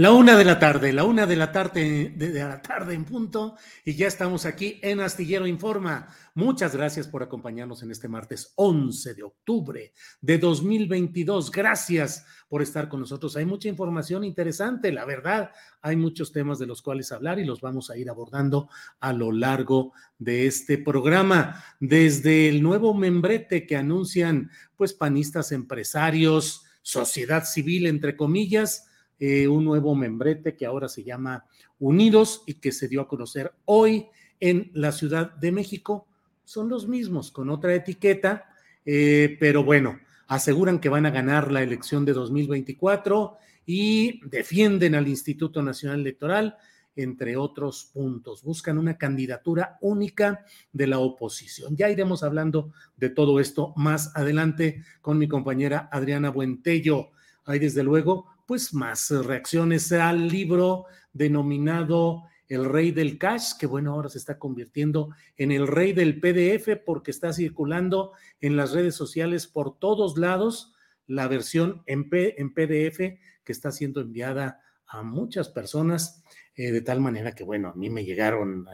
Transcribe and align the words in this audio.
La 0.00 0.12
una 0.12 0.38
de 0.38 0.46
la 0.46 0.58
tarde, 0.58 0.94
la 0.94 1.04
una 1.04 1.26
de 1.26 1.36
la 1.36 1.52
tarde, 1.52 2.14
de, 2.16 2.32
la 2.32 2.62
tarde 2.62 2.94
en 2.94 3.04
punto, 3.04 3.58
y 3.84 3.96
ya 3.96 4.06
estamos 4.06 4.46
aquí 4.46 4.78
en 4.80 5.00
Astillero 5.00 5.46
Informa. 5.46 6.08
Muchas 6.34 6.74
gracias 6.74 7.06
por 7.06 7.22
acompañarnos 7.22 7.82
en 7.82 7.90
este 7.90 8.08
martes 8.08 8.54
11 8.54 9.12
de 9.12 9.22
octubre 9.22 9.92
de 10.22 10.38
2022. 10.38 11.50
Gracias 11.50 12.24
por 12.48 12.62
estar 12.62 12.88
con 12.88 13.00
nosotros. 13.00 13.36
Hay 13.36 13.44
mucha 13.44 13.68
información 13.68 14.24
interesante, 14.24 14.90
la 14.90 15.04
verdad. 15.04 15.50
Hay 15.82 15.96
muchos 15.96 16.32
temas 16.32 16.58
de 16.58 16.66
los 16.66 16.80
cuales 16.80 17.12
hablar 17.12 17.38
y 17.38 17.44
los 17.44 17.60
vamos 17.60 17.90
a 17.90 17.98
ir 17.98 18.08
abordando 18.08 18.70
a 19.00 19.12
lo 19.12 19.32
largo 19.32 19.92
de 20.18 20.46
este 20.46 20.78
programa. 20.78 21.62
Desde 21.78 22.48
el 22.48 22.62
nuevo 22.62 22.94
membrete 22.94 23.66
que 23.66 23.76
anuncian, 23.76 24.50
pues, 24.78 24.94
panistas 24.94 25.52
empresarios, 25.52 26.64
sociedad 26.80 27.44
civil, 27.44 27.84
entre 27.84 28.16
comillas, 28.16 28.86
eh, 29.20 29.46
un 29.46 29.64
nuevo 29.66 29.94
membrete 29.94 30.56
que 30.56 30.64
ahora 30.64 30.88
se 30.88 31.04
llama 31.04 31.44
Unidos 31.78 32.42
y 32.46 32.54
que 32.54 32.72
se 32.72 32.88
dio 32.88 33.02
a 33.02 33.08
conocer 33.08 33.52
hoy 33.66 34.06
en 34.40 34.70
la 34.72 34.92
Ciudad 34.92 35.34
de 35.34 35.52
México. 35.52 36.08
Son 36.44 36.70
los 36.70 36.88
mismos, 36.88 37.30
con 37.30 37.50
otra 37.50 37.74
etiqueta, 37.74 38.46
eh, 38.84 39.36
pero 39.38 39.62
bueno, 39.62 40.00
aseguran 40.26 40.80
que 40.80 40.88
van 40.88 41.04
a 41.04 41.10
ganar 41.10 41.52
la 41.52 41.62
elección 41.62 42.06
de 42.06 42.14
2024 42.14 43.36
y 43.66 44.26
defienden 44.26 44.94
al 44.94 45.06
Instituto 45.06 45.62
Nacional 45.62 46.00
Electoral, 46.00 46.56
entre 46.96 47.36
otros 47.36 47.90
puntos. 47.92 48.42
Buscan 48.42 48.78
una 48.78 48.96
candidatura 48.96 49.76
única 49.82 50.44
de 50.72 50.86
la 50.86 50.98
oposición. 50.98 51.76
Ya 51.76 51.90
iremos 51.90 52.22
hablando 52.22 52.72
de 52.96 53.10
todo 53.10 53.38
esto 53.38 53.74
más 53.76 54.16
adelante 54.16 54.82
con 55.02 55.18
mi 55.18 55.28
compañera 55.28 55.88
Adriana 55.92 56.30
Buentello. 56.30 57.10
Hay 57.44 57.58
desde 57.58 57.82
luego 57.82 58.26
pues 58.50 58.74
más 58.74 59.10
reacciones 59.10 59.92
al 59.92 60.26
libro 60.26 60.86
denominado 61.12 62.24
El 62.48 62.64
Rey 62.64 62.90
del 62.90 63.16
Cash, 63.16 63.52
que 63.56 63.66
bueno, 63.66 63.92
ahora 63.92 64.08
se 64.08 64.18
está 64.18 64.40
convirtiendo 64.40 65.10
en 65.36 65.52
el 65.52 65.68
Rey 65.68 65.92
del 65.92 66.18
PDF 66.18 66.82
porque 66.84 67.12
está 67.12 67.32
circulando 67.32 68.10
en 68.40 68.56
las 68.56 68.72
redes 68.72 68.96
sociales 68.96 69.46
por 69.46 69.78
todos 69.78 70.18
lados 70.18 70.74
la 71.06 71.28
versión 71.28 71.84
en, 71.86 72.08
en 72.10 72.52
PDF 72.52 72.98
que 73.44 73.52
está 73.52 73.70
siendo 73.70 74.00
enviada 74.00 74.60
a 74.84 75.04
muchas 75.04 75.48
personas, 75.48 76.24
eh, 76.56 76.72
de 76.72 76.80
tal 76.80 76.98
manera 76.98 77.36
que 77.36 77.44
bueno, 77.44 77.68
a 77.68 77.74
mí 77.76 77.88
me 77.88 78.04
llegaron 78.04 78.66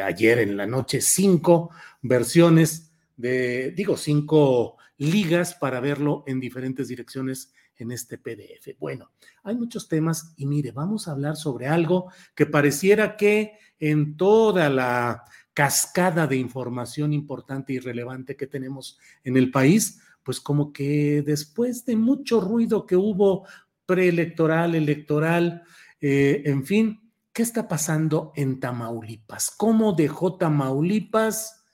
ayer 0.00 0.38
en 0.38 0.56
la 0.56 0.66
noche 0.66 1.00
cinco 1.00 1.70
versiones 2.02 2.92
de, 3.16 3.72
digo, 3.72 3.96
cinco 3.96 4.76
ligas 4.96 5.54
para 5.54 5.80
verlo 5.80 6.22
en 6.28 6.38
diferentes 6.38 6.86
direcciones 6.86 7.52
en 7.78 7.92
este 7.92 8.18
PDF. 8.18 8.78
Bueno, 8.78 9.10
hay 9.42 9.56
muchos 9.56 9.88
temas 9.88 10.32
y 10.36 10.46
mire, 10.46 10.72
vamos 10.72 11.08
a 11.08 11.12
hablar 11.12 11.36
sobre 11.36 11.66
algo 11.66 12.10
que 12.34 12.46
pareciera 12.46 13.16
que 13.16 13.58
en 13.78 14.16
toda 14.16 14.68
la 14.68 15.24
cascada 15.52 16.26
de 16.26 16.36
información 16.36 17.12
importante 17.12 17.72
y 17.72 17.78
relevante 17.78 18.36
que 18.36 18.46
tenemos 18.46 18.98
en 19.22 19.36
el 19.36 19.50
país, 19.50 20.00
pues 20.22 20.40
como 20.40 20.72
que 20.72 21.22
después 21.22 21.84
de 21.84 21.96
mucho 21.96 22.40
ruido 22.40 22.86
que 22.86 22.96
hubo 22.96 23.46
preelectoral, 23.86 24.74
electoral, 24.74 25.62
eh, 26.00 26.42
en 26.46 26.64
fin, 26.64 27.12
¿qué 27.32 27.42
está 27.42 27.68
pasando 27.68 28.32
en 28.34 28.58
Tamaulipas? 28.58 29.50
¿Cómo 29.50 29.92
dejó 29.92 30.36
Tamaulipas 30.36 31.64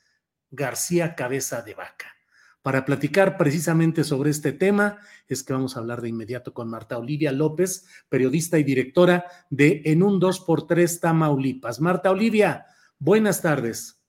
García 0.51 1.15
Cabeza 1.15 1.63
de 1.63 1.75
Vaca? 1.75 2.10
Para 2.63 2.85
platicar 2.85 3.39
precisamente 3.39 4.05
sobre 4.05 4.31
este 4.31 4.53
tema 4.53 4.99
es 5.29 5.43
que 5.43 5.53
vamos 5.55 5.77
a 5.77 5.81
hablar 5.81 6.03
de 6.03 6.11
inmediato 6.11 6.53
con 6.53 6.69
Marta 6.69 6.99
Olivia 6.99 7.33
López, 7.33 7.87
periodista 8.09 8.59
y 8.59 8.65
directora 8.65 9.25
de 9.49 9.83
En 9.87 10.03
un 10.03 10.21
2x3 10.21 11.01
Tamaulipas. 11.01 11.81
Marta 11.81 12.11
Olivia, 12.11 12.67
buenas 12.99 13.41
tardes. 13.41 14.00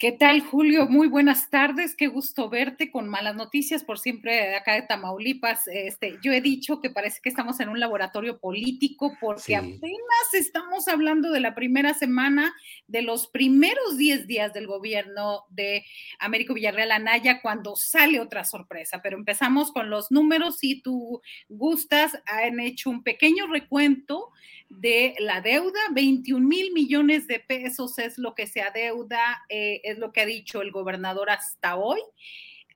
¿Qué 0.00 0.12
tal, 0.12 0.40
Julio? 0.40 0.86
Muy 0.86 1.08
buenas 1.08 1.50
tardes. 1.50 1.94
Qué 1.94 2.06
gusto 2.06 2.48
verte 2.48 2.90
con 2.90 3.06
malas 3.06 3.36
noticias 3.36 3.84
por 3.84 3.98
siempre 3.98 4.56
acá 4.56 4.72
de 4.72 4.80
Tamaulipas. 4.80 5.68
Este, 5.68 6.16
yo 6.22 6.32
he 6.32 6.40
dicho 6.40 6.80
que 6.80 6.88
parece 6.88 7.20
que 7.22 7.28
estamos 7.28 7.60
en 7.60 7.68
un 7.68 7.78
laboratorio 7.78 8.38
político 8.38 9.14
porque 9.20 9.42
sí. 9.42 9.54
apenas 9.54 10.32
estamos 10.32 10.88
hablando 10.88 11.30
de 11.30 11.40
la 11.40 11.54
primera 11.54 11.92
semana 11.92 12.54
de 12.86 13.02
los 13.02 13.26
primeros 13.26 13.98
10 13.98 14.26
días 14.26 14.54
del 14.54 14.66
gobierno 14.66 15.44
de 15.50 15.84
Américo 16.18 16.54
Villarreal 16.54 16.92
Anaya 16.92 17.42
cuando 17.42 17.76
sale 17.76 18.20
otra 18.20 18.44
sorpresa. 18.44 19.02
Pero 19.02 19.18
empezamos 19.18 19.70
con 19.70 19.90
los 19.90 20.10
números. 20.10 20.60
Si 20.60 20.80
tú 20.80 21.20
gustas, 21.50 22.18
han 22.24 22.58
hecho 22.58 22.88
un 22.88 23.02
pequeño 23.02 23.48
recuento 23.48 24.32
de 24.70 25.16
la 25.18 25.40
deuda, 25.40 25.80
21 25.92 26.46
mil 26.46 26.72
millones 26.72 27.26
de 27.26 27.40
pesos 27.40 27.98
es 27.98 28.18
lo 28.18 28.36
que 28.36 28.46
se 28.46 28.62
adeuda, 28.62 29.44
eh, 29.48 29.80
es 29.92 29.98
lo 29.98 30.12
que 30.12 30.20
ha 30.20 30.26
dicho 30.26 30.62
el 30.62 30.72
gobernador 30.72 31.30
hasta 31.30 31.76
hoy. 31.76 32.00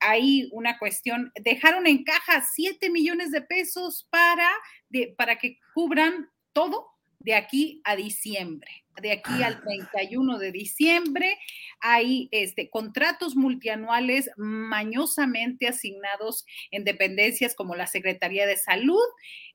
Hay 0.01 0.49
una 0.53 0.79
cuestión, 0.79 1.33
dejaron 1.41 1.87
en 1.87 2.05
caja 2.05 2.43
7 2.43 2.91
millones 2.91 3.31
de 3.31 3.43
pesos 3.43 4.07
para, 4.11 4.51
para 5.17 5.37
que 5.37 5.59
cubran 5.75 6.31
todo 6.53 6.94
de 7.25 7.35
aquí 7.35 7.81
a 7.85 7.97
diciembre 7.97 8.85
de 9.00 9.12
aquí 9.12 9.43
al 9.43 9.61
31 9.61 10.38
de 10.38 10.53
diciembre. 10.53 11.37
Hay 11.81 12.29
este, 12.31 12.71
contratos 12.71 13.37
multianuales 13.37 14.31
mañosamente 14.37 15.69
asignados 15.69 16.44
en 16.71 16.85
dependencias 16.85 17.55
como 17.55 17.75
la 17.75 17.87
Secretaría 17.87 18.47
de 18.47 18.56
Salud. 18.56 19.05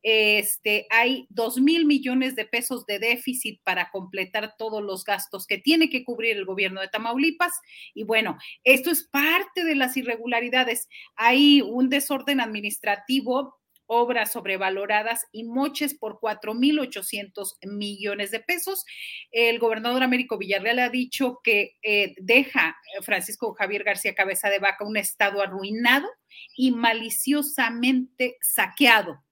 Este, 0.01 0.87
hay 0.89 1.25
2 1.29 1.61
mil 1.61 1.85
millones 1.85 2.35
de 2.35 2.45
pesos 2.45 2.85
de 2.85 2.99
déficit 2.99 3.61
para 3.63 3.89
completar 3.91 4.55
todos 4.57 4.83
los 4.83 5.03
gastos 5.03 5.45
que 5.45 5.57
tiene 5.57 5.89
que 5.89 6.03
cubrir 6.03 6.37
el 6.37 6.45
gobierno 6.45 6.81
de 6.81 6.87
Tamaulipas. 6.87 7.53
Y 7.93 8.03
bueno, 8.03 8.37
esto 8.63 8.91
es 8.91 9.03
parte 9.03 9.63
de 9.63 9.75
las 9.75 9.97
irregularidades. 9.97 10.87
Hay 11.15 11.61
un 11.61 11.89
desorden 11.89 12.41
administrativo 12.41 13.58
obras 13.89 14.31
sobrevaloradas 14.31 15.25
y 15.31 15.43
moches 15.43 15.95
por 15.95 16.19
4.800 16.19 17.57
millones 17.63 18.31
de 18.31 18.39
pesos. 18.39 18.85
El 19.31 19.57
gobernador 19.57 20.03
Américo 20.03 20.37
Villarreal 20.37 20.79
ha 20.79 20.89
dicho 20.89 21.39
que 21.43 21.77
eh, 21.81 22.13
deja 22.17 22.77
Francisco 23.01 23.53
Javier 23.55 23.83
García 23.83 24.13
Cabeza 24.13 24.49
de 24.49 24.59
Vaca 24.59 24.85
un 24.85 24.95
estado 24.95 25.41
arruinado 25.41 26.07
y 26.55 26.71
maliciosamente 26.71 28.37
saqueado 28.41 29.23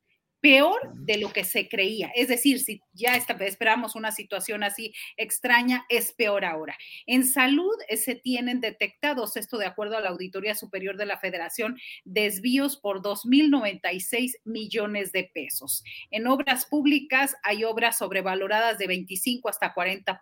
peor 0.42 0.94
de 0.94 1.18
lo 1.18 1.32
que 1.34 1.44
se 1.44 1.68
creía. 1.68 2.12
Es 2.16 2.28
decir, 2.28 2.60
si 2.60 2.82
ya 2.94 3.16
esperamos 3.16 3.96
una 3.96 4.12
situación 4.12 4.64
así 4.64 4.94
extraña, 5.16 5.86
es 5.90 6.12
peor 6.12 6.46
ahora. 6.46 6.78
En 7.06 7.26
salud 7.26 7.74
eh, 7.90 7.98
se 7.98 8.16
tienen 8.16 8.62
detectados, 8.62 9.38
esto 9.38 9.58
de 9.58 9.66
acuerdo 9.66 9.98
a 9.98 10.02
la 10.02 10.10
Auditoría 10.10 10.56
Superior 10.56 10.98
de 10.98 11.06
la 11.06 11.18
Federación, 11.18 11.80
desvíos 12.06 12.78
por 12.78 13.02
2.096 13.02 14.36
millones 14.46 15.12
de 15.12 15.30
pesos. 15.34 15.84
En 16.12 16.28
obras 16.28 16.66
públicas 16.66 17.36
hay 17.44 17.64
obras 17.64 17.98
sobrevaloradas 17.98 18.78
de 18.78 18.88
25 18.88 19.50
hasta 19.50 19.74
40%. 19.74 20.18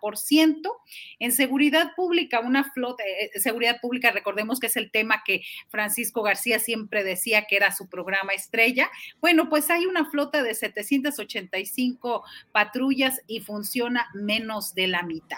En 1.18 1.32
seguridad 1.32 1.92
pública, 1.94 2.40
una 2.40 2.64
flota, 2.72 3.04
eh, 3.04 3.30
eh, 3.34 3.40
seguridad 3.40 3.80
pública, 3.80 4.10
recordemos 4.10 4.60
que 4.60 4.68
es 4.68 4.76
el 4.76 4.90
tema 4.90 5.22
que 5.24 5.42
Francisco 5.68 6.22
García 6.22 6.58
siempre 6.58 7.04
decía 7.04 7.46
que 7.46 7.56
era 7.56 7.72
su 7.72 7.88
programa 7.88 8.32
estrella. 8.32 8.90
Bueno, 9.20 9.48
pues 9.48 9.70
hay 9.70 9.86
una 9.86 10.05
flota 10.06 10.42
de 10.42 10.54
785 10.54 12.24
patrullas 12.52 13.20
y 13.26 13.40
funciona 13.40 14.08
menos 14.14 14.74
de 14.74 14.88
la 14.88 15.02
mitad. 15.02 15.36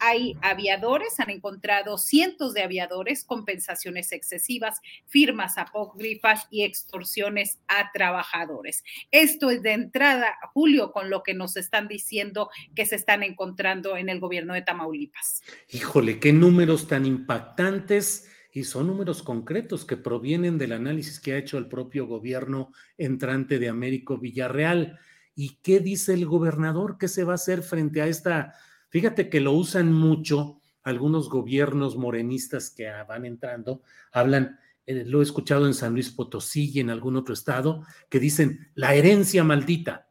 Hay 0.00 0.36
aviadores, 0.42 1.18
han 1.20 1.30
encontrado 1.30 1.98
cientos 1.98 2.54
de 2.54 2.62
aviadores, 2.62 3.24
compensaciones 3.24 4.12
excesivas, 4.12 4.80
firmas 5.06 5.56
apócrifas 5.58 6.46
y 6.50 6.64
extorsiones 6.64 7.58
a 7.68 7.90
trabajadores. 7.92 8.84
Esto 9.10 9.50
es 9.50 9.62
de 9.62 9.72
entrada, 9.72 10.36
Julio, 10.52 10.92
con 10.92 11.10
lo 11.10 11.22
que 11.22 11.34
nos 11.34 11.56
están 11.56 11.88
diciendo 11.88 12.50
que 12.74 12.86
se 12.86 12.96
están 12.96 13.22
encontrando 13.22 13.96
en 13.96 14.08
el 14.08 14.20
gobierno 14.20 14.54
de 14.54 14.62
Tamaulipas. 14.62 15.42
Híjole, 15.70 16.18
qué 16.18 16.32
números 16.32 16.88
tan 16.88 17.06
impactantes 17.06 18.28
y 18.54 18.62
son 18.62 18.86
números 18.86 19.24
concretos 19.24 19.84
que 19.84 19.96
provienen 19.96 20.58
del 20.58 20.72
análisis 20.72 21.18
que 21.18 21.32
ha 21.32 21.38
hecho 21.38 21.58
el 21.58 21.66
propio 21.66 22.06
gobierno 22.06 22.70
entrante 22.96 23.58
de 23.58 23.68
Américo 23.68 24.16
Villarreal. 24.16 24.96
¿Y 25.34 25.56
qué 25.60 25.80
dice 25.80 26.14
el 26.14 26.24
gobernador? 26.24 26.96
¿Qué 26.96 27.08
se 27.08 27.24
va 27.24 27.32
a 27.32 27.34
hacer 27.34 27.64
frente 27.64 28.00
a 28.00 28.06
esta? 28.06 28.54
Fíjate 28.90 29.28
que 29.28 29.40
lo 29.40 29.52
usan 29.52 29.92
mucho 29.92 30.60
algunos 30.84 31.28
gobiernos 31.28 31.96
morenistas 31.96 32.70
que 32.70 32.88
van 33.08 33.24
entrando, 33.24 33.82
hablan, 34.12 34.60
eh, 34.86 35.02
lo 35.04 35.18
he 35.18 35.24
escuchado 35.24 35.66
en 35.66 35.74
San 35.74 35.94
Luis 35.94 36.10
Potosí 36.10 36.70
y 36.72 36.78
en 36.78 36.90
algún 36.90 37.16
otro 37.16 37.34
estado, 37.34 37.84
que 38.08 38.20
dicen 38.20 38.70
la 38.74 38.94
herencia 38.94 39.42
maldita 39.42 40.10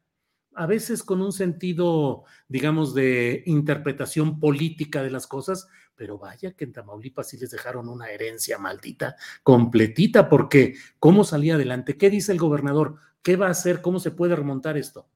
a 0.56 0.66
veces 0.66 1.04
con 1.04 1.22
un 1.22 1.32
sentido, 1.32 2.24
digamos, 2.48 2.94
de 2.94 3.44
interpretación 3.46 4.40
política 4.40 5.04
de 5.04 5.12
las 5.12 5.28
cosas, 5.28 5.68
pero 5.96 6.18
vaya 6.18 6.54
que 6.54 6.64
en 6.64 6.74
Tamaulipas 6.74 7.30
sí 7.30 7.38
les 7.38 7.52
dejaron 7.52 7.90
una 7.90 8.10
herencia 8.10 8.58
maldita, 8.58 9.16
completita, 9.44 10.30
porque 10.30 10.76
¿cómo 11.00 11.24
salía 11.24 11.56
adelante? 11.56 11.98
¿Qué 11.98 12.10
dice 12.10 12.32
el 12.32 12.40
gobernador? 12.40 12.98
¿Qué 13.22 13.36
va 13.36 13.48
a 13.48 13.52
hacer? 13.52 13.82
¿Cómo 13.82 14.00
se 14.00 14.12
puede 14.12 14.36
remontar 14.36 14.78
esto? 14.78 15.08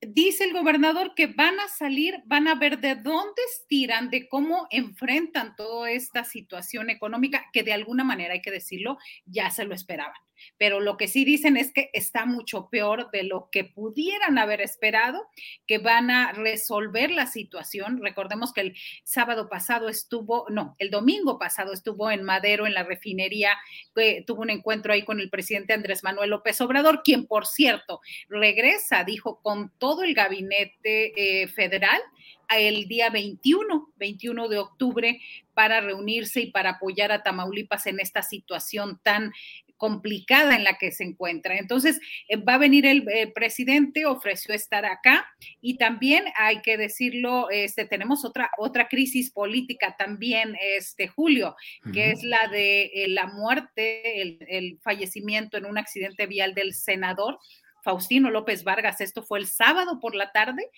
dice 0.00 0.44
el 0.44 0.52
gobernador 0.52 1.14
que 1.14 1.26
van 1.26 1.58
a 1.58 1.68
salir, 1.68 2.22
van 2.26 2.48
a 2.48 2.54
ver 2.54 2.80
de 2.80 2.96
dónde 2.96 3.42
estiran, 3.50 4.10
de 4.10 4.28
cómo 4.28 4.66
enfrentan 4.70 5.56
toda 5.56 5.90
esta 5.90 6.24
situación 6.24 6.90
económica, 6.90 7.46
que 7.52 7.62
de 7.62 7.72
alguna 7.72 8.04
manera, 8.04 8.34
hay 8.34 8.42
que 8.42 8.50
decirlo, 8.50 8.98
ya 9.24 9.50
se 9.50 9.64
lo 9.64 9.74
esperaban 9.74 10.25
pero 10.58 10.80
lo 10.80 10.96
que 10.96 11.08
sí 11.08 11.24
dicen 11.24 11.56
es 11.56 11.72
que 11.72 11.90
está 11.92 12.26
mucho 12.26 12.68
peor 12.70 13.10
de 13.10 13.22
lo 13.22 13.48
que 13.50 13.64
pudieran 13.64 14.38
haber 14.38 14.60
esperado, 14.60 15.26
que 15.66 15.78
van 15.78 16.10
a 16.10 16.32
resolver 16.32 17.10
la 17.10 17.26
situación. 17.26 18.00
Recordemos 18.02 18.52
que 18.52 18.60
el 18.62 18.76
sábado 19.04 19.48
pasado 19.48 19.88
estuvo, 19.88 20.46
no, 20.50 20.74
el 20.78 20.90
domingo 20.90 21.38
pasado 21.38 21.72
estuvo 21.72 22.10
en 22.10 22.22
Madero, 22.22 22.66
en 22.66 22.74
la 22.74 22.84
refinería, 22.84 23.56
tuvo 24.26 24.42
un 24.42 24.50
encuentro 24.50 24.92
ahí 24.92 25.04
con 25.04 25.20
el 25.20 25.30
presidente 25.30 25.72
Andrés 25.72 26.02
Manuel 26.04 26.30
López 26.30 26.60
Obrador, 26.60 27.02
quien, 27.02 27.26
por 27.26 27.46
cierto, 27.46 28.00
regresa, 28.28 29.04
dijo, 29.04 29.40
con 29.42 29.72
todo 29.78 30.02
el 30.02 30.14
gabinete 30.14 31.42
eh, 31.42 31.48
federal 31.48 32.00
el 32.54 32.86
día 32.86 33.10
21, 33.10 33.92
21 33.96 34.48
de 34.48 34.58
octubre, 34.58 35.20
para 35.54 35.80
reunirse 35.80 36.42
y 36.42 36.50
para 36.50 36.70
apoyar 36.70 37.12
a 37.12 37.22
Tamaulipas 37.22 37.86
en 37.86 37.98
esta 37.98 38.22
situación 38.22 39.00
tan 39.02 39.32
complicada 39.76 40.56
en 40.56 40.64
la 40.64 40.78
que 40.78 40.92
se 40.92 41.04
encuentra. 41.04 41.56
Entonces, 41.56 42.00
eh, 42.28 42.36
va 42.36 42.54
a 42.54 42.58
venir 42.58 42.86
el, 42.86 43.04
presidente, 43.34 44.06
ofreció 44.06 44.54
estar 44.54 44.84
acá 44.84 45.26
y 45.60 45.76
también 45.76 46.24
hay 46.36 46.62
que 46.62 46.76
decirlo, 46.76 47.50
este, 47.50 47.84
tenemos 47.84 48.24
otra, 48.24 48.50
otra 48.58 48.88
crisis 48.88 49.30
política 49.30 49.96
también, 49.98 50.56
este, 50.60 51.08
Julio, 51.08 51.56
que 51.92 52.10
es 52.10 52.22
la 52.22 52.48
de 52.48 52.84
eh, 52.94 53.08
la 53.08 53.26
muerte, 53.26 54.22
el, 54.22 54.38
el 54.48 54.78
fallecimiento 54.82 55.56
en 55.56 55.66
un 55.66 55.78
accidente 55.78 56.26
vial 56.26 56.54
del 56.54 56.74
senador. 56.74 57.38
Faustino 57.86 58.32
López 58.32 58.64
Vargas, 58.64 59.00
esto 59.00 59.22
fue 59.22 59.38
el 59.38 59.46
sábado 59.46 60.00
por 60.00 60.16
la 60.16 60.32
tarde, 60.32 60.68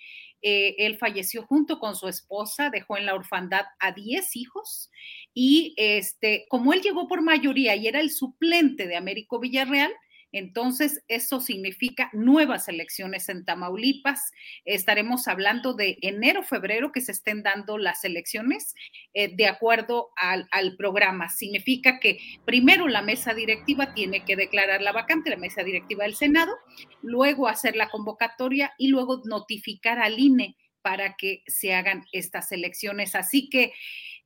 eh, 0.43 0.77
él 0.77 0.99
falleció 0.99 1.43
junto 1.47 1.79
con 1.79 1.97
su 1.97 2.07
esposa, 2.07 2.69
dejó 2.69 2.99
en 2.99 3.07
la 3.07 3.15
orfandad 3.15 3.65
a 3.81 3.93
10 3.93 4.37
hijos 4.37 4.91
y 5.33 5.73
este, 5.79 6.45
como 6.51 6.75
él 6.75 6.83
llegó 6.83 7.09
por 7.09 7.23
mayoría 7.23 7.75
y 7.77 7.87
era 7.87 8.01
el 8.01 8.11
suplente 8.11 8.87
de 8.87 8.97
Américo 8.97 9.41
Villarreal, 9.41 9.91
entonces, 10.33 11.03
eso 11.09 11.41
significa 11.41 12.11
nuevas 12.13 12.69
elecciones 12.69 13.29
en 13.29 13.45
Tamaulipas. 13.45 14.31
Estaremos 14.65 15.27
hablando 15.27 15.73
de 15.73 15.99
enero, 16.03 16.43
febrero, 16.43 16.93
que 16.93 17.01
se 17.01 17.13
estén 17.13 17.43
dando 17.43 17.79
las 17.79 18.05
elecciones 18.05 18.75
eh, 19.15 19.35
de 19.35 19.47
acuerdo 19.47 20.11
al, 20.17 20.47
al, 20.51 20.77
programa. 20.77 21.31
Significa 21.31 21.99
que 21.99 22.19
primero 22.45 22.89
la 22.89 23.01
mesa 23.01 23.33
directiva 23.33 23.95
tiene 23.95 24.25
que 24.25 24.37
declarar 24.37 24.83
la 24.83 24.93
vacante, 24.93 25.31
la 25.31 25.37
mesa 25.37 25.63
directiva 25.63 26.05
del 26.05 26.15
Senado, 26.15 26.53
luego 27.01 27.49
hacer 27.49 27.75
la 27.75 27.89
convocatoria 27.89 28.73
y 28.77 28.89
luego 28.89 29.23
notificar 29.25 29.99
al 29.99 30.19
INE 30.19 30.57
para 30.83 31.17
que 31.17 31.43
se 31.47 31.75
hagan 31.75 32.05
estas 32.13 32.53
elecciones. 32.53 33.15
Así 33.15 33.49
que 33.49 33.73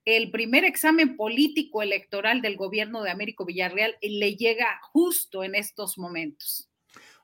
el 0.04 0.30
primer 0.30 0.64
examen 0.64 1.16
político 1.16 1.82
electoral 1.82 2.42
del 2.42 2.56
gobierno 2.56 3.02
de 3.02 3.10
Américo 3.10 3.44
Villarreal 3.44 3.96
le 4.00 4.36
llega 4.36 4.80
justo 4.92 5.44
en 5.44 5.54
estos 5.54 5.98
momentos. 5.98 6.68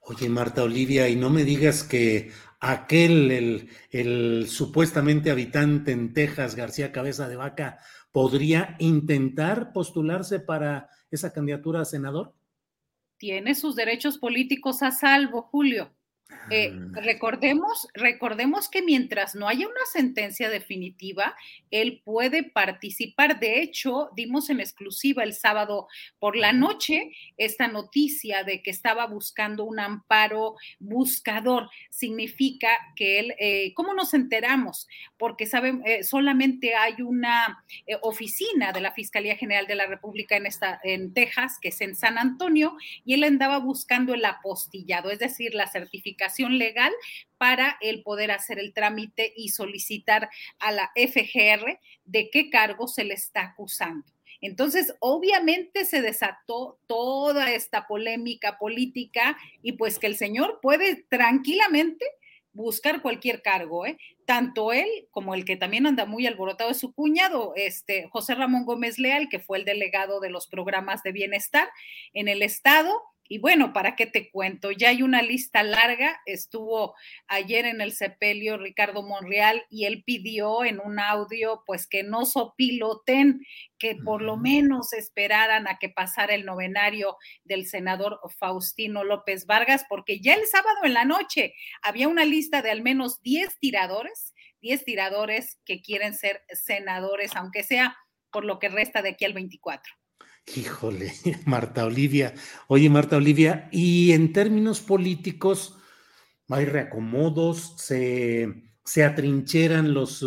Oye, 0.03 0.29
Marta 0.29 0.63
Olivia, 0.63 1.09
y 1.09 1.17
no 1.17 1.29
me 1.29 1.45
digas 1.45 1.83
que 1.83 2.31
aquel, 2.61 3.31
el, 3.31 3.69
el, 3.91 4.49
supuestamente 4.49 5.31
habitante 5.31 5.93
en 5.93 6.13
Texas, 6.15 6.55
García 6.55 6.93
Cabeza 6.93 7.29
de 7.29 7.37
Vaca, 7.37 7.79
podría 8.13 8.77
intentar 8.79 9.73
postularse 9.73 10.41
para 10.41 10.89
esa 11.11 11.33
candidatura 11.33 11.83
a 11.83 11.85
senador? 11.85 12.35
Tiene 13.19 13.55
sus 13.55 13.77
derechos 13.77 14.19
políticos 14.19 14.83
a 14.83 14.93
salvo, 14.93 15.43
Julio. 15.43 15.93
Eh, 16.51 16.73
ah. 16.73 17.01
recordemos, 17.01 17.89
recordemos 17.95 18.69
que 18.69 18.83
mientras 18.83 19.35
no 19.35 19.49
haya 19.49 19.67
una 19.67 19.85
sentencia 19.93 20.51
definitiva, 20.51 21.35
él 21.71 22.03
puede 22.05 22.43
participar. 22.43 23.39
De 23.39 23.61
hecho, 23.63 24.11
dimos 24.15 24.51
en 24.51 24.61
exclusiva 24.61 25.23
el 25.23 25.35
sábado 25.35 25.89
por 26.19 26.37
la 26.37 26.53
noche 26.53 27.13
esta 27.37 27.69
noticia 27.69 28.45
de 28.45 28.63
que 28.63 28.71
estaba 28.71 29.07
buscando 29.07 29.65
un 29.65 29.81
amparo 29.81 30.57
buscador. 30.79 31.71
Significa 31.91 32.69
que 32.97 33.21
él, 33.21 33.35
eh, 33.39 33.73
¿cómo 33.75 33.95
nos 33.95 34.13
enteramos? 34.15 34.89
Porque 35.17 35.47
saben, 35.47 35.83
eh, 35.85 36.03
solamente 36.03 36.75
hay 36.75 37.01
una 37.03 37.65
oficina 38.03 38.73
de 38.73 38.81
la 38.81 38.93
Fiscalía 38.93 39.37
General 39.37 39.67
de 39.67 39.75
la 39.75 39.87
República 39.87 40.37
en, 40.37 40.47
esta, 40.47 40.81
en 40.83 41.13
Texas, 41.15 41.59
que 41.61 41.69
es 41.69 41.81
en 41.81 41.95
San 41.95 42.19
Antonio, 42.19 42.77
y 43.05 43.15
él 43.15 43.25
andaba 43.25 43.59
buscando 43.59 44.15
el 44.15 44.25
apostillado, 44.25 45.11
es 45.11 45.19
decir, 45.19 45.55
la 45.55 45.67
certificación 45.67 46.18
legal 46.59 46.93
para 47.37 47.77
el 47.81 48.03
poder 48.03 48.31
hacer 48.31 48.59
el 48.59 48.73
trámite 48.73 49.33
y 49.37 49.51
solicitar 49.51 50.29
a 50.59 50.73
la 50.73 50.91
FGR 50.95 51.79
de 52.05 52.31
qué 52.31 52.51
cargo 52.51 52.89
se 52.89 53.05
le 53.05 53.15
está 53.15 53.43
acusando. 53.43 54.07
Entonces, 54.41 54.95
obviamente 55.01 55.85
se 55.85 56.01
desató 56.01 56.79
toda 56.87 57.53
esta 57.53 57.87
polémica 57.87 58.59
política 58.59 59.37
y 59.63 59.73
pues 59.73 59.99
que 59.99 60.07
el 60.07 60.17
señor 60.17 60.61
puede 60.63 61.05
tranquilamente 61.09 62.05
buscar 62.53 63.03
cualquier 63.03 63.43
cargo, 63.43 63.87
¿eh? 63.87 63.99
tanto 64.27 64.73
él 64.73 64.89
como 65.11 65.35
el 65.35 65.45
que 65.45 65.57
también 65.57 65.87
anda 65.87 66.07
muy 66.07 66.27
alborotado 66.27 66.71
es 66.71 66.79
su 66.79 66.93
cuñado, 66.93 67.53
este 67.57 68.09
José 68.09 68.35
Ramón 68.35 68.65
Gómez 68.65 68.99
Leal, 68.99 69.29
que 69.29 69.39
fue 69.39 69.59
el 69.59 69.65
delegado 69.65 70.21
de 70.21 70.31
los 70.31 70.49
programas 70.49 71.03
de 71.03 71.13
bienestar 71.13 71.69
en 72.15 72.27
el 72.29 72.43
estado 72.43 73.01
Y 73.31 73.39
bueno, 73.39 73.75
¿para 73.75 73.95
qué 73.95 74.07
te 74.07 74.31
cuento? 74.31 74.71
Ya 74.71 74.89
hay 74.89 75.03
una 75.03 75.21
lista 75.21 75.63
larga. 75.63 76.19
Estuvo 76.25 76.95
ayer 77.27 77.67
en 77.67 77.83
el 77.83 77.93
sepelio 77.93 78.57
Ricardo 78.57 79.03
Monreal 79.03 79.67
y 79.69 79.85
él 79.85 80.03
pidió 80.05 80.65
en 80.65 80.81
un 80.81 80.99
audio 80.99 81.63
pues 81.67 81.87
que 81.87 82.03
no 82.03 82.25
sopiloten, 82.25 83.45
que 83.79 83.97
por 83.97 84.23
lo 84.23 84.39
menos 84.39 84.95
esperaran 84.95 85.69
a 85.69 85.79
que 85.79 85.91
pasara 85.91 86.35
el 86.35 86.47
novenario 86.47 87.19
del 87.45 87.67
senador 87.67 88.19
Faustino 88.39 89.05
López 89.05 89.45
Vargas, 89.45 89.85
porque 89.91 90.21
ya 90.21 90.33
el 90.33 90.47
sábado 90.47 90.79
en 90.85 90.95
la 90.95 91.05
noche 91.05 91.55
había 91.83 92.09
una 92.09 92.25
lista 92.25 92.63
de 92.63 92.71
al 92.71 92.83
menos 92.83 93.21
10 93.23 93.59
tiradores, 93.59 94.35
10 94.63 94.85
tiradores 94.87 95.59
que 95.67 95.83
quieren 95.83 96.15
ser 96.15 96.43
senadores, 96.49 97.37
aunque 97.37 97.63
sea 97.63 97.97
por 98.31 98.47
lo 98.47 98.59
que 98.59 98.71
resta 98.71 99.03
de 99.03 99.11
aquí 99.11 99.27
al 99.27 99.35
24. 99.35 99.98
Híjole, 100.57 101.13
Marta 101.47 101.85
Olivia. 101.85 102.35
Oye, 102.69 102.89
Marta 102.91 103.17
Olivia, 103.17 103.69
y 103.71 104.13
en 104.13 104.33
términos 104.33 104.81
políticos, 104.81 105.79
hay 106.49 106.65
reacomodos, 106.65 107.75
se, 107.77 108.71
se 108.85 109.05
atrincheran 109.05 109.93
los 109.93 110.25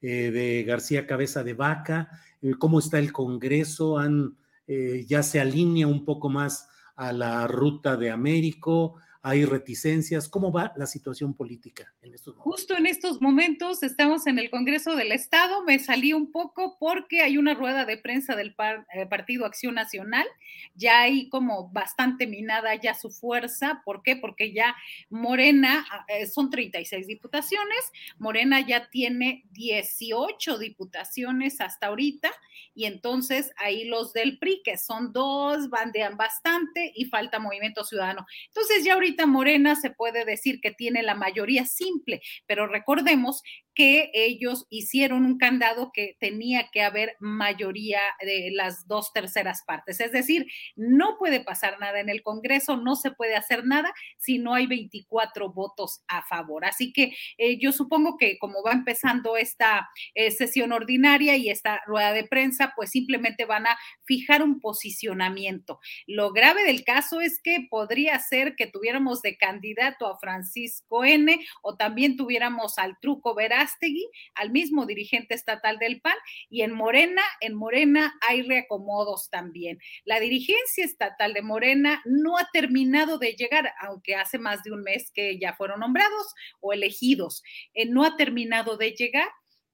eh, 0.00 0.30
de 0.30 0.64
García 0.64 1.06
Cabeza 1.06 1.44
de 1.44 1.54
Vaca, 1.54 2.10
eh, 2.42 2.52
cómo 2.58 2.78
está 2.78 2.98
el 2.98 3.12
Congreso, 3.12 3.98
Han, 3.98 4.36
eh, 4.66 5.06
ya 5.08 5.22
se 5.22 5.40
alinea 5.40 5.86
un 5.86 6.04
poco 6.04 6.28
más 6.28 6.68
a 6.96 7.12
la 7.12 7.46
ruta 7.46 7.96
de 7.96 8.10
Américo, 8.10 8.96
hay 9.24 9.46
reticencias. 9.46 10.28
¿Cómo 10.28 10.52
va 10.52 10.74
la 10.76 10.86
situación 10.86 11.32
política 11.32 11.90
en 12.02 12.12
estos 12.12 12.36
momentos? 12.36 12.44
Justo 12.44 12.76
en 12.76 12.84
estos 12.84 13.22
momentos 13.22 13.82
estamos 13.82 14.26
en 14.26 14.38
el 14.38 14.50
Congreso 14.50 14.96
del 14.96 15.12
Estado. 15.12 15.64
Me 15.64 15.78
salí 15.78 16.12
un 16.12 16.30
poco 16.30 16.76
porque 16.78 17.22
hay 17.22 17.38
una 17.38 17.54
rueda 17.54 17.86
de 17.86 17.96
prensa 17.96 18.36
del 18.36 18.54
eh, 18.94 19.06
Partido 19.06 19.46
Acción 19.46 19.76
Nacional. 19.76 20.26
Ya 20.74 21.00
hay 21.00 21.30
como 21.30 21.70
bastante 21.70 22.26
minada 22.26 22.74
ya 22.74 22.92
su 22.92 23.10
fuerza. 23.10 23.80
¿Por 23.86 24.02
qué? 24.02 24.14
Porque 24.14 24.52
ya 24.52 24.76
Morena, 25.08 25.86
ah, 25.90 26.04
eh, 26.08 26.26
son 26.26 26.50
36 26.50 27.06
diputaciones, 27.06 27.78
Morena 28.18 28.60
ya 28.60 28.90
tiene 28.90 29.44
18 29.52 30.58
diputaciones 30.58 31.62
hasta 31.62 31.86
ahorita 31.86 32.30
y 32.74 32.84
entonces 32.84 33.52
ahí 33.56 33.84
los 33.84 34.12
del 34.12 34.38
PRI, 34.38 34.60
que 34.62 34.76
son 34.76 35.14
dos, 35.14 35.70
bandean 35.70 36.18
bastante 36.18 36.92
y 36.94 37.06
falta 37.06 37.38
Movimiento 37.38 37.84
Ciudadano. 37.84 38.26
Entonces 38.48 38.84
ya 38.84 38.94
ahorita 38.94 39.13
Morena 39.26 39.76
se 39.76 39.90
puede 39.90 40.24
decir 40.24 40.60
que 40.60 40.72
tiene 40.72 41.02
la 41.02 41.14
mayoría 41.14 41.64
simple, 41.66 42.20
pero 42.46 42.66
recordemos 42.66 43.42
que 43.74 44.10
ellos 44.14 44.66
hicieron 44.70 45.24
un 45.24 45.38
candado 45.38 45.90
que 45.92 46.16
tenía 46.20 46.68
que 46.72 46.82
haber 46.82 47.16
mayoría 47.20 48.00
de 48.20 48.50
las 48.52 48.86
dos 48.86 49.12
terceras 49.12 49.62
partes. 49.66 50.00
Es 50.00 50.12
decir, 50.12 50.46
no 50.76 51.16
puede 51.18 51.40
pasar 51.40 51.78
nada 51.80 52.00
en 52.00 52.08
el 52.08 52.22
Congreso, 52.22 52.76
no 52.76 52.96
se 52.96 53.10
puede 53.10 53.36
hacer 53.36 53.64
nada 53.64 53.92
si 54.18 54.38
no 54.38 54.54
hay 54.54 54.66
24 54.66 55.52
votos 55.52 56.02
a 56.08 56.22
favor. 56.22 56.64
Así 56.64 56.92
que 56.92 57.14
eh, 57.38 57.58
yo 57.58 57.72
supongo 57.72 58.16
que 58.16 58.38
como 58.38 58.62
va 58.62 58.72
empezando 58.72 59.36
esta 59.36 59.88
eh, 60.14 60.30
sesión 60.30 60.72
ordinaria 60.72 61.36
y 61.36 61.50
esta 61.50 61.82
rueda 61.86 62.12
de 62.12 62.24
prensa, 62.24 62.72
pues 62.76 62.90
simplemente 62.90 63.44
van 63.44 63.66
a 63.66 63.78
fijar 64.04 64.42
un 64.42 64.60
posicionamiento. 64.60 65.80
Lo 66.06 66.32
grave 66.32 66.64
del 66.64 66.84
caso 66.84 67.20
es 67.20 67.40
que 67.42 67.66
podría 67.68 68.18
ser 68.18 68.54
que 68.56 68.66
tuviéramos 68.66 69.22
de 69.22 69.36
candidato 69.36 70.06
a 70.06 70.18
Francisco 70.18 71.04
N 71.04 71.44
o 71.62 71.76
también 71.76 72.16
tuviéramos 72.16 72.78
al 72.78 72.98
truco 73.00 73.34
verás 73.34 73.63
al 74.34 74.50
mismo 74.50 74.86
dirigente 74.86 75.34
estatal 75.34 75.78
del 75.78 76.00
PAN, 76.00 76.16
y 76.48 76.62
en 76.62 76.72
Morena, 76.72 77.22
en 77.40 77.54
Morena 77.54 78.14
hay 78.26 78.42
reacomodos 78.42 79.30
también. 79.30 79.78
La 80.04 80.20
dirigencia 80.20 80.84
estatal 80.84 81.34
de 81.34 81.42
Morena 81.42 82.02
no 82.04 82.38
ha 82.38 82.48
terminado 82.52 83.18
de 83.18 83.32
llegar, 83.32 83.72
aunque 83.80 84.14
hace 84.14 84.38
más 84.38 84.62
de 84.62 84.72
un 84.72 84.82
mes 84.82 85.10
que 85.12 85.38
ya 85.38 85.54
fueron 85.54 85.80
nombrados 85.80 86.26
o 86.60 86.72
elegidos, 86.72 87.42
eh, 87.74 87.86
no 87.86 88.04
ha 88.04 88.16
terminado 88.16 88.76
de 88.76 88.92
llegar. 88.92 89.28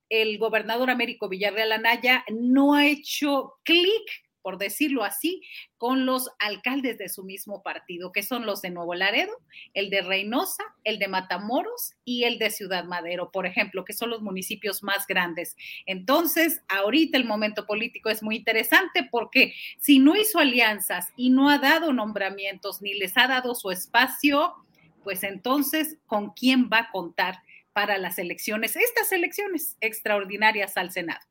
El 0.08 0.38
gobernador 0.38 0.90
Américo 0.90 1.28
Villarreal 1.28 1.72
Anaya 1.72 2.24
no 2.30 2.74
ha 2.74 2.86
hecho 2.86 3.54
clic 3.64 4.02
por 4.42 4.58
decirlo 4.58 5.04
así, 5.04 5.42
con 5.76 6.06
los 6.06 6.30
alcaldes 6.38 6.98
de 6.98 7.08
su 7.08 7.24
mismo 7.24 7.62
partido, 7.62 8.12
que 8.12 8.22
son 8.22 8.46
los 8.46 8.62
de 8.62 8.70
Nuevo 8.70 8.94
Laredo, 8.94 9.32
el 9.74 9.90
de 9.90 10.02
Reynosa, 10.02 10.64
el 10.84 10.98
de 10.98 11.08
Matamoros 11.08 11.94
y 12.04 12.24
el 12.24 12.38
de 12.38 12.50
Ciudad 12.50 12.84
Madero, 12.84 13.30
por 13.30 13.46
ejemplo, 13.46 13.84
que 13.84 13.92
son 13.92 14.10
los 14.10 14.22
municipios 14.22 14.82
más 14.82 15.06
grandes. 15.06 15.56
Entonces, 15.86 16.62
ahorita 16.68 17.16
el 17.16 17.24
momento 17.24 17.66
político 17.66 18.10
es 18.10 18.22
muy 18.22 18.36
interesante 18.36 19.08
porque 19.10 19.54
si 19.78 19.98
no 19.98 20.16
hizo 20.16 20.38
alianzas 20.38 21.12
y 21.16 21.30
no 21.30 21.50
ha 21.50 21.58
dado 21.58 21.92
nombramientos 21.92 22.82
ni 22.82 22.94
les 22.94 23.16
ha 23.16 23.26
dado 23.26 23.54
su 23.54 23.70
espacio, 23.70 24.54
pues 25.02 25.22
entonces, 25.22 25.98
¿con 26.06 26.30
quién 26.30 26.68
va 26.72 26.78
a 26.78 26.90
contar 26.90 27.42
para 27.72 27.98
las 27.98 28.18
elecciones, 28.18 28.76
estas 28.76 29.12
elecciones 29.12 29.76
extraordinarias 29.80 30.76
al 30.76 30.90
Senado? 30.90 31.29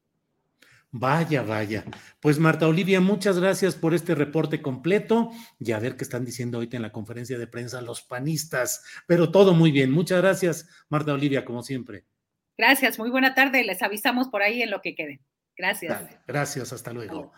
Vaya, 0.91 1.43
vaya. 1.43 1.83
Pues 2.19 2.39
Marta 2.39 2.67
Olivia, 2.67 2.99
muchas 2.99 3.39
gracias 3.39 3.75
por 3.75 3.93
este 3.93 4.15
reporte 4.15 4.61
completo 4.61 5.29
y 5.59 5.71
a 5.71 5.79
ver 5.79 5.95
qué 5.95 6.03
están 6.03 6.25
diciendo 6.25 6.57
ahorita 6.57 6.77
en 6.77 6.83
la 6.83 6.91
conferencia 6.91 7.37
de 7.37 7.45
prensa 7.45 7.81
los 7.81 8.01
panistas, 8.01 8.83
pero 9.05 9.31
todo 9.31 9.53
muy 9.53 9.71
bien. 9.71 9.91
Muchas 9.91 10.21
gracias, 10.21 10.67
Marta 10.89 11.13
Olivia, 11.13 11.45
como 11.45 11.61
siempre. 11.61 12.05
Gracias, 12.57 12.97
muy 12.97 13.11
buena 13.11 13.35
tarde. 13.35 13.63
Les 13.63 13.81
avisamos 13.83 14.29
por 14.29 14.41
ahí 14.41 14.63
en 14.63 14.71
lo 14.71 14.81
que 14.81 14.95
quede. 14.95 15.21
Gracias. 15.55 16.09
gracias, 16.25 16.73
hasta 16.73 16.91
luego. 16.91 17.33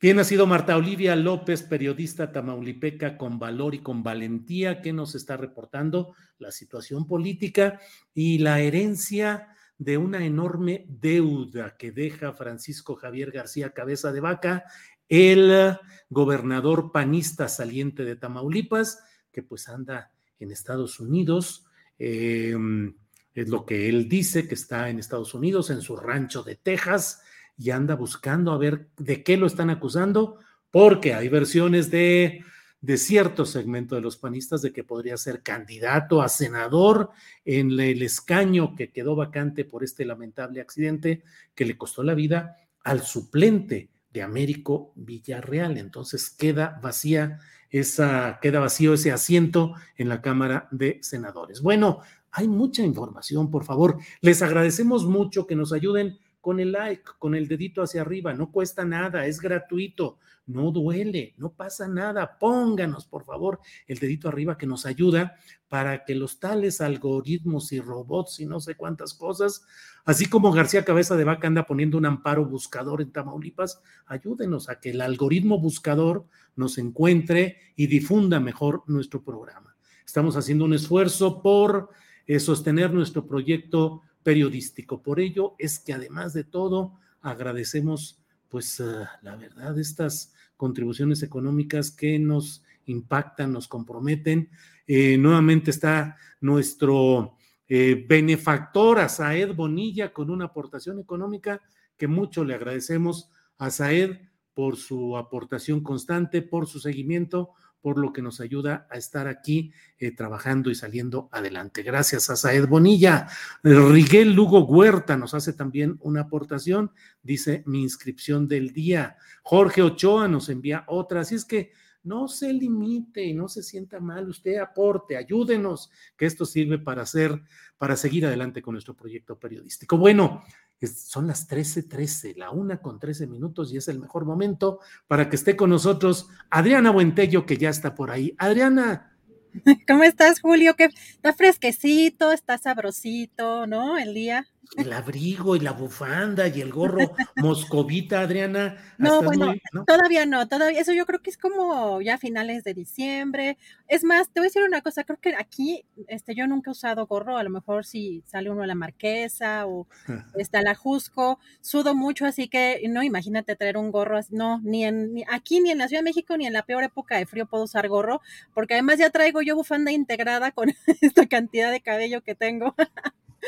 Bien, 0.00 0.18
ha 0.18 0.24
sido 0.24 0.46
Marta 0.46 0.76
Olivia 0.76 1.16
López, 1.16 1.62
periodista 1.62 2.30
tamaulipeca 2.30 3.16
con 3.16 3.38
valor 3.38 3.74
y 3.74 3.78
con 3.78 4.02
valentía, 4.02 4.82
que 4.82 4.92
nos 4.92 5.14
está 5.14 5.38
reportando 5.38 6.14
la 6.38 6.52
situación 6.52 7.08
política 7.08 7.80
y 8.12 8.38
la 8.38 8.60
herencia 8.60 9.55
de 9.78 9.98
una 9.98 10.24
enorme 10.24 10.86
deuda 10.88 11.76
que 11.76 11.92
deja 11.92 12.32
Francisco 12.32 12.96
Javier 12.96 13.30
García 13.30 13.70
Cabeza 13.70 14.12
de 14.12 14.20
Vaca, 14.20 14.64
el 15.08 15.76
gobernador 16.08 16.92
panista 16.92 17.48
saliente 17.48 18.04
de 18.04 18.16
Tamaulipas, 18.16 19.00
que 19.30 19.42
pues 19.42 19.68
anda 19.68 20.12
en 20.38 20.50
Estados 20.50 20.98
Unidos. 20.98 21.66
Em, 21.98 22.96
es 23.34 23.48
lo 23.48 23.66
que 23.66 23.88
él 23.88 24.08
dice, 24.08 24.48
que 24.48 24.54
está 24.54 24.88
en 24.88 24.98
Estados 24.98 25.34
Unidos, 25.34 25.70
en 25.70 25.82
su 25.82 25.96
rancho 25.96 26.42
de 26.42 26.56
Texas, 26.56 27.22
y 27.58 27.70
anda 27.70 27.94
buscando 27.94 28.52
a 28.52 28.58
ver 28.58 28.88
de 28.96 29.22
qué 29.22 29.36
lo 29.36 29.46
están 29.46 29.70
acusando, 29.70 30.38
porque 30.70 31.14
hay 31.14 31.28
versiones 31.28 31.90
de 31.90 32.44
de 32.86 32.98
cierto 32.98 33.44
segmento 33.44 33.96
de 33.96 34.00
los 34.00 34.16
panistas 34.16 34.62
de 34.62 34.72
que 34.72 34.84
podría 34.84 35.16
ser 35.16 35.42
candidato 35.42 36.22
a 36.22 36.28
senador 36.28 37.10
en 37.44 37.72
el 37.72 38.00
escaño 38.00 38.76
que 38.76 38.92
quedó 38.92 39.16
vacante 39.16 39.64
por 39.64 39.82
este 39.82 40.04
lamentable 40.04 40.60
accidente 40.60 41.24
que 41.56 41.64
le 41.64 41.76
costó 41.76 42.04
la 42.04 42.14
vida 42.14 42.58
al 42.84 43.02
suplente 43.02 43.88
de 44.12 44.22
Américo 44.22 44.92
Villarreal. 44.94 45.78
Entonces 45.78 46.30
queda 46.30 46.78
vacía 46.80 47.40
esa, 47.70 48.38
queda 48.40 48.60
vacío 48.60 48.94
ese 48.94 49.10
asiento 49.10 49.74
en 49.96 50.08
la 50.08 50.22
Cámara 50.22 50.68
de 50.70 51.00
Senadores. 51.02 51.62
Bueno, 51.62 52.02
hay 52.30 52.46
mucha 52.46 52.84
información, 52.84 53.50
por 53.50 53.64
favor. 53.64 53.98
Les 54.20 54.42
agradecemos 54.42 55.06
mucho 55.06 55.48
que 55.48 55.56
nos 55.56 55.72
ayuden 55.72 56.20
con 56.46 56.60
el 56.60 56.70
like, 56.70 57.02
con 57.18 57.34
el 57.34 57.48
dedito 57.48 57.82
hacia 57.82 58.02
arriba, 58.02 58.32
no 58.32 58.52
cuesta 58.52 58.84
nada, 58.84 59.26
es 59.26 59.40
gratuito, 59.40 60.20
no 60.46 60.70
duele, 60.70 61.34
no 61.38 61.50
pasa 61.50 61.88
nada. 61.88 62.38
Pónganos, 62.38 63.04
por 63.04 63.24
favor, 63.24 63.58
el 63.88 63.98
dedito 63.98 64.28
arriba 64.28 64.56
que 64.56 64.64
nos 64.64 64.86
ayuda 64.86 65.34
para 65.66 66.04
que 66.04 66.14
los 66.14 66.38
tales 66.38 66.80
algoritmos 66.80 67.72
y 67.72 67.80
robots 67.80 68.38
y 68.38 68.46
no 68.46 68.60
sé 68.60 68.76
cuántas 68.76 69.12
cosas, 69.12 69.66
así 70.04 70.26
como 70.26 70.52
García 70.52 70.84
Cabeza 70.84 71.16
de 71.16 71.24
Vaca 71.24 71.48
anda 71.48 71.66
poniendo 71.66 71.98
un 71.98 72.06
amparo 72.06 72.44
buscador 72.44 73.02
en 73.02 73.10
Tamaulipas, 73.10 73.82
ayúdenos 74.06 74.68
a 74.68 74.78
que 74.78 74.90
el 74.90 75.00
algoritmo 75.00 75.58
buscador 75.58 76.26
nos 76.54 76.78
encuentre 76.78 77.56
y 77.74 77.88
difunda 77.88 78.38
mejor 78.38 78.84
nuestro 78.86 79.20
programa. 79.24 79.74
Estamos 80.06 80.36
haciendo 80.36 80.64
un 80.64 80.74
esfuerzo 80.74 81.42
por 81.42 81.90
eh, 82.28 82.38
sostener 82.38 82.94
nuestro 82.94 83.26
proyecto 83.26 84.02
periodístico. 84.26 85.04
Por 85.04 85.20
ello 85.20 85.54
es 85.56 85.78
que 85.78 85.92
además 85.92 86.32
de 86.32 86.42
todo 86.42 86.98
agradecemos, 87.22 88.18
pues 88.48 88.80
ah, 88.80 89.20
la 89.22 89.36
verdad, 89.36 89.78
estas 89.78 90.34
contribuciones 90.56 91.22
económicas 91.22 91.92
que 91.92 92.18
nos 92.18 92.64
impactan, 92.86 93.52
nos 93.52 93.68
comprometen. 93.68 94.50
Eh, 94.88 95.16
nuevamente 95.16 95.70
está 95.70 96.16
nuestro 96.40 97.36
eh, 97.68 98.04
benefactor, 98.08 98.98
a 98.98 99.08
Saed 99.08 99.54
Bonilla, 99.54 100.12
con 100.12 100.28
una 100.28 100.46
aportación 100.46 100.98
económica 100.98 101.62
que 101.96 102.08
mucho 102.08 102.44
le 102.44 102.56
agradecemos 102.56 103.30
a 103.58 103.70
Saed 103.70 104.16
por 104.54 104.76
su 104.76 105.16
aportación 105.16 105.84
constante, 105.84 106.42
por 106.42 106.66
su 106.66 106.80
seguimiento, 106.80 107.50
por 107.86 107.98
lo 107.98 108.12
que 108.12 108.20
nos 108.20 108.40
ayuda 108.40 108.88
a 108.90 108.96
estar 108.96 109.28
aquí 109.28 109.72
eh, 110.00 110.10
trabajando 110.10 110.70
y 110.70 110.74
saliendo 110.74 111.28
adelante. 111.30 111.84
Gracias 111.84 112.28
a 112.30 112.34
Saed 112.34 112.66
Bonilla. 112.66 113.28
Riguel 113.62 114.32
Lugo 114.32 114.64
Huerta 114.64 115.16
nos 115.16 115.34
hace 115.34 115.52
también 115.52 115.96
una 116.00 116.22
aportación, 116.22 116.90
dice 117.22 117.62
mi 117.64 117.82
inscripción 117.82 118.48
del 118.48 118.72
día. 118.72 119.18
Jorge 119.44 119.82
Ochoa 119.82 120.26
nos 120.26 120.48
envía 120.48 120.82
otra, 120.88 121.20
así 121.20 121.36
es 121.36 121.44
que 121.44 121.70
no 122.06 122.28
se 122.28 122.52
limite 122.52 123.24
y 123.24 123.34
no 123.34 123.48
se 123.48 123.62
sienta 123.62 124.00
mal, 124.00 124.28
usted 124.28 124.56
aporte, 124.58 125.16
ayúdenos, 125.16 125.90
que 126.16 126.26
esto 126.26 126.46
sirve 126.46 126.78
para 126.78 127.02
hacer, 127.02 127.42
para 127.76 127.96
seguir 127.96 128.24
adelante 128.24 128.62
con 128.62 128.74
nuestro 128.74 128.94
proyecto 128.94 129.38
periodístico. 129.38 129.98
Bueno, 129.98 130.42
son 130.80 131.26
las 131.26 131.48
13:13, 131.48 132.36
la 132.36 132.50
una 132.50 132.80
con 132.80 132.98
13 132.98 133.26
minutos 133.26 133.72
y 133.72 133.76
es 133.76 133.88
el 133.88 133.98
mejor 133.98 134.24
momento 134.24 134.80
para 135.06 135.28
que 135.28 135.36
esté 135.36 135.56
con 135.56 135.70
nosotros 135.70 136.28
Adriana 136.50 136.90
Buentello, 136.90 137.44
que 137.44 137.56
ya 137.56 137.70
está 137.70 137.94
por 137.94 138.10
ahí. 138.10 138.34
Adriana, 138.38 139.16
¿Cómo 139.88 140.02
estás, 140.02 140.40
Julio? 140.40 140.74
Que 140.74 140.84
está 140.84 141.32
fresquecito, 141.32 142.32
está 142.32 142.58
sabrosito, 142.58 143.66
¿no? 143.66 143.98
El 143.98 144.14
día. 144.14 144.46
El 144.76 144.92
abrigo 144.92 145.56
y 145.56 145.60
la 145.60 145.72
bufanda 145.72 146.48
y 146.48 146.60
el 146.60 146.72
gorro 146.72 146.98
moscovita, 147.36 148.20
Adriana. 148.20 148.76
No, 148.98 149.22
bueno, 149.22 149.54
todavía 149.86 150.26
no, 150.26 150.48
todavía. 150.48 150.80
Eso 150.80 150.92
yo 150.92 151.06
creo 151.06 151.20
que 151.22 151.30
es 151.30 151.38
como 151.38 152.00
ya 152.00 152.18
finales 152.18 152.64
de 152.64 152.74
diciembre. 152.74 153.58
Es 153.88 154.04
más, 154.04 154.30
te 154.30 154.40
voy 154.40 154.46
a 154.46 154.48
decir 154.48 154.62
una 154.62 154.80
cosa, 154.82 155.04
creo 155.04 155.18
que 155.20 155.34
aquí, 155.34 155.84
este, 156.08 156.34
yo 156.34 156.46
nunca 156.46 156.70
he 156.70 156.72
usado 156.72 157.06
gorro, 157.06 157.36
a 157.36 157.42
lo 157.42 157.50
mejor 157.50 157.84
si 157.84 158.22
sale 158.26 158.50
uno 158.50 158.62
a 158.62 158.66
la 158.66 158.74
marquesa 158.74 159.66
o 159.66 159.86
está 160.38 160.62
la 160.62 160.74
Jusco, 160.74 161.38
sudo 161.60 161.94
mucho, 161.94 162.26
así 162.26 162.48
que 162.48 162.82
no, 162.88 163.02
imagínate 163.02 163.56
traer 163.56 163.76
un 163.76 163.90
gorro, 163.90 164.20
no, 164.30 164.60
ni 164.62 164.84
en, 164.84 165.14
ni 165.14 165.24
aquí, 165.30 165.60
ni 165.60 165.70
en 165.70 165.78
la 165.78 165.88
Ciudad 165.88 166.00
de 166.00 166.10
México, 166.10 166.36
ni 166.36 166.46
en 166.46 166.52
la 166.52 166.64
peor 166.64 166.84
época 166.84 167.16
de 167.16 167.26
frío 167.26 167.46
puedo 167.46 167.64
usar 167.64 167.88
gorro, 167.88 168.20
porque 168.54 168.74
además 168.74 168.98
ya 168.98 169.10
traigo 169.10 169.42
yo 169.42 169.56
bufanda 169.56 169.92
integrada 169.92 170.50
con 170.52 170.70
esta 171.00 171.26
cantidad 171.26 171.70
de 171.70 171.80
cabello 171.80 172.22
que 172.22 172.34
tengo. 172.34 172.74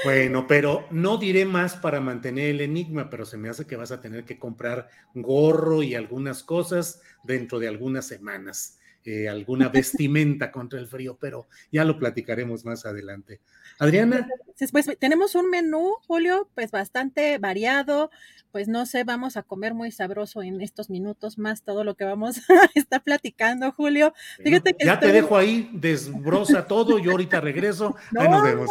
Bueno, 0.05 0.47
pero 0.47 0.87
no 0.91 1.17
diré 1.17 1.45
más 1.45 1.77
para 1.77 2.01
mantener 2.01 2.51
el 2.51 2.61
enigma, 2.61 3.11
pero 3.11 3.25
se 3.27 3.37
me 3.37 3.49
hace 3.49 3.67
que 3.67 3.77
vas 3.77 3.91
a 3.91 4.01
tener 4.01 4.25
que 4.25 4.39
comprar 4.39 4.89
gorro 5.15 5.83
y 5.83 5.95
algunas 5.97 6.45
cosas 6.45 7.03
dentro 7.25 7.59
de 7.59 7.67
algunas 7.67 8.07
semanas, 8.07 8.79
eh, 9.05 9.29
alguna 9.29 9.69
vestimenta 9.69 10.51
contra 10.53 10.79
el 10.79 10.87
frío, 10.87 11.17
pero 11.21 11.49
ya 11.73 11.85
lo 11.85 11.99
platicaremos 11.99 12.65
más 12.65 12.85
adelante. 12.85 13.41
Adriana. 13.79 14.29
Pues, 14.73 14.87
tenemos 14.99 15.35
un 15.35 15.51
menú, 15.51 15.95
Julio, 16.07 16.49
pues 16.55 16.73
bastante 16.73 17.39
variado, 17.39 18.11
pues 18.51 18.67
no 18.67 18.87
sé, 18.87 19.05
vamos 19.05 19.37
a 19.37 19.45
comer 19.45 19.73
muy 19.73 19.93
sabroso 19.93 20.43
en 20.43 20.61
estos 20.61 20.91
minutos 20.91 21.39
más 21.39 21.63
todo 21.63 21.85
lo 21.85 21.95
que 21.95 22.05
vamos 22.05 22.39
a 22.51 22.69
estar 22.75 23.03
platicando, 23.03 23.71
Julio. 23.71 24.13
Fíjate 24.43 24.75
que 24.75 24.85
ya 24.85 24.99
te 24.99 25.13
dejo 25.13 25.37
ahí, 25.37 25.71
desbroza 25.73 26.67
todo, 26.67 26.99
yo 26.99 27.13
ahorita 27.13 27.41
regreso, 27.41 27.95
no, 28.11 28.21
ahí 28.21 28.29
nos 28.29 28.43
vemos. 28.43 28.71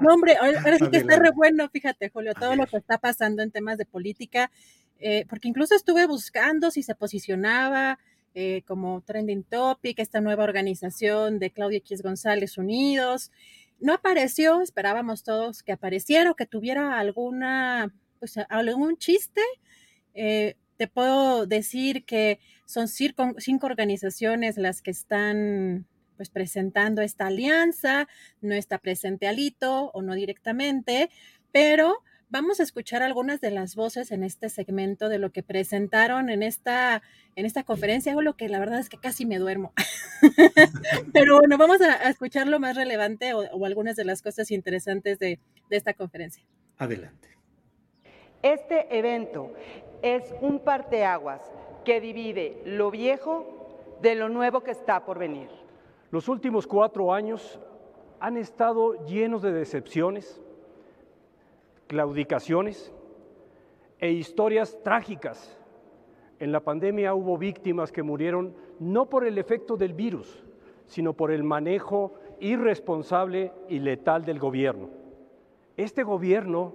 no, 0.00 0.14
hombre, 0.14 0.36
ahora, 0.36 0.78
sí 0.78 0.88
que 0.90 0.96
está 0.96 1.18
re 1.18 1.30
bueno, 1.34 1.68
fíjate, 1.68 2.08
Julio, 2.08 2.32
todo 2.32 2.56
lo 2.56 2.66
que 2.66 2.78
está 2.78 2.98
pasando 2.98 3.42
en 3.42 3.50
temas 3.50 3.76
de 3.76 3.84
política, 3.84 4.50
eh, 4.98 5.26
porque 5.28 5.48
incluso 5.48 5.74
estuve 5.74 6.06
buscando 6.06 6.70
si 6.70 6.82
se 6.82 6.94
posicionaba 6.94 7.98
eh, 8.38 8.64
como 8.66 9.00
trending 9.00 9.44
topic, 9.44 9.98
esta 9.98 10.20
nueva 10.20 10.44
organización 10.44 11.38
de 11.38 11.50
Claudia 11.50 11.78
X 11.78 12.02
González 12.02 12.58
Unidos. 12.58 13.32
No 13.80 13.94
apareció, 13.94 14.60
esperábamos 14.60 15.22
todos 15.22 15.62
que 15.62 15.72
apareciera 15.72 16.30
o 16.30 16.36
que 16.36 16.44
tuviera 16.44 16.98
alguna, 16.98 17.94
pues 18.18 18.36
algún 18.50 18.98
chiste. 18.98 19.40
Eh, 20.12 20.54
te 20.76 20.86
puedo 20.86 21.46
decir 21.46 22.04
que 22.04 22.38
son 22.66 22.88
cinco, 22.88 23.32
organizaciones 23.62 24.58
las 24.58 24.82
que 24.82 24.90
están 24.90 25.86
pues 26.18 26.28
presentando 26.28 27.00
esta 27.00 27.28
alianza, 27.28 28.06
no 28.42 28.54
está 28.54 28.76
presente 28.76 29.28
Alito 29.28 29.90
o 29.94 30.02
no 30.02 30.12
directamente, 30.12 31.08
pero 31.52 32.02
Vamos 32.28 32.58
a 32.58 32.64
escuchar 32.64 33.02
algunas 33.02 33.40
de 33.40 33.52
las 33.52 33.76
voces 33.76 34.10
en 34.10 34.24
este 34.24 34.48
segmento 34.48 35.08
de 35.08 35.18
lo 35.18 35.30
que 35.30 35.44
presentaron 35.44 36.28
en 36.28 36.42
esta, 36.42 37.02
en 37.36 37.46
esta 37.46 37.62
conferencia, 37.62 38.16
o 38.16 38.20
lo 38.20 38.36
que 38.36 38.48
la 38.48 38.58
verdad 38.58 38.80
es 38.80 38.88
que 38.88 38.98
casi 38.98 39.24
me 39.26 39.38
duermo. 39.38 39.72
Pero 41.12 41.38
bueno, 41.38 41.56
vamos 41.56 41.80
a, 41.80 42.08
escuchar 42.10 42.48
lo 42.48 42.58
más 42.58 42.74
relevante 42.74 43.32
o, 43.32 43.64
algunas 43.64 43.94
de 43.94 44.04
las 44.04 44.22
cosas 44.22 44.50
interesantes 44.50 45.20
de, 45.20 45.38
de 45.70 45.76
esta 45.76 45.94
conferencia. 45.94 46.44
Adelante. 46.78 47.28
Este 48.42 48.98
evento 48.98 49.54
es 50.02 50.24
un 50.40 50.58
parteaguas 50.58 51.42
que 51.84 52.00
divide 52.00 52.60
lo 52.64 52.90
viejo 52.90 53.98
de 54.02 54.16
lo 54.16 54.28
nuevo 54.28 54.62
que 54.62 54.72
está 54.72 55.04
por 55.04 55.20
venir. 55.20 55.48
Los 56.10 56.28
últimos 56.28 56.66
cuatro 56.66 57.12
años 57.12 57.60
han 58.18 58.36
estado 58.36 59.06
llenos 59.06 59.42
de 59.42 59.52
decepciones, 59.52 60.40
claudicaciones 61.86 62.92
e 63.98 64.10
historias 64.12 64.78
trágicas. 64.82 65.58
En 66.38 66.52
la 66.52 66.60
pandemia 66.60 67.14
hubo 67.14 67.38
víctimas 67.38 67.92
que 67.92 68.02
murieron 68.02 68.54
no 68.78 69.08
por 69.08 69.26
el 69.26 69.38
efecto 69.38 69.76
del 69.76 69.94
virus, 69.94 70.44
sino 70.86 71.14
por 71.14 71.30
el 71.30 71.42
manejo 71.42 72.14
irresponsable 72.40 73.52
y 73.68 73.78
letal 73.78 74.24
del 74.24 74.38
gobierno. 74.38 74.90
Este 75.76 76.02
gobierno 76.02 76.74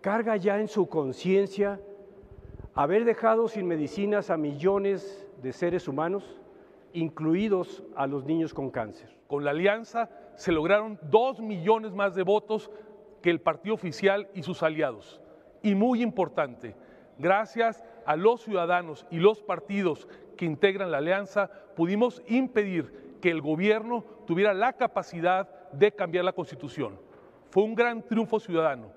carga 0.00 0.36
ya 0.36 0.60
en 0.60 0.68
su 0.68 0.88
conciencia 0.88 1.80
haber 2.74 3.04
dejado 3.04 3.48
sin 3.48 3.66
medicinas 3.66 4.30
a 4.30 4.36
millones 4.36 5.26
de 5.42 5.52
seres 5.52 5.88
humanos, 5.88 6.40
incluidos 6.92 7.82
a 7.96 8.06
los 8.06 8.24
niños 8.24 8.52
con 8.52 8.70
cáncer. 8.70 9.16
Con 9.26 9.44
la 9.44 9.50
alianza 9.50 10.10
se 10.36 10.52
lograron 10.52 10.98
dos 11.10 11.40
millones 11.40 11.92
más 11.92 12.14
de 12.14 12.22
votos 12.22 12.70
que 13.24 13.30
el 13.30 13.40
partido 13.40 13.74
oficial 13.74 14.28
y 14.34 14.42
sus 14.42 14.62
aliados. 14.62 15.18
Y 15.62 15.74
muy 15.74 16.02
importante, 16.02 16.76
gracias 17.18 17.82
a 18.04 18.16
los 18.16 18.42
ciudadanos 18.42 19.06
y 19.10 19.16
los 19.16 19.40
partidos 19.40 20.06
que 20.36 20.44
integran 20.44 20.90
la 20.90 20.98
alianza, 20.98 21.48
pudimos 21.74 22.22
impedir 22.26 23.16
que 23.22 23.30
el 23.30 23.40
gobierno 23.40 24.04
tuviera 24.26 24.52
la 24.52 24.74
capacidad 24.74 25.48
de 25.72 25.90
cambiar 25.92 26.26
la 26.26 26.34
constitución. 26.34 27.00
Fue 27.48 27.62
un 27.62 27.74
gran 27.74 28.02
triunfo 28.02 28.38
ciudadano. 28.38 28.88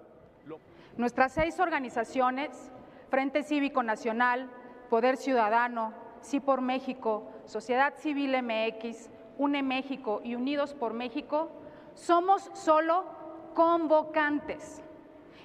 Nuestras 0.97 1.31
seis 1.31 1.57
organizaciones, 1.61 2.69
Frente 3.09 3.43
Cívico 3.43 3.81
Nacional, 3.81 4.49
Poder 4.89 5.15
Ciudadano, 5.15 5.93
Sí 6.19 6.41
por 6.41 6.59
México, 6.59 7.31
Sociedad 7.45 7.93
Civil 7.95 8.35
MX, 8.43 9.09
UNE 9.37 9.63
México 9.63 10.19
y 10.21 10.35
Unidos 10.35 10.73
por 10.73 10.91
México, 10.91 11.49
somos 11.93 12.51
solo 12.53 13.15
convocantes. 13.57 14.83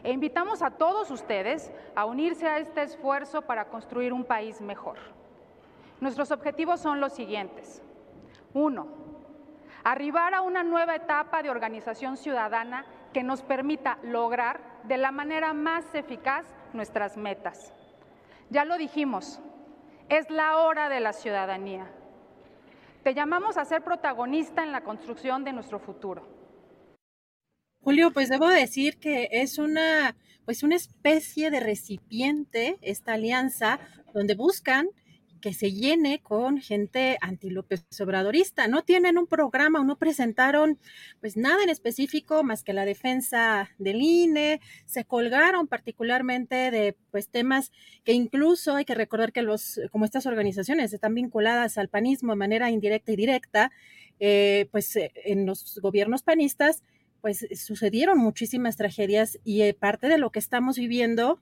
E 0.05 0.13
invitamos 0.13 0.61
a 0.61 0.73
todos 0.73 1.11
ustedes 1.11 1.73
a 1.95 2.05
unirse 2.05 2.47
a 2.47 2.59
este 2.59 2.83
esfuerzo 2.83 3.41
para 3.41 3.71
construir 3.71 4.13
un 4.13 4.25
país 4.25 4.61
mejor. 4.61 4.99
Nuestros 5.99 6.31
objetivos 6.31 6.79
son 6.79 7.01
los 7.01 7.15
siguientes. 7.15 7.83
Uno, 8.53 8.87
arribar 9.83 10.35
a 10.35 10.43
una 10.43 10.63
nueva 10.63 10.95
etapa 10.95 11.43
de 11.43 11.49
organización 11.49 12.19
ciudadana 12.19 12.85
que 13.15 13.23
nos 13.23 13.41
permita 13.43 13.97
lograr 14.03 14.61
de 14.85 14.99
la 14.99 15.11
manera 15.11 15.55
más 15.55 15.95
eficaz 15.95 16.45
nuestras 16.75 17.17
metas. 17.17 17.73
Ya 18.51 18.67
lo 18.67 18.77
dijimos, 18.77 19.41
es 20.11 20.29
la 20.29 20.59
hora 20.59 20.91
de 20.91 21.01
la 21.01 21.15
ciudadanía. 21.15 21.91
Te 23.05 23.15
llamamos 23.15 23.57
a 23.57 23.65
ser 23.65 23.83
protagonista 23.83 24.63
en 24.63 24.71
la 24.71 24.83
construcción 24.83 25.45
de 25.45 25.55
nuestro 25.55 25.79
futuro. 25.79 26.42
Julio, 27.83 28.13
pues 28.13 28.29
debo 28.29 28.49
decir 28.49 28.97
que 28.99 29.29
es 29.33 29.59
una, 29.59 30.15
pues 30.45 30.63
una 30.63 30.77
especie 30.77 31.51
de 31.51 31.59
recipiente, 31.59 32.79
esta 32.81 33.15
alianza, 33.15 33.81
donde 34.15 34.37
buscan 34.37 34.89
que 35.41 35.53
se 35.53 35.73
llene 35.73 36.21
con 36.21 36.61
gente 36.61 37.19
anti-López 37.21 37.85
Obradorista. 38.01 38.69
No 38.69 38.83
tienen 38.83 39.19
un 39.19 39.27
programa 39.27 39.83
no 39.83 39.97
presentaron 39.99 40.79
pues 41.21 41.37
nada 41.37 41.61
en 41.65 41.71
específico 41.71 42.45
más 42.45 42.63
que 42.63 42.73
la 42.73 42.85
defensa 42.85 43.69
del 43.79 44.01
INE, 44.01 44.61
se 44.87 45.05
colgaron 45.05 45.67
particularmente 45.67 46.71
de 46.71 46.97
pues 47.11 47.31
temas 47.31 47.73
que 48.05 48.13
incluso 48.13 48.77
hay 48.77 48.85
que 48.85 48.95
recordar 48.95 49.33
que 49.33 49.43
los, 49.43 49.81
como 49.91 50.05
estas 50.05 50.27
organizaciones 50.27 50.93
están 50.93 51.15
vinculadas 51.15 51.77
al 51.79 51.89
panismo 51.89 52.33
de 52.33 52.37
manera 52.37 52.71
indirecta 52.71 53.11
y 53.11 53.17
directa, 53.17 53.73
eh, 54.21 54.69
pues 54.71 54.95
eh, 54.95 55.11
en 55.25 55.47
los 55.47 55.81
gobiernos 55.83 56.23
panistas 56.23 56.85
pues 57.23 57.47
sucedieron 57.55 58.19
muchísimas 58.19 58.77
tragedias 58.77 59.39
y 59.45 59.63
eh, 59.63 59.73
parte 59.73 60.09
de 60.09 60.19
lo 60.19 60.31
que 60.31 60.41
estamos 60.41 60.77
viviendo, 60.77 61.41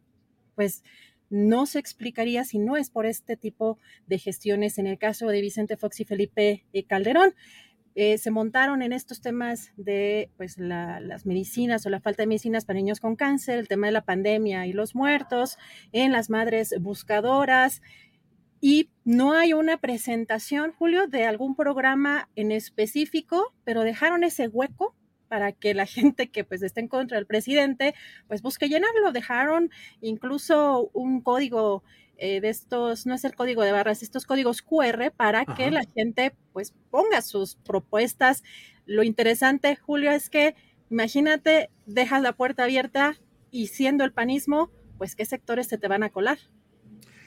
pues 0.54 0.84
no 1.30 1.64
se 1.64 1.78
explicaría 1.78 2.44
si 2.44 2.58
no 2.58 2.76
es 2.76 2.90
por 2.90 3.06
este 3.06 3.36
tipo 3.36 3.78
de 4.06 4.18
gestiones. 4.18 4.78
En 4.78 4.86
el 4.86 4.98
caso 4.98 5.26
de 5.28 5.40
Vicente 5.40 5.76
Fox 5.76 6.00
y 6.00 6.04
Felipe 6.04 6.66
eh, 6.72 6.84
Calderón, 6.84 7.34
eh, 7.94 8.18
se 8.18 8.30
montaron 8.30 8.82
en 8.82 8.92
estos 8.92 9.20
temas 9.20 9.72
de 9.76 10.30
pues, 10.36 10.58
las 10.58 11.24
medicinas 11.24 11.84
o 11.86 11.90
la 11.90 12.00
falta 12.00 12.22
de 12.22 12.26
medicinas 12.26 12.64
para 12.64 12.76
niños 12.76 13.00
con 13.00 13.16
cáncer, 13.16 13.58
el 13.58 13.66
tema 13.68 13.86
de 13.86 13.92
la 13.92 14.04
pandemia 14.04 14.66
y 14.66 14.72
los 14.72 14.94
muertos, 14.94 15.56
en 15.92 16.12
las 16.12 16.30
madres 16.30 16.74
buscadoras. 16.78 17.80
Y 18.60 18.90
no 19.04 19.32
hay 19.32 19.54
una 19.54 19.78
presentación, 19.78 20.72
Julio, 20.72 21.06
de 21.06 21.24
algún 21.24 21.56
programa 21.56 22.28
en 22.36 22.52
específico, 22.52 23.54
pero 23.64 23.82
dejaron 23.82 24.22
ese 24.22 24.46
hueco 24.48 24.94
para 25.30 25.52
que 25.52 25.74
la 25.74 25.86
gente 25.96 26.28
que 26.28 26.44
pues 26.44 26.62
esté 26.62 26.80
en 26.80 26.88
contra 26.88 27.16
del 27.16 27.26
presidente 27.26 27.94
pues 28.26 28.42
busque 28.42 28.68
llenarlo. 28.68 29.12
Dejaron 29.12 29.70
incluso 30.00 30.90
un 30.92 31.22
código 31.22 31.84
eh, 32.18 32.40
de 32.40 32.50
estos, 32.50 33.06
no 33.06 33.14
es 33.14 33.24
el 33.24 33.34
código 33.34 33.62
de 33.62 33.72
barras, 33.72 34.02
estos 34.02 34.26
códigos 34.26 34.60
QR 34.60 35.12
para 35.16 35.46
que 35.46 35.70
la 35.70 35.84
gente 35.94 36.34
pues 36.52 36.74
ponga 36.90 37.22
sus 37.22 37.54
propuestas. 37.54 38.42
Lo 38.84 39.04
interesante, 39.04 39.76
Julio, 39.76 40.10
es 40.10 40.28
que 40.28 40.54
imagínate, 40.90 41.70
dejas 41.86 42.20
la 42.20 42.32
puerta 42.32 42.64
abierta 42.64 43.16
y 43.50 43.68
siendo 43.68 44.04
el 44.04 44.12
panismo, 44.12 44.70
pues 44.98 45.14
qué 45.14 45.24
sectores 45.24 45.68
se 45.68 45.78
te 45.78 45.88
van 45.88 46.02
a 46.02 46.10
colar. 46.10 46.38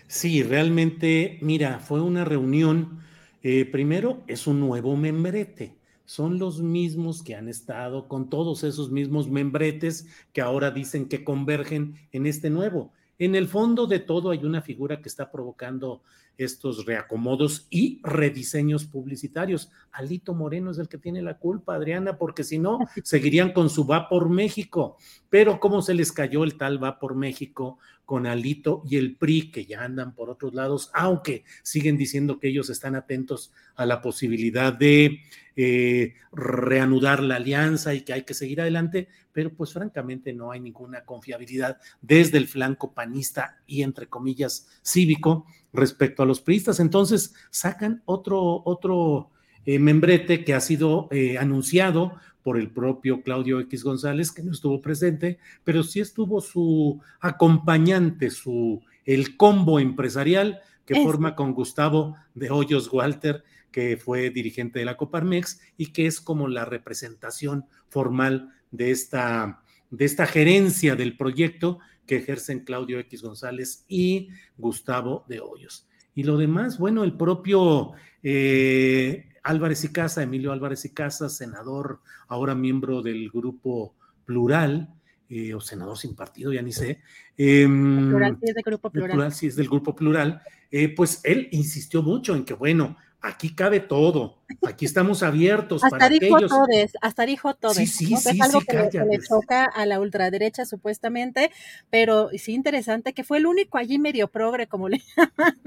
Sí, 0.07 0.43
realmente, 0.43 1.39
mira, 1.41 1.79
fue 1.79 2.01
una 2.01 2.25
reunión. 2.25 2.99
Eh, 3.41 3.65
primero, 3.65 4.23
es 4.27 4.45
un 4.45 4.59
nuevo 4.59 4.95
membrete. 4.95 5.77
Son 6.05 6.39
los 6.39 6.61
mismos 6.61 7.23
que 7.23 7.35
han 7.35 7.47
estado 7.47 8.07
con 8.07 8.29
todos 8.29 8.63
esos 8.63 8.91
mismos 8.91 9.29
membretes 9.29 10.07
que 10.33 10.41
ahora 10.41 10.71
dicen 10.71 11.07
que 11.07 11.23
convergen 11.23 11.95
en 12.11 12.25
este 12.25 12.49
nuevo. 12.49 12.91
En 13.19 13.35
el 13.35 13.47
fondo 13.47 13.87
de 13.87 13.99
todo 13.99 14.31
hay 14.31 14.43
una 14.43 14.61
figura 14.61 15.01
que 15.01 15.07
está 15.07 15.31
provocando 15.31 16.01
estos 16.37 16.85
reacomodos 16.85 17.67
y 17.69 18.01
rediseños 18.03 18.85
publicitarios. 18.85 19.71
Alito 19.91 20.33
Moreno 20.33 20.71
es 20.71 20.79
el 20.79 20.89
que 20.89 20.97
tiene 20.97 21.21
la 21.21 21.37
culpa, 21.37 21.75
Adriana, 21.75 22.17
porque 22.17 22.43
si 22.43 22.57
no, 22.57 22.79
seguirían 23.03 23.53
con 23.53 23.69
su 23.69 23.85
va 23.85 24.09
por 24.09 24.29
México. 24.29 24.97
Pero 25.29 25.59
cómo 25.59 25.81
se 25.81 25.93
les 25.93 26.11
cayó 26.11 26.43
el 26.43 26.57
tal 26.57 26.83
va 26.83 26.99
por 26.99 27.15
México 27.15 27.77
con 28.05 28.27
Alito 28.27 28.83
y 28.85 28.97
el 28.97 29.15
PRI, 29.15 29.51
que 29.51 29.65
ya 29.65 29.83
andan 29.83 30.13
por 30.13 30.29
otros 30.29 30.53
lados, 30.53 30.91
aunque 30.93 31.43
siguen 31.61 31.97
diciendo 31.97 32.39
que 32.39 32.49
ellos 32.49 32.69
están 32.69 32.95
atentos 32.95 33.51
a 33.75 33.85
la 33.85 34.01
posibilidad 34.01 34.73
de 34.73 35.21
eh, 35.55 36.15
reanudar 36.31 37.21
la 37.21 37.35
alianza 37.35 37.93
y 37.93 38.01
que 38.01 38.13
hay 38.13 38.23
que 38.23 38.33
seguir 38.33 38.61
adelante, 38.61 39.07
pero 39.31 39.53
pues 39.53 39.73
francamente 39.73 40.33
no 40.33 40.51
hay 40.51 40.59
ninguna 40.59 41.05
confiabilidad 41.05 41.77
desde 42.01 42.37
el 42.37 42.47
flanco 42.47 42.93
panista 42.93 43.61
y 43.67 43.83
entre 43.83 44.07
comillas 44.07 44.67
cívico 44.81 45.45
respecto 45.71 46.23
a 46.23 46.25
los 46.25 46.41
priistas. 46.41 46.79
Entonces 46.79 47.33
sacan 47.49 48.01
otro, 48.05 48.63
otro 48.65 49.32
eh, 49.65 49.79
membrete 49.79 50.43
que 50.43 50.53
ha 50.53 50.59
sido 50.59 51.07
eh, 51.11 51.37
anunciado 51.37 52.13
por 52.43 52.57
el 52.57 52.69
propio 52.69 53.21
Claudio 53.21 53.59
X 53.61 53.83
González, 53.83 54.31
que 54.31 54.43
no 54.43 54.51
estuvo 54.51 54.81
presente, 54.81 55.39
pero 55.63 55.83
sí 55.83 56.01
estuvo 56.01 56.41
su 56.41 57.01
acompañante, 57.21 58.29
su 58.29 58.81
el 59.05 59.37
combo 59.37 59.79
empresarial 59.79 60.59
que 60.85 61.01
forma 61.01 61.35
con 61.35 61.53
Gustavo 61.53 62.17
de 62.35 62.51
Hoyos 62.51 62.91
Walter, 62.91 63.43
que 63.71 63.97
fue 63.97 64.29
dirigente 64.29 64.79
de 64.79 64.85
la 64.85 64.97
Coparmex 64.97 65.61
y 65.77 65.87
que 65.87 66.05
es 66.05 66.19
como 66.21 66.47
la 66.47 66.65
representación 66.65 67.65
formal 67.89 68.53
de 68.71 68.91
esta, 68.91 69.61
de 69.89 70.05
esta 70.05 70.25
gerencia 70.25 70.95
del 70.95 71.15
proyecto 71.15 71.79
que 72.05 72.17
ejercen 72.17 72.65
Claudio 72.65 72.99
X 72.99 73.21
González 73.21 73.85
y 73.87 74.29
Gustavo 74.57 75.25
de 75.27 75.39
Hoyos. 75.39 75.87
Y 76.15 76.23
lo 76.23 76.37
demás, 76.37 76.77
bueno, 76.77 77.03
el 77.03 77.13
propio 77.13 77.93
eh, 78.21 79.25
Álvarez 79.43 79.83
y 79.83 79.89
Casa, 79.89 80.23
Emilio 80.23 80.51
Álvarez 80.51 80.85
y 80.85 80.89
Casa, 80.89 81.29
senador, 81.29 81.99
ahora 82.27 82.55
miembro 82.55 83.01
del 83.01 83.29
grupo 83.29 83.93
Plural, 84.25 84.89
eh, 85.29 85.53
o 85.53 85.59
senador 85.59 85.97
sin 85.97 86.15
partido, 86.15 86.53
ya 86.53 86.61
ni 86.61 86.71
sé. 86.71 87.01
Em, 87.37 88.09
plural 88.09 88.37
sí 88.39 88.49
es 88.49 88.55
del 88.55 88.63
grupo 88.63 88.89
plural. 88.89 89.11
plural 89.11 89.33
sí 89.33 89.47
es 89.47 89.55
del 89.55 89.67
grupo 89.67 89.95
plural. 89.95 90.41
Eh, 90.71 90.89
pues 90.89 91.21
él 91.23 91.49
insistió 91.51 92.01
mucho 92.01 92.35
en 92.35 92.45
que, 92.45 92.53
bueno, 92.53 92.97
aquí 93.23 93.55
cabe 93.55 93.79
todo, 93.79 94.37
aquí 94.67 94.85
estamos 94.85 95.23
abiertos 95.23 95.83
hasta 95.83 95.97
para 95.97 96.09
dijo 96.09 96.35
aquellos. 96.35 96.51
Todes, 96.51 96.91
hasta 97.01 97.25
dijo 97.25 97.55
todes. 97.55 97.77
Sí, 97.77 97.87
sí, 97.87 98.13
¿no? 98.13 98.19
sí, 98.19 98.29
es 98.29 98.41
algo 98.41 98.59
sí, 98.59 98.67
que, 98.67 98.73
le, 98.73 98.89
que 98.89 98.97
le 98.97 99.05
cállate. 99.05 99.27
choca 99.27 99.63
a 99.63 99.85
la 99.85 99.99
ultraderecha 99.99 100.65
supuestamente, 100.65 101.49
pero 101.89 102.29
sí 102.37 102.53
interesante 102.53 103.13
que 103.13 103.23
fue 103.23 103.37
el 103.37 103.45
único 103.45 103.77
allí 103.77 103.97
medio 103.97 104.27
progre, 104.27 104.67
como 104.67 104.89
le 104.89 105.01
llaman. 105.17 105.57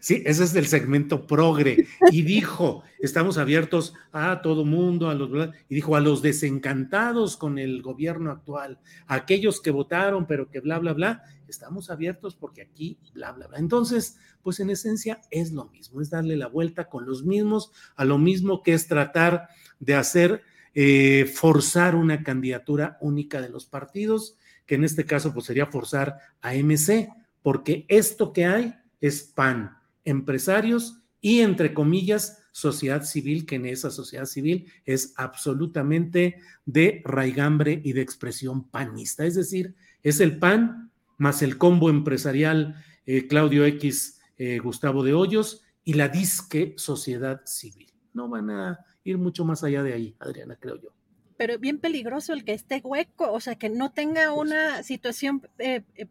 Sí, 0.00 0.22
ese 0.24 0.44
es 0.44 0.52
del 0.52 0.66
segmento 0.66 1.26
progre. 1.26 1.86
Y 2.10 2.22
dijo, 2.22 2.84
estamos 3.00 3.38
abiertos 3.38 3.94
a 4.12 4.40
todo 4.42 4.64
mundo, 4.64 5.10
a 5.10 5.14
los 5.14 5.30
y 5.68 5.74
dijo 5.74 5.96
a 5.96 6.00
los 6.00 6.22
desencantados 6.22 7.36
con 7.36 7.58
el 7.58 7.82
gobierno 7.82 8.30
actual, 8.30 8.78
a 9.06 9.16
aquellos 9.16 9.60
que 9.60 9.70
votaron, 9.70 10.26
pero 10.26 10.50
que 10.50 10.60
bla, 10.60 10.78
bla, 10.78 10.92
bla, 10.94 11.22
estamos 11.50 11.90
abiertos 11.90 12.36
porque 12.36 12.62
aquí, 12.62 12.98
bla, 13.12 13.32
bla, 13.32 13.46
bla. 13.46 13.58
Entonces, 13.58 14.16
pues 14.42 14.60
en 14.60 14.70
esencia 14.70 15.20
es 15.30 15.52
lo 15.52 15.66
mismo, 15.66 16.00
es 16.00 16.10
darle 16.10 16.36
la 16.36 16.48
vuelta 16.48 16.88
con 16.88 17.06
los 17.06 17.24
mismos 17.24 17.72
a 17.96 18.04
lo 18.04 18.18
mismo 18.18 18.62
que 18.62 18.74
es 18.74 18.86
tratar 18.86 19.48
de 19.80 19.94
hacer, 19.94 20.42
eh, 20.74 21.30
forzar 21.32 21.94
una 21.94 22.22
candidatura 22.22 22.98
única 23.00 23.40
de 23.40 23.48
los 23.48 23.66
partidos, 23.66 24.36
que 24.66 24.74
en 24.74 24.84
este 24.84 25.04
caso 25.04 25.32
pues 25.32 25.46
sería 25.46 25.66
forzar 25.66 26.18
a 26.40 26.54
MC, 26.54 27.08
porque 27.42 27.86
esto 27.88 28.32
que 28.32 28.46
hay 28.46 28.74
es 29.00 29.22
PAN, 29.22 29.76
empresarios 30.04 31.00
y 31.20 31.40
entre 31.40 31.74
comillas 31.74 32.42
sociedad 32.52 33.04
civil, 33.04 33.46
que 33.46 33.56
en 33.56 33.66
esa 33.66 33.90
sociedad 33.90 34.24
civil 34.24 34.66
es 34.84 35.14
absolutamente 35.16 36.40
de 36.66 37.02
raigambre 37.04 37.80
y 37.84 37.92
de 37.92 38.02
expresión 38.02 38.68
panista. 38.68 39.24
Es 39.24 39.36
decir, 39.36 39.76
es 40.02 40.20
el 40.20 40.38
PAN 40.38 40.87
más 41.18 41.42
el 41.42 41.58
combo 41.58 41.90
empresarial 41.90 42.82
eh, 43.06 43.26
Claudio 43.26 43.64
X, 43.66 44.20
eh, 44.38 44.58
Gustavo 44.58 45.02
de 45.02 45.14
Hoyos 45.14 45.62
y 45.84 45.94
la 45.94 46.08
disque 46.08 46.74
sociedad 46.76 47.42
civil. 47.44 47.92
No 48.14 48.28
van 48.28 48.50
a 48.50 48.78
ir 49.04 49.18
mucho 49.18 49.44
más 49.44 49.62
allá 49.64 49.82
de 49.82 49.92
ahí, 49.94 50.16
Adriana, 50.18 50.56
creo 50.58 50.80
yo. 50.80 50.90
Pero 51.36 51.58
bien 51.58 51.78
peligroso 51.78 52.32
el 52.32 52.44
que 52.44 52.52
esté 52.52 52.80
hueco, 52.82 53.30
o 53.32 53.40
sea, 53.40 53.54
que 53.56 53.68
no 53.68 53.92
tenga 53.92 54.32
una 54.32 54.82
situación 54.82 55.42
eh, 55.58 55.82
eh, 55.94 56.06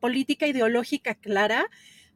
política 0.00 0.46
ideológica 0.46 1.14
clara. 1.14 1.66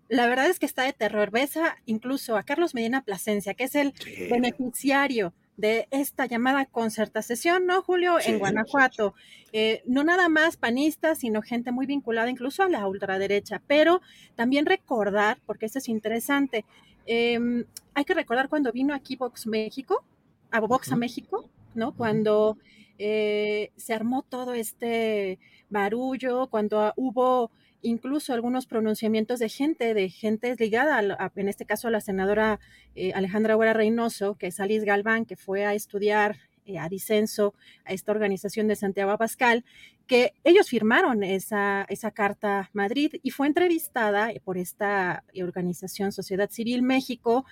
La 0.08 0.26
verdad 0.26 0.46
es 0.46 0.58
que 0.58 0.66
está 0.66 0.84
de 0.84 0.92
terror. 0.92 1.30
Ves 1.30 1.56
a, 1.56 1.76
incluso 1.86 2.36
a 2.36 2.42
Carlos 2.44 2.74
Medina 2.74 3.02
Plasencia, 3.04 3.54
que 3.54 3.64
es 3.64 3.74
el 3.74 3.92
Sí. 3.98 4.28
beneficiario 4.30 5.34
de 5.62 5.86
esta 5.92 6.26
llamada 6.26 6.66
concertación, 6.66 7.66
¿no, 7.66 7.82
Julio? 7.82 8.16
Sí, 8.20 8.32
en 8.32 8.40
Guanajuato. 8.40 9.14
Eh, 9.52 9.80
no 9.86 10.02
nada 10.02 10.28
más 10.28 10.56
panistas, 10.56 11.20
sino 11.20 11.40
gente 11.40 11.70
muy 11.70 11.86
vinculada 11.86 12.28
incluso 12.28 12.64
a 12.64 12.68
la 12.68 12.84
ultraderecha. 12.88 13.62
Pero 13.68 14.02
también 14.34 14.66
recordar, 14.66 15.38
porque 15.46 15.66
esto 15.66 15.78
es 15.78 15.88
interesante, 15.88 16.64
eh, 17.06 17.64
hay 17.94 18.04
que 18.04 18.12
recordar 18.12 18.48
cuando 18.48 18.72
vino 18.72 18.92
aquí 18.92 19.14
Vox 19.14 19.46
México, 19.46 20.02
a 20.50 20.58
Vox 20.58 20.90
a. 20.90 20.96
México, 20.96 21.48
¿no? 21.76 21.92
Cuando 21.92 22.58
eh, 22.98 23.70
se 23.76 23.94
armó 23.94 24.22
todo 24.22 24.54
este 24.54 25.38
barullo, 25.70 26.48
cuando 26.48 26.92
hubo 26.96 27.52
incluso 27.82 28.32
algunos 28.32 28.66
pronunciamientos 28.66 29.38
de 29.38 29.48
gente, 29.48 29.94
de 29.94 30.08
gente 30.08 30.54
ligada, 30.58 30.98
a 30.98 31.32
en 31.34 31.48
este 31.48 31.66
caso 31.66 31.88
a 31.88 31.90
la 31.90 32.00
senadora 32.00 32.60
eh, 32.94 33.12
Alejandra 33.14 33.56
Huera 33.56 33.72
Reynoso, 33.72 34.36
que 34.36 34.48
es 34.48 34.60
Alice 34.60 34.86
Galván, 34.86 35.26
que 35.26 35.36
fue 35.36 35.64
a 35.64 35.74
estudiar 35.74 36.38
eh, 36.64 36.78
a 36.78 36.88
disenso 36.88 37.54
a 37.84 37.92
esta 37.92 38.12
organización 38.12 38.68
de 38.68 38.76
Santiago 38.76 39.10
Abascal, 39.10 39.64
que 40.06 40.32
ellos 40.44 40.68
firmaron 40.68 41.24
esa, 41.24 41.84
esa 41.88 42.12
carta 42.12 42.70
Madrid 42.72 43.14
y 43.22 43.30
fue 43.30 43.48
entrevistada 43.48 44.30
por 44.44 44.56
esta 44.58 45.24
organización 45.42 46.12
Sociedad 46.12 46.50
Civil 46.50 46.82
México. 46.82 47.44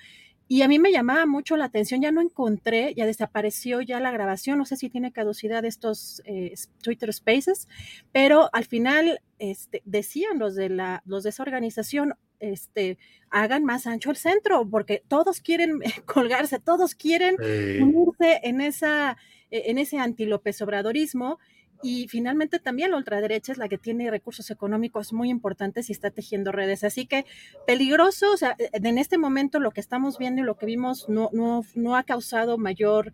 Y 0.53 0.63
a 0.63 0.69
mí 0.69 0.81
me 0.81 0.91
llamaba 0.91 1.27
mucho 1.27 1.57
la 1.57 1.67
atención, 1.67 2.03
ya 2.03 2.11
no 2.11 2.21
encontré, 2.21 2.93
ya 2.97 3.07
desapareció 3.07 3.83
ya 3.83 4.01
la 4.01 4.11
grabación, 4.11 4.59
no 4.59 4.65
sé 4.65 4.75
si 4.75 4.91
tiene 4.91 5.13
caducidad 5.13 5.65
estos 5.65 6.23
eh, 6.25 6.55
Twitter 6.83 7.13
Spaces, 7.13 7.69
pero 8.11 8.51
al 8.53 8.65
final 8.65 9.21
este, 9.39 9.81
decían 9.85 10.41
los 10.41 10.57
de, 10.57 10.69
la, 10.69 11.05
los 11.07 11.23
de 11.23 11.31
esa 11.31 11.45
organización, 11.45 12.15
este, 12.41 12.99
hagan 13.31 13.65
más 13.65 13.87
ancho 13.87 14.11
el 14.11 14.17
centro, 14.17 14.69
porque 14.69 15.05
todos 15.07 15.41
quieren 15.41 15.79
colgarse, 16.05 16.59
todos 16.59 16.97
quieren 16.97 17.37
unirse 17.81 18.41
en, 18.43 18.61
esa, 18.61 19.19
eh, 19.53 19.63
en 19.67 19.79
ese 19.79 19.99
anti-López 20.01 20.61
Obradorismo. 20.63 21.39
Y 21.83 22.09
finalmente 22.09 22.59
también 22.59 22.91
la 22.91 22.97
ultraderecha 22.97 23.53
es 23.53 23.59
la 23.59 23.69
que 23.69 23.79
tiene 23.79 24.11
recursos 24.11 24.51
económicos 24.51 25.13
muy 25.13 25.31
importantes 25.31 25.89
y 25.89 25.93
está 25.93 26.11
tejiendo 26.11 26.53
redes. 26.53 26.85
Así 26.85 27.07
que 27.07 27.25
peligroso, 27.67 28.33
o 28.33 28.37
sea, 28.37 28.55
eh, 28.59 28.71
en 28.73 28.99
este 28.99 29.19
momento 29.19 29.61
lo 29.61 29.71
que 29.71 29.81
estamos 29.81 30.19
viendo 30.19 30.43
y 30.43 30.45
lo 30.45 30.57
que 30.57 30.67
vimos 30.67 31.09
no, 31.09 31.31
no, 31.33 31.65
no 31.75 31.97
ha 31.97 32.03
causado 32.03 32.59
mayor 32.59 33.13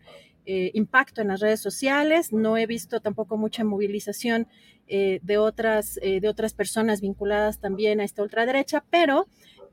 eh, 0.48 0.70
impacto 0.74 1.22
en 1.22 1.28
las 1.28 1.40
redes 1.40 1.60
sociales. 1.60 2.32
No 2.32 2.56
he 2.56 2.66
visto 2.66 3.00
tampoco 3.00 3.36
mucha 3.36 3.64
movilización 3.64 4.46
eh, 4.86 5.18
de, 5.24 5.38
otras, 5.38 5.98
eh, 6.02 6.20
de 6.20 6.28
otras 6.28 6.54
personas 6.54 7.00
vinculadas 7.00 7.58
también 7.58 7.98
a 7.98 8.04
esta 8.04 8.22
ultraderecha, 8.22 8.84
pero 8.88 9.26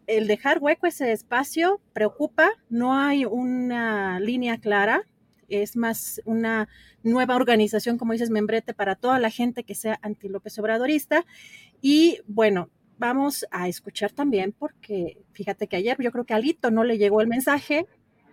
el 0.08 0.26
dejar 0.26 0.58
hueco 0.60 0.88
ese 0.88 1.12
espacio 1.12 1.80
preocupa, 1.94 2.50
no 2.70 2.96
hay 2.98 3.24
una 3.24 4.20
línea 4.20 4.58
clara, 4.58 5.04
es 5.62 5.76
más 5.76 6.22
una 6.26 6.68
nueva 7.04 7.36
organización, 7.36 7.98
como 7.98 8.14
dices, 8.14 8.30
membrete 8.30 8.74
para 8.74 8.96
toda 8.96 9.20
la 9.20 9.30
gente 9.30 9.64
que 9.64 9.76
sea 9.76 10.00
anti 10.02 10.30
López 10.30 10.58
Obradorista. 10.58 11.26
Y 11.82 12.22
bueno, 12.26 12.70
vamos 12.98 13.46
a 13.52 13.68
escuchar 13.68 14.12
también, 14.12 14.54
porque 14.58 15.22
fíjate 15.34 15.68
que 15.68 15.76
ayer 15.76 15.98
yo 16.00 16.12
creo 16.12 16.26
que 16.26 16.34
a 16.34 16.38
Alito 16.38 16.72
no 16.72 16.84
le 16.84 16.98
llegó 16.98 17.22
el 17.22 17.28
mensaje 17.28 17.86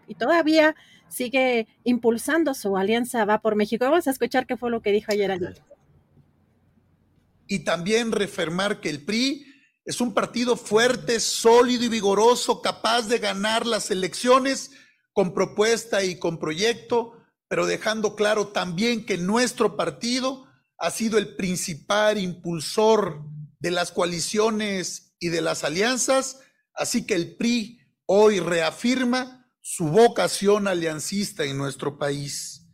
y 0.07 0.15
todavía 0.15 0.75
sigue 1.09 1.67
impulsando 1.85 2.55
su 2.55 2.77
alianza 2.77 3.25
Va 3.25 3.41
por 3.41 3.57
México. 3.57 3.85
Vamos 3.85 4.07
a 4.07 4.11
escuchar 4.11 4.47
qué 4.47 4.57
fue 4.57 4.71
lo 4.71 4.81
que 4.81 4.93
dijo 4.93 5.13
ayer 5.13 5.31
Alito. 5.31 5.63
Y 7.47 7.61
también 7.65 8.13
reafirmar 8.13 8.81
que 8.81 8.91
el 8.91 9.05
PRI 9.05 9.47
es 9.85 10.01
un 10.01 10.15
partido 10.15 10.57
fuerte, 10.57 11.19
sólido 11.19 11.85
y 11.85 11.89
vigoroso, 11.89 12.63
capaz 12.63 13.09
de 13.09 13.19
ganar 13.19 13.67
las 13.67 13.91
elecciones 13.91 14.71
con 15.21 15.35
propuesta 15.35 16.03
y 16.03 16.19
con 16.19 16.39
proyecto, 16.39 17.13
pero 17.47 17.67
dejando 17.67 18.17
claro 18.17 18.49
también 18.49 19.05
que 19.05 19.19
nuestro 19.19 19.77
partido 19.77 20.47
ha 20.79 20.91
sido 20.91 21.19
el 21.19 21.37
principal 21.37 22.17
impulsor 22.17 23.21
de 23.59 23.71
las 23.71 23.93
coaliciones 23.93 25.15
y 25.19 25.29
de 25.29 25.43
las 25.43 25.63
alianzas, 25.63 26.41
así 26.73 27.05
que 27.05 27.17
el 27.17 27.37
PRI 27.37 27.83
hoy 28.07 28.41
reafirma 28.41 29.47
su 29.61 29.89
vocación 29.89 30.67
aliancista 30.67 31.45
en 31.45 31.59
nuestro 31.59 31.99
país. 31.99 32.67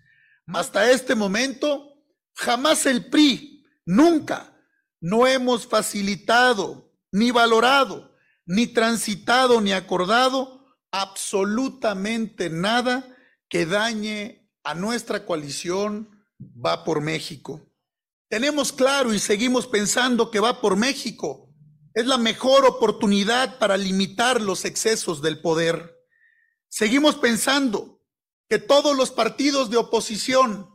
Hasta 0.47 0.93
este 0.93 1.17
momento, 1.17 2.01
jamás 2.33 2.87
el 2.87 3.07
PRI, 3.07 3.67
nunca, 3.85 4.57
no 5.01 5.27
hemos 5.27 5.67
facilitado, 5.67 6.93
ni 7.11 7.33
valorado, 7.33 8.15
ni 8.45 8.69
transitado, 8.69 9.61
ni 9.61 9.73
acordado 9.73 10.56
absolutamente 11.01 12.51
nada 12.51 13.17
que 13.49 13.67
dañe 13.67 14.49
a 14.65 14.75
nuestra 14.75 15.25
coalición 15.25 16.11
Va 16.39 16.85
por 16.85 17.01
México. 17.01 17.63
Tenemos 18.29 18.73
claro 18.73 19.15
y 19.15 19.19
seguimos 19.19 19.67
pensando 19.67 20.31
que 20.31 20.41
Va 20.41 20.61
por 20.61 20.77
México 20.77 21.47
es 21.95 22.05
la 22.05 22.19
mejor 22.19 22.67
oportunidad 22.67 23.59
para 23.59 23.79
limitar 23.79 24.43
los 24.43 24.67
excesos 24.67 25.23
del 25.23 25.41
poder. 25.41 25.99
Seguimos 26.69 27.17
pensando 27.17 28.03
que 28.51 28.59
todos 28.59 28.95
los 28.95 29.11
partidos 29.11 29.71
de 29.71 29.79
oposición, 29.79 30.69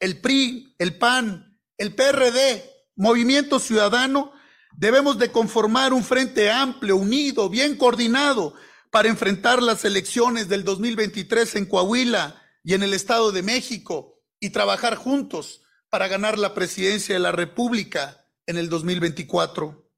el 0.00 0.22
PRI, 0.22 0.74
el 0.78 0.96
PAN, 0.96 1.60
el 1.76 1.94
PRD, 1.94 2.64
Movimiento 2.96 3.58
Ciudadano, 3.58 4.32
debemos 4.74 5.18
de 5.18 5.30
conformar 5.30 5.92
un 5.92 6.04
frente 6.04 6.50
amplio, 6.50 6.96
unido, 6.96 7.50
bien 7.50 7.76
coordinado 7.76 8.54
para 8.92 9.08
enfrentar 9.08 9.62
las 9.62 9.86
elecciones 9.86 10.50
del 10.50 10.64
2023 10.64 11.56
en 11.56 11.64
Coahuila 11.64 12.36
y 12.62 12.74
en 12.74 12.82
el 12.82 12.92
Estado 12.92 13.32
de 13.32 13.42
México 13.42 14.20
y 14.38 14.50
trabajar 14.50 14.96
juntos 14.96 15.64
para 15.88 16.08
ganar 16.08 16.38
la 16.38 16.52
presidencia 16.52 17.14
de 17.14 17.20
la 17.20 17.32
República 17.32 18.26
en 18.46 18.58
el 18.58 18.68
2024. 18.68 19.90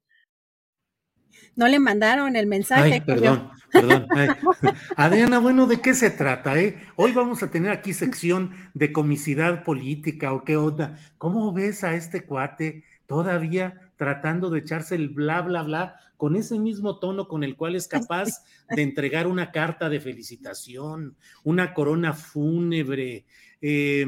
No 1.57 1.67
le 1.67 1.79
mandaron 1.79 2.37
el 2.37 2.47
mensaje. 2.47 2.93
Ay, 2.93 3.01
perdón, 3.01 3.51
perdón. 3.69 4.07
Adriana, 4.95 5.39
bueno, 5.39 5.67
¿de 5.67 5.81
qué 5.81 5.93
se 5.93 6.09
trata? 6.09 6.57
Eh? 6.57 6.81
Hoy 6.95 7.11
vamos 7.11 7.43
a 7.43 7.51
tener 7.51 7.71
aquí 7.71 7.93
sección 7.93 8.55
de 8.73 8.93
comicidad 8.93 9.65
política 9.65 10.31
o 10.31 10.45
qué 10.45 10.55
onda. 10.55 10.97
¿Cómo 11.17 11.51
ves 11.51 11.83
a 11.83 11.95
este 11.95 12.23
cuate 12.23 12.85
todavía 13.07 13.91
tratando 13.97 14.49
de 14.49 14.59
echarse 14.59 14.95
el 14.95 15.09
bla, 15.09 15.41
bla, 15.41 15.63
bla 15.63 15.99
con 16.17 16.35
ese 16.35 16.59
mismo 16.59 16.99
tono 16.99 17.27
con 17.27 17.43
el 17.43 17.55
cual 17.55 17.75
es 17.75 17.87
capaz 17.87 18.43
de 18.69 18.81
entregar 18.81 19.27
una 19.27 19.51
carta 19.51 19.89
de 19.89 19.99
felicitación, 19.99 21.15
una 21.43 21.73
corona 21.73 22.13
fúnebre, 22.13 23.25
eh, 23.61 24.05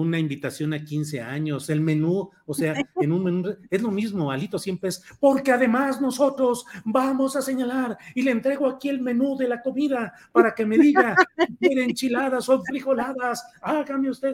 una 0.00 0.18
invitación 0.18 0.74
a 0.74 0.84
15 0.84 1.22
años, 1.22 1.70
el 1.70 1.80
menú, 1.80 2.30
o 2.44 2.54
sea, 2.54 2.74
en 2.96 3.12
un 3.12 3.24
menú, 3.24 3.56
es 3.70 3.82
lo 3.82 3.90
mismo, 3.90 4.30
Alito 4.30 4.58
siempre 4.58 4.90
es, 4.90 5.02
porque 5.18 5.52
además 5.52 6.00
nosotros 6.00 6.66
vamos 6.84 7.34
a 7.34 7.42
señalar 7.42 7.96
y 8.14 8.22
le 8.22 8.30
entrego 8.30 8.66
aquí 8.66 8.90
el 8.90 9.00
menú 9.00 9.36
de 9.36 9.48
la 9.48 9.62
comida 9.62 10.12
para 10.32 10.54
que 10.54 10.66
me 10.66 10.76
diga, 10.76 11.16
¿quiere 11.58 11.84
enchiladas 11.84 12.48
o 12.48 12.62
frijoladas? 12.62 13.42
Hágame 13.62 14.10
usted. 14.10 14.32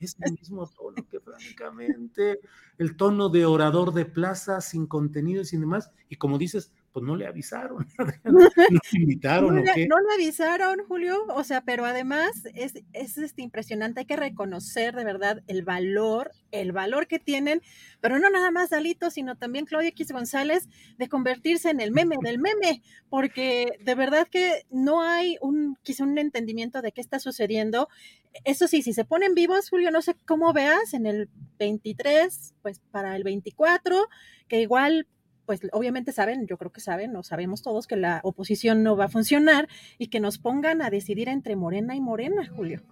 es 0.00 0.16
el 0.20 0.32
mismo 0.32 0.66
tono 0.66 1.06
que 1.08 1.20
francamente, 1.20 2.40
el 2.78 2.96
tono 2.96 3.28
de 3.28 3.46
orador 3.46 3.92
de 3.92 4.06
plaza 4.06 4.60
sin 4.60 4.86
contenido 4.86 5.42
y 5.42 5.44
sin 5.44 5.60
demás, 5.60 5.90
y 6.08 6.16
como 6.16 6.36
dices, 6.36 6.72
pues 6.92 7.04
no 7.04 7.16
le 7.16 7.26
avisaron, 7.26 7.86
no 8.24 8.38
le 8.38 8.78
invitaron. 8.92 9.54
No, 9.54 9.60
¿o 9.60 9.74
qué? 9.74 9.86
no 9.86 9.96
le 10.00 10.14
avisaron, 10.14 10.78
Julio, 10.86 11.24
o 11.28 11.44
sea, 11.44 11.62
pero 11.62 11.84
además 11.84 12.30
es, 12.54 12.74
es 12.92 13.18
este, 13.18 13.42
impresionante, 13.42 14.00
hay 14.00 14.06
que 14.06 14.16
reconocer 14.16 14.94
de 14.94 15.04
verdad 15.04 15.42
el 15.46 15.62
valor, 15.62 16.32
el 16.50 16.72
valor 16.72 17.06
que 17.06 17.18
tienen, 17.18 17.62
pero 18.00 18.18
no 18.18 18.28
nada 18.30 18.50
más 18.50 18.70
Dalito, 18.70 19.10
sino 19.10 19.36
también 19.36 19.66
Claudia 19.66 19.90
X 19.90 20.10
González, 20.10 20.68
de 20.98 21.08
convertirse 21.08 21.70
en 21.70 21.80
el 21.80 21.92
meme 21.92 22.16
del 22.22 22.38
meme, 22.38 22.82
porque 23.08 23.78
de 23.80 23.94
verdad 23.94 24.26
que 24.28 24.66
no 24.70 25.02
hay 25.02 25.36
un, 25.40 25.76
quizá 25.82 26.04
un 26.04 26.18
entendimiento 26.18 26.82
de 26.82 26.92
qué 26.92 27.00
está 27.00 27.18
sucediendo. 27.18 27.88
Eso 28.44 28.68
sí, 28.68 28.82
si 28.82 28.92
se 28.92 29.04
ponen 29.04 29.34
vivos, 29.34 29.70
Julio, 29.70 29.90
no 29.90 30.02
sé 30.02 30.14
cómo 30.26 30.52
veas 30.52 30.94
en 30.94 31.06
el 31.06 31.28
23, 31.58 32.54
pues 32.62 32.80
para 32.90 33.16
el 33.16 33.24
24, 33.24 34.08
que 34.48 34.60
igual 34.60 35.06
pues 35.50 35.62
obviamente 35.72 36.12
saben, 36.12 36.46
yo 36.46 36.56
creo 36.58 36.70
que 36.70 36.80
saben, 36.80 37.16
o 37.16 37.24
sabemos 37.24 37.60
todos 37.60 37.88
que 37.88 37.96
la 37.96 38.20
oposición 38.22 38.84
no 38.84 38.96
va 38.96 39.06
a 39.06 39.08
funcionar 39.08 39.66
y 39.98 40.06
que 40.06 40.20
nos 40.20 40.38
pongan 40.38 40.80
a 40.80 40.90
decidir 40.90 41.28
entre 41.28 41.56
Morena 41.56 41.96
y 41.96 42.00
Morena, 42.00 42.46
Julio. 42.46 42.82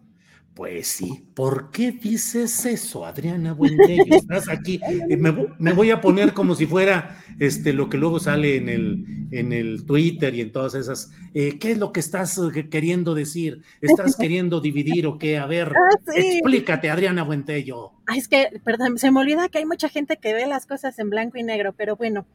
Pues 0.58 0.88
sí, 0.88 1.24
¿por 1.36 1.70
qué 1.70 1.92
dices 1.92 2.66
eso, 2.66 3.06
Adriana 3.06 3.52
Buentello? 3.54 4.16
Estás 4.16 4.48
aquí, 4.48 4.80
eh, 5.08 5.16
me, 5.16 5.32
me 5.56 5.72
voy 5.72 5.92
a 5.92 6.00
poner 6.00 6.32
como 6.34 6.56
si 6.56 6.66
fuera 6.66 7.16
este, 7.38 7.72
lo 7.72 7.88
que 7.88 7.96
luego 7.96 8.18
sale 8.18 8.56
en 8.56 8.68
el, 8.68 9.04
en 9.30 9.52
el 9.52 9.86
Twitter 9.86 10.34
y 10.34 10.40
en 10.40 10.50
todas 10.50 10.74
esas. 10.74 11.12
eh, 11.32 11.60
¿Qué 11.60 11.70
es 11.70 11.78
lo 11.78 11.92
que 11.92 12.00
estás 12.00 12.36
eh, 12.56 12.68
queriendo 12.68 13.14
decir? 13.14 13.62
¿Estás 13.80 14.16
queriendo 14.20 14.60
dividir 14.60 15.06
o 15.06 15.16
qué? 15.16 15.38
A 15.38 15.46
ver, 15.46 15.68
Ah, 15.76 15.96
sí. 16.12 16.18
explícate, 16.40 16.90
Adriana 16.90 17.22
Buentello. 17.22 17.92
Ay, 18.08 18.18
es 18.18 18.26
que, 18.26 18.48
perdón, 18.64 18.98
se 18.98 19.12
me 19.12 19.20
olvida 19.20 19.48
que 19.48 19.58
hay 19.58 19.64
mucha 19.64 19.88
gente 19.88 20.16
que 20.16 20.34
ve 20.34 20.48
las 20.48 20.66
cosas 20.66 20.98
en 20.98 21.08
blanco 21.08 21.38
y 21.38 21.44
negro, 21.44 21.72
pero 21.72 21.94
bueno, 21.94 22.26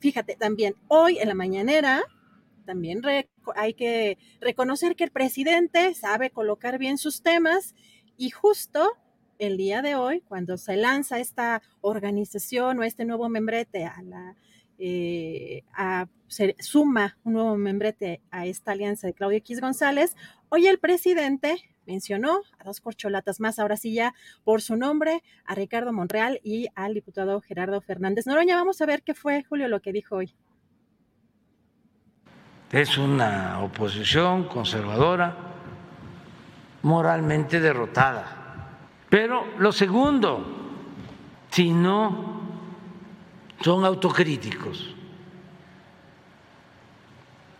fíjate, 0.00 0.36
también 0.36 0.74
hoy 0.88 1.18
en 1.20 1.28
la 1.28 1.34
mañanera, 1.34 2.02
también 2.66 3.00
hay 3.54 3.72
que 3.74 4.18
reconocer 4.40 4.96
que 4.96 5.04
el 5.04 5.10
presidente 5.10 5.94
sabe 5.94 6.28
colocar 6.30 6.78
bien 6.78 6.98
sus 6.98 7.22
temas 7.22 7.74
y 8.18 8.28
justo 8.30 8.92
el 9.38 9.56
día 9.56 9.80
de 9.82 9.94
hoy, 9.94 10.20
cuando 10.22 10.56
se 10.58 10.76
lanza 10.76 11.18
esta 11.18 11.62
organización 11.80 12.78
o 12.78 12.82
este 12.82 13.04
nuevo 13.04 13.28
membrete 13.28 13.84
a 13.84 14.02
la... 14.02 14.36
eh, 14.78 15.62
a- 15.72 16.08
se 16.28 16.56
suma 16.58 17.16
un 17.22 17.34
nuevo 17.34 17.56
membrete 17.56 18.20
a 18.30 18.46
esta 18.46 18.72
alianza 18.72 19.06
de 19.06 19.14
Claudio 19.14 19.38
X 19.38 19.60
González, 19.60 20.16
hoy 20.48 20.66
el 20.66 20.78
presidente 20.78 21.56
mencionó 21.86 22.40
a 22.58 22.64
dos 22.64 22.80
corcholatas 22.80 23.38
más, 23.38 23.58
ahora 23.60 23.76
sí 23.76 23.94
ya 23.94 24.12
por 24.42 24.60
su 24.60 24.74
nombre, 24.76 25.22
a 25.44 25.54
Ricardo 25.54 25.92
Monreal 25.92 26.40
y 26.42 26.66
al 26.74 26.94
diputado 26.94 27.40
Gerardo 27.40 27.80
Fernández 27.80 28.26
Noroña. 28.26 28.56
Vamos 28.56 28.80
a 28.80 28.86
ver 28.86 29.02
qué 29.04 29.14
fue, 29.14 29.44
Julio, 29.44 29.68
lo 29.68 29.80
que 29.80 29.92
dijo 29.92 30.16
hoy. 30.16 30.34
Es 32.70 32.98
una 32.98 33.60
oposición 33.60 34.44
conservadora, 34.44 35.36
moralmente 36.82 37.60
derrotada. 37.60 38.36
Pero 39.08 39.46
lo 39.58 39.70
segundo, 39.70 40.44
si 41.50 41.72
no 41.72 42.42
son 43.60 43.84
autocríticos, 43.84 44.94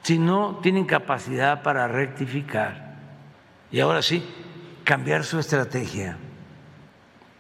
si 0.02 0.18
no 0.18 0.58
tienen 0.62 0.84
capacidad 0.84 1.62
para 1.62 1.88
rectificar 1.88 2.96
y 3.70 3.80
ahora 3.80 4.02
sí 4.02 4.24
cambiar 4.84 5.24
su 5.24 5.38
estrategia, 5.38 6.16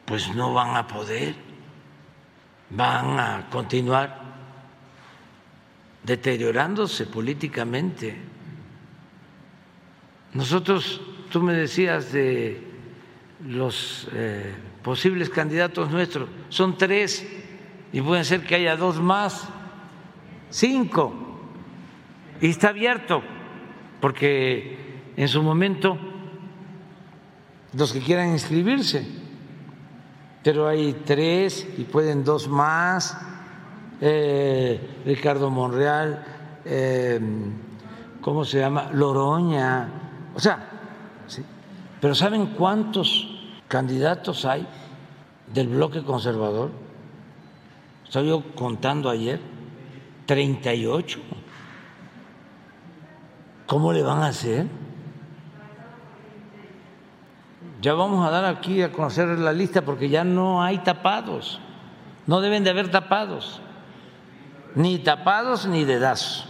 pues 0.04 0.34
no 0.34 0.52
van 0.52 0.76
a 0.76 0.86
poder, 0.86 1.34
van 2.70 3.20
a 3.20 3.46
continuar 3.50 4.25
deteriorándose 6.06 7.04
políticamente. 7.06 8.16
Nosotros, 10.32 11.00
tú 11.30 11.42
me 11.42 11.52
decías 11.52 12.12
de 12.12 12.62
los 13.44 14.08
eh, 14.12 14.54
posibles 14.82 15.28
candidatos 15.28 15.90
nuestros, 15.90 16.28
son 16.48 16.78
tres 16.78 17.26
y 17.92 18.00
pueden 18.00 18.24
ser 18.24 18.46
que 18.46 18.54
haya 18.54 18.76
dos 18.76 19.00
más, 19.00 19.48
cinco, 20.48 21.12
y 22.40 22.50
está 22.50 22.68
abierto, 22.68 23.22
porque 24.00 24.76
en 25.16 25.26
su 25.26 25.42
momento 25.42 25.98
los 27.72 27.92
que 27.92 28.00
quieran 28.00 28.30
inscribirse, 28.30 29.06
pero 30.44 30.68
hay 30.68 30.92
tres 31.04 31.66
y 31.76 31.82
pueden 31.82 32.22
dos 32.22 32.46
más 32.46 33.16
eh, 34.00 35.02
Ricardo 35.04 35.50
Monreal, 35.50 36.24
eh, 36.64 37.20
¿cómo 38.20 38.44
se 38.44 38.60
llama? 38.60 38.90
Loroña, 38.92 39.88
o 40.34 40.40
sea, 40.40 40.70
pero 42.00 42.14
¿saben 42.14 42.46
cuántos 42.48 43.28
candidatos 43.68 44.44
hay 44.44 44.66
del 45.52 45.68
bloque 45.68 46.02
conservador? 46.02 46.70
Estaba 48.04 48.24
yo 48.24 48.54
contando 48.54 49.10
ayer, 49.10 49.40
38. 50.26 51.18
¿Cómo 53.66 53.92
le 53.92 54.02
van 54.02 54.22
a 54.22 54.28
hacer 54.28 54.66
ya 57.86 57.94
vamos 57.94 58.26
a 58.26 58.30
dar 58.30 58.44
aquí 58.46 58.82
a 58.82 58.90
conocer 58.90 59.28
la 59.38 59.52
lista 59.52 59.82
porque 59.82 60.08
ya 60.08 60.24
no 60.24 60.62
hay 60.62 60.78
tapados, 60.78 61.60
no 62.26 62.40
deben 62.40 62.64
de 62.64 62.70
haber 62.70 62.90
tapados, 62.90 63.60
ni 64.76 64.98
tapados 64.98 65.66
ni 65.66 65.84
dedazos. 65.84 66.46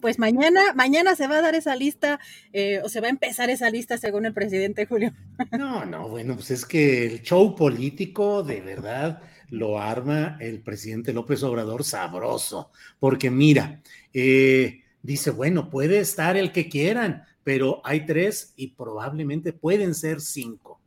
Pues 0.00 0.18
mañana, 0.18 0.60
mañana 0.74 1.16
se 1.16 1.26
va 1.26 1.38
a 1.38 1.42
dar 1.42 1.54
esa 1.54 1.74
lista, 1.74 2.20
eh, 2.52 2.80
o 2.84 2.88
se 2.88 3.00
va 3.00 3.08
a 3.08 3.10
empezar 3.10 3.50
esa 3.50 3.68
lista 3.68 3.98
según 3.98 4.26
el 4.26 4.32
presidente 4.32 4.86
Julio. 4.86 5.12
No, 5.58 5.84
no, 5.84 6.08
bueno, 6.08 6.34
pues 6.34 6.50
es 6.52 6.64
que 6.64 7.06
el 7.06 7.22
show 7.22 7.54
político 7.54 8.42
de 8.42 8.60
verdad 8.60 9.22
lo 9.50 9.80
arma 9.80 10.36
el 10.40 10.60
presidente 10.60 11.12
López 11.12 11.42
Obrador 11.42 11.84
sabroso, 11.84 12.70
porque 13.00 13.30
mira, 13.30 13.82
eh, 14.14 14.84
dice, 15.02 15.30
bueno, 15.30 15.68
puede 15.68 15.98
estar 15.98 16.36
el 16.36 16.52
que 16.52 16.68
quieran, 16.68 17.24
pero 17.42 17.82
hay 17.84 18.06
tres 18.06 18.52
y 18.56 18.68
probablemente 18.68 19.52
pueden 19.52 19.94
ser 19.94 20.20
cinco. 20.20 20.80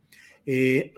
Eh, 0.46 0.94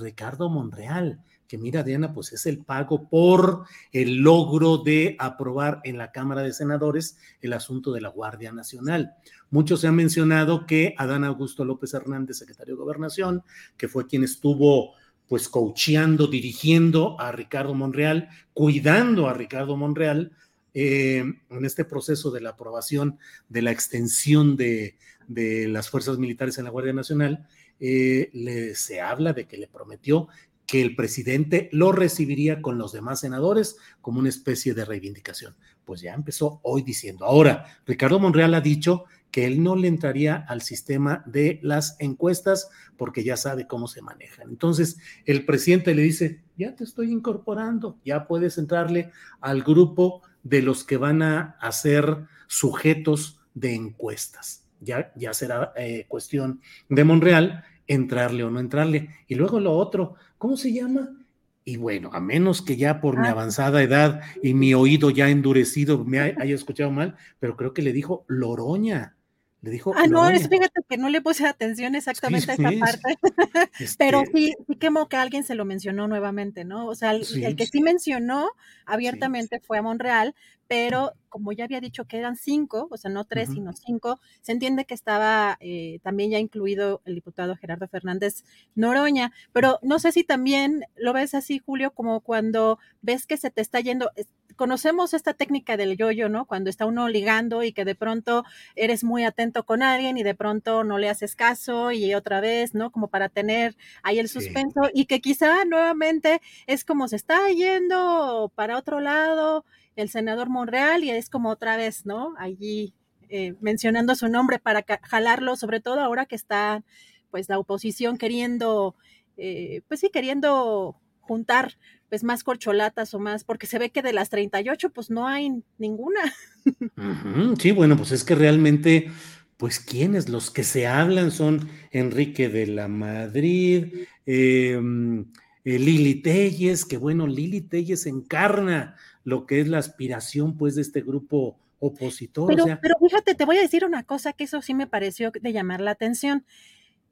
Ricardo 0.00 0.50
Monreal, 0.50 1.20
que 1.48 1.58
mira, 1.58 1.82
Diana, 1.82 2.12
pues 2.12 2.32
es 2.32 2.46
el 2.46 2.58
pago 2.58 3.08
por 3.08 3.64
el 3.92 4.18
logro 4.18 4.78
de 4.78 5.16
aprobar 5.18 5.80
en 5.84 5.98
la 5.98 6.10
Cámara 6.12 6.42
de 6.42 6.52
Senadores 6.52 7.18
el 7.40 7.52
asunto 7.52 7.92
de 7.92 8.00
la 8.00 8.08
Guardia 8.08 8.52
Nacional. 8.52 9.14
Muchos 9.50 9.80
se 9.80 9.88
han 9.88 9.96
mencionado 9.96 10.66
que 10.66 10.94
Adán 10.98 11.24
Augusto 11.24 11.64
López 11.64 11.94
Hernández, 11.94 12.38
secretario 12.38 12.74
de 12.74 12.80
Gobernación, 12.80 13.42
que 13.76 13.88
fue 13.88 14.06
quien 14.06 14.24
estuvo 14.24 14.94
pues 15.28 15.48
coacheando, 15.48 16.26
dirigiendo 16.26 17.18
a 17.20 17.32
Ricardo 17.32 17.74
Monreal, 17.74 18.28
cuidando 18.52 19.28
a 19.28 19.34
Ricardo 19.34 19.76
Monreal 19.76 20.32
eh, 20.74 21.24
en 21.50 21.64
este 21.64 21.84
proceso 21.84 22.30
de 22.30 22.40
la 22.40 22.50
aprobación 22.50 23.18
de 23.48 23.62
la 23.62 23.70
extensión 23.70 24.56
de, 24.56 24.96
las 25.28 25.88
fuerzas 25.88 26.18
militares 26.18 26.58
en 26.58 26.64
la 26.64 26.70
Guardia 26.70 26.92
Nacional, 26.92 27.46
eh, 27.80 28.28
le, 28.32 28.74
se 28.74 29.00
habla 29.00 29.32
de 29.32 29.46
que 29.46 29.56
le 29.56 29.68
prometió 29.68 30.28
que 30.66 30.82
el 30.82 30.96
presidente 30.96 31.68
lo 31.72 31.92
recibiría 31.92 32.62
con 32.62 32.78
los 32.78 32.92
demás 32.92 33.20
senadores 33.20 33.76
como 34.00 34.20
una 34.20 34.28
especie 34.28 34.74
de 34.74 34.84
reivindicación. 34.84 35.54
Pues 35.84 36.00
ya 36.00 36.14
empezó 36.14 36.60
hoy 36.62 36.82
diciendo. 36.82 37.26
Ahora, 37.26 37.66
Ricardo 37.86 38.18
Monreal 38.18 38.54
ha 38.54 38.60
dicho 38.60 39.04
que 39.30 39.46
él 39.46 39.62
no 39.62 39.74
le 39.74 39.88
entraría 39.88 40.44
al 40.48 40.62
sistema 40.62 41.24
de 41.26 41.58
las 41.62 41.96
encuestas 41.98 42.70
porque 42.96 43.24
ya 43.24 43.36
sabe 43.36 43.66
cómo 43.66 43.88
se 43.88 44.00
manejan. 44.00 44.48
Entonces, 44.48 44.98
el 45.26 45.44
presidente 45.44 45.94
le 45.94 46.02
dice, 46.02 46.40
ya 46.56 46.76
te 46.76 46.84
estoy 46.84 47.10
incorporando, 47.10 47.98
ya 48.04 48.28
puedes 48.28 48.58
entrarle 48.58 49.10
al 49.40 49.64
grupo 49.64 50.22
de 50.44 50.62
los 50.62 50.84
que 50.84 50.98
van 50.98 51.22
a 51.22 51.56
hacer 51.60 52.26
sujetos 52.46 53.40
de 53.54 53.74
encuestas. 53.74 54.64
Ya, 54.80 55.12
ya 55.16 55.34
será 55.34 55.72
eh, 55.76 56.04
cuestión 56.08 56.60
de 56.88 57.04
Monreal 57.04 57.64
entrarle 57.86 58.44
o 58.44 58.50
no 58.50 58.60
entrarle. 58.60 59.10
Y 59.26 59.34
luego 59.34 59.60
lo 59.60 59.72
otro, 59.72 60.14
¿cómo 60.38 60.56
se 60.56 60.72
llama? 60.72 61.16
Y 61.64 61.76
bueno, 61.78 62.10
a 62.12 62.20
menos 62.20 62.60
que 62.60 62.76
ya 62.76 63.00
por 63.00 63.18
mi 63.18 63.26
ah. 63.26 63.30
avanzada 63.30 63.82
edad 63.82 64.20
y 64.42 64.54
mi 64.54 64.74
oído 64.74 65.10
ya 65.10 65.30
endurecido 65.30 66.04
me 66.04 66.20
haya 66.20 66.54
escuchado 66.54 66.90
mal, 66.90 67.16
pero 67.40 67.56
creo 67.56 67.72
que 67.72 67.82
le 67.82 67.92
dijo 67.92 68.24
Loroña. 68.28 69.16
Le 69.64 69.70
dijo. 69.70 69.94
Ah, 69.96 70.06
no, 70.06 70.26
fíjate 70.28 70.82
que 70.86 70.98
no 70.98 71.08
le 71.08 71.22
puse 71.22 71.46
atención 71.46 71.94
exactamente 71.94 72.50
a 72.50 72.54
esa 72.54 72.70
parte, 72.78 73.18
pero 73.98 74.20
este 74.20 74.36
sí, 74.36 74.54
sí 74.66 74.76
quemó 74.76 75.08
que 75.08 75.16
alguien 75.16 75.42
se 75.42 75.54
lo 75.54 75.64
mencionó 75.64 76.06
nuevamente, 76.06 76.66
¿no? 76.66 76.86
O 76.86 76.94
sea, 76.94 77.12
el, 77.12 77.56
que 77.56 77.64
sí 77.64 77.80
mencionó 77.80 78.50
abiertamente 78.84 79.60
fue 79.60 79.78
a 79.78 79.82
Monreal, 79.82 80.34
pero 80.68 81.14
como 81.30 81.52
ya 81.52 81.64
había 81.64 81.80
dicho 81.80 82.04
que 82.04 82.18
eran 82.18 82.36
cinco, 82.36 82.88
o 82.90 82.98
sea, 82.98 83.10
no 83.10 83.24
tres, 83.24 83.48
sino 83.54 83.72
cinco, 83.72 84.20
se 84.42 84.52
entiende 84.52 84.84
que 84.84 84.92
estaba 84.92 85.56
eh, 85.60 85.98
también 86.02 86.30
ya 86.30 86.38
incluido 86.38 87.00
el 87.06 87.14
diputado 87.14 87.56
Gerardo 87.56 87.88
Fernández 87.88 88.44
Noroña, 88.74 89.32
pero 89.52 89.78
no 89.80 89.98
sé 89.98 90.12
si 90.12 90.24
también 90.24 90.84
lo 90.94 91.14
ves 91.14 91.34
así, 91.34 91.58
Julio, 91.58 91.92
como 91.92 92.20
cuando 92.20 92.78
ves 93.00 93.26
que 93.26 93.38
se 93.38 93.50
te 93.50 93.62
está 93.62 93.80
yendo, 93.80 94.10
conocemos 94.56 95.14
esta 95.14 95.34
técnica 95.34 95.76
del 95.76 95.96
yoyo, 95.96 96.28
¿no? 96.28 96.46
Cuando 96.46 96.70
está 96.70 96.86
uno 96.86 97.08
ligando 97.08 97.62
y 97.62 97.72
que 97.72 97.84
de 97.84 97.94
pronto 97.94 98.44
eres 98.76 99.04
muy 99.04 99.24
atento 99.24 99.64
con 99.64 99.82
alguien 99.82 100.18
y 100.18 100.22
de 100.22 100.34
pronto 100.34 100.84
no 100.84 100.98
le 100.98 101.08
haces 101.08 101.36
caso 101.36 101.92
y 101.92 102.14
otra 102.14 102.40
vez, 102.40 102.74
¿no? 102.74 102.90
Como 102.90 103.08
para 103.08 103.28
tener 103.28 103.76
ahí 104.02 104.18
el 104.18 104.28
suspenso 104.28 104.82
y 104.92 105.06
que 105.06 105.20
quizá 105.20 105.64
nuevamente 105.64 106.40
es 106.66 106.84
como 106.84 107.08
se 107.08 107.16
está 107.16 107.48
yendo 107.50 108.52
para 108.54 108.78
otro 108.78 109.00
lado 109.00 109.64
el 109.96 110.08
senador 110.08 110.48
Monreal 110.48 111.04
y 111.04 111.10
es 111.10 111.30
como 111.30 111.50
otra 111.50 111.76
vez, 111.76 112.06
¿no? 112.06 112.34
Allí 112.38 112.94
eh, 113.28 113.54
mencionando 113.60 114.14
su 114.14 114.28
nombre 114.28 114.58
para 114.58 114.84
jalarlo, 115.02 115.56
sobre 115.56 115.80
todo 115.80 116.00
ahora 116.00 116.26
que 116.26 116.36
está 116.36 116.82
pues 117.30 117.48
la 117.48 117.58
oposición 117.58 118.16
queriendo, 118.16 118.94
eh, 119.36 119.82
pues 119.88 120.00
sí, 120.00 120.10
queriendo 120.10 120.96
juntar 121.26 121.76
pues 122.08 122.22
más 122.22 122.44
corcholatas 122.44 123.12
o 123.14 123.18
más, 123.18 123.44
porque 123.44 123.66
se 123.66 123.78
ve 123.78 123.90
que 123.90 124.02
de 124.02 124.12
las 124.12 124.30
38 124.30 124.90
pues 124.90 125.10
no 125.10 125.26
hay 125.26 125.62
ninguna. 125.78 126.20
Sí, 127.60 127.72
bueno, 127.72 127.96
pues 127.96 128.12
es 128.12 128.24
que 128.24 128.34
realmente, 128.34 129.10
pues 129.58 129.80
quienes 129.80 130.30
los 130.30 130.50
que 130.50 130.64
se 130.64 130.86
hablan 130.86 131.30
son 131.30 131.68
Enrique 131.90 132.48
de 132.48 132.66
la 132.66 132.88
Madrid, 132.88 134.06
em, 134.24 135.26
eh, 135.64 135.78
Lili 135.78 136.22
Telles, 136.22 136.86
que 136.86 136.96
bueno, 136.96 137.26
Lili 137.26 137.60
Telles 137.60 138.06
encarna 138.06 138.96
lo 139.24 139.44
que 139.44 139.60
es 139.60 139.68
la 139.68 139.78
aspiración 139.78 140.56
pues 140.56 140.74
de 140.74 140.82
este 140.82 141.02
grupo 141.02 141.58
opositor. 141.80 142.46
Pero, 142.46 142.64
pero 142.80 142.94
fíjate, 142.98 143.34
te 143.34 143.44
voy 143.44 143.58
a 143.58 143.62
decir 143.62 143.84
una 143.84 144.04
cosa 144.04 144.32
que 144.32 144.44
eso 144.44 144.62
sí 144.62 144.72
me 144.72 144.86
pareció 144.86 145.32
de 145.38 145.52
llamar 145.52 145.80
la 145.80 145.90
atención. 145.90 146.46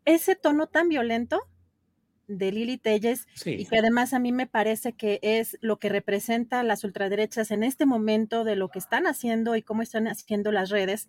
Ese 0.04 0.34
tono 0.34 0.66
tan 0.66 0.88
violento 0.88 1.42
de 2.28 2.52
Lili 2.52 2.78
Telles 2.78 3.26
y 3.44 3.66
que 3.66 3.78
además 3.78 4.14
a 4.14 4.18
mí 4.18 4.32
me 4.32 4.46
parece 4.46 4.92
que 4.92 5.18
es 5.22 5.58
lo 5.60 5.78
que 5.78 5.88
representa 5.88 6.62
las 6.62 6.84
ultraderechas 6.84 7.50
en 7.50 7.62
este 7.62 7.86
momento 7.86 8.44
de 8.44 8.56
lo 8.56 8.68
que 8.68 8.78
están 8.78 9.06
haciendo 9.06 9.56
y 9.56 9.62
cómo 9.62 9.82
están 9.82 10.08
haciendo 10.08 10.52
las 10.52 10.70
redes, 10.70 11.08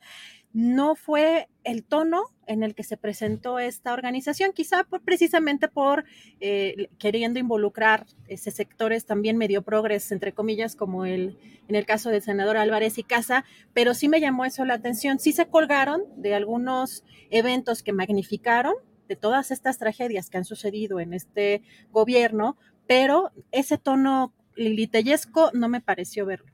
no 0.53 0.95
fue 0.95 1.49
el 1.63 1.83
tono 1.83 2.25
en 2.45 2.61
el 2.61 2.75
que 2.75 2.83
se 2.83 2.97
presentó 2.97 3.57
esta 3.59 3.93
organización, 3.93 4.51
quizá 4.53 4.83
por, 4.83 5.01
precisamente 5.01 5.67
por 5.67 6.05
eh, 6.39 6.89
queriendo 6.99 7.39
involucrar 7.39 8.05
ese 8.27 8.51
sectores 8.51 9.05
también 9.05 9.37
medio 9.37 9.63
progres, 9.63 10.11
entre 10.11 10.33
comillas, 10.33 10.75
como 10.75 11.05
el, 11.05 11.37
en 11.67 11.75
el 11.75 11.85
caso 11.85 12.09
del 12.09 12.21
senador 12.21 12.57
Álvarez 12.57 12.97
y 12.97 13.03
Casa, 13.03 13.45
pero 13.73 13.93
sí 13.93 14.09
me 14.09 14.19
llamó 14.19 14.45
eso 14.45 14.65
la 14.65 14.75
atención. 14.75 15.19
Sí 15.19 15.31
se 15.31 15.47
colgaron 15.47 16.03
de 16.17 16.35
algunos 16.35 17.03
eventos 17.31 17.81
que 17.81 17.93
magnificaron, 17.93 18.75
de 19.07 19.15
todas 19.15 19.51
estas 19.51 19.77
tragedias 19.77 20.29
que 20.29 20.37
han 20.37 20.45
sucedido 20.45 20.99
en 20.99 21.13
este 21.13 21.61
gobierno, 21.91 22.57
pero 22.87 23.31
ese 23.51 23.77
tono 23.77 24.33
lilitellesco 24.55 25.51
no 25.53 25.69
me 25.69 25.81
pareció 25.81 26.25
verlo. 26.25 26.51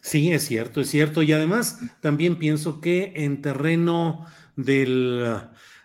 Sí, 0.00 0.32
es 0.32 0.44
cierto, 0.44 0.80
es 0.80 0.90
cierto. 0.90 1.22
Y 1.22 1.32
además 1.32 1.78
también 2.00 2.38
pienso 2.38 2.80
que 2.80 3.12
en 3.16 3.40
terreno 3.40 4.26
del, 4.56 5.24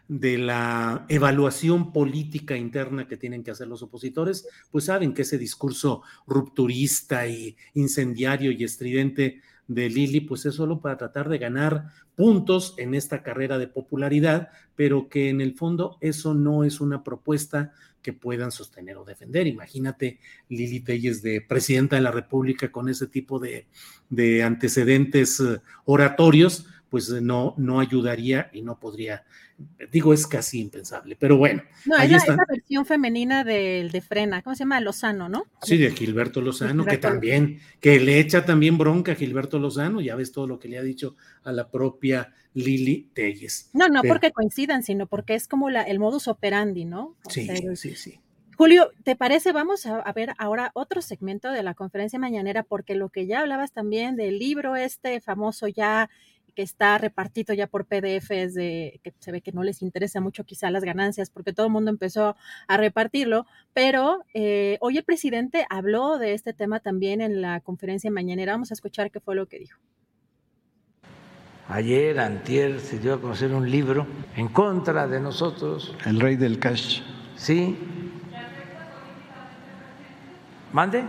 de 0.09 0.37
la 0.37 1.05
evaluación 1.07 1.93
política 1.93 2.57
interna 2.57 3.07
que 3.07 3.15
tienen 3.15 3.43
que 3.43 3.51
hacer 3.51 3.67
los 3.67 3.83
opositores, 3.83 4.47
pues 4.71 4.85
saben 4.85 5.13
que 5.13 5.21
ese 5.21 5.37
discurso 5.37 6.01
rupturista 6.27 7.27
y 7.27 7.55
incendiario 7.75 8.51
y 8.51 8.63
estridente 8.63 9.41
de 9.69 9.87
Lili, 9.87 10.19
pues 10.19 10.45
es 10.45 10.55
solo 10.55 10.81
para 10.81 10.97
tratar 10.97 11.29
de 11.29 11.37
ganar 11.37 11.91
puntos 12.15 12.73
en 12.77 12.95
esta 12.95 13.21
carrera 13.23 13.57
de 13.57 13.67
popularidad, 13.67 14.49
pero 14.75 15.07
que 15.09 15.29
en 15.29 15.39
el 15.39 15.55
fondo 15.55 15.97
eso 16.01 16.33
no 16.33 16.63
es 16.63 16.81
una 16.81 17.03
propuesta 17.03 17.71
que 18.01 18.11
puedan 18.11 18.51
sostener 18.51 18.97
o 18.97 19.05
defender. 19.05 19.45
Imagínate 19.45 20.19
Lili 20.49 20.79
Telles 20.79 21.21
de 21.21 21.41
presidenta 21.41 21.95
de 21.95 22.01
la 22.01 22.11
República 22.11 22.71
con 22.71 22.89
ese 22.89 23.07
tipo 23.07 23.39
de, 23.39 23.67
de 24.09 24.43
antecedentes 24.43 25.39
eh, 25.39 25.61
oratorios, 25.85 26.65
pues 26.89 27.09
no, 27.09 27.53
no 27.57 27.79
ayudaría 27.79 28.49
y 28.53 28.61
no 28.61 28.79
podría, 28.79 29.23
digo, 29.91 30.13
es 30.13 30.25
casi 30.25 30.59
impensable, 30.59 31.15
pero 31.19 31.37
bueno. 31.37 31.63
No, 31.85 31.97
es 31.97 32.27
la, 32.27 32.45
versión 32.47 32.85
femenina 32.85 33.43
del 33.43 33.91
de 33.91 34.01
Frena, 34.01 34.41
¿cómo 34.41 34.55
se 34.55 34.59
llama? 34.59 34.79
Lozano, 34.79 35.29
¿no? 35.29 35.45
Sí, 35.61 35.77
de 35.77 35.91
Gilberto 35.91 36.41
Lozano, 36.41 36.85
que 36.85 36.97
también, 36.97 37.59
que 37.79 37.99
le 37.99 38.19
echa 38.19 38.45
también 38.45 38.77
bronca 38.77 39.13
a 39.13 39.15
Gilberto 39.15 39.59
Lozano, 39.59 40.01
ya 40.01 40.15
ves 40.15 40.31
todo 40.31 40.47
lo 40.47 40.59
que 40.59 40.67
le 40.67 40.77
ha 40.77 40.83
dicho 40.83 41.15
a 41.43 41.51
la 41.51 41.69
propia 41.69 42.33
Lili 42.53 43.09
Telles. 43.13 43.69
No, 43.73 43.87
no 43.87 44.01
porque 44.03 44.31
coincidan, 44.31 44.83
sino 44.83 45.07
porque 45.07 45.35
es 45.35 45.47
como 45.47 45.69
la, 45.69 45.83
el 45.83 45.99
modus 45.99 46.27
operandi, 46.27 46.85
¿no? 46.85 47.15
sí, 47.27 47.47
sí, 47.75 47.95
sí. 47.95 48.19
Julio, 48.59 48.91
¿te 49.05 49.15
parece? 49.15 49.53
Vamos 49.53 49.85
a, 49.85 50.11
ver 50.11 50.33
ahora 50.37 50.71
otro 50.73 51.01
segmento 51.01 51.49
de 51.49 51.63
la 51.63 51.75
conferencia 51.75 52.19
mañanera, 52.19 52.63
porque 52.63 52.93
lo 52.93 53.07
que 53.07 53.25
ya 53.25 53.39
hablabas 53.39 53.71
también 53.71 54.17
del 54.17 54.37
libro 54.37 54.75
este 54.75 55.21
famoso 55.21 55.69
ya 55.69 56.09
que 56.55 56.61
está 56.61 56.97
repartido 56.97 57.53
ya 57.53 57.67
por 57.67 57.85
PDFs 57.85 58.53
de 58.53 58.99
que 59.03 59.13
se 59.19 59.31
ve 59.31 59.41
que 59.41 59.51
no 59.51 59.63
les 59.63 59.81
interesa 59.81 60.21
mucho 60.21 60.43
quizá 60.43 60.69
las 60.71 60.83
ganancias 60.83 61.29
porque 61.29 61.53
todo 61.53 61.67
el 61.67 61.71
mundo 61.71 61.91
empezó 61.91 62.35
a 62.67 62.77
repartirlo, 62.77 63.45
pero 63.73 64.23
eh, 64.33 64.77
hoy 64.81 64.97
el 64.97 65.03
presidente 65.03 65.65
habló 65.69 66.17
de 66.17 66.33
este 66.33 66.53
tema 66.53 66.79
también 66.79 67.21
en 67.21 67.41
la 67.41 67.59
conferencia 67.61 68.11
mañanera. 68.11 68.53
Vamos 68.53 68.71
a 68.71 68.73
escuchar 68.73 69.11
qué 69.11 69.19
fue 69.19 69.35
lo 69.35 69.47
que 69.47 69.59
dijo. 69.59 69.79
ayer, 71.67 72.19
antier, 72.19 72.79
se 72.79 72.97
dio 72.97 73.13
a 73.13 73.21
conocer 73.21 73.53
un 73.53 73.69
libro 73.69 74.07
en 74.35 74.47
contra 74.47 75.07
de 75.07 75.19
nosotros. 75.19 75.95
El 76.05 76.19
rey 76.19 76.35
del 76.35 76.59
cash. 76.59 77.01
Sí. 77.35 77.77
¿Mande? 80.71 81.03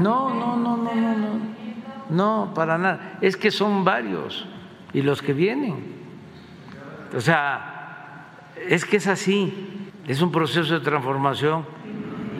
No, 0.00 0.34
no, 0.34 0.56
no, 0.56 0.76
no, 0.76 0.94
no, 0.94 1.16
no. 1.16 1.55
No, 2.10 2.52
para 2.54 2.78
nada. 2.78 3.18
Es 3.20 3.36
que 3.36 3.50
son 3.50 3.84
varios 3.84 4.46
y 4.92 5.02
los 5.02 5.22
que 5.22 5.32
vienen. 5.32 5.96
O 7.16 7.20
sea, 7.20 8.26
es 8.68 8.84
que 8.84 8.96
es 8.96 9.06
así. 9.06 9.90
Es 10.06 10.22
un 10.22 10.30
proceso 10.30 10.74
de 10.74 10.80
transformación 10.80 11.64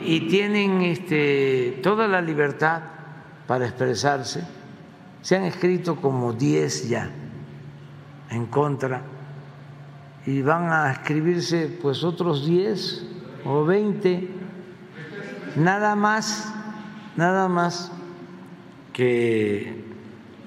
y 0.03 0.21
tienen 0.21 0.81
este, 0.81 1.79
toda 1.83 2.07
la 2.07 2.21
libertad 2.21 2.81
para 3.45 3.65
expresarse. 3.65 4.43
Se 5.21 5.35
han 5.35 5.43
escrito 5.43 5.97
como 5.97 6.31
10 6.31 6.89
ya 6.89 7.09
en 8.29 8.45
contra 8.45 9.01
y 10.25 10.41
van 10.41 10.71
a 10.71 10.91
escribirse 10.91 11.77
pues 11.81 12.03
otros 12.03 12.45
10 12.45 13.05
o 13.45 13.65
20, 13.65 14.29
nada 15.55 15.95
más, 15.95 16.53
nada 17.15 17.47
más 17.47 17.91
que 18.97 19.75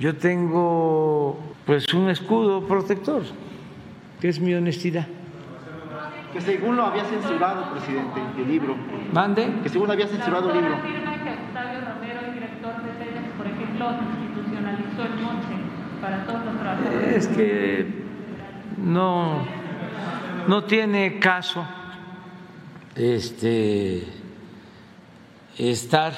yo 0.01 0.17
tengo 0.17 1.39
pues 1.65 1.87
un 1.95 2.11
escudo 2.11 2.67
protector, 2.67 3.23
que 4.21 4.29
es 4.29 4.41
mi 4.41 4.53
honestidad. 4.55 5.07
Que 6.33 6.41
según 6.41 6.75
lo 6.75 6.87
había 6.87 7.05
censurado, 7.05 7.71
presidente, 7.71 8.21
el 8.37 8.49
libro. 8.49 8.75
¿Mande? 9.13 9.49
Que 9.63 9.69
según 9.69 9.89
había 9.89 10.09
censurado 10.09 10.51
el 10.51 10.63
libro. 10.63 10.83
que 10.83 10.89
Octavio 10.89 11.81
Romero, 11.93 12.21
el 12.27 12.35
director 12.35 12.73
de 12.83 12.91
TEDx, 12.99 13.29
por 13.39 13.47
ejemplo, 13.47 13.91
institucionalizó 14.21 15.03
el 15.03 15.23
monte 15.23 15.55
para 16.01 16.27
todos 16.27 16.45
los 16.45 16.59
trabajadores. 16.59 17.17
Es 17.17 17.29
que 17.29 17.87
no, 18.79 19.45
no 20.49 20.65
tiene 20.65 21.21
caso 21.21 21.65
este, 22.97 24.09
estar 25.57 26.13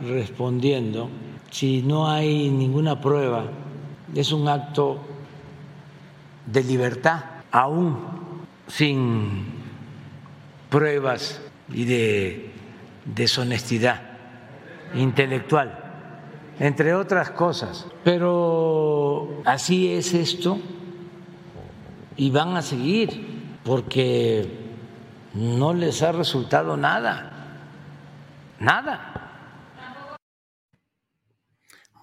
respondiendo 0.00 1.10
si 1.56 1.80
no 1.80 2.10
hay 2.10 2.50
ninguna 2.50 3.00
prueba. 3.00 3.44
Es 4.14 4.30
un 4.30 4.46
acto 4.46 4.98
de 6.44 6.62
libertad, 6.62 7.24
aún 7.50 7.96
sin 8.66 9.54
pruebas 10.68 11.40
y 11.70 11.86
de 11.86 12.52
deshonestidad 13.06 14.02
intelectual, 14.96 15.82
entre 16.58 16.92
otras 16.92 17.30
cosas. 17.30 17.86
Pero 18.04 19.40
así 19.46 19.94
es 19.94 20.12
esto 20.12 20.58
y 22.18 22.30
van 22.30 22.54
a 22.54 22.60
seguir 22.60 23.48
porque 23.64 24.46
no 25.32 25.72
les 25.72 26.02
ha 26.02 26.12
resultado 26.12 26.76
nada, 26.76 27.32
nada. 28.60 29.15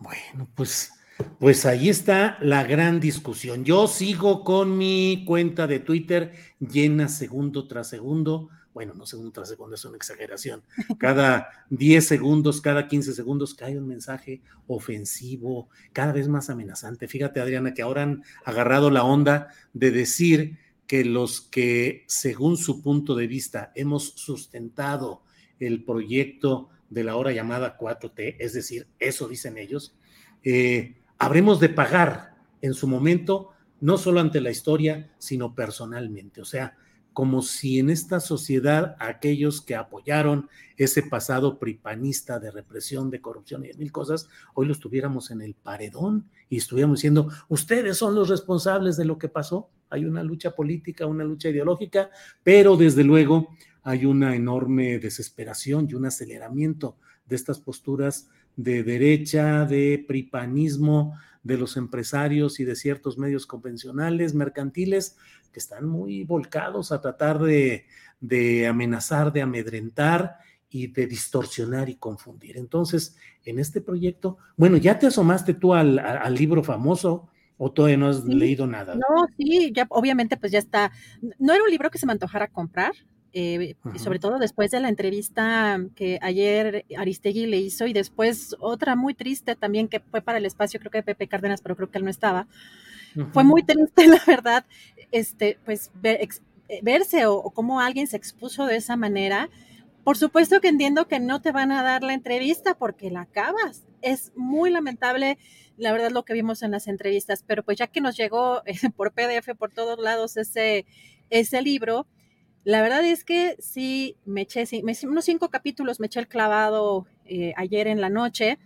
Bueno, 0.04 0.50
pues, 0.54 0.92
pues 1.40 1.66
ahí 1.66 1.88
está 1.88 2.38
la 2.42 2.66
gran 2.66 3.00
discusión. 3.00 3.64
Yo 3.64 3.88
sigo 3.88 4.44
con 4.44 4.78
mi 4.78 5.24
cuenta 5.26 5.66
de 5.66 5.80
Twitter 5.80 6.34
llena 6.60 7.08
segundo 7.08 7.70
tras 7.70 7.88
segundo. 7.88 8.50
Bueno, 8.74 8.94
no 8.96 9.06
segundo 9.06 9.32
tras 9.32 9.48
segundo, 9.48 9.76
es 9.76 9.86
una 9.86 9.96
exageración. 9.96 10.62
Cada 10.98 11.48
10 11.70 12.06
segundos, 12.06 12.60
cada 12.60 12.90
15 12.90 13.14
segundos 13.14 13.54
cae 13.54 13.78
un 13.78 13.88
mensaje 13.88 14.42
ofensivo, 14.68 15.70
cada 15.94 16.12
vez 16.12 16.28
más 16.28 16.50
amenazante. 16.50 17.08
Fíjate, 17.08 17.40
Adriana, 17.40 17.74
que 17.74 17.82
ahora 17.82 18.04
han 18.04 18.24
agarrado 18.44 18.90
la 18.90 19.06
onda 19.06 19.48
de 19.72 19.92
decir 19.92 20.60
que 20.86 21.06
los 21.06 21.40
que, 21.40 22.04
según 22.08 22.58
su 22.58 22.82
punto 22.82 23.16
de 23.16 23.28
vista, 23.28 23.72
hemos 23.74 24.10
sustentado 24.18 25.22
el 25.60 25.86
proyecto 25.86 26.72
de 26.94 27.04
la 27.04 27.16
hora 27.16 27.32
llamada 27.32 27.78
4T, 27.78 28.36
es 28.40 28.54
decir, 28.54 28.88
eso 29.00 29.28
dicen 29.28 29.58
ellos, 29.58 29.96
eh, 30.44 31.02
habremos 31.18 31.60
de 31.60 31.70
pagar 31.70 32.36
en 32.62 32.74
su 32.74 32.88
momento, 32.88 33.50
no 33.82 33.98
solo 33.98 34.20
ante 34.20 34.42
la 34.42 34.52
historia, 34.52 35.12
sino 35.18 35.56
personalmente. 35.56 36.42
O 36.42 36.46
sea, 36.46 36.78
como 37.14 37.42
si 37.42 37.80
en 37.80 37.90
esta 37.90 38.20
sociedad 38.20 38.96
aquellos 39.00 39.62
que 39.62 39.76
apoyaron 39.76 40.50
ese 40.78 41.04
pasado 41.04 41.60
pripanista 41.60 42.40
de 42.40 42.52
represión, 42.52 43.10
de 43.10 43.22
corrupción 43.22 43.66
y 43.66 43.74
mil 43.78 43.92
cosas, 43.92 44.28
hoy 44.54 44.66
los 44.66 44.80
tuviéramos 44.80 45.32
en 45.32 45.42
el 45.42 45.54
paredón 45.54 46.30
y 46.50 46.58
estuviéramos 46.58 47.00
diciendo, 47.00 47.30
ustedes 47.50 47.98
son 47.98 48.16
los 48.16 48.30
responsables 48.30 48.98
de 48.98 49.06
lo 49.06 49.18
que 49.18 49.30
pasó. 49.30 49.70
Hay 49.90 50.06
una 50.06 50.24
lucha 50.24 50.56
política, 50.56 51.06
una 51.06 51.24
lucha 51.24 51.50
ideológica, 51.50 52.10
pero 52.44 52.76
desde 52.76 53.04
luego 53.04 53.56
hay 53.84 54.06
una 54.06 54.36
enorme 54.36 54.98
desesperación 55.00 55.88
y 55.90 55.94
un 55.94 56.06
aceleramiento 56.06 56.98
de 57.26 57.36
estas 57.36 57.60
posturas 57.60 58.30
de 58.56 58.84
derecha, 58.84 59.66
de 59.66 60.04
pripanismo, 60.08 61.18
de 61.44 61.58
los 61.58 61.76
empresarios 61.76 62.60
y 62.60 62.66
de 62.66 62.76
ciertos 62.76 63.18
medios 63.18 63.46
convencionales, 63.46 64.34
mercantiles, 64.34 65.18
que 65.52 65.60
están 65.60 65.88
muy 65.88 66.24
volcados 66.24 66.92
a 66.92 67.02
tratar 67.02 67.40
de, 67.40 67.86
amenazar, 68.68 69.32
de 69.34 69.42
amedrentar 69.42 70.38
y 70.70 70.88
de 70.88 71.06
distorsionar 71.06 71.90
y 71.90 71.96
confundir. 71.96 72.58
Entonces, 72.58 73.18
en 73.46 73.60
este 73.60 73.82
proyecto, 73.82 74.38
bueno, 74.56 74.78
ya 74.78 74.98
te 74.98 75.08
asomaste 75.08 75.54
tú 75.54 75.74
al, 75.74 76.02
libro 76.34 76.64
famoso 76.64 77.30
o 77.58 77.72
todavía 77.72 77.98
no 77.98 78.08
has 78.08 78.24
leído 78.24 78.66
nada. 78.66 78.96
No, 78.96 79.28
sí, 79.38 79.72
ya 79.74 79.86
obviamente 79.90 80.38
pues 80.38 80.52
ya 80.52 80.60
está. 80.60 80.92
No 81.38 81.54
era 81.54 81.64
un 81.64 81.70
libro 81.70 81.92
que 81.92 82.00
se 82.00 82.08
me 82.08 82.14
antojara 82.14 82.48
comprar, 82.48 82.94
eh, 83.36 83.76
sobre 83.98 84.20
todo 84.20 84.38
después 84.38 84.70
de 84.70 84.80
la 84.80 84.90
entrevista 84.90 85.80
que 85.96 86.20
ayer 86.22 86.86
Aristegui 86.96 87.48
le 87.48 87.58
hizo 87.58 87.88
y 87.88 87.94
después 87.94 88.56
otra 88.60 88.96
muy 88.96 89.16
triste 89.16 89.56
también 89.56 89.88
que 89.88 90.00
fue 90.00 90.22
para 90.22 90.38
el 90.38 90.46
espacio, 90.46 90.80
creo 90.80 90.92
que 90.92 91.00
de 91.00 91.04
Pepe 91.04 91.28
Cárdenas, 91.28 91.62
pero 91.62 91.76
creo 91.76 91.90
que 91.90 91.98
él 91.98 92.04
no 92.04 92.12
estaba. 92.12 92.48
Fue 93.32 93.44
muy 93.44 93.64
triste, 93.64 94.08
la 94.08 94.22
verdad, 94.26 94.66
este, 95.12 95.58
pues 95.66 95.92
eh, 96.04 96.28
verse 96.82 97.26
o, 97.26 97.42
cómo 97.52 97.80
alguien 97.80 98.08
se 98.08 98.18
expuso 98.18 98.66
de 98.66 98.76
esa 98.76 98.96
manera. 98.96 99.50
Por 100.04 100.18
supuesto 100.18 100.60
que 100.62 100.68
entiendo 100.68 101.08
que 101.08 101.20
no 101.20 101.42
te 101.42 101.52
van 101.52 101.72
a 101.72 101.84
dar 101.84 102.04
la 102.04 102.14
entrevista 102.14 102.76
porque 102.76 103.10
la 103.10 103.22
acabas. 103.22 103.84
Es 104.02 104.32
muy 104.36 104.70
lamentable, 104.70 105.38
la 105.78 105.92
verdad, 105.92 106.12
lo 106.12 106.24
que 106.24 106.34
vimos 106.34 106.62
en 106.62 106.72
las 106.72 106.88
entrevistas, 106.88 107.44
pero 107.48 107.64
pues 107.64 107.78
ya 107.78 107.88
que 107.88 108.02
nos 108.02 108.18
llegó 108.18 108.62
por 108.96 109.14
PDF 109.14 109.56
por 109.58 109.72
todos 109.72 109.98
lados 110.00 110.38
ese, 110.38 110.86
ese 111.30 111.62
libro, 111.62 112.06
la 112.64 112.82
verdad 112.82 113.04
es 113.04 113.24
que 113.24 113.56
sí, 113.60 114.16
me 114.26 114.42
eché 114.42 114.66
unos 115.04 115.26
cinco 115.26 115.50
capítulos, 115.50 116.00
me 116.00 116.08
eché 116.08 116.20
el 116.20 116.28
clavado 116.28 117.06
eh, 117.26 117.54
ayer 117.58 117.88
en 117.88 118.02
la 118.02 118.10
noche 118.10 118.58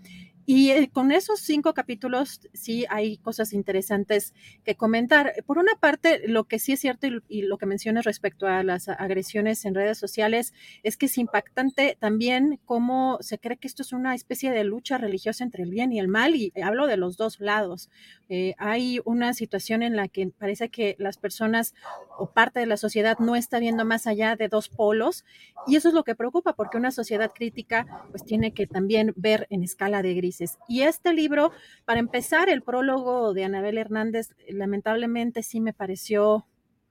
y 0.49 0.71
eh, 0.71 0.89
con 0.93 1.11
esos 1.11 1.41
cinco 1.41 1.73
capítulos 1.73 2.39
sí 2.53 2.85
hay 2.89 3.17
cosas 3.17 3.51
interesantes 3.51 4.33
que 4.63 4.75
comentar. 4.75 5.33
Por 5.45 5.57
una 5.57 5.75
parte, 5.75 6.25
lo 6.25 6.45
que 6.45 6.57
sí 6.57 6.71
es 6.71 6.79
cierto 6.79 7.05
y, 7.27 7.41
lo 7.41 7.57
que 7.57 7.65
mencionas 7.65 8.05
respecto 8.05 8.47
a 8.47 8.63
las 8.63 8.87
agresiones 8.87 9.65
en 9.65 9.75
redes 9.75 9.97
sociales 9.97 10.53
es 10.83 10.95
que 10.95 11.07
es 11.07 11.17
impactante 11.17 11.97
también 11.99 12.61
cómo 12.63 13.17
se 13.19 13.39
cree 13.39 13.57
que 13.57 13.67
esto 13.67 13.81
es 13.81 13.91
una 13.91 14.15
especie 14.15 14.51
de 14.51 14.63
lucha 14.63 14.97
religiosa 14.97 15.43
entre 15.43 15.63
el 15.63 15.69
bien 15.69 15.91
y 15.91 15.99
el 15.99 16.07
mal 16.07 16.33
y 16.33 16.53
hablo 16.63 16.87
de 16.87 16.95
los 16.95 17.17
dos 17.17 17.41
lados. 17.41 17.89
Eh, 18.29 18.55
hay 18.57 19.01
una 19.03 19.33
situación 19.33 19.83
en 19.83 19.97
la 19.97 20.07
que 20.07 20.29
parece 20.29 20.69
que 20.69 20.95
las 20.97 21.17
personas 21.17 21.73
o 22.17 22.31
parte 22.31 22.61
de 22.61 22.67
la 22.67 22.77
sociedad 22.77 23.19
no 23.19 23.35
está 23.35 23.59
viendo 23.59 23.83
más 23.83 24.07
allá 24.07 24.37
de 24.37 24.47
dos 24.47 24.69
polos 24.69 25.25
y 25.67 25.75
eso 25.75 25.89
es 25.89 25.93
lo 25.93 26.05
que 26.05 26.15
preocupa 26.15 26.53
porque 26.53 26.77
una 26.77 26.91
sociedad 26.91 27.33
crítica 27.35 27.85
pues 28.11 28.23
tiene 28.23 28.53
que 28.53 28.65
también 28.65 29.11
ver 29.17 29.45
en 29.49 29.63
escala 29.63 30.01
de 30.01 30.13
gris 30.13 30.36
y 30.67 30.81
este 30.81 31.13
libro, 31.13 31.51
para 31.85 31.99
empezar, 31.99 32.49
el 32.49 32.61
prólogo 32.61 33.33
de 33.33 33.43
Anabel 33.43 33.77
Hernández, 33.77 34.35
lamentablemente 34.49 35.43
sí 35.43 35.59
me 35.59 35.73
pareció 35.73 36.45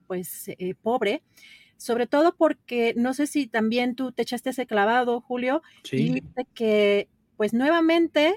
pues 0.07 0.47
eh, 0.47 0.73
pobre 0.81 1.21
sobre 1.77 2.07
todo 2.07 2.35
porque 2.35 2.93
no 2.97 3.13
sé 3.13 3.27
si 3.27 3.47
también 3.47 3.95
tú 3.95 4.11
te 4.11 4.23
echaste 4.23 4.49
ese 4.49 4.65
clavado, 4.65 5.21
Julio, 5.21 5.61
y 5.91 6.09
dice 6.09 6.47
que 6.53 7.07
pues 7.37 7.53
nuevamente 7.53 8.33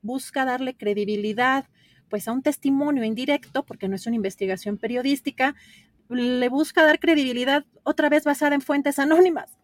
busca 0.00 0.44
darle 0.44 0.76
credibilidad 0.76 1.66
pues 2.08 2.26
a 2.28 2.32
un 2.32 2.42
testimonio 2.42 3.04
indirecto, 3.04 3.64
porque 3.64 3.88
no 3.88 3.96
es 3.96 4.06
una 4.06 4.16
investigación 4.16 4.78
periodística, 4.78 5.54
le 6.08 6.48
busca 6.48 6.84
dar 6.84 7.00
credibilidad 7.00 7.66
otra 7.82 8.08
vez 8.08 8.24
basada 8.24 8.54
en 8.54 8.62
fuentes 8.62 8.98
anónimas. 8.98 9.58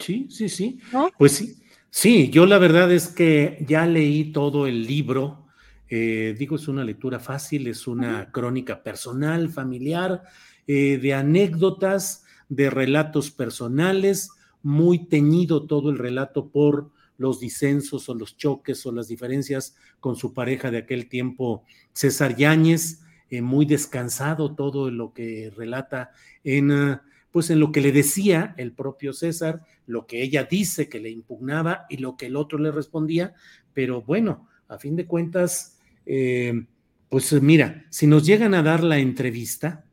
Sí, 0.00 0.26
sí, 0.30 0.48
sí. 0.48 0.80
Pues 1.18 1.32
sí, 1.32 1.59
Sí, 1.90 2.30
yo 2.30 2.46
la 2.46 2.58
verdad 2.58 2.92
es 2.92 3.08
que 3.08 3.64
ya 3.68 3.84
leí 3.84 4.32
todo 4.32 4.66
el 4.68 4.86
libro. 4.86 5.46
Eh, 5.88 6.36
digo, 6.38 6.54
es 6.54 6.68
una 6.68 6.84
lectura 6.84 7.18
fácil, 7.18 7.66
es 7.66 7.88
una 7.88 8.30
crónica 8.30 8.82
personal, 8.82 9.48
familiar, 9.50 10.22
eh, 10.68 10.98
de 10.98 11.14
anécdotas, 11.14 12.24
de 12.48 12.70
relatos 12.70 13.32
personales, 13.32 14.30
muy 14.62 15.06
teñido 15.06 15.66
todo 15.66 15.90
el 15.90 15.98
relato 15.98 16.48
por 16.48 16.90
los 17.18 17.40
disensos 17.40 18.08
o 18.08 18.14
los 18.14 18.36
choques 18.36 18.86
o 18.86 18.92
las 18.92 19.08
diferencias 19.08 19.76
con 19.98 20.14
su 20.14 20.32
pareja 20.32 20.70
de 20.70 20.78
aquel 20.78 21.08
tiempo, 21.08 21.64
César 21.92 22.36
Yáñez, 22.36 23.02
eh, 23.30 23.42
muy 23.42 23.66
descansado 23.66 24.54
todo 24.54 24.90
lo 24.90 25.12
que 25.12 25.52
relata 25.56 26.12
en, 26.44 27.00
pues 27.30 27.50
en 27.50 27.60
lo 27.60 27.72
que 27.72 27.80
le 27.80 27.92
decía 27.92 28.54
el 28.56 28.72
propio 28.72 29.12
César, 29.12 29.62
lo 29.86 30.06
que 30.06 30.22
ella 30.22 30.44
dice 30.44 30.88
que 30.88 31.00
le 31.00 31.10
impugnaba 31.10 31.86
y 31.88 31.98
lo 31.98 32.16
que 32.16 32.26
el 32.26 32.36
otro 32.36 32.58
le 32.58 32.72
respondía, 32.72 33.34
pero 33.72 34.02
bueno, 34.02 34.48
a 34.68 34.78
fin 34.78 34.96
de 34.96 35.06
cuentas, 35.06 35.78
eh, 36.06 36.66
pues 37.08 37.32
mira, 37.40 37.84
si 37.90 38.06
nos 38.06 38.26
llegan 38.26 38.54
a 38.54 38.62
dar 38.62 38.82
la 38.82 38.98
entrevista, 38.98 39.84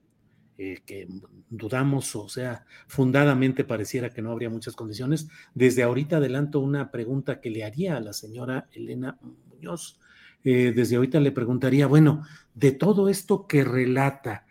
eh, 0.57 0.79
que 0.85 1.07
dudamos, 1.49 2.15
o 2.15 2.27
sea, 2.27 2.65
fundadamente 2.87 3.63
pareciera 3.63 4.09
que 4.09 4.23
no 4.23 4.31
habría 4.31 4.49
muchas 4.49 4.75
condiciones, 4.75 5.27
desde 5.53 5.83
ahorita 5.83 6.17
adelanto 6.17 6.59
una 6.59 6.89
pregunta 6.89 7.39
que 7.39 7.51
le 7.51 7.63
haría 7.63 7.95
a 7.95 7.99
la 7.99 8.13
señora 8.13 8.67
Elena 8.71 9.19
Muñoz. 9.21 9.99
Eh, 10.43 10.73
desde 10.75 10.95
ahorita 10.95 11.19
le 11.19 11.31
preguntaría, 11.31 11.85
bueno, 11.85 12.23
de 12.55 12.71
todo 12.71 13.07
esto 13.07 13.45
que 13.45 13.63
relata, 13.63 14.46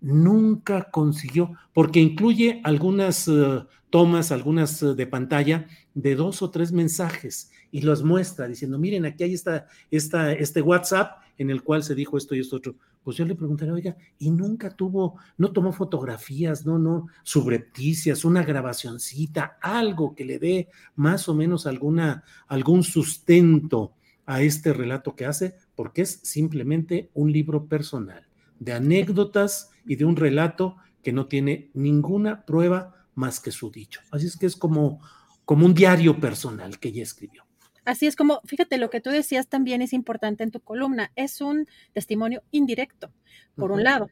nunca 0.00 0.90
consiguió, 0.90 1.52
porque 1.72 2.00
incluye 2.00 2.60
algunas 2.64 3.28
eh, 3.28 3.64
tomas, 3.90 4.32
algunas 4.32 4.80
de 4.96 5.06
pantalla 5.06 5.66
de 5.94 6.14
dos 6.14 6.42
o 6.42 6.50
tres 6.50 6.72
mensajes 6.72 7.50
y 7.70 7.82
los 7.82 8.02
muestra 8.02 8.46
diciendo, 8.46 8.78
miren, 8.78 9.04
aquí 9.04 9.24
hay 9.24 9.34
esta, 9.34 9.66
esta, 9.90 10.32
este 10.32 10.62
WhatsApp 10.62 11.22
en 11.36 11.50
el 11.50 11.62
cual 11.62 11.82
se 11.82 11.94
dijo 11.94 12.16
esto 12.16 12.34
y 12.34 12.40
esto 12.40 12.56
otro. 12.56 12.76
Pues 13.02 13.16
yo 13.16 13.24
le 13.24 13.34
preguntaría, 13.34 13.72
oiga, 13.72 13.96
y 14.18 14.30
nunca 14.30 14.70
tuvo, 14.70 15.18
no 15.36 15.52
tomó 15.52 15.72
fotografías, 15.72 16.66
no, 16.66 16.78
no, 16.78 17.06
subrepticias, 17.22 18.24
una 18.24 18.42
grabacioncita, 18.42 19.58
algo 19.62 20.14
que 20.14 20.24
le 20.24 20.38
dé 20.38 20.68
más 20.96 21.28
o 21.28 21.34
menos 21.34 21.66
alguna, 21.66 22.24
algún 22.48 22.82
sustento 22.82 23.94
a 24.26 24.42
este 24.42 24.72
relato 24.72 25.14
que 25.14 25.26
hace, 25.26 25.54
porque 25.74 26.02
es 26.02 26.20
simplemente 26.22 27.10
un 27.14 27.32
libro 27.32 27.66
personal 27.66 28.28
de 28.58 28.72
anécdotas 28.72 29.70
y 29.88 29.96
de 29.96 30.04
un 30.04 30.16
relato 30.16 30.76
que 31.02 31.12
no 31.12 31.26
tiene 31.26 31.70
ninguna 31.74 32.44
prueba 32.44 33.06
más 33.14 33.40
que 33.40 33.50
su 33.50 33.70
dicho. 33.70 34.00
Así 34.12 34.26
es 34.26 34.36
que 34.36 34.46
es 34.46 34.54
como, 34.54 35.00
como 35.44 35.66
un 35.66 35.74
diario 35.74 36.20
personal 36.20 36.78
que 36.78 36.88
ella 36.88 37.02
escribió. 37.02 37.44
Así 37.84 38.06
es 38.06 38.16
como, 38.16 38.42
fíjate, 38.44 38.76
lo 38.76 38.90
que 38.90 39.00
tú 39.00 39.08
decías 39.08 39.48
también 39.48 39.80
es 39.80 39.94
importante 39.94 40.44
en 40.44 40.50
tu 40.50 40.60
columna, 40.60 41.10
es 41.16 41.40
un 41.40 41.66
testimonio 41.94 42.42
indirecto, 42.50 43.10
por 43.56 43.72
un 43.72 43.82
lado. 43.82 44.10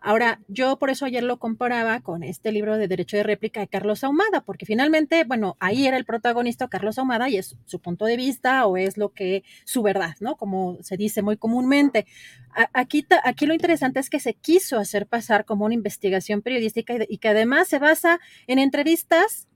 Ahora, 0.00 0.40
yo 0.48 0.78
por 0.78 0.90
eso 0.90 1.06
ayer 1.06 1.22
lo 1.22 1.38
comparaba 1.38 2.00
con 2.00 2.22
este 2.22 2.52
libro 2.52 2.78
de 2.78 2.86
Derecho 2.86 3.16
de 3.16 3.24
Réplica 3.24 3.60
de 3.60 3.68
Carlos 3.68 4.04
Ahumada, 4.04 4.42
porque 4.42 4.64
finalmente, 4.64 5.24
bueno, 5.24 5.56
ahí 5.58 5.86
era 5.86 5.96
el 5.96 6.04
protagonista 6.04 6.68
Carlos 6.68 6.98
Ahumada 6.98 7.28
y 7.28 7.36
es 7.36 7.56
su 7.66 7.80
punto 7.80 8.04
de 8.04 8.16
vista 8.16 8.66
o 8.66 8.76
es 8.76 8.96
lo 8.96 9.12
que, 9.12 9.42
su 9.64 9.82
verdad, 9.82 10.14
¿no? 10.20 10.36
Como 10.36 10.78
se 10.82 10.96
dice 10.96 11.22
muy 11.22 11.36
comúnmente. 11.36 12.06
Aquí, 12.72 13.06
aquí 13.24 13.46
lo 13.46 13.54
interesante 13.54 13.98
es 13.98 14.08
que 14.08 14.20
se 14.20 14.34
quiso 14.34 14.78
hacer 14.78 15.06
pasar 15.06 15.44
como 15.44 15.64
una 15.64 15.74
investigación 15.74 16.42
periodística 16.42 16.94
y 17.08 17.18
que 17.18 17.28
además 17.28 17.66
se 17.66 17.78
basa 17.80 18.20
en 18.46 18.60
entrevistas 18.60 19.47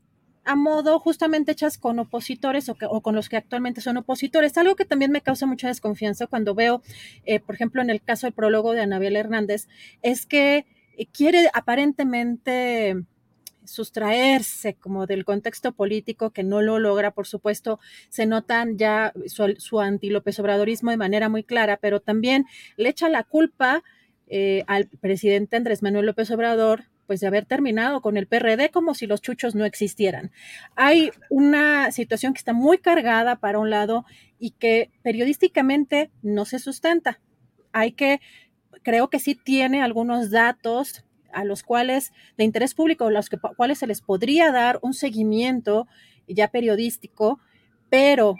a 0.44 0.56
modo 0.56 0.98
justamente 0.98 1.52
hechas 1.52 1.78
con 1.78 1.98
opositores 1.98 2.68
o, 2.68 3.00
con 3.00 3.14
los 3.14 3.28
que 3.28 3.36
actualmente 3.36 3.80
son 3.80 3.96
opositores. 3.96 4.56
Algo 4.58 4.76
que 4.76 4.84
también 4.84 5.10
me 5.10 5.20
causa 5.20 5.46
mucha 5.46 5.68
desconfianza 5.68 6.26
cuando 6.26 6.54
veo, 6.54 6.82
eh, 7.24 7.40
por 7.40 7.54
ejemplo, 7.54 7.82
en 7.82 7.90
el 7.90 8.02
caso 8.02 8.26
del 8.26 8.34
prólogo 8.34 8.72
de 8.72 8.82
Anabel 8.82 9.16
Hernández, 9.16 9.68
es 10.02 10.26
que 10.26 10.66
eh, 10.96 11.06
quiere 11.06 11.48
aparentemente 11.54 12.96
sustraerse 13.64 14.74
como 14.74 15.06
del 15.06 15.24
contexto 15.24 15.72
político 15.72 16.30
que 16.30 16.42
no 16.42 16.62
lo 16.62 16.80
logra, 16.80 17.12
por 17.12 17.26
supuesto, 17.28 17.78
se 18.08 18.26
notan 18.26 18.76
ya 18.76 19.12
su, 19.26 19.54
su 19.58 19.80
anti-López 19.80 20.38
Obradorismo 20.40 20.90
de 20.90 20.96
manera 20.96 21.28
muy 21.28 21.44
clara, 21.44 21.78
pero 21.80 22.00
también 22.00 22.46
le 22.76 22.88
echa 22.88 23.08
la 23.08 23.22
culpa 23.22 23.84
eh, 24.34 24.64
al 24.66 24.88
presidente 24.88 25.56
Andrés 25.56 25.82
Manuel 25.82 26.06
López 26.06 26.30
Obrador 26.30 26.84
pues 27.12 27.20
de 27.20 27.26
haber 27.26 27.44
terminado 27.44 28.00
con 28.00 28.16
el 28.16 28.26
PRD 28.26 28.70
como 28.70 28.94
si 28.94 29.06
los 29.06 29.20
chuchos 29.20 29.54
no 29.54 29.66
existieran. 29.66 30.32
Hay 30.76 31.10
una 31.28 31.92
situación 31.92 32.32
que 32.32 32.38
está 32.38 32.54
muy 32.54 32.78
cargada 32.78 33.36
para 33.36 33.58
un 33.58 33.68
lado 33.68 34.06
y 34.38 34.52
que 34.52 34.90
periodísticamente 35.02 36.10
no 36.22 36.46
se 36.46 36.58
sustenta. 36.58 37.20
Hay 37.70 37.92
que, 37.92 38.22
creo 38.82 39.10
que 39.10 39.18
sí 39.18 39.34
tiene 39.34 39.82
algunos 39.82 40.30
datos 40.30 41.04
a 41.34 41.44
los 41.44 41.62
cuales 41.62 42.14
de 42.38 42.44
interés 42.44 42.72
público, 42.72 43.04
a 43.04 43.10
los 43.10 43.28
cuales 43.58 43.76
se 43.76 43.86
les 43.86 44.00
podría 44.00 44.50
dar 44.50 44.78
un 44.80 44.94
seguimiento 44.94 45.86
ya 46.26 46.48
periodístico, 46.48 47.40
pero 47.90 48.36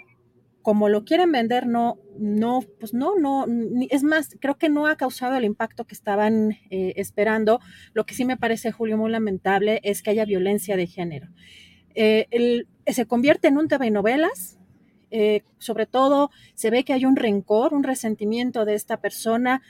como 0.63 0.87
lo 0.87 1.03
quieren 1.03 1.31
vender, 1.31 1.67
no, 1.67 1.99
no, 2.17 2.63
pues 2.79 2.93
no, 2.93 3.19
no, 3.19 3.45
es 3.89 4.01
más, 4.01 4.29
creo 4.39 4.57
que 4.57 4.69
no 4.69 4.87
ha 4.87 4.95
causado 4.95 5.35
el 5.35 5.43
impacto 5.43 5.85
que 5.85 5.93
estaban 5.93 6.57
eh, 6.69 6.93
esperando. 6.95 7.59
Lo 7.93 8.05
que 8.05 8.15
sí 8.15 8.23
me 8.23 8.37
parece, 8.37 8.71
Julio, 8.71 8.97
muy 8.97 9.11
lamentable 9.11 9.81
es 9.83 10.01
que 10.01 10.11
haya 10.11 10.25
violencia 10.25 10.77
de 10.77 10.87
género. 10.87 11.27
Eh, 11.95 12.65
se 12.87 13.05
convierte 13.05 13.49
en 13.49 13.57
un 13.57 13.67
TV 13.67 13.91
novelas, 13.91 14.57
eh, 15.11 15.43
sobre 15.59 15.85
todo 15.85 16.31
se 16.55 16.71
ve 16.71 16.85
que 16.85 16.93
hay 16.93 17.05
un 17.05 17.17
rencor, 17.17 17.73
un 17.73 17.83
resentimiento 17.83 18.63
de 18.65 18.73
esta 18.73 18.97
persona 18.97 19.61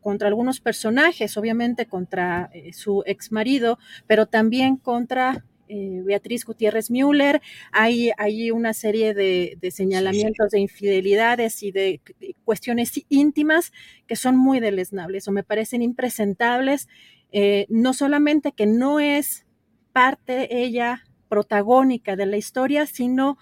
contra 0.00 0.28
algunos 0.28 0.60
personajes, 0.60 1.36
obviamente 1.36 1.86
contra 1.86 2.50
su 2.72 3.02
ex 3.06 3.30
marido, 3.30 3.78
pero 4.06 4.26
también 4.26 4.76
contra 4.76 5.44
eh, 5.74 6.02
Beatriz 6.04 6.44
Gutiérrez 6.44 6.90
Müller, 6.90 7.40
hay, 7.70 8.10
hay 8.18 8.50
una 8.50 8.74
serie 8.74 9.14
de, 9.14 9.56
señalamientos 9.70 10.50
de 10.50 10.60
infidelidades 10.60 11.62
y 11.62 11.72
de 11.72 12.02
cuestiones 12.44 12.92
íntimas 13.08 13.72
que 14.06 14.14
son 14.14 14.36
muy 14.36 14.60
deleznables 14.60 15.26
o 15.28 15.32
me 15.32 15.44
parecen 15.44 15.80
impresentables, 15.80 16.88
eh, 17.30 17.64
no 17.70 17.94
solamente 17.94 18.52
que 18.52 18.66
no 18.66 19.00
es 19.00 19.46
parte 19.94 20.62
ella 20.62 21.04
protagónica 21.30 22.16
de 22.16 22.26
la 22.26 22.36
historia, 22.36 22.84
sino 22.84 23.38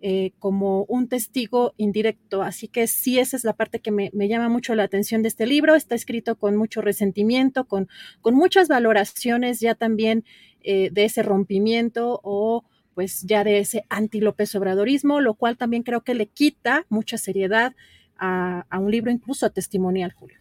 eh, 0.00 0.32
como 0.38 0.84
un 0.84 1.08
testigo 1.08 1.74
indirecto. 1.76 2.42
Así 2.42 2.68
que 2.68 2.86
sí, 2.86 3.18
esa 3.18 3.36
es 3.36 3.42
la 3.42 3.54
parte 3.54 3.80
que 3.80 3.90
me, 3.90 4.10
llama 4.28 4.48
mucho 4.48 4.74
la 4.76 4.84
atención 4.84 5.22
de 5.22 5.28
este 5.28 5.46
libro. 5.46 5.74
Está 5.74 5.96
escrito 5.96 6.36
con 6.36 6.56
mucho 6.56 6.80
resentimiento, 6.80 7.64
con, 7.64 7.88
con 8.20 8.34
muchas 8.34 8.68
valoraciones 8.68 9.58
ya 9.58 9.74
también 9.74 10.24
eh, 10.62 10.90
de 10.92 11.04
ese 11.04 11.22
rompimiento 11.22 12.20
o 12.22 12.64
pues 12.94 13.22
ya 13.22 13.42
de 13.42 13.58
ese 13.58 13.84
anti-López 13.88 14.54
Obradorismo, 14.54 15.20
lo 15.20 15.34
cual 15.34 15.56
también 15.56 15.82
creo 15.84 16.02
que 16.02 16.14
le 16.14 16.26
quita 16.26 16.84
mucha 16.88 17.16
seriedad 17.16 17.74
a, 18.18 18.64
un 18.78 18.90
libro 18.90 19.10
incluso 19.10 19.50
testimonial, 19.50 20.12
Julio. 20.12 20.36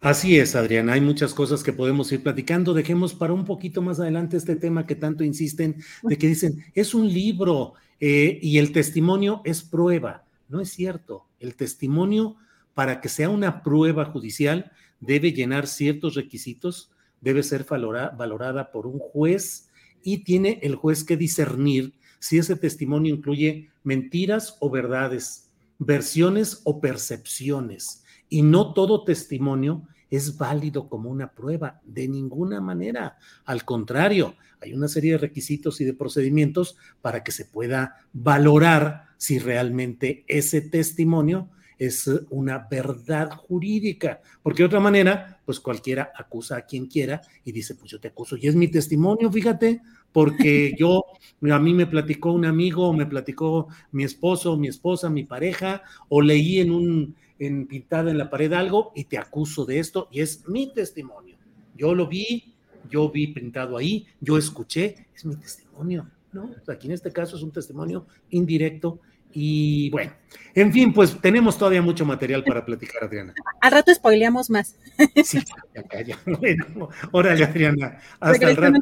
Así 0.00 0.38
es, 0.38 0.56
Adriana. 0.56 0.94
Hay 0.94 1.00
muchas 1.00 1.34
cosas 1.34 1.62
que 1.62 1.72
podemos 1.72 2.10
ir 2.10 2.22
platicando. 2.22 2.74
Dejemos 2.74 3.14
para 3.14 3.32
un 3.32 3.44
poquito 3.44 3.82
más 3.82 4.00
adelante 4.00 4.36
este 4.36 4.56
tema 4.56 4.86
que 4.86 4.94
tanto 4.94 5.24
insisten, 5.24 5.76
de 6.02 6.18
que 6.18 6.26
dicen, 6.26 6.64
es 6.74 6.94
un 6.94 7.12
libro 7.12 7.74
eh, 8.00 8.38
y 8.42 8.58
el 8.58 8.72
testimonio 8.72 9.42
es 9.44 9.62
prueba. 9.62 10.24
No 10.48 10.60
es 10.60 10.70
cierto. 10.70 11.26
El 11.38 11.54
testimonio, 11.54 12.36
para 12.74 13.00
que 13.00 13.08
sea 13.08 13.28
una 13.28 13.62
prueba 13.62 14.06
judicial, 14.06 14.72
debe 15.00 15.32
llenar 15.32 15.66
ciertos 15.66 16.14
requisitos 16.14 16.90
debe 17.20 17.42
ser 17.42 17.64
valorada 17.64 18.70
por 18.72 18.86
un 18.86 18.98
juez 18.98 19.68
y 20.02 20.18
tiene 20.18 20.58
el 20.62 20.74
juez 20.74 21.04
que 21.04 21.16
discernir 21.16 21.94
si 22.18 22.38
ese 22.38 22.56
testimonio 22.56 23.14
incluye 23.14 23.70
mentiras 23.82 24.56
o 24.60 24.70
verdades, 24.70 25.50
versiones 25.78 26.60
o 26.64 26.80
percepciones. 26.80 28.04
Y 28.28 28.42
no 28.42 28.72
todo 28.74 29.04
testimonio 29.04 29.86
es 30.10 30.36
válido 30.36 30.88
como 30.88 31.08
una 31.10 31.32
prueba, 31.32 31.80
de 31.84 32.08
ninguna 32.08 32.60
manera. 32.60 33.16
Al 33.44 33.64
contrario, 33.64 34.34
hay 34.60 34.74
una 34.74 34.88
serie 34.88 35.12
de 35.12 35.18
requisitos 35.18 35.80
y 35.80 35.84
de 35.84 35.94
procedimientos 35.94 36.76
para 37.00 37.22
que 37.22 37.32
se 37.32 37.44
pueda 37.44 37.96
valorar 38.12 39.04
si 39.16 39.38
realmente 39.38 40.24
ese 40.26 40.60
testimonio 40.60 41.48
es 41.80 42.10
una 42.28 42.68
verdad 42.70 43.30
jurídica, 43.30 44.20
porque 44.42 44.62
de 44.62 44.66
otra 44.66 44.80
manera, 44.80 45.40
pues 45.46 45.60
cualquiera 45.60 46.12
acusa 46.14 46.58
a 46.58 46.66
quien 46.66 46.86
quiera 46.86 47.22
y 47.42 47.52
dice, 47.52 47.74
pues 47.74 47.90
yo 47.90 47.98
te 47.98 48.08
acuso, 48.08 48.36
y 48.36 48.48
es 48.48 48.54
mi 48.54 48.68
testimonio, 48.68 49.32
fíjate, 49.32 49.80
porque 50.12 50.74
yo, 50.78 51.04
a 51.50 51.58
mí 51.58 51.72
me 51.72 51.86
platicó 51.86 52.32
un 52.32 52.44
amigo, 52.44 52.92
me 52.92 53.06
platicó 53.06 53.68
mi 53.92 54.04
esposo, 54.04 54.58
mi 54.58 54.68
esposa, 54.68 55.08
mi 55.08 55.24
pareja, 55.24 55.82
o 56.10 56.20
leí 56.20 56.60
en 56.60 56.70
un, 56.70 57.16
en 57.40 57.66
pintada 57.66 58.10
en 58.10 58.18
la 58.18 58.30
pared 58.30 58.52
algo 58.52 58.92
y 58.94 59.04
te 59.04 59.18
acuso 59.18 59.64
de 59.64 59.80
esto, 59.80 60.08
y 60.12 60.20
es 60.20 60.46
mi 60.46 60.72
testimonio. 60.72 61.36
Yo 61.74 61.94
lo 61.94 62.06
vi, 62.06 62.54
yo 62.88 63.10
vi 63.10 63.28
pintado 63.28 63.76
ahí, 63.76 64.06
yo 64.20 64.38
escuché, 64.38 65.08
es 65.14 65.24
mi 65.24 65.34
testimonio, 65.36 66.08
¿no? 66.32 66.50
Aquí 66.68 66.86
en 66.86 66.92
este 66.92 67.10
caso 67.10 67.36
es 67.36 67.42
un 67.42 67.50
testimonio 67.50 68.06
indirecto 68.28 69.00
y 69.32 69.90
bueno, 69.90 70.12
en 70.54 70.72
fin, 70.72 70.92
pues 70.92 71.20
tenemos 71.20 71.56
todavía 71.56 71.82
mucho 71.82 72.04
material 72.04 72.42
para 72.44 72.64
platicar, 72.64 73.04
Adriana. 73.04 73.32
Al 73.60 73.72
rato 73.72 73.94
spoileamos 73.94 74.50
más. 74.50 74.76
Sí, 75.24 75.38
ya, 75.74 76.02
ya, 76.02 76.18
Bueno, 76.26 76.88
órale, 77.12 77.44
Adriana. 77.44 77.98
Hasta 78.18 78.50
el 78.50 78.56
rato. 78.56 78.78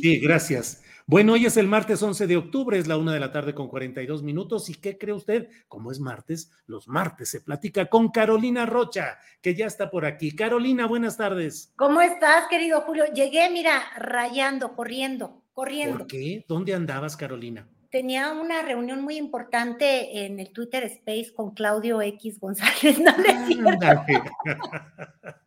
Sí, 0.00 0.20
gracias. 0.20 0.82
Bueno, 1.08 1.34
hoy 1.34 1.46
es 1.46 1.56
el 1.56 1.68
martes 1.68 2.02
11 2.02 2.26
de 2.26 2.36
octubre, 2.36 2.76
es 2.76 2.88
la 2.88 2.96
una 2.96 3.12
de 3.12 3.20
la 3.20 3.30
tarde 3.30 3.54
con 3.54 3.68
42 3.68 4.24
minutos. 4.24 4.68
¿Y 4.68 4.74
qué 4.74 4.98
cree 4.98 5.14
usted? 5.14 5.48
Como 5.68 5.92
es 5.92 6.00
martes, 6.00 6.50
los 6.66 6.88
martes 6.88 7.28
se 7.28 7.40
platica 7.40 7.86
con 7.86 8.10
Carolina 8.10 8.66
Rocha, 8.66 9.16
que 9.40 9.54
ya 9.54 9.66
está 9.66 9.88
por 9.88 10.04
aquí. 10.04 10.34
Carolina, 10.34 10.88
buenas 10.88 11.16
tardes. 11.16 11.72
¿Cómo 11.76 12.00
estás, 12.00 12.48
querido 12.48 12.80
Julio? 12.80 13.04
Llegué, 13.14 13.48
mira, 13.50 13.84
rayando, 13.96 14.74
corriendo, 14.74 15.44
corriendo. 15.52 15.98
¿Por 15.98 16.06
qué? 16.08 16.44
¿Dónde 16.48 16.74
andabas, 16.74 17.16
Carolina? 17.16 17.68
Tenía 17.88 18.32
una 18.32 18.62
reunión 18.62 19.00
muy 19.00 19.16
importante 19.16 20.24
en 20.24 20.40
el 20.40 20.50
Twitter 20.50 20.82
Space 20.82 21.32
con 21.32 21.52
Claudio 21.52 22.02
X 22.02 22.40
González. 22.40 22.98
No 23.04 23.16
le 23.16 23.32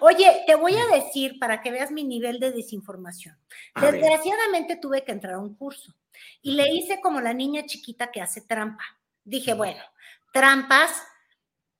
Oye, 0.00 0.44
te 0.46 0.54
voy 0.54 0.74
a 0.76 0.86
decir 0.96 1.38
para 1.38 1.60
que 1.60 1.70
veas 1.70 1.90
mi 1.90 2.04
nivel 2.04 2.40
de 2.40 2.52
desinformación. 2.52 3.36
Desgraciadamente 3.80 4.76
tuve 4.76 5.04
que 5.04 5.12
entrar 5.12 5.34
a 5.34 5.38
un 5.38 5.54
curso 5.54 5.94
y 6.42 6.52
le 6.52 6.72
hice 6.72 7.00
como 7.00 7.20
la 7.20 7.32
niña 7.32 7.64
chiquita 7.66 8.10
que 8.10 8.20
hace 8.20 8.40
trampa. 8.40 8.84
Dije, 9.24 9.54
bueno, 9.54 9.82
trampas, 10.32 10.90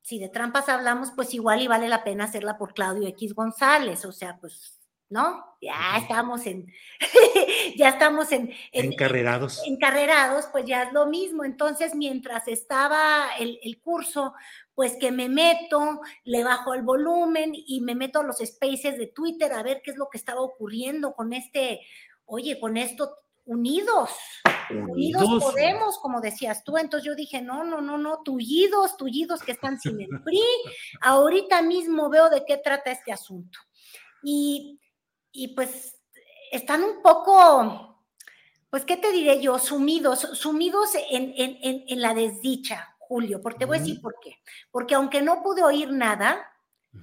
si 0.03 0.18
de 0.18 0.28
trampas 0.28 0.68
hablamos, 0.68 1.12
pues 1.14 1.34
igual 1.34 1.62
y 1.62 1.66
vale 1.66 1.89
la 1.89 2.05
pena 2.05 2.24
hacerla 2.24 2.59
por 2.59 2.74
Claudio 2.74 3.09
X 3.09 3.34
González, 3.34 4.05
o 4.05 4.12
sea, 4.12 4.39
pues 4.39 4.77
¿no? 5.11 5.46
Ya 5.61 5.98
estamos 5.98 6.46
en, 6.46 6.72
ya 7.76 7.88
estamos 7.88 8.30
en, 8.30 8.52
encarrerados. 8.70 9.61
Encarrerados, 9.66 10.46
pues 10.52 10.64
ya 10.66 10.84
es 10.84 10.92
lo 10.92 11.06
mismo. 11.06 11.42
Entonces, 11.44 11.96
mientras 11.96 12.46
estaba 12.46 13.30
el, 13.40 13.59
el, 13.64 13.80
curso, 13.80 14.34
pues 14.76 14.96
que 15.00 15.11
me 15.11 15.28
meto, 15.28 16.00
le 16.22 16.44
bajo 16.44 16.74
el 16.74 16.82
volumen 16.82 17.50
y 17.54 17.80
me 17.80 17.96
meto 17.96 18.20
a 18.20 18.22
los 18.22 18.38
spaces 18.38 18.98
de 18.98 19.09
Twitter 19.09 19.52
a 19.52 19.64
ver 19.64 19.80
qué 19.82 19.90
es 19.90 19.96
lo 19.96 20.09
que 20.09 20.18
estaba 20.18 20.42
ocurriendo 20.42 21.12
con 21.12 21.32
este, 21.32 21.80
oye, 22.26 22.61
con 22.61 22.76
esto, 22.76 23.16
unidos, 23.44 24.11
unidos, 24.70 25.42
podemos, 25.42 25.98
como 25.98 26.20
decías 26.20 26.62
tú. 26.62 26.76
Entonces 26.76 27.06
yo 27.06 27.14
dije, 27.14 27.40
no, 27.42 27.64
no, 27.64 27.80
no, 27.80 27.98
no, 27.98 28.22
tullidos, 28.22 28.96
tullidos 28.96 29.42
que 29.42 29.52
están 29.52 29.80
sin 29.80 30.00
el 30.00 30.09
PRI. 30.24 30.42
Ahorita 31.00 31.62
mismo 31.62 32.09
veo 32.11 32.30
de 32.30 32.44
qué 32.46 32.59
trata 32.59 32.92
este 32.92 33.11
asunto. 33.11 33.59
Y 34.22 34.78
y 35.32 35.48
pues 35.48 35.98
están 36.50 36.82
un 36.82 37.02
poco, 37.02 38.04
pues, 38.70 38.84
¿qué 38.84 38.96
te 38.96 39.12
diré 39.12 39.40
yo? 39.40 39.58
Sumidos, 39.58 40.20
sumidos 40.34 40.90
en, 41.10 41.32
en, 41.36 42.00
la 42.00 42.14
desdicha, 42.14 42.96
Julio, 42.98 43.40
porque 43.40 43.60
te 43.60 43.64
voy 43.64 43.76
a 43.78 43.80
decir 43.80 44.00
por 44.00 44.16
qué. 44.22 44.36
Porque 44.70 44.94
aunque 44.94 45.22
no 45.22 45.42
pude 45.42 45.62
oír 45.62 45.90
nada, 45.90 46.46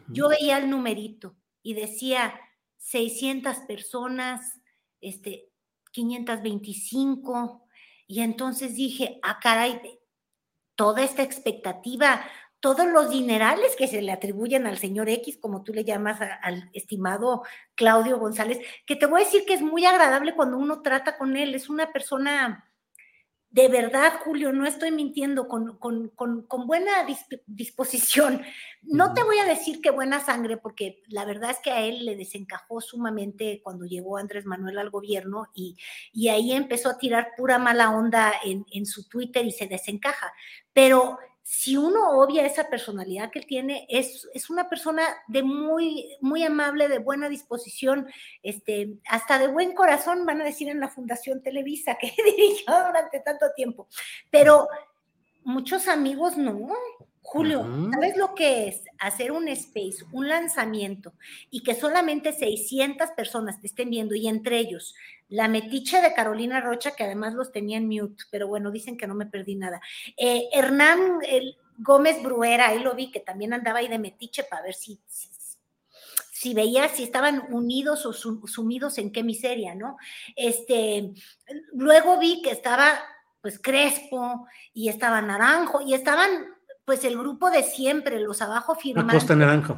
yo 0.10 0.30
veía 0.30 0.58
el 0.58 0.70
numerito 0.70 1.36
y 1.62 1.74
decía 1.74 2.40
600 2.78 3.58
personas, 3.68 4.60
este, 5.02 5.50
525, 5.92 7.68
y 8.08 8.22
entonces 8.22 8.76
dije, 8.76 9.20
ah, 9.24 9.40
caray, 9.42 10.00
toda 10.76 11.04
esta 11.04 11.24
expectativa, 11.24 12.24
todos 12.66 12.88
los 12.88 13.12
dinerales 13.12 13.76
que 13.76 13.88
se 13.88 14.02
le 14.02 14.12
atribuyen 14.12 14.66
al 14.66 14.80
señor 14.80 15.08
X, 15.08 15.38
como 15.40 15.62
tú 15.62 15.72
le 15.72 15.84
llamas 15.84 16.20
al 16.42 16.68
estimado 16.74 17.44
Claudio 17.76 18.18
González, 18.18 18.58
que 18.88 18.96
te 18.96 19.06
voy 19.06 19.22
a 19.22 19.26
decir 19.26 19.46
que 19.46 19.54
es 19.54 19.62
muy 19.62 19.86
agradable 19.86 20.34
cuando 20.34 20.58
uno 20.58 20.82
trata 20.82 21.16
con 21.16 21.38
él, 21.38 21.54
es 21.54 21.70
una 21.70 21.94
persona 21.94 22.72
de 23.52 23.68
verdad, 23.68 24.14
Julio, 24.24 24.52
no 24.52 24.66
estoy 24.66 24.90
mintiendo, 24.90 25.48
con, 25.48 25.80
buena 26.66 26.92
disposición. 27.46 28.42
No 28.82 29.14
te 29.14 29.24
voy 29.24 29.38
a 29.38 29.46
decir 29.46 29.80
que 29.80 29.92
buena 29.92 30.20
sangre, 30.20 30.58
porque 30.58 31.04
la 31.08 31.24
verdad 31.24 31.52
es 31.52 31.60
que 31.60 31.70
a 31.72 31.82
él 31.82 32.04
le 32.04 32.18
desencajó 32.18 32.82
sumamente 32.82 33.62
cuando 33.64 33.86
llegó 33.86 34.18
Andrés 34.18 34.48
Manuel 34.48 34.80
al 34.80 34.90
gobierno 34.90 35.52
y, 35.54 35.78
y 36.12 36.30
ahí 36.30 36.52
empezó 36.52 36.90
a 36.90 36.98
tirar 36.98 37.30
pura 37.38 37.60
mala 37.60 37.92
onda 37.92 38.34
en, 38.44 38.66
en 38.74 38.88
su 38.88 39.08
Twitter 39.08 39.46
y 39.46 39.52
se 39.52 39.68
desencaja. 39.68 40.34
Pero 40.74 41.20
si 41.48 41.78
uno 41.78 42.10
obvia 42.18 42.44
esa 42.44 42.70
personalidad 42.70 43.30
que 43.30 43.38
él 43.38 43.46
tiene, 43.46 43.86
es, 43.88 44.28
es, 44.34 44.50
una 44.50 44.68
persona 44.68 45.04
de 45.28 45.44
muy, 45.44 46.18
muy 46.20 46.44
amable, 46.44 46.88
de 46.88 46.98
buena 46.98 47.30
disposición, 47.30 48.08
este, 48.42 48.96
hasta 49.08 49.38
de 49.38 49.48
buen 49.48 49.76
corazón, 49.76 50.26
van 50.26 50.42
a 50.42 50.44
decir 50.44 50.70
en 50.70 50.80
la 50.80 50.90
Fundación 50.90 51.44
Televisa, 51.44 51.98
que 52.02 52.12
dirigió 52.26 52.74
durante 52.88 53.20
tanto 53.20 53.46
tiempo. 53.56 53.88
Pero 54.32 54.68
muchos 55.44 55.88
amigos 55.88 56.36
no. 56.36 56.68
Julio, 57.22 57.64
¿sabes 57.92 58.18
lo 58.18 58.34
que 58.34 58.68
es 58.68 58.84
hacer 59.00 59.32
un 59.32 59.48
space, 59.48 59.98
un 60.12 60.28
lanzamiento 60.28 61.14
y 61.50 61.64
que 61.64 61.74
solamente 61.74 62.34
600 62.34 63.12
personas 63.12 63.60
te 63.60 63.68
estén 63.68 63.90
viendo 63.90 64.14
y 64.14 64.28
entre 64.28 64.60
ellos 64.60 64.94
la 65.30 65.48
metiche 65.48 66.02
de 66.02 66.14
Carolina 66.14 66.62
Rocha, 66.62 66.92
que 66.92 67.04
además 67.04 67.34
los 67.34 67.52
tenía 67.52 67.78
en 67.78 67.88
mute, 67.88 68.24
pero 68.32 68.48
bueno, 68.48 68.72
dicen 68.72 68.98
que 68.98 69.08
no 69.08 69.16
me 69.16 69.26
perdí 69.26 69.56
nada. 69.56 69.82
Eh, 70.18 70.50
Hernán 70.54 71.20
Gómez 71.78 72.22
Bruera, 72.22 72.68
ahí 72.70 72.80
lo 72.80 72.96
vi, 72.96 73.12
que 73.12 73.20
también 73.20 73.54
andaba 73.54 73.80
ahí 73.80 73.88
de 73.88 74.00
metiche 74.00 74.44
para 74.44 74.62
ver 74.62 74.76
si, 74.76 75.00
si, 75.08 76.54
veía 76.54 76.88
si 76.90 77.04
estaban 77.04 77.48
unidos 77.52 78.06
o 78.06 78.14
sumidos 78.14 78.98
en 79.00 79.12
qué 79.12 79.24
miseria, 79.24 79.74
¿no? 79.74 79.98
Este, 80.36 81.12
luego 81.74 82.20
vi 82.20 82.42
que 82.42 82.52
estaba 82.52 83.00
pues 83.42 83.60
Crespo 83.60 84.48
y 84.74 84.90
estaba 84.90 85.22
Naranjo 85.22 85.82
y 85.82 85.94
estaban 85.94 86.30
pues 86.84 87.04
el 87.04 87.18
grupo 87.18 87.50
de 87.50 87.64
siempre, 87.64 88.20
los 88.20 88.42
abajo 88.42 88.76
firmantes. 88.76 89.16
Acosta 89.16 89.36
Naranjo. 89.36 89.78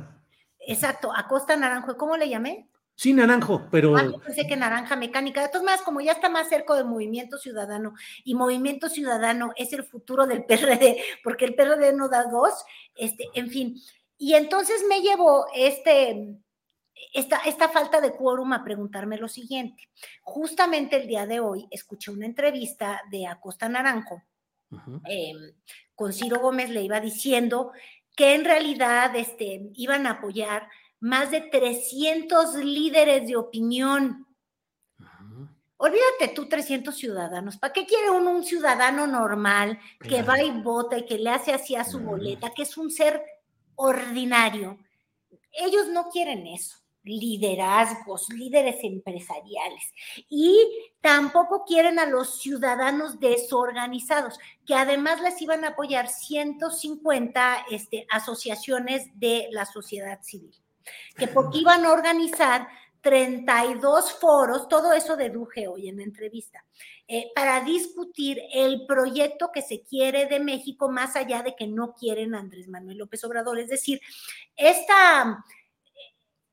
Exacto, 0.60 1.12
Acosta 1.16 1.56
Naranjo. 1.56 1.96
¿Cómo 1.98 2.18
le 2.18 2.30
llamé? 2.30 2.70
Sí, 2.98 3.14
naranjo, 3.14 3.68
pero. 3.70 3.96
Ah, 3.96 4.06
yo 4.06 4.20
pensé 4.20 4.48
que 4.48 4.56
naranja 4.56 4.96
mecánica. 4.96 5.44
De 5.44 5.50
todas 5.50 5.64
maneras, 5.64 5.86
como 5.86 6.02
ya 6.02 6.14
está 6.14 6.30
más 6.30 6.50
cerca 6.50 6.74
del 6.74 6.86
Movimiento 6.86 7.38
Ciudadano 7.38 7.94
y 8.24 8.34
Movimiento 8.34 8.90
Ciudadano 8.90 9.52
es 9.56 9.72
el 9.74 9.84
futuro 9.84 10.26
del 10.26 10.44
PRD, 10.48 10.98
porque 11.24 11.46
el 11.46 11.54
PRD 11.54 11.94
no 11.94 12.10
da 12.10 12.24
dos, 12.24 12.66
este, 12.96 13.26
en 13.36 13.52
fin. 13.52 13.80
Y 14.18 14.34
entonces 14.34 14.84
me 14.90 15.02
llevó 15.02 15.46
este, 15.54 16.40
esta, 17.14 17.38
esta 17.46 17.70
falta 17.70 18.02
de 18.02 18.14
quórum 18.14 18.54
a 18.54 18.64
preguntarme 18.64 19.20
lo 19.20 19.28
siguiente. 19.28 19.90
Justamente 20.24 20.96
el 20.96 21.06
día 21.06 21.28
de 21.28 21.40
hoy 21.40 21.68
escuché 21.70 22.10
una 22.10 22.26
entrevista 22.26 23.04
de 23.12 23.28
Acosta 23.28 23.70
Naranjo 23.70 24.24
em, 25.06 25.54
con 25.94 26.14
Ciro 26.14 26.40
Gómez, 26.40 26.72
le 26.72 26.82
iba 26.82 27.00
diciendo 27.00 27.74
que 28.16 28.34
en 28.34 28.44
realidad 28.44 29.16
este, 29.16 29.70
iban 29.76 30.08
a 30.08 30.14
apoyar 30.14 30.68
más 31.00 31.32
de 31.32 31.42
300 31.42 32.56
líderes 32.56 33.28
de 33.28 33.36
opinión. 33.36 34.26
Olvídate 35.78 36.30
tú 36.34 36.50
300 36.50 36.96
ciudadanos. 36.96 37.58
¿Para 37.58 37.74
qué 37.74 37.86
quiere 37.86 38.10
uno 38.10 38.32
un 38.32 38.44
ciudadano 38.44 39.06
normal 39.06 39.80
que 40.00 40.24
va 40.24 40.42
y 40.42 40.50
vota 40.50 40.98
y 40.98 41.06
que 41.06 41.20
le 41.20 41.30
hace 41.30 41.54
así 41.54 41.76
a 41.76 41.84
su 41.84 42.00
boleta, 42.00 42.52
que 42.52 42.64
es 42.64 42.78
un 42.78 42.90
ser 42.90 43.22
ordinario? 43.76 44.80
Ellos 45.52 45.88
no 45.90 46.10
quieren 46.10 46.48
eso 46.48 46.78
liderazgos, 47.08 48.28
líderes 48.30 48.84
empresariales. 48.84 49.94
Y 50.30 50.58
tampoco 51.00 51.64
quieren 51.66 52.00
a 52.00 52.06
los 52.06 52.40
ciudadanos 52.42 53.20
desorganizados, 53.20 54.38
que 54.66 54.76
además 54.76 55.22
les 55.22 55.42
iban 55.42 55.64
a 55.64 55.70
apoyar 55.70 56.10
150 56.10 57.66
este, 57.72 58.06
asociaciones 58.10 59.08
de 59.16 59.48
la 59.52 59.66
sociedad 59.66 60.20
civil 60.22 60.54
que 61.16 61.28
porque 61.28 61.60
iban 61.60 61.86
a 61.86 61.92
organizar 61.92 62.68
32 63.02 64.14
foros, 64.14 64.68
todo 64.68 64.92
eso 64.92 65.16
deduje 65.16 65.68
hoy 65.68 65.88
en 65.88 65.98
la 65.98 66.04
entrevista, 66.04 66.66
eh, 67.08 67.32
para 67.34 67.62
discutir 67.62 68.42
el 68.52 68.86
proyecto 68.86 69.50
que 69.54 69.62
se 69.62 69.82
quiere 69.82 70.26
de 70.26 70.40
México 70.40 70.90
más 70.90 71.16
allá 71.16 71.42
de 71.42 71.56
que 71.56 71.68
no 71.68 71.94
quieren 71.94 72.36
Andrés 72.36 72.68
Manuel 72.68 72.98
López 72.98 73.24
Obrador. 73.24 73.60
Es 73.60 73.70
decir, 73.70 74.02
esta, 74.56 75.44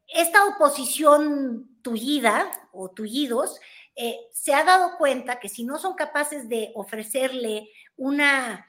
esta 0.07 0.45
oposición 0.47 1.81
tullida 1.83 2.51
o 2.73 2.91
tullidos 2.91 3.59
eh, 3.97 4.21
se 4.33 4.55
ha 4.55 4.65
dado 4.65 4.97
cuenta 4.97 5.41
que 5.41 5.49
si 5.49 5.65
no 5.65 5.79
son 5.79 5.95
capaces 5.95 6.49
de 6.49 6.71
ofrecerle 6.75 7.71
una, 7.97 8.67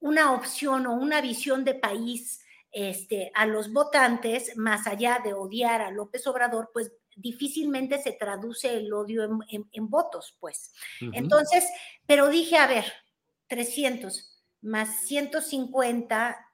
una 0.00 0.32
opción 0.32 0.86
o 0.86 0.94
una 0.94 1.20
visión 1.20 1.64
de 1.64 1.74
país 1.74 2.41
este, 2.72 3.30
a 3.34 3.46
los 3.46 3.72
votantes, 3.72 4.56
más 4.56 4.86
allá 4.86 5.20
de 5.22 5.34
odiar 5.34 5.82
a 5.82 5.90
López 5.90 6.26
Obrador, 6.26 6.70
pues 6.72 6.92
difícilmente 7.14 8.00
se 8.00 8.12
traduce 8.12 8.74
el 8.74 8.92
odio 8.92 9.24
en, 9.48 9.90
votos, 9.90 10.36
pues. 10.40 10.72
Entonces, 11.12 11.68
pero 12.06 12.28
dije, 12.28 12.56
a 12.56 12.66
ver, 12.66 12.84
300 13.48 14.40
más 14.62 15.02
150, 15.06 16.48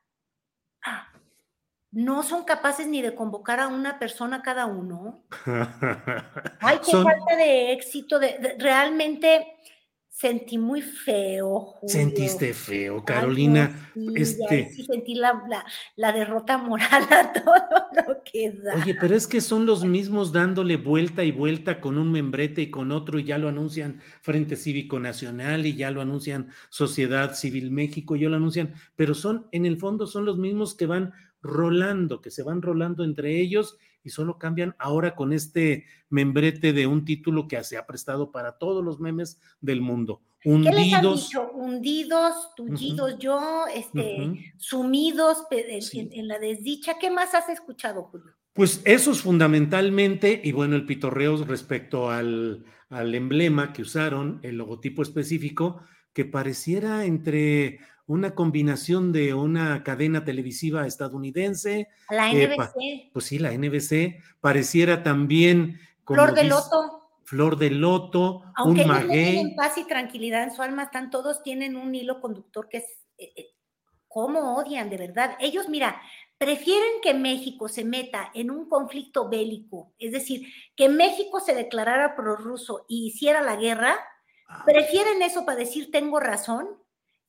ah, 0.85 1.12
no 1.91 2.23
son 2.23 2.45
capaces 2.45 2.87
ni 2.87 3.01
de 3.01 3.14
convocar 3.14 3.61
a 3.61 3.69
una 3.69 3.99
persona 3.99 4.43
cada 4.43 4.66
uno. 4.66 5.25
Ay, 6.61 6.81
qué 6.85 6.93
falta 6.93 7.37
de 7.37 7.73
éxito, 7.73 8.19
de, 8.19 8.57
realmente 8.59 9.59
sentí 10.19 10.59
muy 10.59 10.83
feo. 10.83 11.75
Julio. 11.79 11.93
Sentiste 11.93 12.53
feo, 12.53 13.05
Carolina. 13.05 13.93
Ay, 13.95 14.03
no, 14.03 14.12
sí, 14.14 14.21
este... 14.21 14.71
sí 14.71 14.85
sentí 14.85 15.14
la, 15.14 15.45
la, 15.49 15.64
la, 15.95 16.12
derrota 16.12 16.59
moral 16.59 17.05
a 17.09 17.33
todo 17.45 17.55
lo 18.05 18.23
que 18.25 18.51
da. 18.51 18.75
Oye, 18.75 18.97
pero 19.01 19.14
es 19.14 19.29
que 19.29 19.41
son 19.41 19.64
los 19.64 19.85
mismos 19.85 20.33
dándole 20.33 20.77
vuelta 20.77 21.23
y 21.23 21.31
vuelta 21.31 21.81
con 21.81 21.99
un 21.99 22.11
membrete 22.11 22.62
y 22.62 22.71
con 22.71 22.91
otro 22.91 23.21
y 23.21 23.25
ya 23.25 23.39
lo 23.39 23.49
anuncian 23.49 24.01
Frente 24.21 24.57
Cívico 24.57 24.99
Nacional 24.99 25.66
y 25.66 25.77
ya 25.77 25.93
lo 25.93 26.01
anuncian 26.01 26.49
Sociedad 26.69 27.37
Civil 27.37 27.71
México, 27.71 28.16
y 28.16 28.21
ya 28.23 28.29
lo 28.29 28.37
anuncian, 28.37 28.75
pero 28.97 29.14
son, 29.14 29.47
en 29.53 29.66
el 29.66 29.79
fondo, 29.79 30.09
son 30.09 30.25
los 30.25 30.37
mismos 30.37 30.75
que 30.75 30.87
van 30.87 31.12
rolando, 31.43 32.20
que 32.20 32.30
se 32.30 32.43
van 32.43 32.62
rolando 32.62 33.05
entre 33.05 33.41
ellos 33.41 33.76
y 34.03 34.11
solo 34.11 34.39
cambian 34.39 34.74
ahora 34.78 35.14
con 35.14 35.32
este 35.32 35.84
membrete 36.09 36.72
de 36.72 36.86
un 36.86 37.05
título 37.05 37.49
que 37.49 37.62
se 37.64 37.76
ha 37.76 37.86
prestado 37.86 38.32
para 38.32 38.59
todos 38.59 38.84
los 38.84 39.01
memes 39.01 39.41
del 39.61 39.80
mundo. 39.80 40.22
Hundidos. 40.45 40.74
¿Qué 40.76 40.80
les 40.80 40.95
han 40.95 41.14
dicho? 41.14 41.51
Hundidos, 41.53 42.55
tullidos, 42.55 43.12
uh 43.12 43.16
-huh. 43.16 43.18
yo, 43.18 43.64
este, 43.74 43.99
uh 43.99 44.32
-huh. 44.32 44.53
sumidos 44.57 45.39
en, 45.51 45.82
sí. 45.82 46.01
en, 46.01 46.12
en, 46.12 46.28
la 46.28 46.39
desdicha. 46.39 46.99
¿Qué 46.99 47.11
más 47.11 47.34
has 47.34 47.49
escuchado, 47.49 48.05
Julio? 48.05 48.32
Pues 48.53 48.80
esos 48.84 49.22
fundamentalmente, 49.22 50.41
y 50.43 50.53
bueno, 50.53 50.76
el 50.76 50.86
pitorreo 50.86 51.45
respecto 51.45 52.11
al, 52.11 52.64
al 52.89 53.14
emblema 53.14 53.72
que 53.72 53.82
usaron, 53.82 54.41
el 54.43 54.57
logotipo 54.57 55.03
específico, 55.03 55.80
que 56.12 56.24
pareciera 56.24 57.05
entre 57.05 57.80
una 58.09 58.34
combinación 58.34 59.12
de 59.12 59.34
una 59.34 59.84
cadena 59.84 60.24
televisiva 60.24 60.86
estadounidense. 60.86 61.88
La 62.11 62.32
eh, 62.32 62.48
NBC. 62.48 63.12
pues 63.12 63.26
sí, 63.26 63.38
la 63.38 63.52
NBC. 63.52 64.16
Pareciera 64.40 65.02
también. 65.02 65.78
Como 66.04 66.22
Flor 66.22 66.34
de 66.34 66.42
dice, 66.44 66.54
Loto. 66.54 67.11
Flor 67.24 67.59
de 67.59 67.70
Loto, 67.70 68.42
Aunque 68.56 68.82
un 68.82 68.88
maguey. 68.88 69.32
tienen 69.32 69.54
paz 69.54 69.76
y 69.76 69.84
tranquilidad 69.84 70.42
en 70.44 70.54
su 70.54 70.62
alma, 70.62 70.84
están 70.84 71.11
todos 71.11 71.42
tienen 71.42 71.76
un 71.76 71.94
hilo 71.94 72.20
conductor 72.20 72.68
que 72.68 72.78
es. 72.78 72.86
Eh, 73.18 73.32
eh, 73.36 73.46
¿Cómo 74.09 74.56
odian, 74.56 74.88
de 74.88 74.96
verdad? 74.96 75.36
Ellos, 75.38 75.68
mira, 75.68 76.00
prefieren 76.38 77.02
que 77.02 77.12
México 77.12 77.68
se 77.68 77.84
meta 77.84 78.30
en 78.32 78.50
un 78.50 78.66
conflicto 78.70 79.28
bélico, 79.28 79.92
es 79.98 80.12
decir, 80.12 80.48
que 80.74 80.88
México 80.88 81.40
se 81.40 81.54
declarara 81.54 82.16
prorruso 82.16 82.86
y 82.88 83.09
hiciera 83.09 83.42
la 83.42 83.56
guerra, 83.56 83.94
ah. 84.48 84.62
prefieren 84.64 85.20
eso 85.20 85.44
para 85.44 85.59
decir 85.59 85.90
tengo 85.90 86.20
razón, 86.20 86.68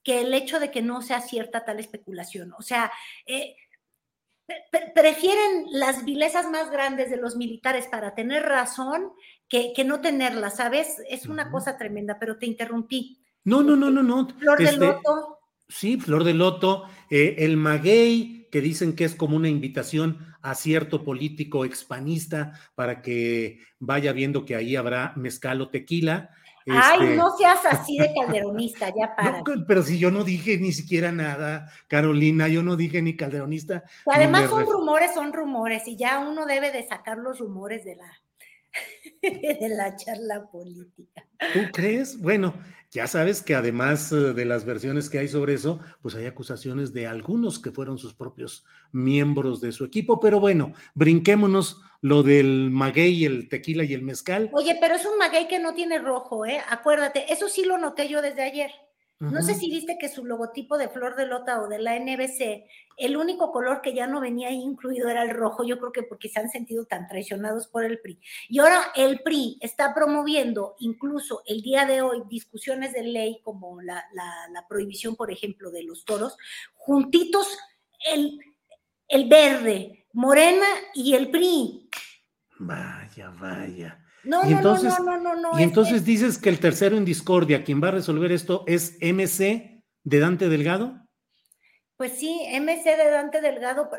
que 0.03 0.21
el 0.21 0.33
hecho 0.33 0.59
de 0.59 0.71
que 0.71 0.81
no 0.81 1.01
sea 1.01 1.21
cierta 1.21 1.65
tal 1.65 1.79
especulación. 1.79 2.53
O 2.57 2.61
sea, 2.61 2.91
eh, 3.25 3.55
pre 4.45 4.91
prefieren 4.93 5.65
las 5.71 6.05
vilezas 6.05 6.49
más 6.49 6.71
grandes 6.71 7.09
de 7.09 7.17
los 7.17 7.35
militares 7.35 7.87
para 7.87 8.15
tener 8.15 8.43
razón 8.43 9.11
que, 9.47 9.73
que 9.75 9.83
no 9.83 10.01
tenerla, 10.01 10.49
¿sabes? 10.49 10.97
Es 11.09 11.27
una 11.27 11.43
uh 11.43 11.47
-huh. 11.47 11.51
cosa 11.51 11.77
tremenda, 11.77 12.17
pero 12.19 12.37
te 12.37 12.45
interrumpí. 12.45 13.19
No, 13.43 13.63
no, 13.63 13.75
no, 13.75 13.89
no, 13.89 14.03
no. 14.03 14.27
Flor 14.37 14.61
este, 14.61 14.79
de 14.79 14.85
Loto. 14.85 15.39
Sí, 15.67 15.99
Flor 15.99 16.23
de 16.23 16.33
Loto, 16.33 16.85
eh, 17.09 17.35
el 17.39 17.57
maguey, 17.57 18.47
que 18.51 18.61
dicen 18.61 18.95
que 18.95 19.05
es 19.05 19.15
como 19.15 19.35
una 19.35 19.49
invitación 19.49 20.35
a 20.41 20.55
cierto 20.55 21.03
político 21.03 21.65
expanista 21.65 22.53
para 22.75 23.01
que 23.01 23.59
vaya 23.79 24.11
viendo 24.13 24.45
que 24.45 24.55
ahí 24.55 24.75
habrá 24.75 25.13
mezcal 25.15 25.61
o 25.61 25.69
tequila. 25.69 26.31
Ay, 26.71 26.99
este... 27.01 27.15
no 27.15 27.35
seas 27.37 27.65
así 27.65 27.97
de 27.97 28.13
calderonista, 28.13 28.87
ya 28.95 29.15
para. 29.15 29.43
No, 29.45 29.65
pero 29.67 29.83
si 29.83 29.97
yo 29.99 30.11
no 30.11 30.23
dije 30.23 30.57
ni 30.57 30.71
siquiera 30.71 31.11
nada, 31.11 31.71
Carolina, 31.87 32.47
yo 32.47 32.63
no 32.63 32.75
dije 32.75 33.01
ni 33.01 33.15
calderonista. 33.15 33.83
Además 34.05 34.49
son 34.49 34.65
rumores, 34.65 35.13
son 35.13 35.33
rumores, 35.33 35.87
y 35.87 35.95
ya 35.95 36.19
uno 36.19 36.45
debe 36.45 36.71
de 36.71 36.87
sacar 36.87 37.17
los 37.17 37.39
rumores 37.39 37.83
de 37.85 37.95
la, 37.95 38.11
de 39.21 39.69
la 39.69 39.95
charla 39.95 40.49
política. 40.51 41.25
¿Tú 41.53 41.59
crees? 41.73 42.19
Bueno, 42.19 42.53
ya 42.91 43.07
sabes 43.07 43.41
que 43.41 43.55
además 43.55 44.11
eh, 44.11 44.33
de 44.33 44.45
las 44.45 44.65
versiones 44.65 45.09
que 45.09 45.19
hay 45.19 45.27
sobre 45.27 45.53
eso, 45.53 45.79
pues 46.01 46.15
hay 46.15 46.25
acusaciones 46.25 46.93
de 46.93 47.07
algunos 47.07 47.59
que 47.59 47.71
fueron 47.71 47.97
sus 47.97 48.13
propios 48.13 48.65
miembros 48.91 49.61
de 49.61 49.71
su 49.71 49.85
equipo, 49.85 50.19
pero 50.19 50.39
bueno, 50.39 50.73
brinquémonos 50.95 51.81
lo 52.01 52.23
del 52.23 52.69
maguey, 52.71 53.25
el 53.25 53.49
tequila 53.49 53.83
y 53.83 53.93
el 53.93 54.01
mezcal. 54.01 54.49
Oye, 54.53 54.77
pero 54.79 54.95
es 54.95 55.05
un 55.05 55.17
maguey 55.17 55.47
que 55.47 55.59
no 55.59 55.73
tiene 55.73 55.99
rojo, 55.99 56.45
¿eh? 56.45 56.61
Acuérdate, 56.69 57.31
eso 57.31 57.49
sí 57.49 57.63
lo 57.63 57.77
noté 57.77 58.07
yo 58.07 58.21
desde 58.21 58.43
ayer. 58.43 58.71
Uh 59.21 59.25
-huh. 59.25 59.31
No 59.31 59.41
sé 59.41 59.53
si 59.53 59.69
viste 59.69 59.97
que 59.97 60.07
su 60.07 60.23
logotipo 60.23 60.77
de 60.77 60.87
Flor 60.87 61.15
de 61.15 61.25
Lota 61.25 61.61
o 61.61 61.67
de 61.67 61.79
la 61.79 61.99
NBC, 61.99 62.65
el 62.97 63.17
único 63.17 63.51
color 63.51 63.81
que 63.81 63.93
ya 63.93 64.07
no 64.07 64.21
venía 64.21 64.49
incluido 64.51 65.09
era 65.09 65.23
el 65.23 65.31
rojo, 65.31 65.63
yo 65.63 65.77
creo 65.77 65.91
que 65.91 66.03
porque 66.03 66.29
se 66.29 66.39
han 66.39 66.49
sentido 66.49 66.85
tan 66.85 67.07
traicionados 67.07 67.67
por 67.67 67.83
el 67.83 67.99
PRI. 67.99 68.19
Y 68.47 68.59
ahora 68.59 68.91
el 68.95 69.21
PRI 69.21 69.57
está 69.61 69.93
promoviendo 69.93 70.75
incluso 70.79 71.43
el 71.45 71.61
día 71.61 71.85
de 71.85 72.01
hoy 72.01 72.23
discusiones 72.29 72.93
de 72.93 73.03
ley 73.03 73.41
como 73.43 73.81
la, 73.81 74.05
la, 74.13 74.47
la 74.51 74.67
prohibición, 74.67 75.15
por 75.15 75.31
ejemplo, 75.31 75.69
de 75.71 75.83
los 75.83 76.05
toros, 76.05 76.37
juntitos 76.75 77.57
el, 78.13 78.39
el 79.07 79.27
verde, 79.27 80.07
Morena 80.13 80.67
y 80.93 81.13
el 81.13 81.29
PRI. 81.29 81.89
Vaya, 82.59 83.29
vaya. 83.31 84.05
No, 84.23 84.47
y 84.47 84.53
entonces, 84.53 84.93
no, 84.99 85.17
no, 85.17 85.17
no, 85.17 85.35
no, 85.35 85.59
Y 85.59 85.63
entonces 85.63 86.03
dices 86.05 86.37
que 86.37 86.49
el 86.49 86.59
tercero 86.59 86.97
en 86.97 87.05
discordia, 87.05 87.63
quien 87.63 87.81
va 87.81 87.87
a 87.87 87.91
resolver 87.91 88.31
esto 88.31 88.63
es 88.67 88.97
MC 89.01 89.81
de 90.03 90.19
Dante 90.19 90.49
Delgado. 90.49 91.05
Pues 91.95 92.13
sí, 92.13 92.41
MC 92.59 92.97
de 92.97 93.09
Dante 93.09 93.41
Delgado. 93.41 93.89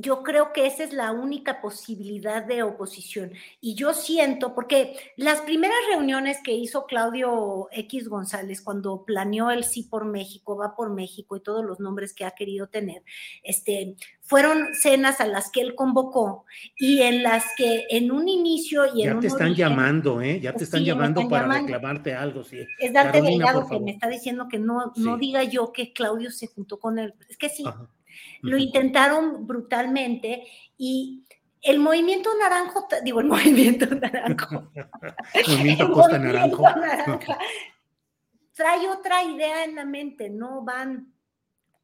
Yo 0.00 0.22
creo 0.22 0.52
que 0.52 0.66
esa 0.66 0.84
es 0.84 0.92
la 0.92 1.10
única 1.12 1.60
posibilidad 1.60 2.44
de 2.44 2.62
oposición. 2.62 3.32
Y 3.60 3.74
yo 3.74 3.92
siento, 3.92 4.54
porque 4.54 4.96
las 5.16 5.40
primeras 5.42 5.76
reuniones 5.90 6.38
que 6.42 6.52
hizo 6.54 6.86
Claudio 6.86 7.68
X 7.72 8.08
González 8.08 8.62
cuando 8.62 9.04
planeó 9.04 9.50
el 9.50 9.64
sí 9.64 9.82
por 9.82 10.04
México, 10.04 10.56
va 10.56 10.76
por 10.76 10.90
México 10.94 11.36
y 11.36 11.40
todos 11.40 11.64
los 11.64 11.80
nombres 11.80 12.14
que 12.14 12.24
ha 12.24 12.30
querido 12.30 12.68
tener, 12.68 13.02
este, 13.42 13.96
fueron 14.22 14.74
cenas 14.74 15.20
a 15.20 15.26
las 15.26 15.50
que 15.50 15.62
él 15.62 15.74
convocó 15.74 16.44
y 16.76 17.02
en 17.02 17.22
las 17.22 17.44
que 17.56 17.86
en 17.90 18.10
un 18.12 18.28
inicio 18.28 18.84
y 18.94 19.02
en 19.02 19.08
ya 19.08 19.14
un 19.14 19.20
te 19.20 19.26
están 19.26 19.48
origen, 19.48 19.68
llamando, 19.68 20.20
¿eh? 20.22 20.38
Ya 20.40 20.52
te 20.52 20.64
están 20.64 20.80
sí, 20.80 20.86
llamando 20.86 21.20
están 21.22 21.30
para 21.30 21.42
llamando. 21.44 21.66
reclamarte 21.66 22.14
algo, 22.14 22.44
sí. 22.44 22.58
Es 22.78 22.92
Dante 22.92 23.18
Carolina, 23.20 23.46
Delgado 23.46 23.68
que 23.68 23.80
me 23.80 23.90
está 23.90 24.08
diciendo 24.08 24.46
que 24.48 24.58
no, 24.58 24.92
no 24.96 25.14
Sí. 25.14 25.20
diga 25.20 25.42
yo 25.44 25.72
que 25.72 25.92
Claudio 25.92 26.30
se 26.30 26.46
juntó 26.46 26.78
con 26.78 26.98
él. 26.98 27.14
Es 27.28 27.36
que 27.36 27.48
sí, 27.48 27.64
Ajá. 27.66 27.88
Lo 28.42 28.56
intentaron 28.58 29.46
brutalmente 29.46 30.46
y 30.76 31.24
el 31.62 31.78
movimiento 31.80 32.30
naranjo, 32.38 32.86
digo, 33.02 33.20
el 33.20 33.26
movimiento 33.28 33.86
naranjo, 33.86 34.70
Movimiento 35.48 35.84
el 35.86 35.92
Costa 35.92 36.18
movimiento 36.18 36.62
Naranjo. 36.62 36.62
naranja 36.62 37.38
trae 38.54 38.88
otra 38.88 39.22
idea 39.22 39.64
en 39.64 39.76
la 39.76 39.84
mente, 39.84 40.28
no 40.30 40.62
van 40.64 41.12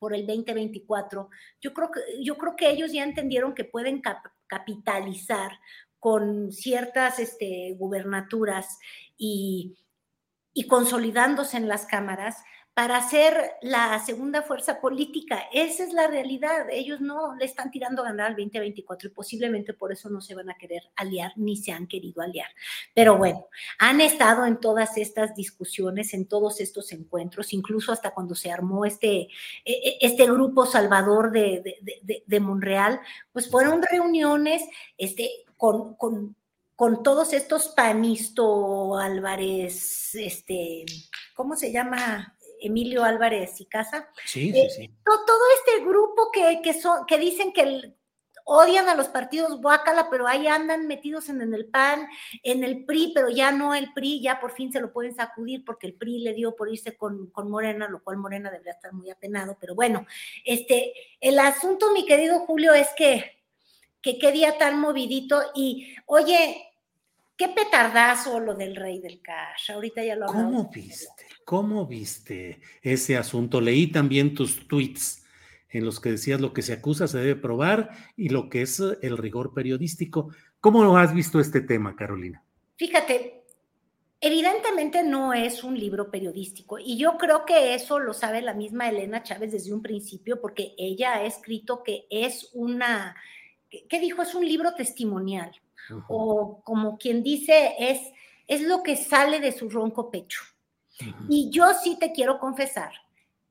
por 0.01 0.13
el 0.15 0.27
2024. 0.27 1.31
Yo 1.61 1.73
creo 1.73 1.91
que, 1.91 2.01
yo 2.23 2.37
creo 2.37 2.57
que 2.57 2.69
ellos 2.71 2.93
ya 2.93 3.05
entendieron 3.05 3.55
que 3.55 3.65
pueden 3.65 4.01
cap- 4.01 4.27
capitalizar 4.49 5.53
con 6.01 6.51
ciertas 6.53 7.19
este, 7.21 7.75
gubernaturas 7.79 8.79
y, 9.17 9.79
y 10.53 10.67
consolidándose 10.67 11.57
en 11.57 11.69
las 11.69 11.87
cámaras 11.87 12.43
para 12.75 13.01
ser 13.09 13.53
la 13.62 13.99
segunda 14.05 14.43
fuerza 14.43 14.81
política. 14.81 15.45
Esa 15.53 15.85
es 15.85 15.93
la 15.93 16.09
realidad. 16.09 16.66
Ellos 16.70 17.01
no 17.01 17.37
le 17.37 17.45
están 17.45 17.70
tirando 17.70 18.03
a 18.03 18.07
ganar 18.07 18.27
al 18.27 18.37
2024 18.37 19.09
y 19.09 19.12
posiblemente 19.12 19.75
por 19.75 19.93
eso 19.93 20.11
no 20.11 20.20
se 20.20 20.35
van 20.35 20.51
a 20.51 20.57
querer 20.57 20.83
aliar 20.97 21.33
ni 21.37 21.57
se 21.57 21.70
han 21.70 21.87
querido 21.87 22.20
aliar. 22.20 22.49
Pero 22.93 23.16
bueno, 23.16 23.47
han 23.79 24.01
estado 24.01 24.45
en 24.45 24.59
todas 24.59 24.97
estas 24.99 25.37
discusiones, 25.37 26.14
en 26.14 26.27
todos 26.27 26.59
estos 26.61 26.91
encuentros, 26.91 27.53
incluso 27.53 27.93
hasta 27.93 28.12
cuando 28.12 28.35
se 28.35 28.51
armó 28.51 28.85
este, 28.85 29.20
e- 29.20 29.29
e- 29.64 29.99
este 30.01 30.27
grupo 30.27 30.66
salvador 30.66 31.31
de, 31.31 31.61
de, 31.64 31.77
de- 31.81 32.01
de- 32.03 32.25
de 32.27 32.41
Monreal, 32.41 33.01
pues 33.33 33.49
fueron 33.49 33.83
reuniones 33.83 34.62
este, 34.99 35.31
con, 35.57 35.95
con, 35.95 36.35
con 36.75 37.05
todos 37.05 37.33
estos 37.35 37.68
Panisto 37.68 38.99
Álvarez, 38.99 40.12
este, 40.16 40.85
¿cómo 41.35 41.55
se 41.55 41.70
llama? 41.70 42.34
Emilio 42.67 43.05
Álvarez 43.05 43.61
y 43.61 43.67
Casa. 43.67 44.09
Sí, 44.25 44.51
Eh, 44.55 44.69
sí, 44.71 44.83
sí. 44.83 44.89
to- 45.05 45.25
todo 45.27 45.41
este 45.59 45.85
grupo 45.85 46.31
que, 46.33 46.61
que, 46.62 46.75
son, 46.75 47.07
que 47.07 47.19
dicen 47.19 47.53
que 47.53 47.62
el- 47.62 47.97
odian 48.47 48.91
a 48.91 48.95
los 48.95 49.09
partidos 49.09 49.59
guácala, 49.62 50.11
pero 50.11 50.27
ahí 50.27 50.47
andan 50.47 50.87
metidos 50.87 51.31
en, 51.31 51.41
en 51.41 51.55
el 51.55 51.65
PAN, 51.67 52.07
en 52.43 52.62
el 52.62 52.85
PRI, 52.85 53.12
pero 53.15 53.31
ya 53.31 53.51
no 53.53 53.75
el 53.75 53.91
PRI, 53.95 54.21
ya 54.21 54.39
por 54.39 54.53
fin 54.53 54.71
se 54.71 54.81
lo 54.83 54.93
pueden 54.93 55.15
sacudir 55.15 55.65
porque 55.65 55.87
el 55.87 55.95
PRI 55.95 56.19
le 56.19 56.35
dio 56.35 56.55
por 56.55 56.69
irse 56.71 56.95
con, 56.95 57.31
con 57.31 57.51
Morena, 57.51 57.89
lo 57.89 58.03
cual 58.03 58.19
Morena 58.19 58.51
debería 58.51 58.73
estar 58.73 58.93
muy 58.93 59.09
apenado, 59.11 59.57
pero 59.59 59.75
bueno, 59.75 60.07
este, 60.45 60.93
el 61.21 61.39
asunto, 61.39 61.91
mi 61.95 62.05
querido 62.05 62.41
Julio, 62.41 62.75
es 62.75 62.89
que, 62.99 63.43
que 64.03 64.19
qué 64.19 64.31
día 64.31 64.59
tan 64.59 64.79
movidito 64.79 65.41
y, 65.55 65.97
oye, 66.05 66.71
qué 67.37 67.49
petardazo 67.49 68.41
lo 68.41 68.55
del 68.55 68.76
rey 68.76 69.01
del 69.01 69.20
cash, 69.20 69.70
ahorita 69.72 70.05
ya 70.05 70.16
lo 70.16 70.28
hablamos. 70.28 70.53
¿Cómo 70.53 70.70
viste? 70.70 71.26
¿Cómo 71.45 71.87
viste 71.87 72.61
ese 72.82 73.16
asunto? 73.16 73.61
Leí 73.61 73.89
también 73.89 74.35
tus 74.35 74.66
tweets 74.68 75.24
en 75.70 75.85
los 75.85 76.01
que 76.01 76.12
decías 76.12 76.41
lo 76.41 76.53
que 76.53 76.62
se 76.62 76.72
acusa 76.72 77.09
se 77.09 77.18
debe 77.18 77.37
probar 77.37 77.91
y 78.16 78.28
lo 78.28 78.49
que 78.49 78.62
es 78.62 78.78
eh, 78.80 78.99
el 79.03 79.18
rigor 79.18 79.53
periodístico. 79.53 80.30
¿Cómo 80.61 80.85
lo 80.85 80.97
has 80.97 81.12
visto 81.12 81.41
este 81.41 81.61
tema, 81.61 81.97
Carolina? 81.97 82.43
Fíjate, 82.76 83.45
Evidentemente 84.26 85.03
no 85.03 85.35
es 85.35 85.62
un 85.64 85.78
libro 85.78 86.11
periodístico 86.11 86.78
y 86.78 86.97
yo 86.97 87.18
creo 87.18 87.45
que 87.45 87.74
eso 87.74 87.99
lo 87.99 88.14
sabe 88.14 88.41
la 88.41 88.55
misma 88.55 88.89
Elena 88.89 89.22
Chávez 89.22 89.53
desde 89.53 89.74
un 89.74 89.82
principio 89.82 90.41
porque 90.41 90.74
ella 90.78 91.16
ha 91.16 91.24
escrito 91.26 91.82
que 91.82 92.07
es 92.09 92.49
una, 92.55 93.14
¿qué 93.68 94.01
dijo? 94.01 94.22
Es 94.22 94.35
un 94.35 94.47
libro 94.49 94.72
testimonial 94.72 95.53
o 96.09 96.62
como 96.64 96.99
quien 96.99 97.22
dice 97.22 97.74
es, 97.78 98.01
es 98.47 98.62
lo 98.62 98.82
que 98.82 98.97
sale 98.97 99.41
de 99.41 99.53
su 99.53 99.68
ronco 99.68 100.11
pecho. 100.11 100.43
Y 101.28 101.51
yo 101.51 101.66
sí 101.74 101.99
te 101.99 102.12
quiero 102.12 102.39
confesar 102.39 102.93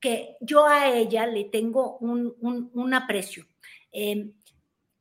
que 0.00 0.36
yo 0.40 0.66
a 0.66 0.88
ella 0.88 1.26
le 1.26 1.44
tengo 1.44 1.98
un, 1.98 2.94
aprecio. 2.94 3.46
Em, 3.92 4.32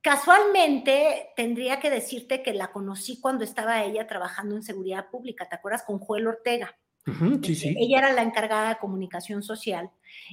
Casualmente, 0.04 1.32
tendría 1.34 1.80
que 1.80 1.90
decirte 1.90 2.44
que 2.44 2.54
la 2.54 2.74
conocí 2.74 3.22
cuando 3.22 3.46
estaba 3.46 3.86
ella 3.86 4.06
trabajando 4.06 4.54
en 4.54 4.62
seguridad 4.62 5.10
pública, 5.10 5.48
¿te 5.48 5.56
acuerdas? 5.56 5.84
Con 5.84 5.98
Joel 6.00 6.28
Ortega. 6.28 6.78
Sí, 7.44 7.56
sí. 7.56 7.76
Ella 7.78 8.00
era 8.00 8.14
la 8.14 8.22
encargada 8.22 8.70
de 8.70 8.78
comunicación 8.78 9.44
social 9.44 9.90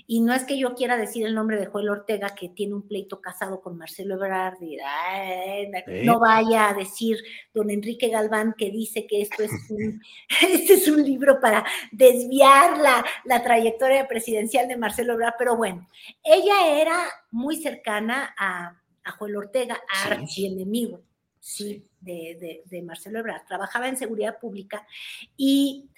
y 0.07 0.21
no 0.21 0.33
es 0.35 0.45
que 0.45 0.59
yo 0.59 0.75
quiera 0.75 0.97
decir 0.97 1.27
el 1.27 1.35
nombre 1.35 1.59
de 1.59 1.67
Joel 1.67 1.89
Ortega 1.89 2.35
que 2.35 2.49
tiene 2.49 2.75
un 2.75 2.87
pleito 2.87 3.21
casado 3.21 3.61
con 3.61 3.77
Marcelo 3.77 4.15
Ebrard 4.15 4.61
y 4.63 4.77
no 6.05 6.21
vaya 6.21 6.69
a 6.69 6.75
decir 6.75 7.19
don 7.53 7.71
Enrique 7.71 8.09
Galván 8.09 8.55
que 8.57 8.71
dice 8.71 9.07
que 9.07 9.23
esto 9.23 9.43
es 9.43 9.51
un, 9.71 10.01
este 10.43 10.75
es 10.75 10.89
un 10.89 11.03
libro 11.03 11.41
para 11.41 11.65
desviar 11.91 12.79
la, 12.79 13.05
la 13.25 13.43
trayectoria 13.43 14.07
presidencial 14.07 14.69
de 14.69 14.77
Marcelo 14.77 15.15
Ebrard, 15.15 15.35
pero 15.39 15.57
bueno, 15.57 15.89
ella 16.23 16.81
era 16.81 16.97
muy 17.31 17.57
cercana 17.57 18.35
a 18.39 18.81
a 19.05 19.13
Joel 19.13 19.37
Ortega, 19.37 19.81
archienemigo, 20.05 21.03
sí, 21.39 21.87
de, 22.01 22.63
de, 22.65 22.83
Marcelo 22.83 23.19
Ebrard. 23.19 23.47
Trabajaba 23.47 23.89
en 23.89 23.97
seguridad 23.97 24.39
pública 24.39 24.87
y 25.37 25.90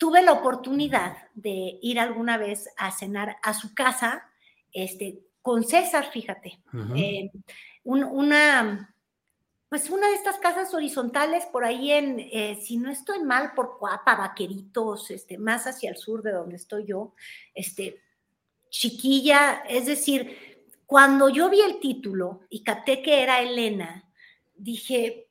tuve 0.00 0.22
la 0.22 0.32
oportunidad 0.32 1.18
de 1.34 1.78
ir 1.82 2.00
alguna 2.00 2.38
vez 2.38 2.70
a 2.78 2.90
cenar 2.90 3.36
a 3.42 3.52
su 3.52 3.74
casa, 3.74 4.30
este, 4.72 5.20
con 5.42 5.62
César, 5.62 6.10
fíjate, 6.10 6.58
eh, 6.96 7.30
una, 7.84 8.94
pues 9.68 9.90
una 9.90 10.08
de 10.08 10.14
estas 10.14 10.38
casas 10.38 10.72
horizontales 10.72 11.44
por 11.52 11.66
ahí 11.66 11.92
en, 11.92 12.18
eh, 12.18 12.58
si 12.62 12.78
no 12.78 12.90
estoy 12.90 13.22
mal, 13.22 13.52
por 13.54 13.76
Cuapa, 13.78 14.16
Vaqueritos, 14.16 15.10
este, 15.10 15.36
más 15.36 15.66
hacia 15.66 15.90
el 15.90 15.98
sur 15.98 16.22
de 16.22 16.32
donde 16.32 16.56
estoy 16.56 16.86
yo, 16.86 17.12
este, 17.54 18.00
chiquilla, 18.70 19.64
es 19.68 19.84
decir, 19.84 20.66
cuando 20.86 21.28
yo 21.28 21.50
vi 21.50 21.60
el 21.60 21.78
título 21.78 22.40
y 22.48 22.62
capté 22.62 23.02
que 23.02 23.22
era 23.22 23.42
Elena, 23.42 24.10
dije, 24.56 25.28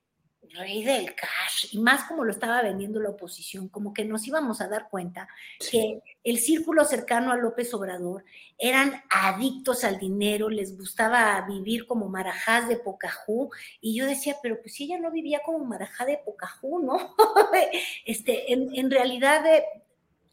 rey 0.52 0.84
del 0.84 1.14
cash, 1.16 1.68
y 1.72 1.80
más 1.80 2.06
como 2.06 2.24
lo 2.24 2.32
estaba 2.32 2.62
vendiendo 2.62 3.00
la 3.00 3.10
oposición, 3.10 3.68
como 3.70 3.93
que 3.93 4.06
nos 4.06 4.28
íbamos 4.28 4.62
a 4.62 4.68
dar 4.68 4.89
cuenta 4.89 5.28
que 5.72 6.02
el 6.24 6.39
círculo 6.39 6.86
cercano 6.86 7.32
a 7.32 7.38
López 7.38 7.74
Obrador 7.74 8.24
eran 8.58 9.04
adictos 9.10 9.84
al 9.84 10.00
dinero, 10.00 10.50
les 10.50 10.78
gustaba 10.78 11.39
vivir 11.47 11.86
como 11.88 12.10
marajás 12.10 12.68
de 12.68 12.78
Pocahú, 12.78 13.50
y 13.82 13.95
yo 13.95 14.06
decía, 14.06 14.36
pero 14.41 14.62
pues 14.62 14.74
si 14.74 14.86
ella 14.86 15.00
no 15.00 15.12
vivía 15.12 15.41
como 15.45 15.64
marajá 15.66 16.06
de 16.06 16.18
Pocahú, 16.18 16.80
¿no? 16.80 17.16
este, 18.06 18.54
en, 18.54 18.70
en 18.76 18.91
realidad, 18.91 19.45
eh, 19.45 19.64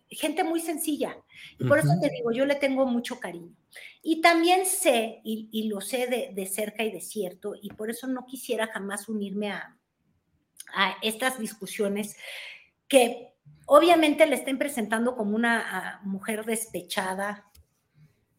gente 0.09 0.45
muy 0.45 0.61
sencilla. 0.61 1.17
Y 1.59 1.65
por 1.65 1.79
eso 1.79 1.91
te 2.01 2.11
digo, 2.11 2.33
yo 2.33 2.47
le 2.47 2.55
tengo 2.55 2.87
mucho 2.87 3.19
cariño. 3.19 3.55
Y 4.03 4.21
también 4.21 4.67
sé, 4.67 5.21
y, 5.25 5.69
lo 5.69 5.81
sé 5.81 6.07
de, 6.35 6.47
cerca 6.47 6.85
y 6.85 6.91
de 6.91 7.01
cierto, 7.01 7.55
y 7.61 7.71
por 7.71 7.91
eso 7.91 8.07
no 8.07 8.25
quisiera 8.27 8.69
jamás 8.69 9.09
unirme 9.09 9.51
a, 9.51 9.77
a 10.75 10.97
estas 11.03 11.39
discusiones 11.39 12.17
que 12.89 13.33
obviamente 13.67 14.27
le 14.27 14.37
estén 14.37 14.59
presentando 14.59 15.17
como 15.17 15.35
una 15.35 16.01
mujer 16.05 16.45
despechada, 16.45 17.45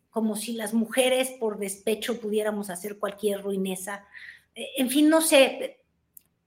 como 0.09 0.35
si 0.35 0.53
las 0.53 0.73
mujeres 0.73 1.31
por 1.39 1.59
despecho 1.59 2.19
pudiéramos 2.19 2.69
hacer 2.69 2.97
cualquier 2.97 3.43
ruineza. 3.43 4.05
E, 4.55 4.67
en 4.77 4.89
fin, 4.89 5.09
no 5.09 5.21
sé, 5.21 5.81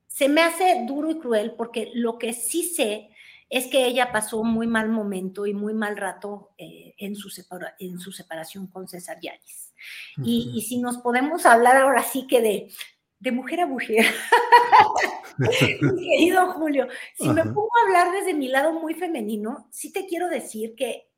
se 0.07 0.29
me 0.29 0.43
hace 0.43 0.85
duro 0.87 1.11
y 1.11 1.19
cruel 1.19 1.53
porque 1.57 1.91
lo 1.95 2.19
que 2.19 2.33
sí 2.33 2.65
sé 2.65 3.11
es 3.49 3.67
que 3.67 3.87
ella 3.87 4.13
pasó 4.13 4.45
muy 4.45 4.67
mal 4.67 4.89
momento 4.89 5.45
y 5.45 5.55
muy 5.55 5.75
mal 5.75 5.97
rato 5.97 6.51
eh, 6.57 6.95
en, 6.99 7.17
su 7.17 7.29
en 7.81 7.99
su 7.99 8.13
separación 8.13 8.69
con 8.69 8.89
César 8.89 9.19
Yáñez. 9.21 9.73
y, 10.25 10.65
si 10.69 10.79
nos 10.79 10.99
podemos 10.99 11.47
hablar 11.47 11.77
ahora 11.77 12.03
sí 12.03 12.27
que 12.27 12.41
de, 12.41 12.69
de 13.21 13.33
mujer 13.33 13.61
a 13.61 13.67
mujer, 13.67 14.05
mi 15.39 16.09
querido 16.11 16.53
Julio, 16.53 16.89
si 17.15 17.29
me 17.29 17.45
pongo 17.45 17.71
a 17.79 17.87
hablar 17.87 18.13
desde 18.13 18.35
mi 18.35 18.49
lado 18.49 18.73
muy 18.73 18.95
femenino, 18.95 19.69
sí 19.71 19.93
te 19.93 20.07
quiero 20.07 20.29
decir 20.29 20.75
que 20.75 21.09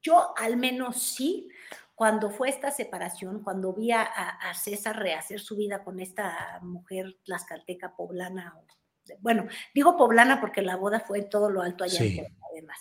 yo 0.00 0.32
al 0.36 0.56
menos 0.56 1.02
sí, 1.02 1.48
cuando 1.94 2.30
fue 2.30 2.48
esta 2.48 2.70
separación, 2.70 3.42
cuando 3.42 3.72
vi 3.72 3.92
a, 3.92 4.02
a 4.02 4.54
César 4.54 4.98
rehacer 4.98 5.40
su 5.40 5.56
vida 5.56 5.84
con 5.84 6.00
esta 6.00 6.58
mujer 6.62 7.16
tlaxcalteca 7.24 7.94
poblana 7.96 8.54
bueno, 9.20 9.46
digo 9.74 9.96
poblana 9.96 10.40
porque 10.40 10.62
la 10.62 10.76
boda 10.76 11.00
fue 11.00 11.18
en 11.18 11.28
todo 11.28 11.50
lo 11.50 11.62
alto 11.62 11.84
allá, 11.84 12.00
además. 12.50 12.78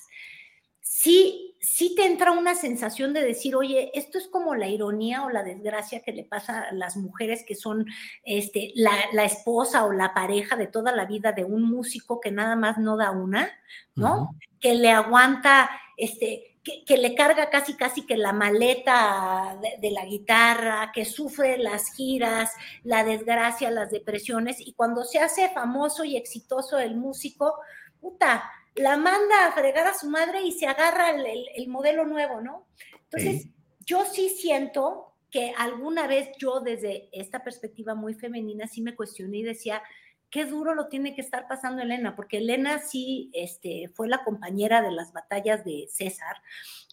Sí, 1.04 1.58
sí 1.60 1.96
te 1.98 2.06
entra 2.06 2.32
una 2.32 2.56
sensación 2.56 3.12
de 3.12 3.22
decir, 3.22 3.58
oye, 3.58 3.92
esto 3.94 4.18
es 4.18 4.30
como 4.30 4.56
la 4.56 4.70
ironía 4.70 5.26
o 5.26 5.30
la 5.30 5.44
desgracia 5.44 6.00
que 6.00 6.14
le 6.14 6.24
pasa 6.24 6.62
a 6.62 6.74
las 6.74 6.96
mujeres 6.96 7.44
que 7.46 7.56
son 7.56 7.86
este, 8.24 8.72
la, 8.76 9.26
esposa 9.26 9.84
o 9.84 9.92
la 9.92 10.14
pareja 10.14 10.56
de 10.56 10.68
toda 10.68 10.94
la 10.94 11.04
vida 11.04 11.34
de 11.34 11.44
un 11.44 11.70
músico 11.70 12.22
que 12.22 12.32
nada 12.32 12.56
más 12.56 12.78
no 12.78 12.96
da 12.96 13.12
una, 13.12 13.52
¿no? 13.96 14.30
Que 14.62 14.76
le 14.76 14.92
aguanta, 14.92 15.70
este, 15.98 16.56
que, 16.64 16.96
le 16.96 17.16
carga 17.16 17.50
casi 17.50 17.74
casi 17.76 18.06
que 18.06 18.16
la 18.16 18.32
maleta 18.32 19.60
de, 19.82 19.92
la 19.92 20.06
guitarra, 20.06 20.94
que 20.94 21.04
sufre 21.04 21.58
las 21.58 21.94
giras, 21.96 22.54
la 22.86 23.04
desgracia, 23.04 23.70
las 23.72 23.92
depresiones, 23.92 24.62
y 24.62 24.72
cuando 24.72 25.04
se 25.04 25.20
hace 25.20 25.50
famoso 25.50 26.06
y 26.06 26.16
exitoso 26.16 26.80
el 26.80 26.96
músico, 26.96 27.56
puta, 28.00 28.50
la 28.76 28.98
manda 28.98 29.48
a 29.48 29.52
fregar 29.52 29.88
a 29.88 29.94
su 29.94 30.10
madre 30.10 30.42
y 30.44 30.52
se 30.52 30.68
agarra 30.68 31.12
el, 31.12 31.68
modelo 31.68 32.06
nuevo, 32.06 32.42
¿no? 32.42 32.68
Entonces, 33.04 33.48
yo 33.86 34.06
sí 34.06 34.30
siento 34.30 35.14
que 35.30 35.54
alguna 35.58 36.08
vez 36.08 36.30
yo 36.38 36.60
desde 36.60 37.10
esta 37.12 37.44
perspectiva 37.44 37.96
muy 37.96 38.14
femenina 38.14 38.68
sí 38.68 38.82
me 38.82 38.96
cuestioné 38.96 39.38
y 39.38 39.44
decía, 39.44 39.82
qué 40.30 40.46
duro 40.46 40.74
lo 40.74 40.88
tiene 40.88 41.14
que 41.14 41.22
estar 41.22 41.48
pasando 41.48 41.84
Elena, 41.84 42.16
porque 42.16 42.38
Elena 42.38 42.80
sí 42.80 43.30
este, 43.34 43.92
fue 43.94 44.08
la 44.08 44.24
compañera 44.24 44.82
de 44.82 44.92
las 44.92 45.14
batallas 45.14 45.64
de 45.64 45.88
César, 45.92 46.38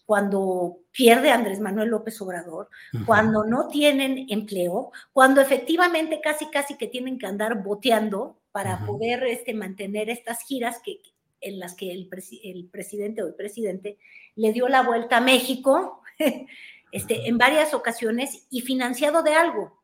cuando 0.04 0.78
pierde 0.90 1.30
Andrés 1.30 1.60
Manuel 1.60 1.88
López 1.88 2.20
Obrador, 2.20 2.68
cuando 3.06 3.44
no 3.44 3.68
tienen 3.68 4.26
empleo, 4.28 4.90
cuando 5.12 5.40
efectivamente 5.40 6.20
casi 6.20 6.46
casi 6.50 6.76
que 6.76 6.88
tienen 6.88 7.18
que 7.18 7.26
andar 7.26 7.62
boteando 7.62 8.40
para 8.52 8.84
poder 8.84 9.22
este, 9.24 9.54
mantener 9.54 10.10
estas 10.10 10.42
giras 10.42 10.80
que, 10.84 11.00
en 11.40 11.58
las 11.58 11.74
que 11.74 11.92
el, 11.92 12.08
el, 12.44 12.68
presidente 12.68 13.22
o 13.22 13.26
el 13.26 13.34
presidente 13.34 13.98
le 14.36 14.52
dio 14.52 14.68
la 14.68 14.82
vuelta 14.82 15.18
a 15.18 15.20
México 15.20 16.02
este, 16.92 17.28
en 17.28 17.38
varias 17.38 17.74
ocasiones 17.74 18.46
y 18.50 18.60
financiado 18.60 19.22
de 19.22 19.34
algo. 19.34 19.82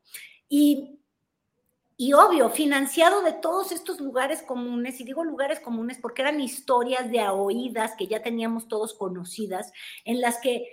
Y 0.49 0.97
y 1.99 2.13
obvio, 2.13 2.51
financiado 2.51 3.23
de 3.23 3.33
todos 3.33 3.71
estos 3.71 3.99
lugares 3.99 4.43
comunes, 4.43 5.01
y 5.01 5.03
digo 5.03 5.23
lugares 5.23 5.59
comunes 5.59 5.97
porque 5.99 6.21
eran 6.21 6.39
historias 6.39 7.09
de 7.09 7.27
oídas 7.27 7.95
que 7.97 8.05
ya 8.05 8.21
teníamos 8.21 8.67
todos 8.67 8.93
conocidas, 8.93 9.73
en 10.05 10.21
las 10.21 10.37
que, 10.37 10.67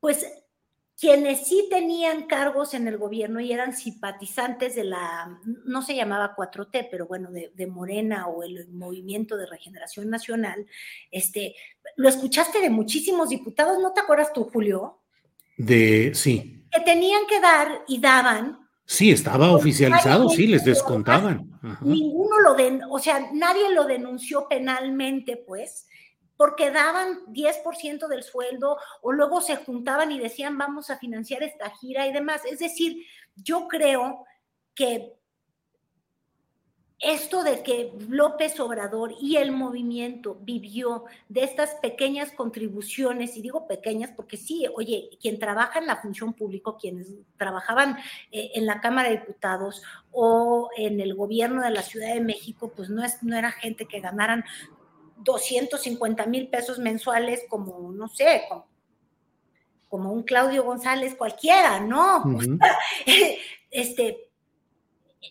pues, 0.00 0.26
quienes 0.98 1.46
sí 1.46 1.68
tenían 1.70 2.26
cargos 2.26 2.74
en 2.74 2.88
el 2.88 2.98
gobierno 2.98 3.40
y 3.40 3.52
eran 3.52 3.76
simpatizantes 3.76 4.74
de 4.74 4.84
la, 4.84 5.38
no 5.64 5.82
se 5.82 5.94
llamaba 5.94 6.34
4T, 6.36 6.88
pero 6.90 7.06
bueno, 7.06 7.30
de, 7.30 7.66
Morena 7.68 8.26
o 8.26 8.42
el 8.42 8.68
Movimiento 8.70 9.36
de 9.36 9.46
Regeneración 9.46 10.10
Nacional, 10.10 10.66
este, 11.12 11.54
lo 11.96 12.08
escuchaste 12.08 12.60
de 12.60 12.70
muchísimos 12.70 13.28
diputados, 13.28 13.78
¿no 13.80 13.92
te 13.92 14.00
acuerdas 14.00 14.32
tú, 14.32 14.44
Julio? 14.52 14.98
De, 15.56 16.12
sí. 16.14 16.64
Que 16.72 16.80
tenían 16.80 17.26
que 17.28 17.40
dar 17.40 17.84
y 17.86 18.00
daban 18.00 18.68
Sí, 18.90 19.10
estaba 19.10 19.52
oficializado, 19.52 20.30
sí, 20.30 20.46
les 20.46 20.64
descontaban. 20.64 21.60
Ninguno 21.82 22.40
lo 22.40 22.54
den, 22.54 22.80
o 22.88 22.98
sea, 22.98 23.28
nadie 23.34 23.70
lo 23.74 23.84
denunció 23.84 24.48
penalmente, 24.48 25.36
pues, 25.36 25.86
porque 26.38 26.70
daban 26.70 27.26
10% 27.26 28.06
del 28.06 28.22
sueldo 28.22 28.78
o 29.02 29.12
luego 29.12 29.42
se 29.42 29.56
juntaban 29.56 30.12
y 30.12 30.20
decían 30.20 30.56
vamos 30.56 30.88
a 30.88 30.96
financiar 30.96 31.42
esta 31.42 31.68
gira 31.68 32.06
y 32.06 32.12
demás. 32.12 32.46
Es 32.46 32.60
decir, 32.60 33.04
yo 33.34 33.68
creo 33.68 34.24
que 34.74 35.18
esto 37.00 37.44
de 37.44 37.62
que 37.62 37.92
López 38.08 38.58
Obrador 38.58 39.14
y 39.20 39.36
el 39.36 39.52
movimiento 39.52 40.36
vivió 40.40 41.04
de 41.28 41.44
estas 41.44 41.76
pequeñas 41.76 42.32
contribuciones, 42.32 43.36
y 43.36 43.42
digo 43.42 43.68
pequeñas 43.68 44.10
porque 44.16 44.36
sí, 44.36 44.66
oye, 44.74 45.10
quien 45.20 45.38
trabaja 45.38 45.78
en 45.78 45.86
la 45.86 45.96
función 45.96 46.34
pública, 46.34 46.72
quienes 46.80 47.14
trabajaban 47.36 47.98
eh, 48.32 48.50
en 48.54 48.66
la 48.66 48.80
Cámara 48.80 49.10
de 49.10 49.18
Diputados 49.18 49.82
o 50.10 50.70
en 50.76 51.00
el 51.00 51.14
gobierno 51.14 51.62
de 51.62 51.70
la 51.70 51.82
Ciudad 51.82 52.14
de 52.14 52.20
México, 52.20 52.72
pues 52.74 52.90
no, 52.90 53.04
es, 53.04 53.22
no 53.22 53.36
era 53.36 53.52
gente 53.52 53.86
que 53.86 54.00
ganaran 54.00 54.44
250 55.18 56.26
mil 56.26 56.48
pesos 56.48 56.78
mensuales 56.78 57.44
como, 57.48 57.92
no 57.92 58.08
sé, 58.08 58.42
como, 59.88 60.12
un 60.12 60.22
Claudio 60.22 60.64
González 60.64 61.14
cualquiera, 61.14 61.80
¿no? 61.80 62.24
este, 63.70 64.28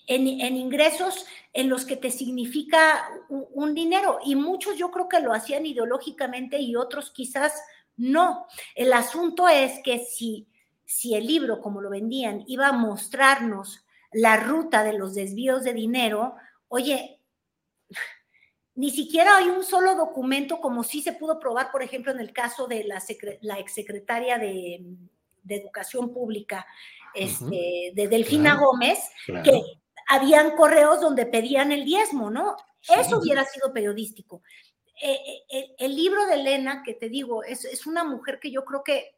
en, 0.07 0.27
ingresos 0.55 1.25
en 1.53 1.69
los 1.69 1.85
que 1.85 1.97
te 1.97 2.11
significa 2.11 3.09
un, 3.29 3.73
dinero. 3.73 4.19
Y 4.23 4.35
muchos 4.35 4.77
yo 4.77 4.91
creo 4.91 5.07
que 5.07 5.19
lo 5.19 5.33
hacían 5.33 5.65
ideológicamente 5.65 6.59
y 6.59 6.75
otros 6.75 7.11
quizás 7.11 7.53
no. 7.95 8.47
El 8.75 8.93
asunto 8.93 9.47
es 9.47 9.79
que 9.83 9.99
si, 9.99 10.47
si 10.85 11.15
el 11.15 11.27
libro, 11.27 11.61
como 11.61 11.81
lo 11.81 11.89
vendían, 11.89 12.43
iba 12.47 12.67
a 12.67 12.73
mostrarnos 12.73 13.85
la 14.11 14.37
ruta 14.37 14.83
de 14.83 14.93
los 14.93 15.15
desvíos 15.15 15.63
de 15.63 15.73
dinero, 15.73 16.35
oye, 16.67 17.16
ni 18.77 18.91
siquiera 18.91 19.37
hay 19.37 19.49
un 19.49 19.63
solo 19.63 19.95
documento 19.95 20.61
como 20.61 20.83
sí 20.83 21.01
se 21.01 21.13
pudo 21.13 21.39
probar, 21.39 21.71
por 21.71 21.81
ejemplo, 21.81 22.11
en 22.11 22.19
el 22.19 22.31
caso 22.31 22.67
de 22.67 22.83
la, 22.83 23.01
la 23.41 23.57
exsecretaria 23.57 24.37
de, 24.37 24.85
de 25.41 25.55
Educación 25.55 26.13
Pública, 26.13 26.63
este, 27.15 27.91
de 27.95 28.07
Delfina 28.07 28.55
Gómez, 28.55 28.99
que 29.43 29.63
habían 30.07 30.55
correos 30.55 31.01
donde 31.01 31.25
pedían 31.25 31.71
el 31.71 31.85
diezmo, 31.85 32.29
¿no? 32.29 32.55
Eso 32.87 33.17
hubiera 33.17 33.43
sido 33.45 33.73
periodístico. 33.73 34.43
Eh, 35.01 35.41
eh, 35.49 35.75
el, 35.79 35.95
libro 35.95 36.27
de 36.27 36.35
Elena, 36.35 36.83
que 36.83 36.93
te 36.93 37.09
digo, 37.09 37.43
es, 37.43 37.65
es 37.65 37.87
una 37.87 38.03
mujer 38.03 38.39
que 38.39 38.51
yo 38.51 38.63
creo 38.63 38.83
que, 38.83 39.15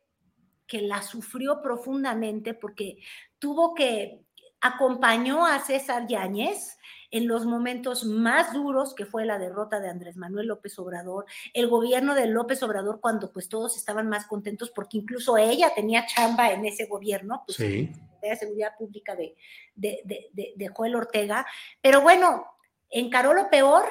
que 0.67 0.81
la 0.81 1.01
sufrió 1.01 1.61
profundamente 1.61 2.53
porque 2.53 2.97
tuvo 3.39 3.73
que, 3.73 4.21
acompañó 4.61 5.45
a 5.45 5.59
César 5.59 6.07
Yáñez, 6.07 6.77
en 7.11 7.27
los 7.27 7.45
momentos 7.45 8.03
más 8.03 8.53
duros, 8.53 8.93
que 8.93 9.05
fue 9.05 9.25
la 9.25 9.37
derrota 9.39 9.79
de 9.79 9.89
Andrés 9.89 10.17
Manuel 10.17 10.47
López 10.47 10.77
Obrador, 10.79 11.25
el 11.53 11.67
gobierno 11.67 12.15
de 12.15 12.27
López 12.27 12.61
Obrador, 12.63 12.99
cuando 13.01 13.31
pues 13.31 13.49
todos 13.49 13.77
estaban 13.77 14.07
más 14.09 14.25
contentos, 14.27 14.69
porque 14.69 14.97
incluso 14.97 15.37
ella 15.37 15.73
tenía 15.73 16.05
chamba 16.05 16.51
en 16.51 16.65
ese 16.65 16.85
gobierno, 16.85 17.43
pues, 17.45 17.57
de 17.57 18.35
Seguridad 18.37 18.73
Pública 18.77 19.15
de, 19.15 19.35
de, 19.75 20.67
Joel 20.73 20.95
Ortega, 20.95 21.45
pero 21.81 22.01
bueno, 22.01 22.45
encaró 22.89 23.33
lo 23.33 23.49
peor, 23.49 23.85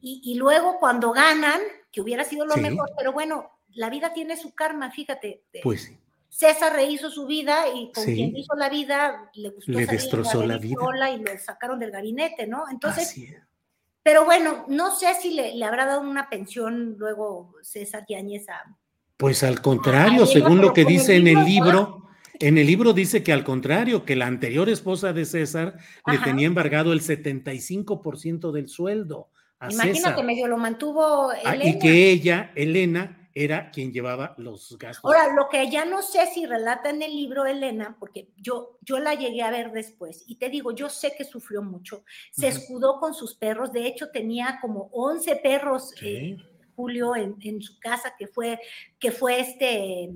y, 0.00 0.34
luego 0.36 0.78
cuando 0.78 1.12
ganan, 1.12 1.60
que 1.92 2.00
hubiera 2.00 2.24
sido 2.24 2.46
lo 2.46 2.56
mejor, 2.56 2.90
pero 2.96 3.12
bueno, 3.12 3.50
la 3.68 3.90
vida 3.90 4.14
tiene 4.14 4.36
su 4.36 4.54
karma, 4.54 4.90
fíjate. 4.90 5.44
Pues 5.62 5.82
sí. 5.82 5.98
César 6.28 6.74
rehizo 6.74 7.10
su 7.10 7.26
vida 7.26 7.64
y 7.74 7.90
con 7.92 8.04
quien 8.04 8.36
hizo 8.36 8.54
la 8.56 8.68
vida 8.68 9.30
le 9.34 9.50
gustó 9.50 9.72
le 9.72 9.86
destrozó 9.86 10.44
la 10.44 10.58
vida 10.58 11.10
y 11.10 11.18
lo 11.18 11.38
sacaron 11.38 11.78
del 11.78 11.90
gabinete, 11.90 12.46
¿no? 12.46 12.64
Entonces, 12.70 13.14
pero 14.02 14.24
bueno, 14.24 14.64
no 14.68 14.94
sé 14.94 15.14
si 15.20 15.34
le, 15.34 15.64
habrá 15.64 15.84
dado 15.86 16.00
una 16.00 16.30
pensión 16.30 16.94
luego 16.96 17.54
César 17.62 18.04
Yáñez 18.08 18.48
a... 18.48 18.62
Pues 19.16 19.42
al 19.42 19.60
contrario, 19.60 20.26
según 20.26 20.60
lo 20.60 20.72
que 20.72 20.84
dice 20.84 21.16
en 21.16 21.26
el 21.26 21.44
libro, 21.44 22.06
en 22.38 22.58
el 22.58 22.66
libro 22.66 22.92
dice 22.92 23.22
que 23.22 23.32
al 23.32 23.42
contrario, 23.42 24.04
que 24.04 24.14
la 24.14 24.26
anterior 24.26 24.68
esposa 24.68 25.12
de 25.12 25.24
César 25.24 25.78
le 26.06 26.18
tenía 26.18 26.46
embargado 26.46 26.92
el 26.92 27.00
75% 27.00 28.52
del 28.52 28.68
sueldo. 28.68 29.30
A 29.58 29.72
Imagínate, 29.72 30.22
medio 30.22 30.46
lo 30.46 30.58
mantuvo 30.58 31.32
Elena. 31.32 31.64
Ah, 31.64 31.68
y 31.68 31.78
que 31.78 32.10
ella, 32.10 32.52
Elena, 32.54 33.25
era 33.36 33.70
quien 33.70 33.92
llevaba 33.92 34.34
los 34.38 34.78
gastos. 34.78 35.04
Ahora, 35.04 35.34
lo 35.34 35.50
que 35.50 35.70
ya 35.70 35.84
no 35.84 36.00
sé 36.00 36.26
si 36.32 36.46
relata 36.46 36.88
en 36.88 37.02
el 37.02 37.14
libro 37.14 37.44
Elena, 37.44 37.94
porque 38.00 38.30
yo, 38.38 38.78
yo 38.80 38.98
la 38.98 39.12
llegué 39.12 39.42
a 39.42 39.50
ver 39.50 39.72
después, 39.72 40.24
y 40.26 40.36
te 40.36 40.48
digo, 40.48 40.72
yo 40.72 40.88
sé 40.88 41.14
que 41.16 41.24
sufrió 41.24 41.60
mucho, 41.60 42.02
se 42.30 42.48
escudó 42.48 42.98
con 42.98 43.12
sus 43.12 43.34
perros, 43.34 43.74
de 43.74 43.86
hecho 43.86 44.10
tenía 44.10 44.58
como 44.62 44.88
11 44.90 45.36
perros. 45.36 45.92
Eh, 46.00 46.38
Julio 46.76 47.16
en, 47.16 47.62
su 47.62 47.80
casa, 47.80 48.14
que 48.18 48.26
fue, 48.26 48.60
que 48.98 49.10
fue 49.10 49.40
este, 49.40 50.10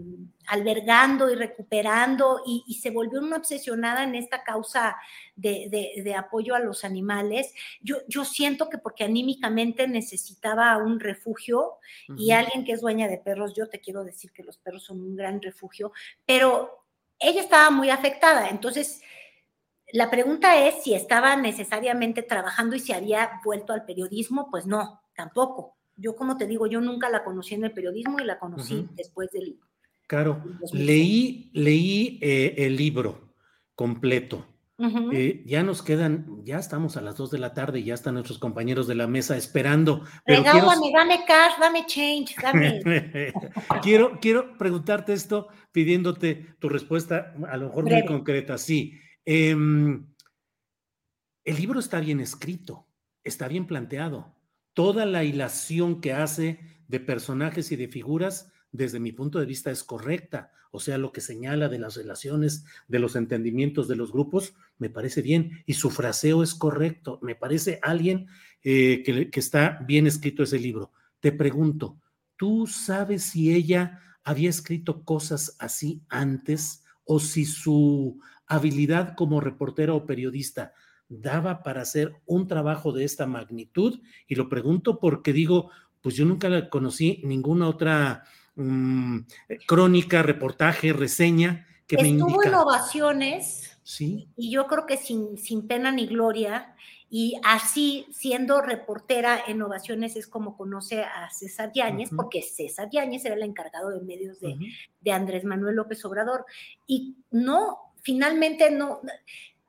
albergando 0.46 1.30
y 1.30 1.34
recuperando 1.34 2.42
y, 2.46 2.74
se 2.74 2.90
volvió 2.90 3.20
una 3.20 3.38
obsesionada 3.38 4.04
en 4.04 4.14
esta 4.14 4.44
causa 4.44 4.96
de, 5.34 6.14
apoyo 6.16 6.54
a 6.54 6.60
los 6.60 6.84
animales. 6.84 7.52
Yo, 7.80 7.96
yo, 8.08 8.24
siento 8.26 8.68
que 8.68 8.78
porque 8.78 9.04
anímicamente 9.04 9.88
necesitaba 9.88 10.76
un 10.76 11.00
refugio 11.00 11.78
y 12.16 12.32
alguien 12.32 12.64
que 12.64 12.72
es 12.72 12.82
dueña 12.82 13.08
de 13.08 13.18
perros, 13.18 13.54
yo 13.56 13.68
te 13.68 13.80
quiero 13.80 14.04
decir 14.04 14.30
que 14.32 14.42
los 14.42 14.58
perros 14.58 14.84
son 14.84 15.00
un 15.00 15.16
gran 15.16 15.40
refugio, 15.40 15.92
pero 16.26 16.84
ella 17.18 17.40
estaba 17.40 17.70
muy 17.70 17.90
afectada, 17.90 18.48
entonces... 18.50 19.02
La 19.92 20.08
pregunta 20.08 20.68
es 20.68 20.84
si 20.84 20.94
estaba 20.94 21.34
necesariamente 21.34 22.22
trabajando 22.22 22.76
y 22.76 22.78
si 22.78 22.92
había 22.92 23.40
vuelto 23.42 23.72
al 23.72 23.84
periodismo, 23.84 24.48
pues 24.48 24.64
no, 24.64 25.02
tampoco 25.16 25.79
yo 26.00 26.16
como 26.16 26.36
te 26.36 26.46
digo, 26.46 26.66
yo 26.66 26.80
nunca 26.80 27.10
la 27.10 27.22
conocí 27.22 27.54
en 27.54 27.64
el 27.64 27.72
periodismo 27.72 28.18
y 28.20 28.24
la 28.24 28.38
conocí 28.38 28.88
después 28.96 29.30
del... 29.30 29.58
Claro, 30.06 30.42
leí, 30.72 31.50
leí 31.52 32.18
eh, 32.20 32.54
el 32.58 32.76
libro 32.76 33.34
completo. 33.74 34.46
Eh, 35.12 35.42
ya 35.44 35.62
nos 35.62 35.82
quedan, 35.82 36.42
ya 36.42 36.58
estamos 36.58 36.96
a 36.96 37.02
las 37.02 37.14
dos 37.16 37.30
de 37.30 37.38
la 37.38 37.52
tarde 37.52 37.80
y 37.80 37.84
ya 37.84 37.94
están 37.94 38.14
nuestros 38.14 38.38
compañeros 38.38 38.86
de 38.86 38.94
la 38.94 39.06
mesa 39.06 39.36
esperando. 39.36 40.04
Pero 40.24 40.42
dame 40.42 41.22
cash, 41.26 41.58
dame 41.60 41.84
change, 41.86 42.34
dame. 42.42 42.80
quiero, 43.82 44.18
quiero 44.20 44.56
preguntarte 44.56 45.12
esto 45.12 45.48
pidiéndote 45.70 46.56
tu 46.58 46.70
respuesta, 46.70 47.34
a 47.50 47.58
lo 47.58 47.66
mejor 47.66 47.84
muy 47.84 48.06
concreta. 48.06 48.56
Sí. 48.56 48.98
Em, 49.26 50.06
el 51.44 51.56
libro 51.56 51.78
está 51.78 52.00
bien 52.00 52.20
escrito, 52.20 52.86
está 53.22 53.48
bien 53.48 53.66
planteado 53.66 54.39
toda 54.80 55.04
la 55.04 55.24
hilación 55.24 56.00
que 56.00 56.14
hace 56.14 56.58
de 56.88 57.00
personajes 57.00 57.70
y 57.70 57.76
de 57.76 57.86
figuras, 57.86 58.50
desde 58.72 58.98
mi 58.98 59.12
punto 59.12 59.38
de 59.38 59.44
vista, 59.44 59.70
es 59.70 59.84
correcta. 59.84 60.52
O 60.70 60.80
sea, 60.80 60.96
lo 60.96 61.12
que 61.12 61.20
señala 61.20 61.68
de 61.68 61.78
las 61.78 61.96
relaciones, 61.96 62.64
de 62.88 62.98
los 62.98 63.14
entendimientos 63.14 63.88
de 63.88 63.96
los 63.96 64.10
grupos, 64.10 64.54
me 64.78 64.88
parece 64.88 65.20
bien. 65.20 65.62
Y 65.66 65.74
su 65.74 65.90
fraseo 65.90 66.42
es 66.42 66.54
correcto. 66.54 67.18
Me 67.20 67.34
parece 67.34 67.78
alguien 67.82 68.28
eh, 68.62 69.02
que, 69.04 69.28
que 69.28 69.40
está 69.40 69.84
bien 69.86 70.06
escrito 70.06 70.44
ese 70.44 70.58
libro. 70.58 70.92
Te 71.20 71.30
pregunto, 71.30 72.00
¿tú 72.38 72.66
sabes 72.66 73.24
si 73.24 73.52
ella 73.52 74.00
había 74.24 74.48
escrito 74.48 75.04
cosas 75.04 75.56
así 75.58 76.00
antes 76.08 76.84
o 77.04 77.20
si 77.20 77.44
su 77.44 78.18
habilidad 78.46 79.14
como 79.14 79.42
reportera 79.42 79.92
o 79.92 80.06
periodista 80.06 80.72
daba 81.10 81.62
para 81.62 81.82
hacer 81.82 82.14
un 82.24 82.46
trabajo 82.46 82.92
de 82.92 83.04
esta 83.04 83.26
magnitud? 83.26 84.00
Y 84.26 84.36
lo 84.36 84.48
pregunto 84.48 84.98
porque 84.98 85.34
digo, 85.34 85.70
pues 86.00 86.14
yo 86.14 86.24
nunca 86.24 86.70
conocí 86.70 87.20
ninguna 87.24 87.68
otra 87.68 88.24
mm, 88.54 89.18
crónica, 89.66 90.22
reportaje, 90.22 90.94
reseña 90.94 91.66
que 91.86 91.96
me 91.96 92.08
indica. 92.08 92.28
Estuvo 92.28 92.44
en 92.44 92.54
ovaciones. 92.54 93.78
Sí. 93.82 94.28
Y 94.36 94.50
yo 94.50 94.66
creo 94.66 94.86
que 94.86 94.96
sin, 94.96 95.36
sin 95.36 95.66
pena 95.66 95.92
ni 95.92 96.06
gloria. 96.06 96.74
Y 97.12 97.40
así, 97.42 98.06
siendo 98.12 98.62
reportera 98.62 99.40
en 99.48 99.60
Ovaciones, 99.62 100.14
es 100.14 100.28
como 100.28 100.56
conoce 100.56 101.02
a 101.02 101.28
César 101.30 101.72
Yáñez, 101.74 102.10
porque 102.14 102.40
César 102.40 102.88
Yáñez 102.88 103.24
era 103.24 103.34
el 103.34 103.42
encargado 103.42 103.90
de 103.90 104.00
medios 104.00 104.38
de, 104.38 104.56
de 105.00 105.12
Andrés 105.12 105.42
Manuel 105.42 105.74
López 105.74 106.04
Obrador. 106.04 106.46
Y 106.86 107.16
no, 107.32 107.78
finalmente 108.00 108.70
no, 108.70 109.00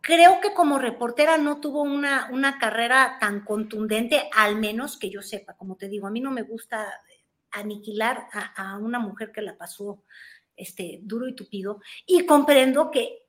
Creo 0.02 0.42
que 0.42 0.54
como 0.54 0.80
reportera 0.80 1.38
no 1.38 1.60
tuvo 1.60 1.84
una, 1.84 2.30
una 2.32 2.58
carrera 2.58 3.18
tan 3.20 3.46
contundente, 3.46 4.30
al 4.36 4.56
menos 4.56 4.98
que 4.98 5.10
yo 5.12 5.22
sepa, 5.22 5.56
como 5.56 5.76
te 5.76 5.88
digo, 5.88 6.08
a 6.08 6.12
mí 6.12 6.20
no 6.20 6.32
me 6.32 6.42
gusta 6.42 6.92
aniquilar 7.52 8.28
a, 8.56 8.78
una 8.78 8.98
mujer 8.98 9.32
que 9.32 9.42
la 9.42 9.58
pasó 9.58 10.04
este, 10.56 11.00
duro 11.04 11.28
y 11.28 11.36
tupido, 11.36 11.82
y 12.08 12.26
comprendo 12.26 12.90
que 12.90 13.28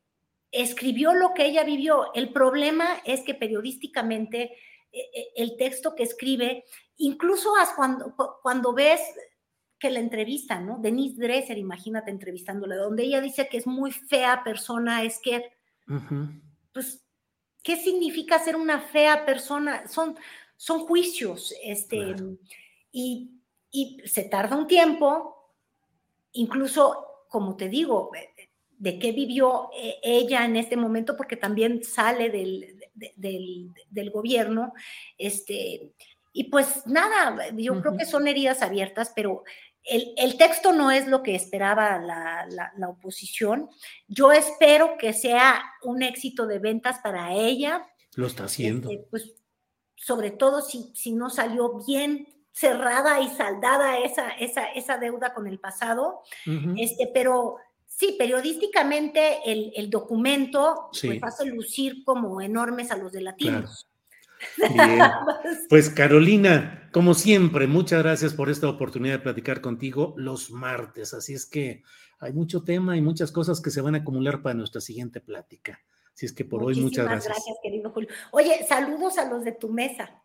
escribió 0.51 1.12
lo 1.12 1.35
que 1.35 1.47
ella 1.47 1.64
vivió. 1.64 2.12
El 2.14 2.33
problema 2.33 2.87
es 3.05 3.20
que 3.23 3.35
periodísticamente 3.35 4.57
e, 4.93 5.01
e, 5.01 5.33
el 5.37 5.57
texto 5.57 5.95
que 5.95 6.05
escribe, 6.05 6.64
incluso 6.97 7.53
cuando, 7.77 8.14
cuando 8.43 8.73
ves 8.73 9.01
que 9.79 9.91
la 9.91 9.99
entrevista, 9.99 10.61
¿no? 10.61 10.79
Denise 10.79 11.20
Dresser, 11.20 11.59
imagínate 11.59 12.11
entrevistándole, 12.11 12.77
donde 12.77 13.03
ella 13.03 13.20
dice 13.20 13.49
que 13.49 13.57
es 13.57 13.66
muy 13.66 13.91
fea 13.91 14.45
persona, 14.45 15.03
es 15.03 15.18
que 15.20 15.43
pues, 16.73 17.03
¿qué 17.62 17.77
significa 17.77 18.39
ser 18.39 18.57
una 18.57 18.81
fea 18.81 19.25
persona? 19.25 19.87
Son, 19.89 20.16
son 20.57 20.81
juicios, 20.81 21.55
este, 21.62 22.14
y, 22.91 23.31
se 24.05 24.25
tarda 24.25 24.57
un 24.57 24.66
tiempo, 24.66 25.55
incluso, 26.33 27.25
como 27.29 27.57
te 27.57 27.68
digo, 27.70 28.11
de 28.68 28.99
qué 28.99 29.12
vivió 29.12 29.70
eh, 29.75 29.99
ella 30.03 30.45
en 30.45 30.57
este 30.57 30.77
momento, 30.77 31.16
porque 31.16 31.37
también 31.37 31.83
sale 31.83 32.29
del, 32.29 32.79
del, 32.95 34.11
gobierno, 34.11 34.75
este, 35.16 35.93
y 36.33 36.45
pues 36.45 36.87
nada, 36.87 37.51
yo 37.57 37.81
creo 37.81 37.97
que 37.97 38.05
son 38.05 38.29
heridas 38.29 38.61
abiertas, 38.62 39.12
pero 39.14 39.45
el, 39.85 40.37
texto 40.37 40.72
no 40.72 40.91
es 40.91 41.07
lo 41.09 41.22
que 41.22 41.35
esperaba 41.35 41.99
la, 41.99 42.89
oposición. 42.89 43.68
Yo 44.09 44.33
espero 44.33 44.97
que 44.99 45.12
sea 45.12 45.62
un 45.83 46.03
éxito 46.03 46.47
de 46.47 46.59
ventas 46.59 46.99
para 47.01 47.33
ella. 47.35 47.87
Lo 48.14 48.26
está 48.26 48.45
haciendo. 48.45 48.91
Este, 48.91 49.07
pues, 49.11 49.35
sobre 49.97 50.30
todo 50.30 50.62
si, 50.62 50.91
si 50.95 51.12
no 51.12 51.30
salió 51.30 51.85
bien 51.87 52.26
cerrada 52.53 53.20
y 53.20 53.28
saldada 53.28 53.99
esa, 53.99 54.30
esa, 54.30 54.66
esa 54.66 54.99
deuda 54.99 55.33
con 55.33 55.47
el 55.47 55.59
pasado, 55.59 56.22
este, 56.76 57.11
pero 57.12 57.57
sí, 57.87 58.16
periodísticamente 58.18 59.39
el, 59.47 59.72
el 59.74 59.89
documento 59.89 60.91
pues, 61.01 61.22
hace 61.22 61.47
lucir 61.47 62.05
como 62.05 62.41
enormes 62.41 62.91
a 62.91 62.97
los 62.97 63.12
de 63.12 63.22
latinos. 63.22 63.89
Pues 65.68 65.90
Carolina, 65.90 66.88
como 66.93 67.14
siempre, 67.14 67.66
muchas 67.66 68.03
gracias 68.03 68.34
por 68.34 68.51
esta 68.51 68.68
oportunidad 68.68 69.14
de 69.14 69.20
platicar 69.20 69.61
contigo 69.61 70.14
los 70.16 70.51
martes. 70.51 71.14
Así 71.14 71.34
es 71.34 71.47
que 71.47 71.82
hay 72.20 72.32
mucho 72.32 72.62
tema 72.62 72.97
y 72.97 73.01
muchas 73.01 73.32
cosas 73.32 73.61
que 73.61 73.70
se 73.70 73.80
van 73.80 73.95
a 73.95 73.99
acumular 73.99 74.43
para 74.43 74.55
nuestra 74.55 74.80
siguiente 74.80 75.20
plática. 75.20 75.80
Así 76.14 76.26
es 76.26 76.32
que 76.32 76.45
por 76.45 76.62
hoy 76.62 76.80
muchas 76.80 77.07
gracias. 77.07 77.34
Gracias, 77.34 77.57
querido 77.62 77.90
Julio. 77.90 78.09
Oye, 78.32 78.64
saludos 78.68 79.18
a 79.18 79.28
los 79.28 79.45
de 79.45 79.53
tu 79.53 79.68
mesa. 79.68 80.22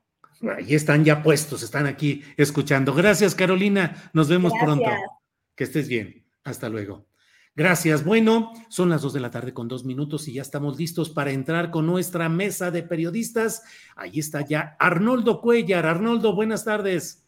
Ahí 0.56 0.76
están 0.76 1.04
ya 1.04 1.24
puestos, 1.24 1.64
están 1.64 1.88
aquí 1.88 2.24
escuchando. 2.36 2.94
Gracias, 2.94 3.34
Carolina. 3.34 4.12
Nos 4.14 4.30
vemos 4.30 4.54
pronto. 4.62 4.90
Que 5.56 5.64
estés 5.64 5.88
bien. 5.88 6.26
Hasta 6.44 6.70
luego. 6.70 7.08
Gracias. 7.58 8.06
Bueno, 8.06 8.54
son 8.70 8.90
las 8.90 9.02
dos 9.02 9.14
de 9.14 9.20
la 9.20 9.32
tarde 9.32 9.52
con 9.52 9.68
dos 9.68 9.84
minutos 9.84 10.28
y 10.28 10.34
ya 10.34 10.44
estamos 10.44 10.78
listos 10.78 11.10
para 11.10 11.32
entrar 11.32 11.72
con 11.72 11.88
nuestra 11.88 12.30
mesa 12.30 12.70
de 12.70 12.84
periodistas. 12.84 13.64
Ahí 13.96 14.20
está 14.20 14.42
ya 14.42 14.76
Arnoldo 14.78 15.42
Cuellar. 15.42 15.88
Arnoldo, 15.88 16.36
buenas 16.36 16.66
tardes. 16.66 17.26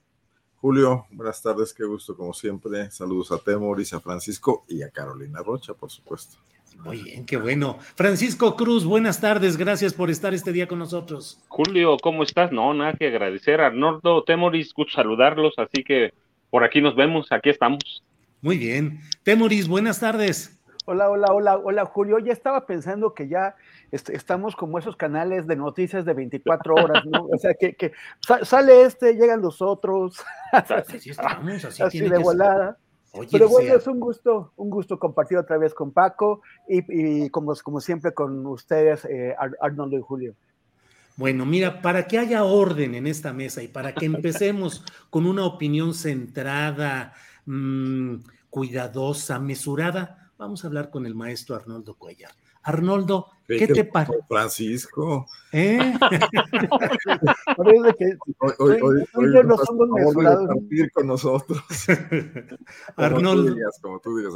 Julio, 0.58 1.08
buenas 1.10 1.42
tardes, 1.42 1.74
qué 1.74 1.84
gusto 1.84 2.16
como 2.16 2.32
siempre. 2.34 2.92
Saludos 2.92 3.32
a 3.32 3.40
Temoris, 3.40 3.92
a 3.94 4.02
Francisco 4.02 4.66
y 4.68 4.84
a 4.84 4.92
Carolina 4.92 5.42
Rocha, 5.42 5.74
por 5.74 5.90
supuesto. 5.90 6.38
Muy 6.84 7.02
bien, 7.02 7.26
qué 7.26 7.38
bueno. 7.38 7.80
Francisco 7.96 8.56
Cruz, 8.56 8.86
buenas 8.86 9.20
tardes, 9.20 9.58
gracias 9.58 9.96
por 9.96 10.12
estar 10.12 10.36
este 10.36 10.52
día 10.52 10.68
con 10.68 10.78
nosotros. 10.78 11.42
Julio, 11.48 11.98
¿cómo 11.98 12.22
estás? 12.22 12.52
No, 12.52 12.72
nada 12.76 12.94
que 12.94 13.08
agradecer. 13.08 13.62
Arnoldo, 13.62 14.24
Temoris, 14.26 14.76
gusto 14.76 14.94
saludarlos, 14.94 15.56
así 15.58 15.84
que 15.84 16.14
por 16.52 16.64
aquí 16.64 16.82
nos 16.82 16.96
vemos, 16.96 17.32
aquí 17.32 17.50
estamos. 17.50 18.04
Muy 18.42 18.58
bien. 18.58 19.02
Temoris, 19.24 19.68
buenas 19.68 20.00
tardes. 20.00 20.58
Hola, 20.86 21.10
hola, 21.10 21.28
hola, 21.32 21.58
hola, 21.58 21.86
Julio. 21.86 22.20
Ya 22.20 22.32
estaba 22.32 22.66
pensando 22.66 23.14
que 23.14 23.28
ya 23.28 23.56
estamos 23.92 24.56
como 24.56 24.80
esos 24.80 24.96
canales 24.96 25.46
de 25.46 25.56
noticias 25.56 26.06
de 26.06 26.14
24 26.14 26.74
horas, 26.74 27.06
¿no? 27.06 27.26
O 27.26 27.38
sea, 27.38 27.54
que, 27.54 27.92
sale 28.44 28.84
este, 28.84 29.14
llegan 29.14 29.42
los 29.42 29.62
otros. 29.62 30.24
Así, 30.52 31.10
estamos, 31.12 31.66
así, 31.66 32.00
de 32.00 32.18
volada. 32.18 32.78
Pero 33.30 33.50
bueno, 33.50 33.76
es 33.76 33.88
un 33.88 34.00
gusto, 34.00 34.54
un 34.56 34.70
gusto 34.70 34.98
compartir 34.98 35.38
otra 35.38 35.58
vez 35.58 35.74
con 35.74 35.92
Paco 35.92 36.42
y, 36.68 37.30
como, 37.30 37.54
como 37.56 37.82
siempre 37.82 38.14
con 38.14 38.46
ustedes, 38.46 39.06
eh, 39.06 39.36
Arnoldo 39.60 39.98
y 39.98 40.02
Julio. 40.02 40.36
Bueno, 41.18 41.46
mira, 41.46 41.82
para 41.82 42.08
que 42.08 42.18
haya 42.18 42.46
orden 42.46 42.96
en 42.96 43.06
esta 43.06 43.34
mesa 43.34 43.62
y 43.62 43.68
para 43.68 43.94
que 43.94 44.06
empecemos 44.06 44.86
con 45.10 45.26
una 45.26 45.46
opinión 45.46 45.94
centrada, 45.94 47.14
mm, 47.50 48.16
cuidadosa, 48.50 49.40
mesurada, 49.40 50.32
vamos 50.38 50.64
a 50.64 50.68
hablar 50.68 50.90
con 50.90 51.06
el 51.06 51.16
maestro 51.16 51.56
Arnoldo 51.56 51.96
Cuellar. 51.96 52.32
Arnoldo, 52.62 53.28
¿qué 53.48 53.68
te 53.68 53.86
parece? 53.86 54.20
Francisco. 54.28 55.26
¿Eh? 55.52 55.94
hoy, 57.58 58.78
hoy, 59.16 59.44
no 59.46 59.58
somos 59.58 59.90
mesurados. 59.90 60.50
con 60.94 61.08
nosotros. 61.08 61.64
Arnoldo, 62.96 63.56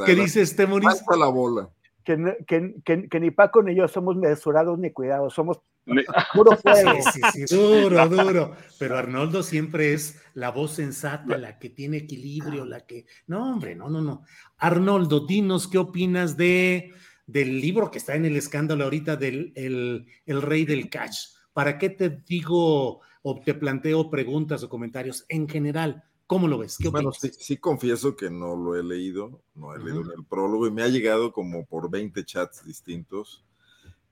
¿qué 0.05 0.16
dices, 0.16 0.55
Temoris? 0.55 0.89
Hasta 0.89 1.18
la 1.18 1.28
bola. 1.28 1.70
Que, 2.03 2.38
que, 2.47 3.07
que, 3.09 3.20
ni 3.20 3.32
Paco 3.32 3.61
ni 3.61 3.76
yo 3.76 3.88
somos 3.88 4.16
mesurados 4.16 4.78
ni 4.80 4.91
cuidados, 4.91 5.34
somos 5.34 5.61
puro 6.34 6.58
fuego. 6.58 6.92
Sí, 7.12 7.22
sí, 7.34 7.48
sí, 7.48 7.56
duro, 7.56 8.08
duro. 8.08 8.56
Pero 8.80 8.98
Arnoldo 8.98 9.44
siempre 9.44 9.94
es 9.94 10.22
la 10.34 10.52
voz 10.52 10.74
sensata, 10.76 11.38
la 11.38 11.60
que 11.60 11.70
tiene 11.70 11.98
equilibrio, 11.98 12.66
la 12.66 12.86
que. 12.86 13.06
No, 13.28 13.54
hombre, 13.54 13.76
no, 13.76 13.90
no, 13.90 14.02
no. 14.02 14.24
Arnoldo, 14.58 15.26
dinos 15.26 15.68
qué 15.68 15.78
opinas 15.78 16.38
de 16.38 16.94
del 17.26 17.62
libro 17.62 17.90
que 17.90 18.00
está 18.00 18.16
en 18.16 18.26
el 18.26 18.36
escándalo 18.36 18.84
ahorita 18.84 19.16
del 19.16 19.54
el, 19.56 20.42
rey 20.42 20.66
del 20.66 20.90
cash. 20.90 21.28
¿Para 21.54 21.78
qué 21.78 21.90
te 21.90 22.10
digo 22.10 23.02
o 23.22 23.42
te 23.44 23.54
planteo 23.54 24.10
preguntas 24.10 24.64
o 24.64 24.70
comentarios 24.70 25.26
en 25.30 25.48
general? 25.48 26.04
¿Cómo 26.28 26.48
lo 26.48 26.58
ves? 26.58 26.78
bueno, 26.92 27.12
sí, 27.12 27.58
confieso 27.58 28.16
que 28.16 28.30
no 28.30 28.56
lo 28.56 28.76
he 28.76 28.84
leído, 28.84 29.44
no 29.54 29.76
he 29.76 29.80
leído 29.80 30.02
el 30.02 30.26
prólogo 30.26 30.68
y 30.68 30.72
me 30.72 30.82
ha 30.82 30.88
llegado 30.88 31.32
como 31.32 31.66
por 31.66 31.92
20 31.92 32.24
chats 32.26 32.66
distintos, 32.66 33.46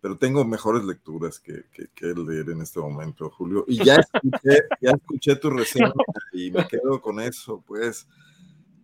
pero 0.02 0.18
tengo 0.18 0.44
mejores 0.44 0.84
lecturas 0.84 1.40
que, 1.40 1.64
que, 1.72 2.06
leer 2.08 2.50
en 2.50 2.62
este 2.62 2.80
momento, 2.80 3.30
Julio. 3.30 3.64
Y 3.68 3.84
ya 3.84 3.96
escuché, 3.96 4.64
ya 4.82 4.92
escuché 4.92 5.36
tu 5.36 5.52
reseña 5.52 5.94
y 6.34 6.52
me 6.52 6.68
quedo 6.68 7.00
con 7.02 7.20
eso, 7.20 7.64
pues 7.66 8.08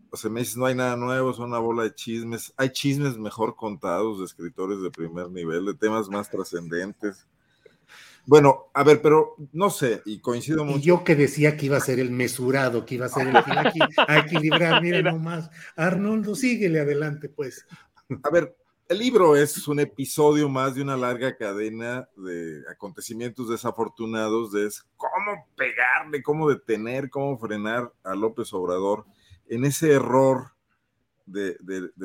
o 0.09 0.17
sea, 0.17 0.31
me 0.31 0.39
dices, 0.41 0.57
no 0.57 0.65
hay 0.65 0.75
nada 0.75 0.95
nuevo, 0.95 1.31
es 1.31 1.39
una 1.39 1.59
bola 1.59 1.83
de 1.83 1.93
chismes. 1.93 2.53
Hay 2.57 2.69
chismes 2.69 3.17
mejor 3.17 3.55
contados 3.55 4.19
de 4.19 4.25
escritores 4.25 4.81
de 4.81 4.89
primer 4.89 5.29
nivel, 5.29 5.65
de 5.65 5.73
temas 5.73 6.09
más 6.09 6.29
trascendentes. 6.29 7.27
Bueno, 8.25 8.65
a 8.73 8.83
ver, 8.83 9.01
pero 9.01 9.35
no 9.53 9.69
sé, 9.69 10.01
y 10.05 10.19
coincido 10.19 10.65
mucho. 10.65 10.79
Y 10.79 10.81
yo 10.81 11.03
que 11.03 11.15
decía 11.15 11.55
que 11.55 11.67
iba 11.67 11.77
a 11.77 11.81
ser 11.81 11.99
el 11.99 12.11
mesurado, 12.11 12.85
que 12.85 12.95
iba 12.95 13.05
a 13.05 13.09
ser 13.09 13.27
el 13.27 13.37
aquí, 13.37 13.79
a 14.07 14.19
equilibrar, 14.19 14.81
mira 14.81 15.01
nomás. 15.11 15.49
Arnoldo, 15.75 16.35
síguele 16.35 16.81
adelante, 16.81 17.29
pues. 17.29 17.65
A 18.23 18.29
ver, 18.29 18.55
el 18.89 18.99
libro 18.99 19.35
es 19.35 19.67
un 19.67 19.79
episodio 19.79 20.47
más 20.47 20.75
de 20.75 20.81
una 20.81 20.95
larga 20.95 21.35
cadena 21.35 22.07
de 22.15 22.63
acontecimientos 22.71 23.49
desafortunados, 23.49 24.53
de 24.53 24.69
cómo 24.95 25.45
pegarle, 25.57 26.23
cómo 26.23 26.49
detener, 26.49 27.09
cómo 27.09 27.37
frenar 27.37 27.91
a 28.03 28.15
López 28.15 28.53
Obrador 28.53 29.05
en 29.49 29.65
ese 29.65 29.91
error 29.91 30.51
de, 31.25 31.57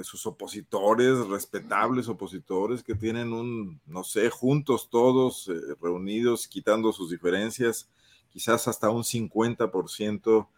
sus 0.03 0.27
opositores, 0.27 1.17
respetables 1.29 2.09
opositores 2.09 2.83
que 2.83 2.97
tienen 2.97 3.33
un, 3.33 3.81
no 3.87 4.03
sé, 4.03 4.29
juntos 4.31 4.91
todos, 4.91 5.49
eh, 5.49 5.77
reunidos, 5.81 6.49
quitando 6.49 6.93
sus 6.93 7.11
diferencias, 7.11 7.89
quizás 8.31 8.67
hasta 8.67 8.91
un 8.91 9.05
50% 9.05 10.49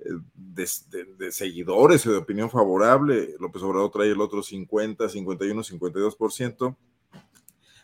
eh, 0.00 0.08
de, 0.34 1.04
de, 1.18 1.32
seguidores 1.32 2.06
o 2.06 2.12
de 2.12 2.18
opinión 2.18 2.50
favorable. 2.50 3.34
López 3.38 3.62
Obrador 3.62 3.90
trae 3.90 4.10
el 4.10 4.20
otro 4.20 4.42
50, 4.42 5.08
51, 5.08 5.62
52%. 5.62 6.76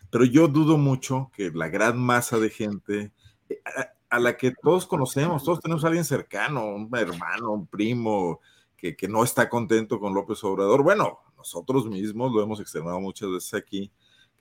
Pero 0.09 0.25
yo 0.25 0.47
dudo 0.47 0.77
mucho 0.77 1.31
que 1.33 1.51
la 1.51 1.67
gran 1.67 1.99
masa 1.99 2.39
de 2.39 2.49
gente 2.49 3.11
eh, 3.49 3.61
a 4.09 4.19
la 4.19 4.37
que 4.37 4.53
todos 4.61 4.85
conocemos, 4.85 5.43
todos 5.43 5.59
tenemos 5.59 5.83
a 5.83 5.87
alguien 5.87 6.05
cercano, 6.05 6.65
un 6.65 6.89
hermano, 6.95 7.51
un 7.51 7.67
primo, 7.67 8.39
que, 8.77 8.95
que, 8.95 9.07
no 9.07 9.23
está 9.23 9.49
contento 9.49 9.99
con 9.99 10.13
López 10.13 10.43
Obrador. 10.43 10.81
Bueno, 10.83 11.19
nosotros 11.35 11.87
mismos 11.87 12.31
lo 12.31 12.41
hemos 12.41 12.59
externado 12.59 12.99
muchas 13.01 13.29
veces 13.29 13.53
aquí, 13.53 13.91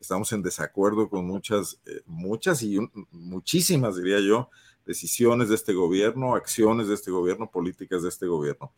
estamos 0.01 0.33
en 0.33 0.43
desacuerdo 0.43 1.09
con 1.09 1.27
muchas, 1.27 1.81
eh, 1.87 2.03
muchas 2.07 2.63
y 2.63 2.79
muchísimas, 3.11 3.97
diría 3.97 4.21
yo, 4.21 4.51
decisiones 4.87 5.49
de 5.49 5.57
este 5.57 5.75
gobierno, 5.75 6.35
acciones 6.35 6.89
de 6.89 6.95
este 6.95 7.11
gobierno, 7.11 7.51
políticas 7.51 8.03
de 8.03 8.09
este 8.09 8.27
gobierno. 8.27 8.73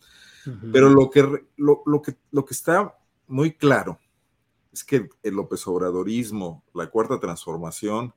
Pero 0.72 0.88
lo 0.88 1.11
que, 1.11 1.22
lo, 1.56 1.82
lo, 1.84 2.00
que, 2.00 2.16
lo 2.30 2.44
que 2.46 2.54
está 2.54 2.96
muy 3.26 3.52
claro 3.52 3.98
es 4.72 4.82
que 4.82 5.11
el 5.22 5.34
López 5.34 5.66
Obradorismo, 5.66 6.64
la 6.72 6.86
cuarta 6.90 7.20
transformación, 7.20 8.14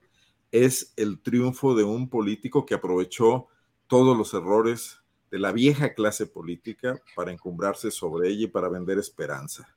es 0.51 0.93
el 0.95 1.21
triunfo 1.21 1.75
de 1.75 1.83
un 1.83 2.09
político 2.09 2.65
que 2.65 2.73
aprovechó 2.73 3.47
todos 3.87 4.17
los 4.17 4.33
errores 4.33 5.01
de 5.29 5.39
la 5.39 5.51
vieja 5.51 5.93
clase 5.93 6.25
política 6.25 7.01
para 7.15 7.31
encumbrarse 7.31 7.91
sobre 7.91 8.29
ella 8.29 8.43
y 8.43 8.47
para 8.47 8.69
vender 8.69 8.97
esperanza. 8.97 9.75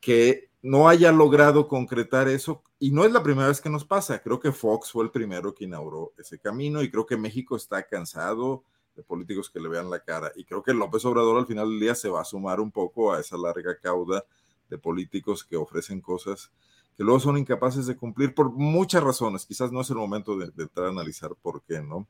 Que 0.00 0.45
no 0.62 0.88
haya 0.88 1.12
logrado 1.12 1.68
concretar 1.68 2.28
eso, 2.28 2.62
y 2.78 2.90
no 2.90 3.04
es 3.04 3.12
la 3.12 3.22
primera 3.22 3.48
vez 3.48 3.60
que 3.60 3.70
nos 3.70 3.84
pasa, 3.84 4.20
creo 4.22 4.40
que 4.40 4.52
Fox 4.52 4.90
fue 4.90 5.04
el 5.04 5.10
primero 5.10 5.54
que 5.54 5.64
inauguró 5.64 6.12
ese 6.18 6.38
camino 6.38 6.82
y 6.82 6.90
creo 6.90 7.06
que 7.06 7.16
México 7.16 7.56
está 7.56 7.86
cansado 7.86 8.64
de 8.94 9.02
políticos 9.02 9.50
que 9.50 9.60
le 9.60 9.68
vean 9.68 9.90
la 9.90 10.00
cara 10.00 10.32
y 10.34 10.44
creo 10.44 10.62
que 10.62 10.72
López 10.72 11.04
Obrador 11.04 11.38
al 11.38 11.46
final 11.46 11.68
del 11.68 11.80
día 11.80 11.94
se 11.94 12.08
va 12.08 12.22
a 12.22 12.24
sumar 12.24 12.60
un 12.60 12.72
poco 12.72 13.12
a 13.12 13.20
esa 13.20 13.36
larga 13.36 13.78
cauda 13.78 14.24
de 14.68 14.78
políticos 14.78 15.44
que 15.44 15.56
ofrecen 15.56 16.00
cosas 16.00 16.50
que 16.96 17.04
luego 17.04 17.20
son 17.20 17.36
incapaces 17.36 17.86
de 17.86 17.94
cumplir 17.94 18.34
por 18.34 18.50
muchas 18.50 19.02
razones. 19.02 19.44
Quizás 19.44 19.70
no 19.70 19.82
es 19.82 19.90
el 19.90 19.96
momento 19.96 20.38
de, 20.38 20.46
entrar 20.46 20.86
a 20.86 20.90
analizar 20.90 21.32
por 21.42 21.62
qué, 21.62 21.82
¿no? 21.82 22.06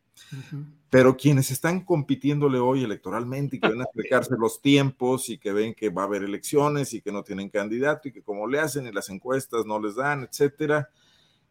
Pero 0.90 1.16
quienes 1.16 1.50
están 1.50 1.84
compitiéndole 1.84 2.60
hoy 2.60 2.84
electoralmente 2.84 3.56
y 3.56 3.60
que 3.60 3.68
ven 3.68 3.80
a 3.80 3.84
explicarse 3.92 4.36
los 4.38 4.62
tiempos 4.62 5.28
y 5.28 5.38
que 5.38 5.52
ven 5.52 5.74
que 5.74 5.90
va 5.90 6.02
a 6.02 6.04
haber 6.04 6.22
elecciones 6.22 6.94
y 6.94 7.00
que 7.00 7.10
no 7.10 7.24
tienen 7.24 7.48
candidato 7.48 8.08
y 8.08 8.12
que 8.12 8.22
como 8.22 8.46
le 8.46 8.60
hacen 8.60 8.86
y 8.86 8.92
las 8.92 9.08
encuestas 9.08 9.66
no 9.66 9.80
les 9.80 9.96
dan, 9.96 10.22
etcétera, 10.22 10.88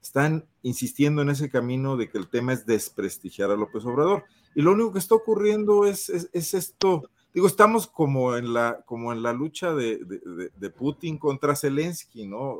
están 0.01 0.45
insistiendo 0.61 1.21
en 1.21 1.29
ese 1.29 1.49
camino 1.49 1.97
de 1.97 2.09
que 2.09 2.17
el 2.17 2.29
tema 2.29 2.53
es 2.53 2.65
desprestigiar 2.65 3.51
a 3.51 3.57
López 3.57 3.83
Obrador. 3.83 4.23
Y 4.55 4.61
lo 4.61 4.71
único 4.71 4.93
que 4.93 4.99
está 4.99 5.15
ocurriendo 5.15 5.85
es, 5.85 6.07
es, 6.09 6.53
esto. 6.53 7.09
Digo, 7.33 7.47
estamos 7.47 7.85
como 7.87 8.37
en 8.37 8.53
la, 8.53 8.81
como 8.85 9.11
en 9.11 9.21
la 9.21 9.33
lucha 9.33 9.73
de, 9.73 9.97
de, 9.97 10.51
de 10.55 10.69
Putin 10.69 11.17
contra 11.17 11.53
Zelensky, 11.57 12.25
¿no? 12.25 12.59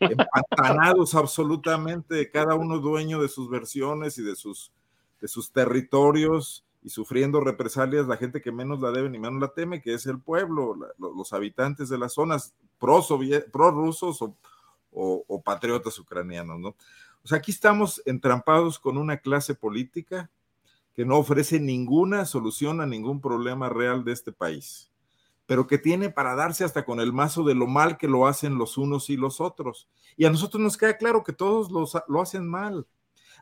Empantanados 0.00 1.14
absolutamente, 1.14 2.30
cada 2.30 2.54
uno 2.54 2.78
dueño 2.78 3.20
de 3.20 3.28
sus 3.28 3.48
versiones 3.48 4.18
y 4.18 4.22
de 4.22 4.36
sus, 4.36 4.72
de 5.20 5.28
sus 5.28 5.52
territorios 5.52 6.64
y 6.82 6.90
sufriendo 6.90 7.40
represalias 7.40 8.06
la 8.06 8.16
gente 8.16 8.40
que 8.40 8.52
menos 8.52 8.80
la 8.80 8.92
debe 8.92 9.10
ni 9.10 9.18
menos 9.18 9.40
la 9.40 9.52
teme, 9.52 9.82
que 9.82 9.94
es 9.94 10.06
el 10.06 10.20
pueblo, 10.20 10.76
los 10.98 11.32
habitantes 11.32 11.88
de 11.88 11.98
las 11.98 12.14
zonas 12.14 12.54
pro-rusos 12.78 14.22
o, 14.22 14.36
o, 14.92 15.42
patriotas 15.42 15.98
ucranianos, 15.98 16.58
¿no? 16.58 16.68
O 17.22 17.28
sea, 17.28 17.38
aquí 17.38 17.50
estamos 17.50 18.00
entrampados 18.06 18.78
con 18.78 18.96
una 18.98 19.16
clase 19.16 19.54
política 19.54 20.30
que 20.94 21.04
no 21.04 21.18
ofrece 21.18 21.58
ninguna 21.58 22.24
solución 22.24 22.80
a 22.80 22.86
ningún 22.86 23.20
problema 23.20 23.68
real 23.68 24.04
de 24.04 24.12
este 24.12 24.32
país, 24.32 24.90
pero 25.46 25.66
que 25.66 25.78
tiene 25.78 26.10
para 26.10 26.34
darse 26.34 26.64
hasta 26.64 26.84
con 26.84 27.00
el 27.00 27.12
mazo 27.12 27.44
de 27.44 27.54
lo 27.54 27.66
mal 27.66 27.96
que 27.96 28.08
lo 28.08 28.26
hacen 28.26 28.58
los 28.58 28.76
unos 28.76 29.08
y 29.10 29.16
los 29.16 29.40
otros. 29.40 29.88
Y 30.16 30.24
a 30.24 30.30
nosotros 30.30 30.62
nos 30.62 30.76
queda 30.76 30.96
claro 30.98 31.22
que 31.22 31.32
todos 31.32 31.70
lo 31.70 32.20
hacen 32.20 32.46
mal. 32.46 32.86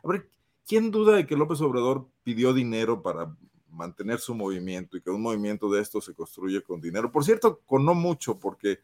A 0.03 0.07
ver, 0.07 0.29
¿quién 0.67 0.91
duda 0.91 1.15
de 1.15 1.25
que 1.25 1.35
López 1.35 1.61
Obrador 1.61 2.07
pidió 2.23 2.53
dinero 2.53 3.01
para 3.01 3.35
mantener 3.69 4.19
su 4.19 4.35
movimiento 4.35 4.95
y 4.95 5.01
que 5.01 5.09
un 5.09 5.21
movimiento 5.21 5.69
de 5.69 5.81
esto 5.81 5.99
se 5.99 6.13
construye 6.13 6.61
con 6.61 6.79
dinero? 6.79 7.11
Por 7.11 7.25
cierto, 7.25 7.61
con 7.65 7.85
no 7.85 7.95
mucho, 7.95 8.39
porque 8.39 8.79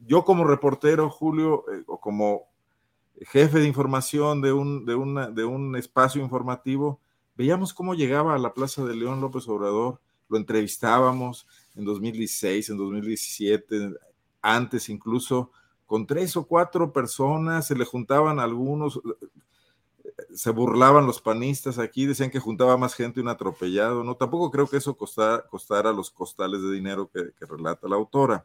yo 0.00 0.24
como 0.24 0.44
reportero, 0.44 1.08
Julio, 1.08 1.64
eh, 1.72 1.84
o 1.86 2.00
como 2.00 2.48
jefe 3.22 3.60
de 3.60 3.68
información 3.68 4.42
de 4.42 4.52
un, 4.52 4.84
de, 4.84 5.32
de 5.32 5.44
un 5.44 5.76
espacio 5.76 6.20
informativo, 6.20 7.00
veíamos 7.36 7.72
cómo 7.72 7.94
llegaba 7.94 8.34
a 8.34 8.38
la 8.38 8.54
Plaza 8.54 8.84
de 8.84 8.96
León 8.96 9.20
López 9.20 9.48
Obrador, 9.48 10.00
lo 10.28 10.36
entrevistábamos 10.36 11.46
en 11.74 11.84
2016, 11.84 12.70
en 12.70 12.76
2017, 12.76 13.94
antes 14.42 14.88
incluso, 14.88 15.50
con 15.86 16.06
tres 16.06 16.36
o 16.36 16.46
cuatro 16.46 16.92
personas, 16.92 17.66
se 17.66 17.74
le 17.74 17.84
juntaban 17.84 18.38
algunos, 18.38 19.00
se 20.34 20.50
burlaban 20.50 21.06
los 21.06 21.20
panistas 21.20 21.78
aquí, 21.78 22.06
decían 22.06 22.30
que 22.30 22.38
juntaba 22.38 22.76
más 22.76 22.94
gente 22.94 23.20
un 23.20 23.28
atropellado, 23.28 24.04
¿no? 24.04 24.16
Tampoco 24.16 24.50
creo 24.50 24.66
que 24.66 24.76
eso 24.76 24.96
costara, 24.96 25.46
costara 25.48 25.92
los 25.92 26.10
costales 26.10 26.62
de 26.62 26.72
dinero 26.72 27.10
que, 27.10 27.32
relata 27.46 27.88
la 27.88 27.96
autora. 27.96 28.44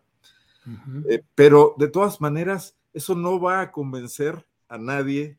Eh, 1.10 1.24
pero 1.36 1.74
de 1.78 1.88
todas 1.88 2.22
maneras, 2.22 2.76
eso 2.94 3.16
no 3.16 3.40
va 3.40 3.62
a 3.62 3.72
convencer 3.72 4.46
a 4.68 4.78
nadie 4.78 5.38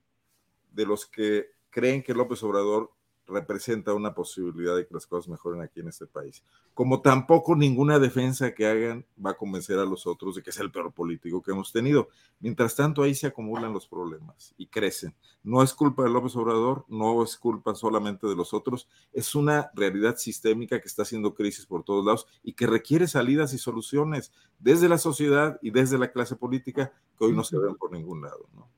de 0.73 0.87
los 0.87 1.07
que 1.07 1.51
creen 1.71 2.03
que 2.03 2.15
López 2.15 2.43
Obrador 2.43 2.91
representa 3.31 3.95
una 3.95 4.15
posibilidad 4.15 4.77
de 4.77 4.87
que 4.87 4.95
las 4.95 5.07
cosas 5.07 5.29
mejoren 5.29 5.63
aquí 5.63 5.81
en 5.81 5.89
este 5.89 6.07
país. 6.07 6.43
Como 6.75 7.01
tampoco 7.01 7.57
ninguna 7.57 7.99
defensa 7.99 8.55
que 8.55 8.67
hagan 8.67 9.07
va 9.25 9.31
a 9.31 9.37
convencer 9.37 9.79
a 9.79 9.85
los 9.85 10.07
otros 10.07 10.35
de 10.35 10.43
que 10.43 10.51
es 10.51 10.59
el 10.59 10.71
peor 10.71 10.93
político 10.93 11.43
que 11.43 11.53
hemos 11.53 11.73
tenido. 11.73 12.09
Mientras 12.41 12.77
tanto, 12.77 13.03
ahí 13.03 13.15
se 13.15 13.27
acumulan 13.27 13.73
los 13.73 13.87
problemas 13.87 14.55
y 14.59 14.67
crecen. 14.67 15.15
No 15.43 15.63
es 15.63 15.73
culpa 15.73 16.03
de 16.03 16.11
López 16.11 16.37
Obrador, 16.37 16.85
no 16.89 17.23
es 17.23 17.37
culpa 17.37 17.75
solamente 17.75 18.27
de 18.27 18.37
los 18.37 18.53
otros, 18.53 18.89
es 19.13 19.35
una 19.35 19.71
realidad 19.75 20.17
sistémica 20.17 20.81
que 20.81 20.89
está 20.89 21.03
haciendo 21.03 21.35
crisis 21.35 21.67
por 21.67 21.85
todos 21.85 22.05
lados 22.05 22.27
y 22.43 22.55
que 22.55 22.67
requiere 22.67 23.09
salidas 23.09 23.55
y 23.55 23.59
soluciones 23.59 24.33
desde 24.59 24.89
la 24.89 24.99
sociedad 24.99 25.59
y 25.63 25.71
desde 25.71 25.99
la 25.99 26.13
clase 26.13 26.37
política 26.37 26.93
que 27.19 27.25
hoy 27.25 27.33
no 27.33 27.45
se 27.45 27.59
ven 27.59 27.77
por 27.77 27.93
ningún 27.93 28.23
lado. 28.23 28.49
¿no? 28.55 28.69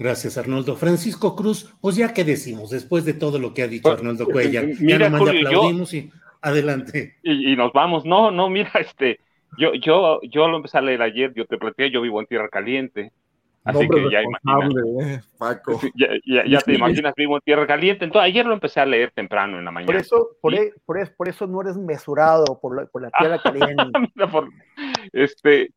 Gracias, 0.00 0.38
Arnoldo. 0.38 0.76
Francisco 0.76 1.36
Cruz, 1.36 1.74
pues 1.78 1.94
ya 1.94 2.14
que 2.14 2.24
decimos, 2.24 2.70
después 2.70 3.04
de 3.04 3.12
todo 3.12 3.38
lo 3.38 3.52
que 3.52 3.62
ha 3.62 3.68
dicho 3.68 3.92
Arnoldo 3.92 4.24
Cuellar, 4.24 4.64
ya 4.80 4.98
nomás 4.98 5.34
le 5.34 5.40
aplaudimos 5.42 5.92
y 5.92 6.10
adelante. 6.40 7.18
Y, 7.22 7.54
nos 7.54 7.70
vamos. 7.74 8.06
No, 8.06 8.30
no, 8.30 8.48
mira, 8.48 8.70
este, 8.80 9.20
yo, 9.58 9.74
yo, 9.74 10.18
yo 10.22 10.48
lo 10.48 10.56
empecé 10.56 10.78
a 10.78 10.80
leer 10.80 11.02
ayer, 11.02 11.34
yo 11.34 11.44
te 11.44 11.58
planteé, 11.58 11.90
yo 11.90 12.00
vivo 12.00 12.18
en 12.18 12.26
Tierra 12.26 12.48
Caliente. 12.48 13.12
Así 13.62 13.86
que 13.86 14.10
ya 14.10 14.22
imaginas. 14.22 14.72
Eh, 15.02 15.20
Paco. 15.36 15.78
Ya, 15.94 16.60
te 16.60 16.72
imaginas, 16.72 17.12
vivo 17.14 17.36
en 17.36 17.42
Tierra 17.42 17.66
Caliente. 17.66 18.06
Entonces, 18.06 18.26
ayer 18.26 18.46
lo 18.46 18.54
empecé 18.54 18.80
a 18.80 18.86
leer 18.86 19.10
temprano 19.10 19.58
en 19.58 19.66
la 19.66 19.70
mañana. 19.70 19.92
Por 19.92 20.00
eso, 20.00 20.28
por, 20.40 20.54
e, 20.54 20.72
por, 20.86 21.14
por 21.14 21.28
eso 21.28 21.46
no 21.46 21.60
eres 21.60 21.76
mesurado 21.76 22.58
por 22.58 22.74
la, 22.74 22.86
por 22.86 23.02
la 23.02 23.10
Tierra 23.10 23.38
Caliente. 23.42 23.84
este, 25.12 25.74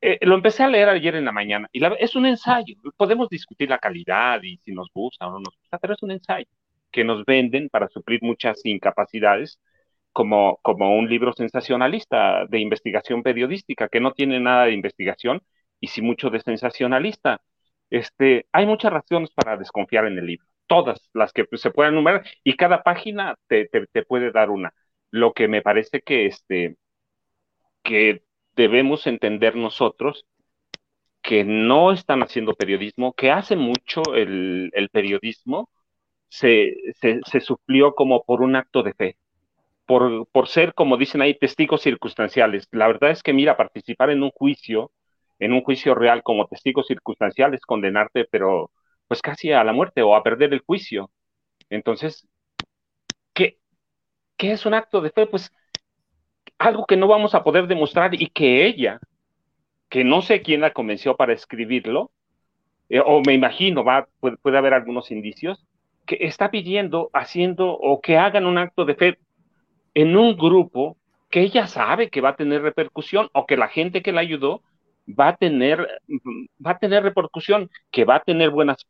eh, 0.00 0.18
lo 0.22 0.34
empecé 0.34 0.62
a 0.62 0.68
leer 0.68 0.88
ayer 0.88 1.14
en 1.14 1.24
la 1.24 1.32
mañana 1.32 1.68
y 1.72 1.80
es 1.98 2.16
un 2.16 2.26
ensayo. 2.26 2.74
Podemos 2.96 3.28
discutir 3.28 3.68
la 3.70 3.78
calidad 3.78 4.42
y 4.42 4.58
si 4.58 4.72
nos 4.72 4.88
gusta 4.94 5.26
o 5.26 5.32
no 5.32 5.40
nos 5.40 5.56
gusta, 5.58 5.78
pero 5.78 5.94
es 5.94 6.02
un 6.02 6.12
ensayo 6.12 6.46
que 6.90 7.04
nos 7.04 7.24
venden 7.24 7.68
para 7.68 7.88
suplir 7.88 8.20
muchas 8.22 8.64
incapacidades 8.64 9.60
como, 10.12 10.58
como 10.62 10.96
un 10.96 11.08
libro 11.08 11.32
sensacionalista 11.32 12.46
de 12.46 12.60
investigación 12.60 13.22
periodística 13.22 13.88
que 13.88 14.00
no 14.00 14.12
tiene 14.12 14.40
nada 14.40 14.64
de 14.66 14.72
investigación 14.72 15.42
y 15.80 15.88
sí 15.88 16.02
mucho 16.02 16.30
de 16.30 16.40
sensacionalista. 16.40 17.40
Este, 17.90 18.46
hay 18.52 18.66
muchas 18.66 18.92
razones 18.92 19.30
para 19.32 19.56
desconfiar 19.56 20.06
en 20.06 20.18
el 20.18 20.26
libro, 20.26 20.46
todas 20.66 21.00
las 21.12 21.32
que 21.32 21.46
se 21.54 21.70
puedan 21.70 21.94
enumerar 21.94 22.24
y 22.44 22.56
cada 22.56 22.82
página 22.82 23.36
te, 23.48 23.66
te, 23.68 23.86
te 23.86 24.02
puede 24.04 24.30
dar 24.32 24.50
una. 24.50 24.72
Lo 25.10 25.32
que 25.32 25.48
me 25.48 25.62
parece 25.62 26.00
que, 26.02 26.26
este, 26.26 26.76
que 27.82 28.22
debemos 28.56 29.06
entender 29.06 29.56
nosotros 29.56 30.26
que 31.22 31.44
no 31.44 31.92
están 31.92 32.22
haciendo 32.22 32.54
periodismo, 32.54 33.12
que 33.12 33.30
hace 33.30 33.56
mucho 33.56 34.02
el, 34.14 34.72
periodismo 34.92 35.70
se, 36.28 36.74
se, 37.00 37.40
suplió 37.40 37.94
como 37.94 38.24
por 38.24 38.42
un 38.42 38.56
acto 38.56 38.82
de 38.82 38.94
fe, 38.94 39.16
por, 39.86 40.26
por 40.28 40.48
ser, 40.48 40.74
como 40.74 40.96
dicen 40.96 41.22
ahí, 41.22 41.38
testigos 41.38 41.82
circunstanciales. 41.82 42.68
La 42.72 42.86
verdad 42.88 43.10
es 43.10 43.22
que, 43.22 43.32
mira, 43.32 43.56
participar 43.56 44.10
en 44.10 44.22
un 44.22 44.30
juicio, 44.30 44.92
en 45.38 45.52
un 45.52 45.62
juicio 45.62 45.94
real 45.94 46.22
como 46.22 46.46
testigo 46.46 46.82
circunstancial 46.84 47.54
es 47.54 47.62
condenarte, 47.62 48.26
pero 48.30 48.70
pues 49.08 49.22
casi 49.22 49.52
a 49.52 49.64
la 49.64 49.72
muerte 49.72 50.02
o 50.02 50.14
a 50.14 50.22
perder 50.22 50.52
el 50.54 50.60
juicio. 50.60 51.10
Entonces, 51.70 52.28
¿qué, 53.34 53.58
qué 54.36 54.52
es 54.52 54.66
un 54.66 54.74
acto 54.74 55.00
de 55.00 55.10
fe? 55.10 55.26
Pues 55.26 55.52
algo 56.60 56.84
que 56.84 56.98
no 56.98 57.08
vamos 57.08 57.34
a 57.34 57.42
poder 57.42 57.66
demostrar 57.66 58.14
y 58.14 58.26
que 58.28 58.66
ella, 58.66 59.00
que 59.88 60.04
no 60.04 60.20
sé 60.20 60.42
quién 60.42 60.60
la 60.60 60.74
convenció 60.74 61.16
para 61.16 61.32
escribirlo, 61.32 62.10
eh, 62.90 63.00
o 63.00 63.22
me 63.26 63.32
imagino, 63.32 63.82
va, 63.82 64.06
puede, 64.20 64.58
haber 64.58 64.74
algunos 64.74 65.10
indicios, 65.10 65.66
que 66.04 66.18
está 66.20 66.50
pidiendo, 66.50 67.08
haciendo 67.14 67.72
o 67.72 68.02
que 68.02 68.18
hagan 68.18 68.44
un 68.44 68.58
acto 68.58 68.84
de 68.84 68.94
fe 68.94 69.18
en 69.94 70.16
un 70.18 70.36
grupo 70.36 70.98
que 71.30 71.40
ella 71.40 71.66
sabe 71.66 72.10
que 72.10 72.20
va 72.20 72.30
a 72.30 72.36
tener 72.36 72.60
repercusión 72.60 73.30
o 73.32 73.46
que 73.46 73.56
la 73.56 73.68
gente 73.68 74.02
que 74.02 74.12
la 74.12 74.20
ayudó 74.20 74.60
va 75.08 75.28
a 75.28 75.36
tener, 75.36 75.88
va 76.64 76.72
a 76.72 76.78
tener 76.78 77.02
repercusión, 77.02 77.70
que 77.90 78.04
va 78.04 78.16
a 78.16 78.22
tener 78.22 78.50
buenas, 78.50 78.84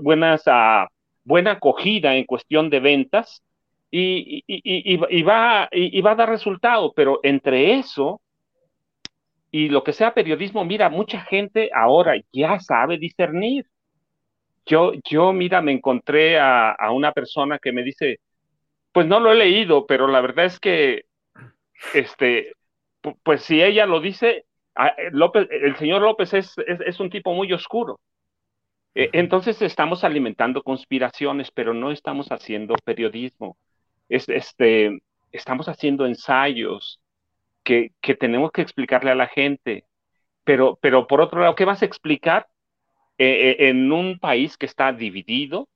buenas, 0.00 0.46
uh, 0.46 0.86
buena 1.24 1.52
acogida 1.52 2.14
en 2.14 2.24
cuestión 2.24 2.70
de 2.70 2.78
ventas 2.78 3.42
y, 3.90 4.44
y, 4.46 5.22
va, 5.22 5.68
y, 5.72 6.00
va 6.00 6.10
a 6.10 6.14
dar 6.14 6.28
resultado, 6.28 6.92
pero 6.94 7.20
entre 7.22 7.74
eso 7.74 8.20
y 9.50 9.70
lo 9.70 9.82
que 9.82 9.94
sea 9.94 10.12
periodismo, 10.12 10.64
mira, 10.64 10.90
mucha 10.90 11.22
gente 11.22 11.70
ahora 11.74 12.14
ya 12.32 12.60
sabe 12.60 12.98
discernir. 12.98 13.66
Yo, 14.66 14.92
yo 15.08 15.32
mira, 15.32 15.62
me 15.62 15.72
encontré 15.72 16.38
a, 16.38 16.76
una 16.92 17.12
persona 17.12 17.58
que 17.58 17.72
me 17.72 17.82
dice, 17.82 18.20
pues 18.92 19.06
no 19.06 19.20
lo 19.20 19.32
he 19.32 19.36
leído, 19.36 19.86
pero 19.86 20.06
la 20.06 20.20
verdad 20.20 20.44
es 20.44 20.60
que, 20.60 21.06
este, 21.94 22.52
pues 23.22 23.42
si 23.42 23.62
ella 23.62 23.86
lo 23.86 24.00
dice, 24.00 24.44
López, 25.12 25.48
el 25.50 25.76
señor 25.76 26.02
López 26.02 26.34
es, 26.34 26.54
es 26.58 27.00
un 27.00 27.08
tipo 27.10 27.32
muy 27.32 27.50
oscuro. 27.52 27.98
E, 28.94 29.10
entonces 29.14 29.62
estamos 29.62 30.04
alimentando 30.04 30.62
conspiraciones, 30.62 31.50
pero 31.50 31.72
no 31.72 31.90
estamos 31.90 32.30
haciendo 32.30 32.74
periodismo 32.84 33.56
este, 34.08 35.00
estamos 35.32 35.68
haciendo 35.68 36.06
ensayos 36.06 37.00
que, 37.62 37.92
tenemos 38.18 38.50
que 38.50 38.62
explicarle 38.62 39.10
a 39.10 39.14
la 39.14 39.26
gente, 39.26 39.84
pero, 40.44 40.78
pero 40.80 41.06
por 41.06 41.20
otro 41.20 41.40
lado, 41.40 41.54
¿qué 41.54 41.64
vas 41.64 41.82
a 41.82 41.86
explicar 41.86 42.48
eh, 43.18 43.56
eh, 43.58 43.68
en 43.68 43.92
un 43.92 44.18
país 44.18 44.56
que 44.56 44.66
está 44.66 44.92
dividido? 44.92 45.68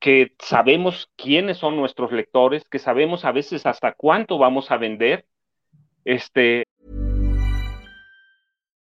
que 0.00 0.34
sabemos 0.38 1.10
quiénes 1.14 1.58
son 1.58 1.76
nuestros 1.76 2.10
lectores, 2.10 2.64
que 2.70 2.78
sabemos 2.78 3.26
a 3.26 3.32
veces 3.32 3.66
hasta 3.66 3.92
cuánto 3.92 4.38
vamos 4.38 4.70
a 4.70 4.78
vender, 4.78 5.26
este, 6.06 6.64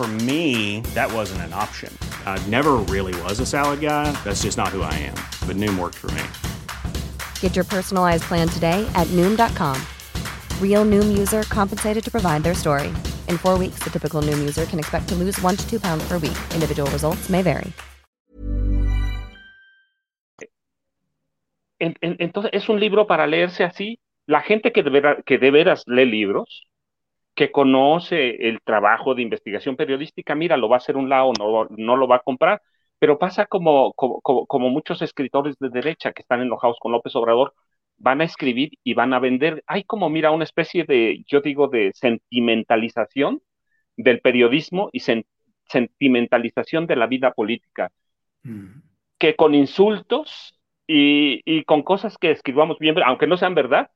For 0.00 0.08
me, 0.24 0.80
that 0.94 1.12
wasn't 1.12 1.42
an 1.42 1.52
option. 1.52 1.92
I 2.24 2.42
never 2.48 2.76
really 2.88 3.12
was 3.24 3.38
a 3.38 3.44
salad 3.44 3.80
guy. 3.82 4.10
That's 4.24 4.40
just 4.44 4.56
not 4.56 4.68
who 4.68 4.80
I 4.80 4.94
am. 4.94 5.14
But 5.46 5.56
Noom 5.56 5.78
worked 5.78 5.96
for 5.98 6.10
me. 6.12 6.22
Get 7.40 7.54
your 7.54 7.66
personalized 7.66 8.22
plan 8.22 8.48
today 8.48 8.90
at 8.94 9.06
Noom.com. 9.08 9.76
Real 10.58 10.86
Noom 10.86 11.18
user 11.18 11.42
compensated 11.50 12.02
to 12.02 12.10
provide 12.10 12.42
their 12.44 12.54
story. 12.54 12.88
In 13.28 13.36
four 13.36 13.58
weeks, 13.58 13.80
the 13.84 13.90
typical 13.90 14.22
Noom 14.22 14.38
user 14.38 14.64
can 14.64 14.78
expect 14.78 15.06
to 15.08 15.14
lose 15.14 15.38
one 15.42 15.54
to 15.54 15.68
two 15.68 15.78
pounds 15.78 16.02
per 16.08 16.14
week. 16.16 16.38
Individual 16.54 16.90
results 16.92 17.28
may 17.28 17.42
vary. 17.42 17.70
En- 21.78 21.94
en- 22.00 22.16
entonces, 22.20 22.50
es 22.54 22.70
un 22.70 22.80
libro 22.80 23.06
para 23.06 23.26
leerse 23.26 23.64
así. 23.64 23.98
La 24.26 24.40
gente 24.40 24.72
que 24.72 24.82
de, 24.82 24.88
vera- 24.88 25.22
que 25.26 25.36
de 25.36 25.50
veras 25.50 25.82
lee 25.86 26.06
libros, 26.06 26.66
que 27.34 27.52
conoce 27.52 28.48
el 28.48 28.60
trabajo 28.62 29.14
de 29.14 29.22
investigación 29.22 29.76
periodística, 29.76 30.34
mira, 30.34 30.56
lo 30.56 30.68
va 30.68 30.76
a 30.76 30.78
hacer 30.78 30.96
un 30.96 31.08
lado, 31.08 31.32
no, 31.38 31.66
no 31.70 31.96
lo 31.96 32.08
va 32.08 32.16
a 32.16 32.20
comprar. 32.20 32.62
Pero 32.98 33.18
pasa 33.18 33.46
como, 33.46 33.92
como, 33.94 34.20
como, 34.20 34.70
muchos 34.70 35.00
escritores 35.02 35.56
de 35.58 35.70
derecha 35.70 36.12
que 36.12 36.22
están 36.22 36.42
enojados 36.42 36.78
con 36.80 36.92
López 36.92 37.16
Obrador, 37.16 37.54
van 37.96 38.20
a 38.20 38.24
escribir 38.24 38.72
y 38.84 38.94
van 38.94 39.14
a 39.14 39.18
vender. 39.20 39.62
Hay 39.66 39.84
como, 39.84 40.10
mira, 40.10 40.30
una 40.32 40.44
especie 40.44 40.84
de, 40.84 41.24
yo 41.26 41.40
digo, 41.40 41.68
de 41.68 41.92
sentimentalización 41.94 43.42
del 43.96 44.20
periodismo 44.20 44.90
y 44.92 45.00
sen- 45.00 45.26
sentimentalización 45.68 46.86
de 46.86 46.96
la 46.96 47.06
vida 47.06 47.32
política 47.32 47.92
que 49.18 49.36
con 49.36 49.54
insultos 49.54 50.58
y, 50.86 51.42
y 51.44 51.64
con 51.64 51.82
cosas 51.82 52.18
que 52.18 52.30
escribamos 52.30 52.78
bien, 52.78 52.96
aunque 53.04 53.26
no 53.26 53.36
sean 53.36 53.54
verdad, 53.54 53.90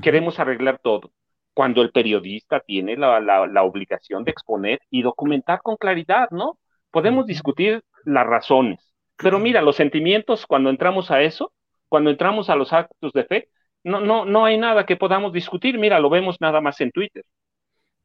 queremos 0.00 0.40
arreglar 0.40 0.80
todo. 0.80 1.12
Cuando 1.54 1.82
el 1.82 1.90
periodista 1.92 2.60
tiene 2.60 2.96
la, 2.96 3.20
la- 3.20 3.46
la 3.46 3.62
obligación 3.64 4.24
de 4.24 4.30
exponer 4.32 4.80
y 4.90 5.02
documentar 5.02 5.60
con 5.62 5.76
claridad, 5.76 6.28
¿no? 6.30 6.58
Podemos 6.90 7.26
discutir 7.26 7.82
las 8.04 8.26
razones, 8.26 8.94
pero 9.16 9.38
mira, 9.38 9.62
los 9.62 9.76
sentimientos, 9.76 10.46
cuando 10.46 10.70
entramos 10.70 11.10
a 11.10 11.22
eso, 11.22 11.52
cuando 11.88 12.10
entramos 12.10 12.50
a 12.50 12.56
los 12.56 12.72
actos 12.72 13.12
de 13.12 13.24
fe, 13.24 13.48
no, 13.84 14.00
no, 14.00 14.24
no 14.24 14.44
hay 14.44 14.58
nada 14.58 14.86
que 14.86 14.96
podamos 14.96 15.32
discutir. 15.32 15.78
Mira, 15.78 16.00
lo 16.00 16.10
vemos 16.10 16.40
nada 16.40 16.60
más 16.60 16.80
en 16.80 16.90
Twitter. 16.92 17.24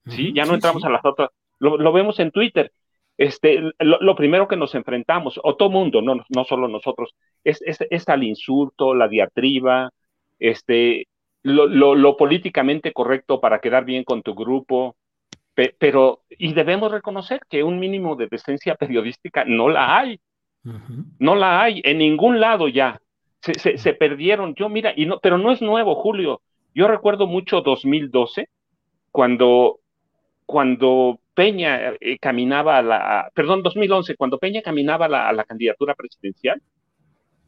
¿sí? 0.08 0.34
Ya 0.34 0.46
no 0.46 0.50
sí, 0.50 0.56
entramos 0.56 0.82
sí. 0.82 0.88
a 0.88 0.92
las 0.92 1.06
otras, 1.06 1.30
lo, 1.60 1.78
lo 1.78 1.92
vemos 1.92 2.20
en 2.20 2.32
Twitter. 2.32 2.72
Este, 3.18 3.60
lo, 3.80 4.00
lo 4.00 4.16
primero 4.16 4.48
que 4.48 4.56
nos 4.58 4.76
enfrentamos, 4.76 5.40
o 5.44 5.56
todo 5.56 5.70
mundo, 5.72 6.02
no, 6.02 6.24
no 6.30 6.46
solo 6.46 6.68
nosotros, 6.68 7.16
es, 7.44 7.62
es, 7.64 7.80
es 7.90 8.08
al 8.10 8.24
insulto, 8.24 8.94
la 8.94 9.08
diatriba, 9.08 9.90
este, 10.40 11.08
lo, 11.44 11.68
lo, 11.68 11.96
lo 11.96 12.18
políticamente 12.18 12.92
correcto 12.94 13.40
para 13.40 13.60
quedar 13.60 13.86
bien 13.86 14.04
con 14.04 14.22
tu 14.24 14.34
grupo, 14.36 14.96
pe- 15.54 15.76
pero, 15.78 16.24
y 16.30 16.54
debemos 16.54 16.92
reconocer 16.92 17.42
que 17.50 17.64
un 17.64 17.80
mínimo 17.80 18.16
de 18.16 18.28
decencia 18.28 18.76
periodística 18.76 19.44
no 19.46 19.70
la 19.70 19.98
hay, 19.98 20.20
no 21.20 21.36
la 21.36 21.62
hay 21.62 21.82
en 21.86 22.00
ningún 22.00 22.40
lado 22.40 22.68
ya. 22.68 23.00
Se, 23.42 23.54
se, 23.54 23.78
se 23.78 23.94
perdieron. 23.94 24.56
Yo, 24.56 24.68
mira, 24.68 24.94
y 24.96 25.06
no, 25.06 25.20
pero 25.20 25.38
no 25.38 25.52
es 25.52 25.62
nuevo, 25.62 25.96
Julio. 25.96 26.42
Yo 26.74 26.88
recuerdo 26.88 27.28
mucho 27.28 27.62
2012, 27.62 28.50
cuando, 29.12 29.80
cuando 30.46 31.20
Peña 31.34 31.94
eh, 32.02 32.18
caminaba 32.20 32.78
a 32.80 32.82
la, 32.82 33.32
perdón, 33.34 33.64
2011, 33.64 34.16
cuando 34.16 34.38
Peña 34.38 34.62
caminaba 34.62 35.06
a 35.06 35.10
la, 35.10 35.30
a 35.30 35.34
la 35.34 35.44
candidatura 35.46 35.96
presidencial, 35.96 36.62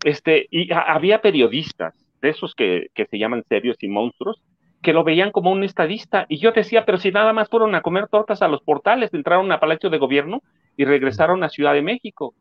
este, 0.04 0.48
y 0.52 0.72
a- 0.72 0.82
había 0.94 1.22
periodistas, 1.22 1.94
de 2.22 2.30
esos 2.30 2.56
que, 2.56 2.88
que 2.94 3.06
se 3.08 3.18
llaman 3.20 3.44
serios 3.50 3.78
y 3.82 3.88
monstruos, 3.88 4.42
que 4.82 4.94
lo 4.94 5.04
veían 5.04 5.32
como 5.32 5.52
un 5.52 5.64
estadista. 5.64 6.26
Y 6.30 6.38
yo 6.40 6.52
decía, 6.52 6.86
pero 6.86 6.98
si 6.98 7.12
nada 7.12 7.34
más 7.34 7.50
fueron 7.50 7.76
a 7.76 7.82
comer 7.82 8.08
tortas 8.08 8.42
a 8.42 8.48
los 8.48 8.62
portales, 8.62 9.14
entraron 9.14 9.52
a 9.52 9.60
Palacio 9.60 9.90
de 9.90 9.98
Gobierno 9.98 10.42
y 10.78 10.86
regresaron 10.86 11.44
a 11.44 11.50
Ciudad 11.50 11.74
de 11.74 11.82
México. 11.82 12.34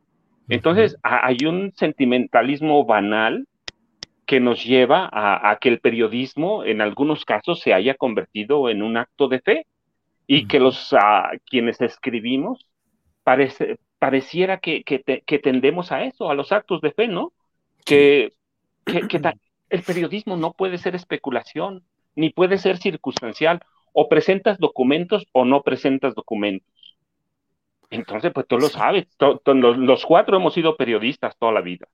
Entonces, 0.49 0.97
a- 1.03 1.27
hay 1.27 1.39
un 1.47 1.73
sentimentalismo 1.77 2.85
banal 2.85 3.47
que 4.27 4.41
nos 4.41 4.65
lleva 4.65 5.09
a, 5.11 5.51
a 5.51 5.57
que 5.59 5.69
el 5.71 5.81
periodismo 5.81 6.65
en 6.65 6.81
algunos 6.81 7.25
casos 7.25 7.61
se 7.61 7.73
haya 7.73 7.95
convertido 7.95 8.69
en 8.69 8.83
un 8.83 8.97
acto 8.99 9.29
de 9.29 9.41
fe 9.41 9.67
y 10.27 10.47
que 10.47 10.61
los 10.61 10.95
ah, 10.95 11.31
quienes 11.47 11.81
escribimos 11.81 12.69
parece, 13.25 13.79
pareciera 13.99 14.59
que, 14.61 14.85
que, 14.85 14.99
te- 15.01 15.23
que 15.23 15.39
tendemos 15.39 15.93
a 15.93 16.05
eso, 16.05 16.31
a 16.31 16.35
los 16.35 16.53
actos 16.53 16.81
de 16.83 16.93
fe, 16.93 17.09
¿no? 17.09 17.33
Que, 17.85 18.35
que, 18.85 19.07
que 19.09 19.21
el 19.71 19.83
periodismo 19.83 20.37
no 20.37 20.53
puede 20.53 20.79
ser 20.79 20.95
especulación, 20.95 21.83
ni 22.15 22.31
puede 22.31 22.59
ser 22.59 22.79
circunstancial. 22.79 23.61
O 23.93 24.09
presentas 24.09 24.59
documentos 24.59 25.27
o 25.33 25.45
no 25.45 25.63
presentas 25.63 26.15
documentos. 26.15 26.69
Entonces, 27.91 28.33
pues 28.33 28.47
tú 28.47 28.59
lo 28.59 28.69
sabes, 28.69 29.07
los, 29.19 30.05
cuatro 30.05 30.37
hemos 30.37 30.55
sido 30.55 30.77
periodistas 30.77 31.37
toda 31.39 31.53
la 31.53 31.63
vida. 31.63 31.89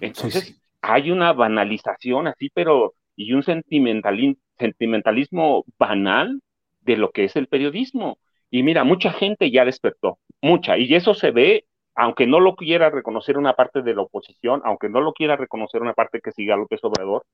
Entonces, 0.00 0.60
hay 0.80 1.10
una 1.10 1.32
banalización 1.32 2.26
así, 2.26 2.50
pero, 2.52 2.94
y 3.14 3.34
un 3.34 3.42
sentimentali- 3.42 4.38
sentimentalismo 4.58 5.64
banal 5.78 6.40
de 6.80 6.96
lo 6.96 7.12
que 7.12 7.24
es 7.24 7.36
el 7.36 7.46
periodismo. 7.46 8.18
Y 8.50 8.62
mira, 8.62 8.84
mucha 8.84 9.12
gente 9.12 9.50
ya 9.50 9.64
despertó, 9.64 10.18
mucha, 10.40 10.78
y 10.78 10.92
eso 10.94 11.14
se 11.14 11.30
ve, 11.30 11.66
aunque 11.94 12.26
no 12.26 12.40
lo 12.40 12.56
quiera 12.56 12.90
reconocer 12.90 13.36
una 13.38 13.54
parte 13.54 13.82
de 13.82 13.94
la 13.94 14.02
oposición, 14.02 14.62
aunque 14.64 14.88
no 14.88 15.00
lo 15.00 15.12
quiera 15.12 15.36
reconocer 15.36 15.82
una 15.82 15.94
parte 15.94 16.20
que 16.20 16.32
siga 16.32 16.54
a 16.54 16.58
López 16.58 16.80
Obrador, 16.82 17.24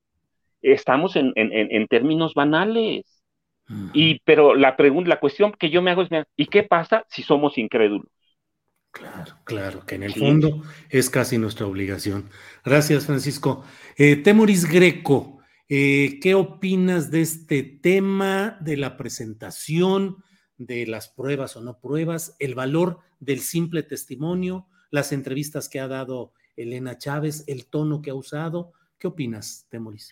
estamos 0.61 1.15
en, 1.15 1.31
en, 1.35 1.51
en- 1.53 1.87
términos 1.87 2.33
banales. 2.33 3.23
Y, 3.93 4.19
pero 4.25 4.55
la 4.55 4.75
pregunta, 4.75 5.09
la 5.09 5.19
cuestión 5.19 5.51
que 5.53 5.69
yo 5.69 5.81
me 5.81 5.91
hago 5.91 6.01
es, 6.01 6.09
¿y 6.35 6.47
qué 6.47 6.63
pasa 6.63 7.05
si 7.07 7.21
somos 7.21 7.57
incrédulos? 7.57 8.07
Claro, 9.43 9.85
que 9.85 9.95
en 9.95 10.03
el 10.03 10.13
Sí. 10.13 10.19
fondo 10.19 10.63
es 10.89 11.09
casi 11.09 11.37
nuestra 11.37 11.67
obligación. 11.67 12.29
Gracias, 12.65 13.05
Francisco. 13.05 13.63
Eh, 13.97 14.15
Temoris 14.15 14.65
Greco, 14.65 15.39
eh, 15.69 16.19
¿qué 16.19 16.33
opinas 16.33 17.11
de 17.11 17.21
este 17.21 17.61
tema, 17.61 18.57
de 18.59 18.77
la 18.77 18.97
presentación, 18.97 20.17
de 20.57 20.87
las 20.87 21.09
pruebas 21.09 21.55
o 21.55 21.61
no 21.61 21.79
pruebas, 21.79 22.35
el 22.39 22.55
valor 22.55 22.99
del 23.19 23.39
simple 23.39 23.83
testimonio, 23.83 24.67
las 24.91 25.11
entrevistas 25.11 25.69
que 25.69 25.79
ha 25.79 25.87
dado 25.87 26.33
Elena 26.55 26.97
Chávez, 26.97 27.43
el 27.47 27.65
tono 27.67 28.01
que 28.01 28.09
ha 28.11 28.15
usado? 28.15 28.73
¿Qué 28.97 29.07
opinas, 29.07 29.65
Temoris? 29.69 30.11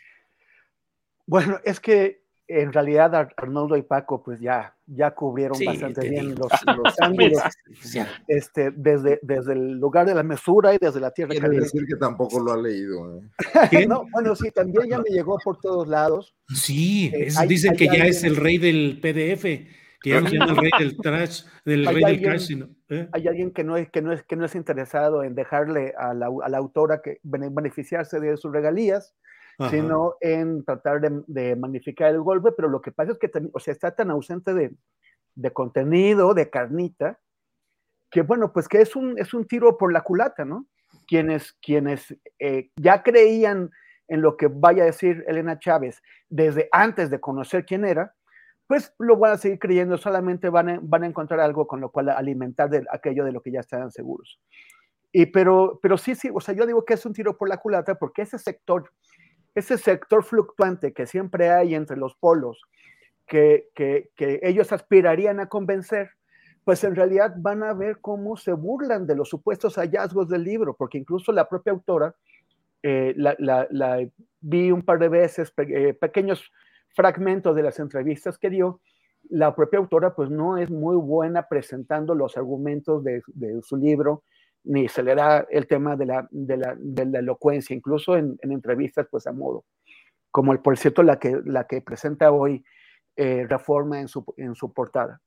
Bueno, 1.26 1.60
es 1.66 1.80
que 1.80 2.22
en 2.50 2.72
realidad 2.72 3.14
Ar- 3.14 3.34
Arnoldo 3.36 3.76
y 3.76 3.82
Paco 3.82 4.24
pues 4.24 4.40
ya, 4.40 4.74
ya 4.86 5.12
cubrieron 5.12 5.58
Sí, 5.58 5.66
bastante 5.66 6.00
te 6.00 6.10
bien 6.10 6.34
los, 6.36 6.50
los 6.78 6.94
ángulos 7.02 7.42
este, 8.30 8.72
desde, 8.72 9.20
desde 9.22 9.52
el 9.52 9.72
lugar 9.74 10.06
de 10.06 10.16
la 10.16 10.24
mesura 10.24 10.74
y 10.74 10.78
desde 10.80 11.02
la 11.02 11.12
tierra 11.12 11.32
Quiere 11.32 11.42
caliente. 11.46 11.66
decir 11.66 11.86
que 11.86 11.98
tampoco 11.98 12.40
lo 12.40 12.54
ha 12.54 12.58
leído. 12.58 13.20
¿eh? 13.20 13.86
no, 13.90 14.06
bueno, 14.14 14.34
sí, 14.38 14.50
también 14.52 14.86
ya 14.90 15.00
me 15.00 15.10
llegó 15.10 15.38
por 15.44 15.60
todos 15.60 15.90
lados. 15.90 16.34
Sí, 16.48 17.12
Eh, 17.14 17.26
es- 17.28 17.38
hay- 17.38 17.50
dicen 17.50 17.72
hay 17.72 17.78
que 17.78 17.86
ya 17.88 17.92
alguien- 17.92 18.08
es 18.10 18.24
el 18.24 18.38
rey 18.38 18.58
del 18.58 19.00
PDF, 19.02 19.68
que 20.02 20.12
ya 20.12 20.22
no 20.22 20.30
se 20.30 20.38
llama 20.38 20.52
el 20.52 20.58
rey 20.58 20.72
del 20.80 20.98
trash, 21.02 21.44
del 21.66 21.88
Hay 21.88 21.94
rey 21.96 22.04
del 22.04 22.14
alguien- 22.14 22.30
crash, 22.32 22.42
sino. 22.48 22.70
¿eh? 22.90 23.10
Hay 23.12 23.28
alguien 23.28 23.52
que 23.52 23.64
no 23.64 23.78
es, 23.78 23.90
que 23.90 24.02
no 24.02 24.14
es, 24.14 24.24
que 24.24 24.36
no 24.36 24.46
es 24.46 24.56
interesado 24.56 25.24
en 25.24 25.36
dejarle 25.36 25.94
a 25.98 26.14
la, 26.14 26.28
a 26.44 26.50
la 26.50 26.58
autora 26.58 27.02
que 27.02 27.20
bene- 27.24 27.50
beneficiarse 27.52 28.20
de 28.20 28.38
sus 28.38 28.52
regalías, 28.52 29.16
Ajá. 29.60 29.72
sino 29.72 30.16
en 30.22 30.64
tratar 30.64 31.02
de, 31.02 31.24
de 31.28 31.56
magnificar 31.56 32.12
el 32.12 32.22
golpe, 32.22 32.52
pero 32.52 32.70
lo 32.70 32.82
que 32.82 32.92
pasa 32.92 33.14
es 33.14 33.18
que 33.18 33.32
o 33.54 33.60
sea, 33.60 33.72
está 33.72 33.96
tan 33.96 34.12
ausente 34.12 34.54
de, 34.54 34.76
de 35.36 35.52
contenido, 35.52 36.34
de 36.34 36.50
carnita, 36.50 37.20
que 38.12 38.22
bueno, 38.22 38.54
pues 38.54 38.68
que 38.70 38.82
es 38.82 38.96
un, 38.96 39.18
es 39.18 39.34
un 39.34 39.46
tiro 39.46 39.78
por 39.78 39.92
la 39.92 40.02
culata, 40.02 40.46
¿no? 40.46 40.68
Quienes, 41.08 41.54
quienes 41.62 42.16
eh, 42.40 42.70
ya 42.78 43.02
creían 43.04 43.70
en 44.08 44.22
lo 44.22 44.38
que 44.38 44.48
vaya 44.48 44.84
a 44.84 44.86
decir 44.88 45.26
Elena 45.28 45.60
Chávez 45.60 46.02
desde 46.30 46.70
antes 46.72 47.10
de 47.10 47.20
conocer 47.20 47.66
quién 47.66 47.84
era, 47.84 48.14
pues 48.68 48.94
lo 49.00 49.18
van 49.18 49.34
a 49.34 49.38
seguir 49.38 49.60
creyendo, 49.60 49.98
solamente 49.98 50.50
van 50.50 50.70
a, 50.70 51.06
encontrar 51.06 51.40
algo 51.40 51.68
con 51.68 51.80
lo 51.80 51.90
cual 51.90 52.10
alimentar 52.10 52.70
de 52.70 52.86
aquello 52.92 53.24
de 53.24 53.32
lo 53.32 53.42
que 53.42 53.52
ya 53.52 53.62
estaban 53.62 53.92
seguros. 53.92 54.40
Y 55.14 55.28
pero, 55.28 55.80
pero 55.82 55.98
sí, 55.98 56.16
sí, 56.16 56.30
o 56.34 56.42
sea, 56.42 56.54
yo 56.54 56.66
digo 56.66 56.84
que 56.84 56.96
es 56.96 57.06
un 57.06 57.14
tiro 57.14 57.38
por 57.38 57.48
la 57.48 57.58
culata 57.58 57.96
porque 57.96 58.24
ese 58.24 58.38
sector, 58.38 58.92
ese 59.56 59.78
sector 59.78 60.24
fluctuante 60.24 60.94
que 60.94 61.08
siempre 61.08 61.50
hay 61.50 61.76
entre 61.76 61.96
los 61.96 62.16
polos, 62.16 62.62
que, 63.26 63.70
que, 63.74 64.10
ellos 64.44 64.72
aspirarían 64.72 65.40
a 65.40 65.48
convencer, 65.48 66.12
pues 66.64 66.84
en 66.84 66.96
realidad 66.96 67.34
van 67.38 67.64
a 67.64 67.74
ver 67.74 68.00
cómo 68.02 68.36
se 68.36 68.52
burlan 68.52 69.08
de 69.08 69.16
los 69.16 69.30
supuestos 69.30 69.76
hallazgos 69.76 70.28
del 70.28 70.44
libro, 70.44 70.76
porque 70.76 70.98
incluso 70.98 71.32
la 71.32 71.48
propia 71.48 71.72
autora, 71.72 72.16
eh, 72.84 73.14
la, 73.16 74.08
vi 74.42 74.72
un 74.72 74.82
par 74.82 75.00
de 75.00 75.10
veces, 75.10 75.54
eh, 75.58 75.94
pequeños 75.94 76.52
fragmentos 76.98 77.56
de 77.56 77.62
las 77.62 77.80
entrevistas 77.80 78.40
que 78.40 78.50
dio, 78.50 78.82
la 79.30 79.56
propia 79.56 79.78
autora 79.78 80.16
pues 80.16 80.32
no 80.32 80.58
es 80.58 80.72
muy 80.72 80.96
buena 80.96 81.48
presentando 81.48 82.16
los 82.16 82.38
argumentos 82.38 83.04
de, 83.04 83.22
de 83.28 83.62
su 83.62 83.78
libro, 83.78 84.24
ni 84.64 84.90
se 84.90 85.04
le 85.04 85.14
da 85.14 85.46
el 85.52 85.68
tema 85.68 85.96
de 85.96 86.08
la, 86.08 86.28
de 86.32 86.58
la, 86.58 86.76
de 86.76 87.06
la 87.06 87.20
elocuencia, 87.20 87.76
incluso 87.76 88.18
en, 88.18 88.36
en 88.42 88.52
entrevistas 88.52 89.08
pues 89.12 89.28
a 89.28 89.32
modo, 89.32 89.64
como 90.32 90.54
el, 90.54 90.60
por 90.60 90.76
cierto 90.76 91.04
la 91.04 91.20
que, 91.20 91.40
la 91.46 91.68
que 91.68 91.82
presenta 91.82 92.32
hoy 92.32 92.66
eh, 93.16 93.46
Reforma 93.48 94.00
en 94.00 94.08
su, 94.08 94.26
en 94.38 94.56
su 94.56 94.74
portada. 94.74 95.22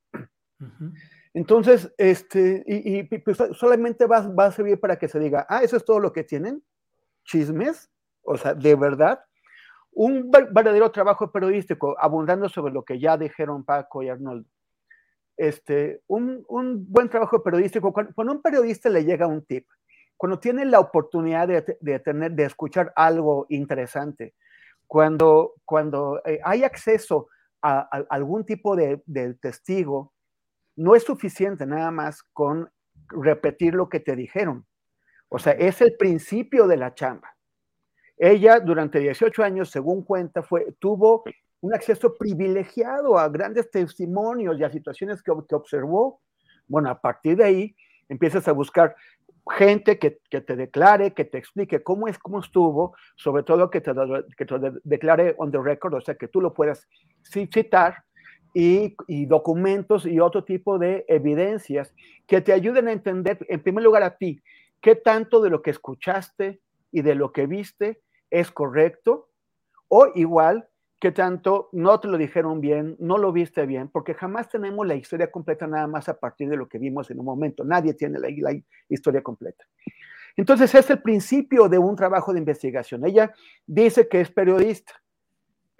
Entonces, 1.33 1.93
este, 1.97 2.63
y, 2.67 3.03
pues, 3.19 3.37
solamente 3.53 4.05
va, 4.05 4.27
va, 4.27 4.45
a 4.47 4.51
servir 4.51 4.79
para 4.79 4.97
que 4.97 5.07
se 5.07 5.19
diga, 5.19 5.45
ah, 5.49 5.63
eso 5.63 5.77
es 5.77 5.85
todo 5.85 5.99
lo 5.99 6.11
que 6.13 6.23
tienen, 6.23 6.61
chismes, 7.25 7.89
o 8.23 8.37
sea, 8.37 8.53
de 8.53 8.75
verdad, 8.75 9.19
un 9.93 10.31
verdadero 10.31 10.91
trabajo 10.91 11.31
periodístico, 11.31 11.95
abundando 11.99 12.47
sobre 12.49 12.73
lo 12.73 12.83
que 12.83 12.99
ya 12.99 13.17
dijeron 13.17 13.63
Paco 13.63 14.03
y 14.03 14.09
Arnoldo. 14.09 14.49
Este, 15.37 16.01
un, 16.07 16.45
un 16.47 16.85
buen 16.87 17.09
trabajo 17.09 17.41
periodístico, 17.43 17.91
cuando, 17.91 18.31
un 18.31 18.41
periodista 18.41 18.89
le 18.89 19.03
llega 19.03 19.27
un 19.27 19.45
tip, 19.45 19.67
cuando 20.15 20.39
tiene 20.39 20.65
la 20.65 20.79
oportunidad 20.79 21.47
de, 21.47 21.77
de 21.79 21.99
tener, 21.99 22.31
de 22.33 22.45
escuchar 22.45 22.93
algo 22.95 23.47
interesante, 23.49 24.35
cuando, 24.87 25.53
cuando 25.65 26.21
eh, 26.25 26.39
hay 26.43 26.63
acceso 26.63 27.27
a, 27.61 27.79
a, 27.79 28.05
algún 28.09 28.45
tipo 28.45 28.75
de, 28.75 29.01
de 29.05 29.33
testigo, 29.35 30.13
no 30.75 30.95
es 30.95 31.03
suficiente 31.03 31.65
nada 31.65 31.91
más 31.91 32.23
con 32.33 32.69
repetir 33.09 33.73
lo 33.73 33.89
que 33.89 33.99
te 33.99 34.15
dijeron. 34.15 34.65
O 35.29 35.39
sea, 35.39 35.53
es 35.53 35.81
el 35.81 35.95
principio 35.97 36.67
de 36.67 36.77
la 36.77 36.93
chamba. 36.93 37.35
Ella 38.23 38.59
durante 38.59 38.99
18 38.99 39.43
años, 39.43 39.71
según 39.71 40.03
cuenta, 40.03 40.43
fue, 40.43 40.75
tuvo 40.77 41.23
un 41.59 41.73
acceso 41.73 42.15
privilegiado 42.19 43.17
a 43.17 43.27
grandes 43.29 43.71
testimonios 43.71 44.59
y 44.59 44.63
a 44.63 44.69
situaciones 44.69 45.23
que, 45.23 45.31
observó. 45.31 46.21
Bueno, 46.67 46.91
a 46.91 47.01
partir 47.01 47.37
de 47.37 47.45
ahí 47.45 47.75
empiezas 48.09 48.47
a 48.47 48.51
buscar 48.51 48.95
gente 49.57 49.97
que, 49.97 50.19
que, 50.29 50.39
te 50.39 50.55
declare, 50.55 51.15
que 51.15 51.25
te 51.25 51.39
explique 51.39 51.81
cómo 51.81 52.07
es, 52.07 52.19
cómo 52.19 52.41
estuvo, 52.41 52.95
sobre 53.15 53.41
todo 53.41 53.71
que 53.71 53.81
te, 53.81 53.91
que 54.37 54.45
te 54.45 54.55
declare 54.83 55.33
on 55.39 55.51
the 55.51 55.57
record, 55.59 55.95
o 55.95 56.01
sea, 56.01 56.13
que 56.13 56.27
tú 56.27 56.41
lo 56.41 56.53
puedas 56.53 56.87
citar 57.23 58.03
y, 58.53 58.95
documentos 59.25 60.05
y 60.05 60.19
otro 60.19 60.43
tipo 60.43 60.77
de 60.77 61.05
evidencias 61.07 61.91
que 62.27 62.39
te 62.41 62.53
ayuden 62.53 62.87
a 62.87 62.91
entender, 62.91 63.43
en 63.49 63.63
primer 63.63 63.83
lugar, 63.83 64.03
a 64.03 64.15
ti, 64.15 64.43
qué 64.79 64.95
tanto 64.95 65.41
de 65.41 65.49
lo 65.49 65.63
que 65.63 65.71
escuchaste 65.71 66.61
y 66.91 67.01
de 67.01 67.15
lo 67.15 67.31
que 67.31 67.47
viste 67.47 68.03
es 68.31 68.49
correcto, 68.49 69.29
o 69.87 70.07
igual, 70.15 70.67
qué 70.99 71.11
tanto 71.11 71.69
no 71.71 71.99
te 71.99 72.07
lo 72.07 72.17
dijeron 72.17 72.61
bien, 72.61 72.95
no 72.99 73.19
lo 73.19 73.31
viste 73.31 73.65
bien, 73.67 73.89
porque 73.89 74.15
jamás 74.15 74.49
tenemos 74.49 74.87
la 74.87 74.95
historia 74.95 75.29
completa 75.29 75.67
nada 75.67 75.85
más 75.85 76.09
a 76.09 76.19
partir 76.19 76.49
de 76.49 76.57
lo 76.57 76.67
que 76.67 76.79
vimos 76.79 77.11
en 77.11 77.19
un 77.19 77.25
momento. 77.25 77.63
Nadie 77.63 77.93
tiene 77.93 78.17
la, 78.17 78.29
la 78.29 78.59
historia 78.89 79.21
completa. 79.21 79.65
Entonces, 80.35 80.73
es 80.73 80.89
el 80.89 81.01
principio 81.01 81.67
de 81.67 81.77
un 81.77 81.95
trabajo 81.95 82.31
de 82.33 82.39
investigación. 82.39 83.05
Ella 83.05 83.33
dice 83.67 84.07
que 84.07 84.21
es 84.21 84.31
periodista 84.31 85.01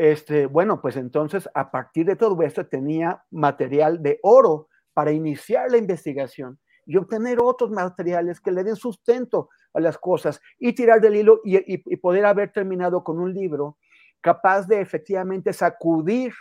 este, 0.04 0.48
bueno, 0.48 0.82
pues 0.82 0.96
entonces 0.98 1.48
a 1.54 1.70
partir 1.70 2.08
de 2.08 2.16
todo 2.16 2.42
esto 2.42 2.66
tenía 2.66 3.24
material 3.30 4.02
de 4.02 4.20
oro 4.24 4.68
para 4.96 5.12
iniciar 5.12 5.70
la 5.70 5.78
investigación 5.78 6.58
y 6.88 6.98
obtener 6.98 7.38
otros 7.40 7.70
materiales 7.70 8.42
que 8.42 8.52
le 8.52 8.64
den 8.64 8.76
sustento 8.76 9.50
a 9.74 9.80
las 9.80 9.98
cosas 9.98 10.42
y 10.60 10.74
tirar 10.74 11.02
del 11.02 11.16
hilo 11.16 11.42
y, 11.44 11.78
poder 11.98 12.26
haber 12.26 12.52
terminado 12.52 13.04
con 13.04 13.20
un 13.20 13.34
libro 13.34 13.78
capaz 14.22 14.68
de 14.68 14.82
efectivamente 14.82 15.54
sacudir 15.54 16.34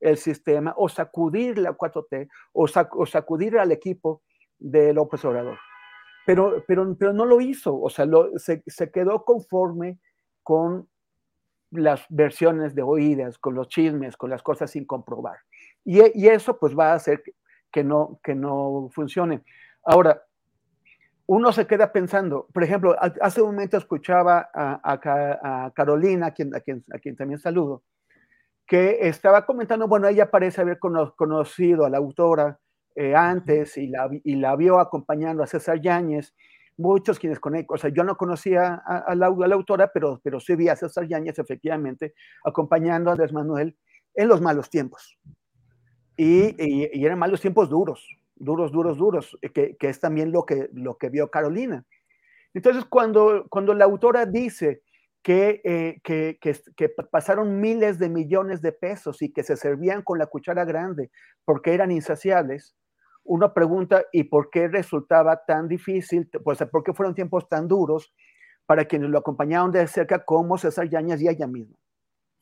el 0.00 0.16
sistema 0.18 0.74
o 0.76 0.88
sacudir 0.88 1.58
la 1.58 1.76
4T 1.76 2.28
o, 2.52 2.68
sac, 2.68 2.94
o 2.94 3.06
sacudir 3.06 3.58
al 3.58 3.72
equipo 3.72 4.22
de 4.58 4.92
López 4.92 5.24
Obrador. 5.24 5.58
Pero, 6.26 6.64
pero, 6.66 6.96
pero 6.98 7.12
no 7.12 7.24
lo 7.26 7.40
hizo, 7.40 7.78
o 7.78 7.90
sea, 7.90 8.06
se, 8.36 8.90
quedó 8.90 9.24
conforme 9.24 9.98
con 10.42 10.88
las 11.70 12.04
versiones 12.08 12.74
de 12.74 12.82
oídas, 12.82 13.38
con 13.38 13.54
los 13.54 13.68
chismes, 13.68 14.16
con 14.16 14.30
las 14.30 14.42
cosas 14.42 14.70
sin 14.70 14.86
comprobar. 14.86 15.38
Y, 15.84 16.00
eso 16.28 16.58
pues 16.58 16.76
va 16.76 16.92
a 16.92 16.94
hacer 16.94 17.22
que, 17.70 17.84
no, 17.84 18.20
que 18.22 18.34
no 18.34 18.88
funcione. 18.92 19.44
Ahora, 19.84 20.22
uno 21.26 21.52
se 21.52 21.66
queda 21.66 21.92
pensando, 21.92 22.46
por 22.52 22.62
ejemplo, 22.62 22.96
hace 22.98 23.40
un 23.40 23.54
momento 23.54 23.78
escuchaba 23.78 24.50
a, 24.52 24.80
a, 24.82 25.64
a 25.66 25.70
Carolina, 25.72 26.26
a 26.26 26.30
quien, 26.32 26.54
a, 26.54 26.60
quien, 26.60 26.84
a 26.92 26.98
quien 26.98 27.16
también 27.16 27.38
saludo, 27.38 27.82
que 28.66 29.08
estaba 29.08 29.46
comentando, 29.46 29.88
bueno, 29.88 30.08
ella 30.08 30.30
parece 30.30 30.60
haber 30.60 30.78
cono, 30.78 31.14
conocido 31.16 31.84
a 31.84 31.90
la 31.90 31.98
autora 31.98 32.58
eh, 32.94 33.14
antes 33.14 33.76
y 33.78 33.88
la, 33.88 34.08
y 34.10 34.36
la 34.36 34.54
vio 34.56 34.78
acompañando 34.78 35.42
a 35.42 35.46
César 35.46 35.80
Yáñez, 35.80 36.34
muchos 36.76 37.18
quienes 37.18 37.40
conectan, 37.40 37.74
o 37.74 37.78
sea, 37.78 37.90
yo 37.90 38.04
no 38.04 38.16
conocía 38.16 38.74
a, 38.74 39.14
la, 39.14 39.30
la, 39.30 39.54
autora, 39.54 39.90
pero, 39.92 40.20
pero 40.22 40.40
sí 40.40 40.56
vi 40.56 40.68
a 40.68 40.76
César 40.76 41.06
Yáñez 41.06 41.38
efectivamente 41.38 42.14
acompañando 42.44 43.10
a 43.10 43.12
Andrés 43.12 43.32
Manuel 43.32 43.76
en 44.14 44.28
los 44.28 44.40
malos 44.40 44.68
tiempos. 44.70 45.18
Y, 46.16 46.54
y, 46.62 46.90
y 46.92 47.04
eran 47.04 47.18
malos 47.18 47.40
tiempos 47.40 47.68
duros, 47.68 48.06
duros, 48.36 48.72
duros, 48.72 48.98
duros, 48.98 49.38
que, 49.54 49.76
que, 49.76 49.88
es 49.88 50.00
también 50.00 50.32
lo 50.32 50.44
que, 50.44 50.68
lo 50.72 50.96
que 50.96 51.08
vio 51.08 51.30
Carolina. 51.30 51.84
Entonces, 52.52 52.84
cuando, 52.84 53.46
cuando 53.48 53.74
la 53.74 53.84
autora 53.84 54.26
dice 54.26 54.82
que, 55.22 55.60
eh, 55.64 56.00
que, 56.04 56.38
que, 56.40 56.56
que, 56.76 56.88
pasaron 56.88 57.60
miles 57.60 57.98
de 57.98 58.08
millones 58.08 58.60
de 58.60 58.72
pesos 58.72 59.22
y 59.22 59.32
que 59.32 59.42
se 59.42 59.56
servían 59.56 60.02
con 60.02 60.18
la 60.18 60.26
cuchara 60.26 60.64
grande 60.64 61.10
porque 61.44 61.74
eran 61.74 61.90
insaciables, 61.90 62.76
uno 63.24 63.54
pregunta, 63.54 64.04
¿y 64.12 64.24
por 64.24 64.50
qué 64.50 64.68
resultaba 64.68 65.44
tan 65.46 65.66
difícil? 65.66 66.28
Pues, 66.44 66.58
¿por 66.70 66.84
qué 66.84 66.92
fueron 66.92 67.14
tiempos 67.14 67.48
tan 67.48 67.66
duros 67.66 68.12
para 68.66 68.84
quienes 68.84 69.08
lo 69.08 69.18
acompañaron 69.18 69.72
de 69.72 69.86
cerca 69.86 70.24
como 70.24 70.58
César 70.58 70.88
Yañez 70.88 71.22
y 71.22 71.28
ella 71.28 71.46
misma? 71.46 71.76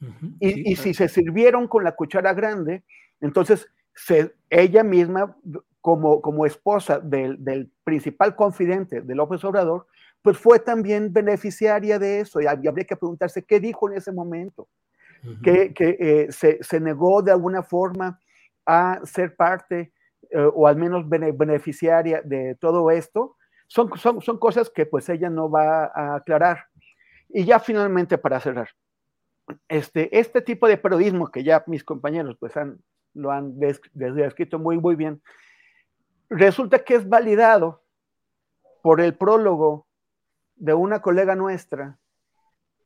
Uh 0.01 0.07
-huh, 0.07 0.37
y, 0.41 0.51
sí, 0.51 0.61
y 0.61 0.75
claro. 0.75 0.83
si 0.83 0.95
se 0.95 1.09
sirvieron 1.09 1.69
con 1.69 1.85
la 1.85 1.93
cuchara 1.93 2.35
grande, 2.35 2.83
entonces 3.21 3.69
se, 3.95 4.35
ella 4.51 4.83
misma, 4.83 5.37
como, 5.83 6.23
como 6.23 6.47
esposa 6.47 6.99
del, 6.99 7.45
del, 7.45 7.71
principal 7.85 8.35
confidente 8.35 9.03
de 9.03 9.15
López 9.15 9.45
Obrador, 9.45 9.87
pues 10.23 10.39
fue 10.39 10.59
también 10.59 11.13
beneficiaria 11.13 11.99
de 11.99 12.21
eso. 12.21 12.41
Y 12.41 12.47
habría 12.47 12.87
que 12.87 12.97
preguntarse 12.97 13.45
qué 13.45 13.61
dijo 13.61 13.91
en 13.91 13.99
ese 13.99 14.13
momento. 14.13 14.69
Uh 15.25 15.29
-huh. 15.29 15.43
Que, 15.43 15.75
que 15.75 15.97
eh, 16.01 16.33
se, 16.33 16.63
se 16.63 16.81
negó 16.81 17.23
de 17.23 17.33
alguna 17.33 17.63
forma 17.63 18.19
a 18.65 19.01
ser 19.05 19.37
parte 19.37 19.93
eh, 20.31 20.51
o 20.55 20.67
al 20.67 20.77
menos 20.77 21.07
beneficiaria 21.09 22.23
de 22.23 22.55
todo 22.55 22.91
esto, 22.91 23.37
son, 23.67 23.91
son, 23.99 24.23
son 24.23 24.39
cosas 24.39 24.71
que 24.71 24.87
pues 24.87 25.09
ella 25.11 25.29
no 25.29 25.51
va 25.51 25.87
a 25.87 26.15
aclarar. 26.17 26.67
Y 27.29 27.45
ya 27.45 27.59
finalmente 27.59 28.17
para 28.17 28.41
cerrar, 28.41 28.71
este, 29.69 30.19
este 30.19 30.41
tipo 30.41 30.69
de 30.69 30.79
periodismo 30.79 31.31
que 31.31 31.45
ya 31.45 31.63
mis 31.67 31.85
compañeros 31.85 32.37
pues 32.39 32.57
han, 32.57 32.79
lo 33.13 33.31
han 33.31 33.59
descrito 33.59 34.59
muy, 34.59 34.79
muy 34.79 34.97
bien, 34.97 35.21
resulta 36.37 36.85
que 36.85 36.95
es 36.95 37.09
validado 37.09 37.83
por 38.83 39.01
el 39.01 39.17
prólogo 39.17 39.87
de 40.57 40.75
una 40.75 41.01
colega 41.01 41.35
nuestra, 41.35 41.99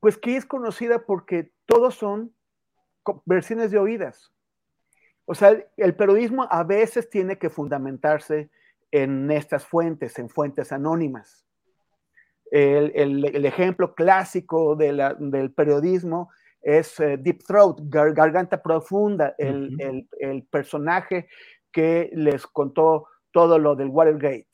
pues 0.00 0.16
que 0.18 0.36
es 0.36 0.46
conocida 0.46 1.04
porque 1.06 1.52
todos 1.66 1.94
son 1.94 2.34
versiones 3.24 3.70
de 3.70 3.78
oídas. 3.78 4.32
O 5.24 5.34
sea, 5.34 5.56
el 5.76 5.96
periodismo 5.96 6.46
a 6.50 6.62
veces 6.62 7.10
tiene 7.10 7.38
que 7.38 7.50
fundamentarse 7.50 8.50
en 8.90 9.30
estas 9.30 9.66
fuentes, 9.66 10.18
en 10.18 10.28
fuentes 10.28 10.72
anónimas. 10.72 11.44
El, 12.50 12.92
el, 12.94 13.24
el 13.34 13.44
ejemplo 13.44 13.94
clásico 13.94 14.76
de 14.76 14.92
la, 14.92 15.14
del 15.14 15.52
periodismo 15.52 16.30
es 16.62 16.98
uh, 17.00 17.16
Deep 17.18 17.44
Throat, 17.44 17.78
gar, 17.82 18.12
Garganta 18.12 18.62
Profunda, 18.62 19.34
el, 19.38 19.74
uh 19.74 19.78
-huh. 19.78 20.08
el, 20.18 20.42
personaje 20.44 21.28
que 21.72 22.10
les 22.12 22.46
contó 22.46 23.06
todo 23.36 23.58
lo 23.58 23.76
del 23.76 23.88
Watergate 23.88 24.48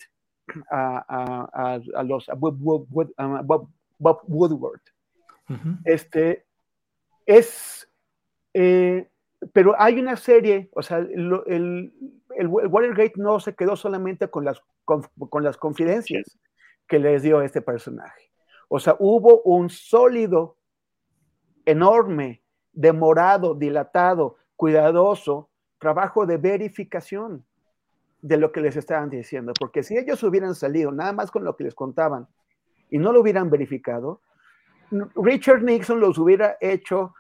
a, 0.69 1.05
a, 1.09 1.81
a 1.95 2.03
los 2.03 2.29
a 2.29 2.35
Bob, 2.35 2.57
Bob, 2.59 2.89
Bob, 2.89 3.69
Bob, 3.97 4.21
Woodward. 4.27 4.81
Uh 5.49 5.53
-huh. 5.55 5.79
Este 5.85 6.45
es 7.25 7.89
eh, 8.55 9.09
pero 9.53 9.81
hay 9.81 10.01
una 10.01 10.17
serie, 10.17 10.69
o 10.75 10.83
sea, 10.83 10.99
el, 10.99 11.33
el, 11.47 11.93
el, 12.37 12.49
Watergate 12.49 13.13
no 13.19 13.39
se 13.39 13.55
quedó 13.55 13.77
solamente 13.77 14.27
con 14.29 14.45
las, 14.45 14.61
con, 14.85 15.03
con 15.31 15.45
las 15.45 15.57
confidencias 15.57 16.37
que 16.89 16.99
les 16.99 17.23
dio 17.23 17.41
este 17.41 17.63
personaje. 17.63 18.33
O 18.69 18.81
sea, 18.81 18.97
hubo 18.99 19.43
un 19.43 19.71
sólido, 19.71 20.57
enorme, 21.67 22.43
demorado, 22.73 23.55
dilatado, 23.55 24.39
cuidadoso 24.57 25.51
trabajo 25.79 26.27
de 26.27 26.37
verificación 26.37 27.45
de 28.23 28.37
lo 28.37 28.53
que 28.53 28.61
les 28.61 28.77
estaban 28.77 29.11
diciendo. 29.11 29.53
Porque 29.59 29.83
si 29.83 29.99
ellos 29.99 30.23
hubieran 30.23 30.55
salido 30.55 30.91
nada 30.93 31.13
más 31.13 31.31
con 31.31 31.45
lo 31.45 31.57
que 31.57 31.65
les 31.65 31.75
contaban 31.75 32.29
y 32.89 32.99
no 32.99 33.13
lo 33.13 33.21
hubieran 33.21 33.51
verificado, 33.51 34.23
Richard 35.17 35.63
Nixon 35.63 36.01
los 36.01 36.19
hubiera 36.19 36.57
hecho 36.61 37.15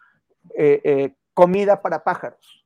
eh, 0.54 0.80
eh, 0.84 1.14
comida 1.34 1.82
para 1.82 2.04
pájaros. 2.04 2.64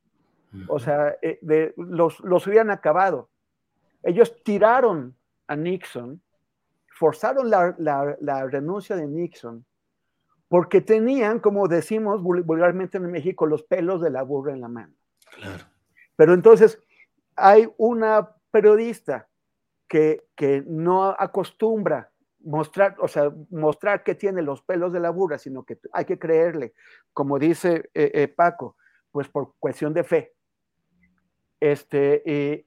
O 0.68 0.78
sea, 0.78 1.16
eh, 1.22 1.38
de, 1.42 1.74
los, 1.76 2.20
los 2.20 2.46
hubieran 2.46 2.70
acabado. 2.70 3.30
Ellos 4.02 4.42
tiraron 4.42 5.16
a 5.48 5.56
Nixon, 5.56 6.22
forzaron 6.88 7.50
la, 7.50 7.74
la, 7.78 8.16
la, 8.20 8.46
renuncia 8.46 8.96
de 8.96 9.06
Nixon, 9.06 9.66
porque 10.48 10.80
tenían, 10.80 11.40
como 11.40 11.68
decimos 11.68 12.22
vulgarmente 12.22 12.96
en 12.98 13.10
México, 13.10 13.46
los 13.46 13.64
pelos 13.64 14.00
de 14.00 14.10
la 14.10 14.22
burra 14.22 14.52
en 14.52 14.60
la 14.60 14.68
mano. 14.68 14.94
Claro. 15.34 15.64
Pero 16.16 16.32
entonces 16.32 16.80
hay 17.36 17.68
una 17.76 18.34
periodista 18.50 19.28
que, 19.88 20.26
que 20.34 20.64
no 20.66 21.14
acostumbra 21.18 22.10
mostrar, 22.46 22.96
o 23.00 23.08
sea, 23.08 23.32
mostrar 23.50 24.02
que 24.04 24.14
tiene 24.14 24.40
los 24.40 24.62
pelos 24.62 24.92
de 24.92 25.00
la 25.00 25.10
burra, 25.10 25.36
sino 25.36 25.64
que 25.64 25.78
hay 25.92 26.04
que 26.04 26.18
creerle, 26.18 26.74
como 27.12 27.38
dice 27.38 27.90
eh, 27.92 28.10
eh, 28.14 28.28
Paco, 28.28 28.76
pues 29.10 29.28
por 29.28 29.54
cuestión 29.58 29.92
de 29.92 30.04
fe. 30.04 30.32
Este, 31.58 32.66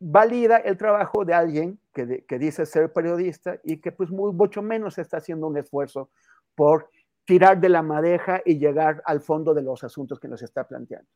valida 0.00 0.56
el 0.56 0.78
trabajo 0.78 1.24
de 1.24 1.34
alguien 1.34 1.78
que, 1.92 2.24
que, 2.26 2.38
dice 2.38 2.64
ser 2.64 2.90
periodista 2.90 3.60
y 3.62 3.76
que 3.76 3.92
pues 3.92 4.10
muy, 4.10 4.32
mucho 4.32 4.62
menos 4.62 4.96
está 4.96 5.18
haciendo 5.18 5.46
un 5.46 5.58
esfuerzo 5.58 6.10
por 6.54 6.88
tirar 7.26 7.60
de 7.60 7.68
la 7.68 7.82
madeja 7.82 8.40
y 8.44 8.58
llegar 8.58 9.02
al 9.04 9.20
fondo 9.20 9.52
de 9.52 9.62
los 9.62 9.84
asuntos 9.84 10.18
que 10.18 10.28
nos 10.28 10.42
está 10.42 10.66
planteando. 10.66 11.08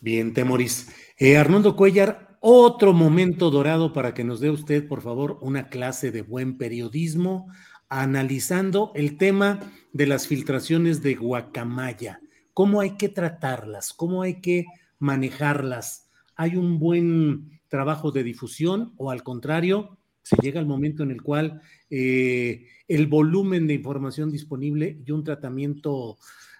Bien, 0.00 0.32
Temoris. 0.32 0.88
Eh, 1.16 1.36
Arnoldo 1.36 1.74
Cuellar, 1.74 2.38
otro 2.40 2.92
momento 2.92 3.50
dorado 3.50 3.92
para 3.92 4.14
que 4.14 4.22
nos 4.22 4.38
dé 4.38 4.50
usted, 4.50 4.86
por 4.86 5.02
favor, 5.02 5.38
una 5.42 5.68
clase 5.68 6.12
de 6.12 6.22
buen 6.22 6.56
periodismo 6.56 7.48
analizando 7.88 8.92
el 8.94 9.16
tema 9.16 9.60
de 9.92 10.06
las 10.06 10.28
filtraciones 10.28 11.02
de 11.02 11.16
Guacamaya. 11.16 12.20
¿Cómo 12.54 12.80
hay 12.80 12.96
que 12.96 13.08
tratarlas? 13.08 13.92
¿Cómo 13.92 14.22
hay 14.22 14.40
que 14.40 14.66
manejarlas? 15.00 16.08
¿Hay 16.36 16.54
un 16.54 16.78
buen 16.78 17.60
trabajo 17.68 18.12
de 18.12 18.22
difusión 18.22 18.92
o 18.96 19.10
al 19.10 19.22
contrario, 19.22 19.98
se 20.22 20.36
llega 20.36 20.60
al 20.60 20.66
momento 20.66 21.02
en 21.02 21.10
el 21.10 21.22
cual 21.22 21.60
eh, 21.90 22.66
el 22.86 23.06
volumen 23.06 23.66
de 23.66 23.74
información 23.74 24.30
disponible 24.30 25.00
y 25.04 25.10
un 25.10 25.24
tratamiento, 25.24 26.18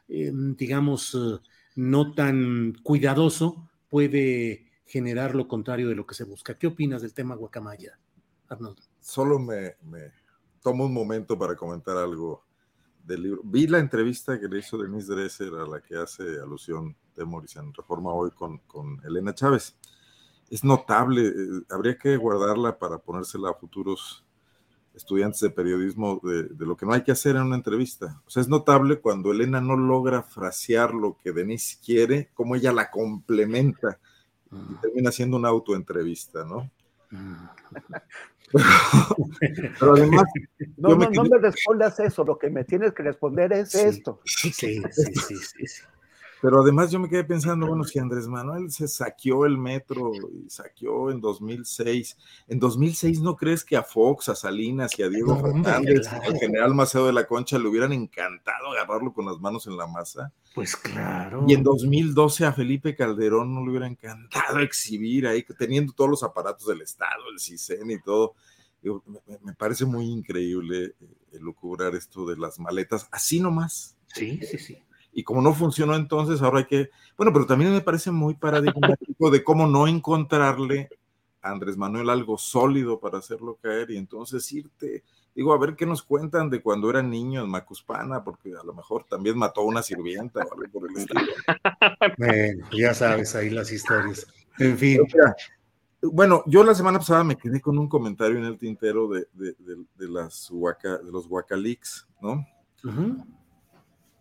eh, 0.09 0.33
digamos, 0.57 1.15
no 1.79 2.13
tan 2.13 2.75
cuidadoso 2.83 3.71
puede 3.89 4.67
generar 4.85 5.37
lo 5.37 5.47
contrario 5.47 5.89
de 5.89 5.95
lo 5.95 6.09
que 6.09 6.17
se 6.17 6.25
busca. 6.25 6.59
¿Qué 6.59 6.67
opinas 6.67 7.03
del 7.03 7.15
tema 7.15 7.37
Guacamaya, 7.37 7.97
Arnoldo? 8.49 8.83
Solo 8.99 9.39
me, 9.39 9.77
tomo 10.61 10.87
un 10.87 10.93
momento 10.93 11.39
para 11.39 11.55
comentar 11.55 11.97
algo 11.97 12.45
del 13.05 13.23
libro. 13.23 13.43
Vi 13.45 13.69
la 13.69 13.79
entrevista 13.79 14.41
que 14.41 14.49
le 14.49 14.59
hizo 14.59 14.77
Denise 14.77 15.15
Dresser 15.15 15.55
a 15.55 15.69
la 15.69 15.81
que 15.81 15.95
hace 15.95 16.25
alusión 16.43 16.97
de 17.15 17.23
en 17.23 17.73
Reforma 17.73 18.13
Hoy 18.13 18.33
con, 18.33 18.59
con 18.67 19.01
Elena 19.05 19.33
Chávez. 19.33 19.77
Es 20.51 20.65
notable, 20.65 21.29
eh, 21.29 21.63
habría 21.71 21.97
que 21.97 22.17
guardarla 22.17 22.77
para 22.77 22.99
ponérsela 22.99 23.51
a 23.51 23.55
futuros 23.55 24.25
estudiantes 24.99 25.41
de 25.41 25.51
periodismo 25.51 26.21
de, 26.23 26.49
lo 26.59 26.77
que 26.77 26.85
no 26.85 26.93
hay 26.93 27.03
que 27.03 27.13
hacer 27.13 27.37
en 27.37 27.43
una 27.43 27.57
entrevista. 27.57 28.21
O 28.27 28.31
sea, 28.31 28.43
es 28.43 28.49
notable 28.49 29.01
cuando 29.01 29.33
Elena 29.33 29.61
no 29.61 29.77
logra 29.77 30.23
frasear 30.23 30.93
lo 30.93 31.17
que 31.17 31.33
Denise 31.33 31.79
quiere, 31.85 32.31
como 32.35 32.55
ella 32.57 32.73
la 32.73 32.91
complementa 32.91 33.99
y 34.51 34.57
ah. 34.57 34.79
termina 34.83 35.11
siendo 35.13 35.37
una 35.37 35.49
autoentrevista, 35.49 36.45
¿no? 36.45 36.71
Ah. 37.13 37.55
Pero, 39.79 39.95
además, 39.95 40.25
no, 40.77 40.97
me, 40.97 41.09
no, 41.11 41.25
me 41.25 41.39
respondas 41.39 42.01
eso, 42.01 42.25
lo 42.25 42.39
que 42.39 42.51
me 42.51 42.65
tienes 42.65 42.93
que 42.93 43.03
responder 43.03 43.53
es 43.53 43.75
esto. 43.75 44.21
Sí, 44.25 44.51
sí, 44.53 44.83
sí, 44.91 45.37
sí. 45.37 45.83
Pero 46.41 46.63
además 46.63 46.91
yo 46.91 47.01
me 47.01 47.09
quedé 47.09 47.25
pensando, 47.25 47.67
bueno, 47.67 47.85
si 47.85 47.99
Andrés 47.99 48.29
Manuel 48.29 48.71
se 48.71 48.87
saqueó 48.87 49.45
el 49.45 49.59
metro 49.59 50.13
y 50.15 50.49
saqueó 50.49 51.11
en 51.11 51.21
2006, 51.21 52.17
en 52.47 52.59
2006 52.61 53.21
no 53.21 53.37
crees 53.37 53.65
que 53.65 53.77
a 53.77 53.83
Fox, 53.83 54.29
a 54.29 54.35
Salinas 54.35 54.97
y 54.99 55.03
a 55.03 55.09
Diego 55.09 55.37
Fernández, 55.41 56.07
al 56.07 56.39
general 56.39 56.75
Maceo 56.75 57.07
de 57.07 57.13
la 57.13 57.27
Concha 57.27 57.59
le 57.59 57.69
hubieran 57.69 57.93
encantado 57.93 58.73
agarrarlo 58.73 59.13
con 59.13 59.27
las 59.27 59.41
manos 59.41 59.67
en 59.67 59.77
la 59.77 59.87
masa? 59.87 60.33
Pues 60.55 60.77
claro. 60.77 61.45
Y 61.49 61.55
en 61.55 61.63
2012 61.63 62.47
a 62.47 62.53
Felipe 62.53 62.95
Calderón 62.95 63.55
no 63.55 63.63
le 63.65 63.71
hubiera 63.71 63.87
encantado 63.87 64.61
exhibir 64.61 65.27
ahí, 65.27 65.45
teniendo 65.59 65.93
todos 65.93 66.11
los 66.11 66.23
aparatos 66.23 66.67
del 66.67 66.83
Estado, 66.83 67.31
el 67.33 67.41
CISEN 67.41 67.91
y 67.91 68.01
todo. 68.01 68.35
me, 69.43 69.55
parece 69.55 69.85
muy 69.85 70.07
increíble 70.07 70.95
eh, 71.01 71.39
lucubrar 71.41 71.95
esto 71.95 72.27
de 72.27 72.37
las 72.37 72.59
maletas, 72.59 73.09
así 73.11 73.41
nomás. 73.41 73.97
Sí, 74.15 74.41
sí, 74.43 74.59
sí. 74.59 74.79
Y 75.19 75.25
como 75.25 75.43
no 75.43 75.53
funcionó 75.53 75.97
entonces, 75.97 76.41
ahora 76.43 76.61
hay 76.61 76.67
que, 76.67 76.91
bueno, 77.17 77.33
pero 77.33 77.45
también 77.45 77.73
me 77.73 77.81
parece 77.81 78.13
muy 78.13 78.35
paradigmático 78.35 79.33
de 79.33 79.43
cómo 79.43 79.67
no 79.67 79.89
encontrarle 79.89 80.89
a 81.43 81.51
Andrés 81.51 81.77
Manuel 81.77 82.09
algo 82.09 82.39
sólido 82.39 83.01
para 83.01 83.19
hacerlo 83.19 83.59
caer 83.61 83.91
y 83.91 83.97
entonces 83.97 84.53
irte, 84.53 85.03
digo, 85.35 85.53
a 85.53 85.59
ver 85.59 85.75
qué 85.75 85.87
nos 85.87 86.05
cuentan 86.05 86.51
de 86.51 86.63
cuando 86.63 86.89
era 86.89 87.03
niño 87.03 87.43
en 87.43 87.51
Macuspana, 87.51 88.23
porque 88.23 88.53
a 88.55 88.63
lo 88.63 88.73
mejor 88.73 89.07
también 89.11 89.37
mató 89.37 89.63
a 89.63 89.65
una 89.65 89.83
sirvienta 89.83 90.39
o 90.45 90.55
algo 90.55 90.71
por 90.73 90.89
el 90.89 90.97
estilo. 90.97 91.21
Bueno, 92.17 92.69
ya 92.71 92.95
sabes 92.95 93.35
ahí 93.35 93.51
las 93.51 93.73
historias. 93.73 94.25
En 94.61 94.79
fin. 94.79 95.01
bueno, 96.01 96.45
yo 96.47 96.63
la 96.63 96.77
semana 96.77 97.01
pasada 97.01 97.25
me 97.25 97.35
quedé 97.35 97.61
con 97.61 97.77
un 97.77 97.89
comentario 97.89 98.39
en 98.39 98.45
el 98.45 98.57
tintero 98.57 99.09
de, 99.09 99.27
de, 99.35 100.09
las 100.09 100.49
de 100.49 101.11
los 101.11 101.27
Huacalix, 101.27 102.07
¿no? 102.21 102.47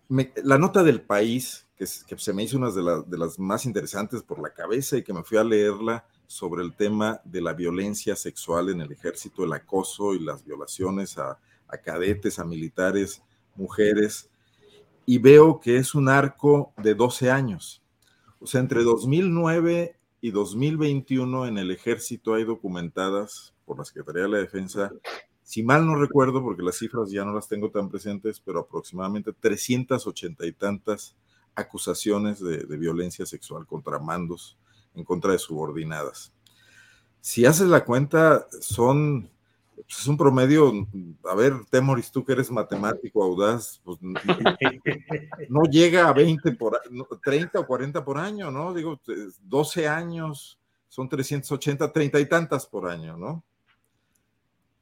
La 0.10 0.58
nota 0.58 0.84
del 0.84 1.02
país, 1.02 1.68
que, 1.76 1.86
se 1.86 2.34
me 2.34 2.44
hizo 2.44 2.58
una 2.58 2.72
de, 2.72 3.18
las 3.18 3.40
más 3.40 3.66
interesantes 3.66 4.24
por 4.24 4.42
la 4.42 4.54
cabeza 4.54 4.98
y 4.98 5.04
que 5.04 5.14
me 5.14 5.24
fui 5.24 5.38
a 5.38 5.44
leerla 5.44 6.06
sobre 6.26 6.64
el 6.64 6.76
tema 6.76 7.22
de 7.24 7.42
la 7.42 7.54
violencia 7.54 8.16
sexual 8.16 8.70
en 8.70 8.82
el 8.82 8.92
ejército, 8.92 9.44
el 9.44 9.54
acoso 9.54 10.14
y 10.14 10.20
las 10.20 10.44
violaciones 10.44 11.18
a, 11.18 11.40
a 11.68 11.78
cadetes, 11.78 12.40
a 12.40 12.46
militares, 12.46 13.22
mujeres, 13.56 14.30
y 15.06 15.20
veo 15.20 15.60
que 15.60 15.78
es 15.78 15.96
un 15.96 16.10
arco 16.10 16.74
de 16.78 16.94
12 16.94 17.32
años. 17.32 17.82
O 18.40 18.48
sea, 18.48 18.62
entre 18.62 18.84
2009 18.84 19.98
y 20.22 20.32
2021 20.32 21.48
en 21.48 21.58
el 21.58 21.72
ejército 21.72 22.34
hay 22.34 22.44
documentadas 22.44 23.54
por 23.66 23.78
la 23.78 23.86
Secretaría 23.86 24.24
de 24.24 24.30
la 24.30 24.38
Defensa 24.40 24.92
si 25.48 25.64
mal 25.64 25.88
no 25.88 25.96
recuerdo, 25.96 26.44
porque 26.44 26.62
las 26.62 26.78
cifras 26.78 27.10
ya 27.10 27.24
no 27.24 27.32
las 27.32 27.48
tengo 27.48 27.72
tan 27.72 27.88
presentes, 27.88 28.38
pero 28.38 28.60
aproximadamente 28.60 29.32
380 29.32 30.46
y 30.46 30.52
tantas 30.52 31.16
acusaciones 31.56 32.42
de, 32.42 32.66
violencia 32.76 33.26
sexual 33.26 33.66
contra 33.66 33.98
mandos 33.98 34.58
en 34.94 35.06
contra 35.06 35.32
de 35.32 35.40
subordinadas. 35.40 36.34
Si 37.22 37.46
haces 37.46 37.70
la 37.70 37.86
cuenta, 37.86 38.46
son, 38.60 39.30
pues, 39.74 40.00
es 40.00 40.08
un 40.08 40.18
promedio, 40.18 40.86
a 41.24 41.34
ver, 41.34 41.54
Temoris, 41.70 42.12
tú 42.12 42.26
que 42.26 42.34
eres 42.34 42.52
matemático 42.52 43.24
audaz, 43.24 43.80
pues 43.86 44.00
no 45.50 45.64
llega 45.64 46.10
a 46.10 46.14
20 46.14 46.52
por, 46.58 46.78
30 47.24 47.58
o 47.58 47.66
40 47.66 48.04
por 48.04 48.18
año, 48.18 48.52
¿no? 48.52 48.74
Digo, 48.74 49.00
12 49.44 49.88
años, 49.88 50.60
son 50.90 51.08
380, 51.08 51.94
30 51.94 52.20
y 52.20 52.26
tantas 52.26 52.68
por 52.68 52.90
año, 52.90 53.16
¿no? 53.16 53.46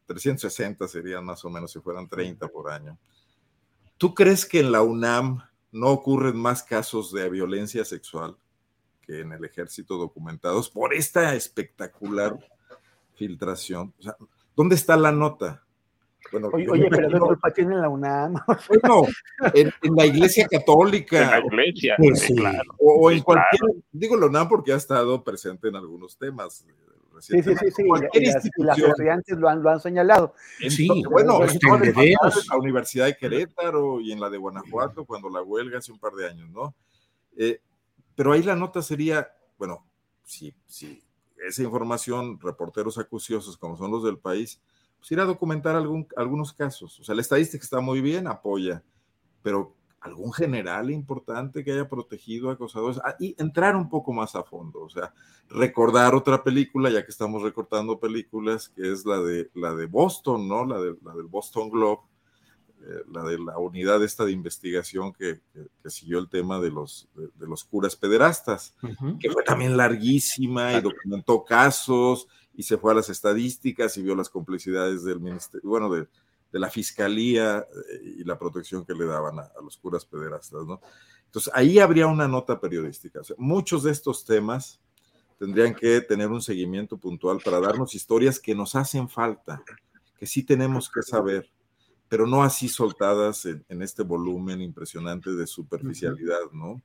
360 0.05 0.87
serían 0.87 1.25
más 1.25 1.43
o 1.45 1.49
menos 1.49 1.71
si 1.71 1.79
fueran 1.79 2.07
30 2.07 2.47
por 2.47 2.69
año. 2.71 2.97
¿Tú 3.97 4.13
crees 4.13 4.45
que 4.45 4.59
en 4.59 4.71
la 4.71 4.81
UNAM 4.81 5.41
no 5.71 5.87
ocurren 5.89 6.37
más 6.37 6.63
casos 6.63 7.11
de 7.11 7.29
violencia 7.29 7.85
sexual 7.85 8.37
que 9.01 9.21
en 9.21 9.31
el 9.31 9.43
ejército 9.45 9.97
documentados 9.97 10.69
por 10.69 10.93
esta 10.93 11.35
espectacular 11.35 12.37
filtración? 13.15 13.93
¿Dónde 14.55 14.75
está 14.75 14.97
la 14.97 15.11
nota? 15.11 15.65
oye, 16.51 16.87
pero 16.89 17.09
¿qué 17.09 17.19
culpa 17.19 17.51
tiene 17.51 17.77
la 17.77 17.89
UNAM? 17.89 18.35
Bueno, 18.67 19.03
en, 19.53 19.71
la 19.95 20.05
iglesia 20.05 20.47
católica. 20.47 21.37
En 21.37 21.55
la 21.55 21.65
iglesia, 21.65 21.95
pues 21.97 22.31
claro. 22.35 22.71
O, 22.79 23.11
en 23.11 23.21
cualquier, 23.21 23.61
digo 23.91 24.17
la 24.17 24.25
UNAM 24.25 24.49
porque 24.49 24.73
ha 24.73 24.77
estado 24.77 25.23
presente 25.23 25.67
en 25.67 25.75
algunos 25.75 26.17
temas 26.17 26.65
Sí, 27.19 27.41
sí, 27.41 27.55
sí, 27.55 27.71
sí. 27.71 27.83
Y, 28.13 28.25
las, 28.63 28.77
estudiantes 28.77 29.37
lo 29.37 29.49
han, 29.49 29.61
lo 29.61 29.69
han 29.69 29.79
señalado. 29.79 30.33
sí, 30.69 30.87
bueno, 31.09 31.39
en 31.43 32.15
la 32.49 32.57
Universidad 32.57 33.05
de 33.05 33.17
Querétaro 33.17 34.01
y 34.01 34.11
en 34.11 34.19
la 34.19 34.29
de 34.29 34.37
Guanajuato, 34.37 35.05
cuando 35.05 35.29
la 35.29 35.41
huelga 35.41 35.79
hace 35.79 35.91
un 35.91 35.99
par 35.99 36.13
de 36.13 36.27
años, 36.27 36.49
¿no? 36.49 36.75
Eh, 37.37 37.61
pero 38.15 38.31
ahí 38.31 38.43
la 38.43 38.55
nota 38.55 38.81
sería, 38.81 39.29
bueno, 39.57 39.85
si, 40.23 40.55
si 40.65 41.03
esa 41.47 41.63
información, 41.63 42.39
reporteros 42.39 42.97
acuciosos 42.97 43.57
como 43.57 43.77
son 43.77 43.91
los 43.91 44.03
del 44.03 44.17
país, 44.17 44.61
pues 44.97 45.11
ir 45.11 45.19
a 45.19 45.25
documentar 45.25 45.75
algún, 45.75 46.07
algunos 46.15 46.53
casos. 46.53 46.99
O 46.99 47.03
sea, 47.03 47.15
la 47.15 47.21
estadística 47.21 47.63
está 47.63 47.79
muy 47.79 48.01
bien, 48.01 48.27
apoya, 48.27 48.83
pero 49.43 49.75
algún 50.05 50.31
general 50.31 50.91
importante 50.91 51.63
que 51.63 51.71
haya 51.71 51.89
protegido 51.89 52.49
a 52.49 52.53
acosadores 52.53 52.99
ah, 53.03 53.15
y 53.19 53.35
entrar 53.39 53.75
un 53.75 53.89
poco 53.89 54.13
más 54.13 54.35
a 54.35 54.43
fondo, 54.43 54.81
o 54.81 54.89
sea, 54.89 55.13
recordar 55.49 56.13
otra 56.13 56.43
película, 56.43 56.91
ya 56.91 57.03
que 57.03 57.11
estamos 57.11 57.41
recortando 57.41 57.99
películas, 57.99 58.69
que 58.69 58.91
es 58.91 59.05
la 59.05 59.19
de, 59.19 59.49
la 59.55 59.73
de 59.73 59.87
Boston, 59.87 60.47
¿no? 60.47 60.63
La, 60.63 60.79
de, 60.79 60.95
la 61.03 61.13
del 61.15 61.25
Boston 61.25 61.69
Globe, 61.71 62.01
eh, 62.81 63.03
la 63.11 63.23
de 63.23 63.39
la 63.39 63.57
unidad 63.57 64.03
esta 64.03 64.25
de 64.25 64.31
investigación 64.31 65.11
que, 65.11 65.41
que, 65.81 65.89
siguió 65.89 66.19
el 66.19 66.29
tema 66.29 66.59
de 66.59 66.69
los, 66.69 67.07
de, 67.15 67.47
los 67.47 67.63
curas 67.63 67.95
pederastas, 67.95 68.75
que 69.19 69.31
fue 69.31 69.43
también 69.43 69.75
larguísima 69.75 70.73
y 70.73 70.81
documentó 70.81 71.43
casos 71.43 72.27
y 72.53 72.61
se 72.61 72.77
fue 72.77 72.91
a 72.91 72.95
las 72.95 73.09
estadísticas 73.09 73.97
y 73.97 74.03
vio 74.03 74.15
las 74.15 74.29
complicidades 74.29 75.03
del 75.03 75.19
ministerio, 75.19 75.67
bueno, 75.67 75.89
de 75.91 76.07
de 76.51 76.59
la 76.59 76.69
fiscalía 76.69 77.59
eh, 77.59 78.15
y 78.19 78.23
la 78.23 78.37
protección 78.37 78.85
que 78.85 78.93
le 78.93 79.05
daban 79.05 79.39
a, 79.39 79.51
los 79.63 79.77
curas 79.77 80.05
pederastas, 80.05 80.65
¿no? 80.65 80.79
Entonces, 81.25 81.51
ahí 81.53 81.79
habría 81.79 82.07
una 82.07 82.27
nota 82.27 82.59
periodística. 82.61 83.19
muchos 83.37 83.83
de 83.83 83.91
estos 83.91 84.23
temas 84.23 84.79
tendrían 85.37 85.75
que 85.75 85.99
tener 86.01 86.29
un 86.29 86.41
seguimiento 86.41 86.97
puntual 86.97 87.39
para 87.43 87.59
darnos 87.59 87.93
historias 87.93 88.39
que 88.39 88.55
nos 88.55 88.75
hacen 88.75 89.09
falta, 89.09 89.61
que 90.17 90.25
sí 90.25 90.43
tenemos 90.43 90.89
que 90.89 91.01
saber, 91.01 91.49
pero 92.07 92.25
no 92.25 92.41
así 92.41 92.69
soltadas 92.69 93.45
en, 93.45 93.81
este 93.81 94.03
volumen 94.03 94.61
impresionante 94.61 95.31
de 95.31 95.45
superficialidad, 95.45 96.51
¿no? 96.53 96.81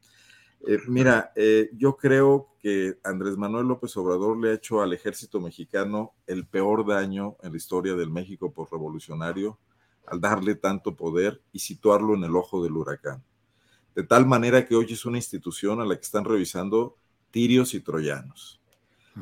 Eh, 0.67 0.79
mira, 0.89 1.33
eh, 1.37 1.71
yo 1.73 1.97
creo 1.97 2.49
que 2.61 2.99
Andrés 3.03 3.37
Manuel 3.37 3.67
López 3.67 3.97
Obrador 3.97 4.39
le 4.39 4.51
ha 4.51 4.55
hecho 4.55 4.83
al 4.83 4.93
ejército 4.93 5.41
mexicano 5.41 6.13
el 6.27 6.47
peor 6.47 6.87
daño 6.87 7.37
en 7.43 7.53
la 7.53 7.57
historia 7.57 7.95
del 7.95 8.11
México 8.11 8.53
por 8.53 8.71
revolucionario 8.71 9.59
al 10.07 10.21
darle 10.21 10.57
tanto 10.57 10.97
poder 10.97 11.41
y 11.53 11.61
situarlo 11.61 12.15
en 12.15 12.25
el 12.25 12.37
ojo 12.37 12.63
del 12.63 12.77
huracán. 12.77 13.23
De 13.95 14.03
tal 14.03 14.27
manera 14.27 14.67
que 14.67 14.75
hoy 14.75 14.87
es 14.91 15.05
una 15.05 15.19
institución 15.19 15.81
a 15.81 15.85
la 15.85 15.95
que 15.95 16.03
están 16.03 16.25
revisando 16.25 16.97
tirios 17.31 17.75
y 17.75 17.81
troyanos. 17.81 18.61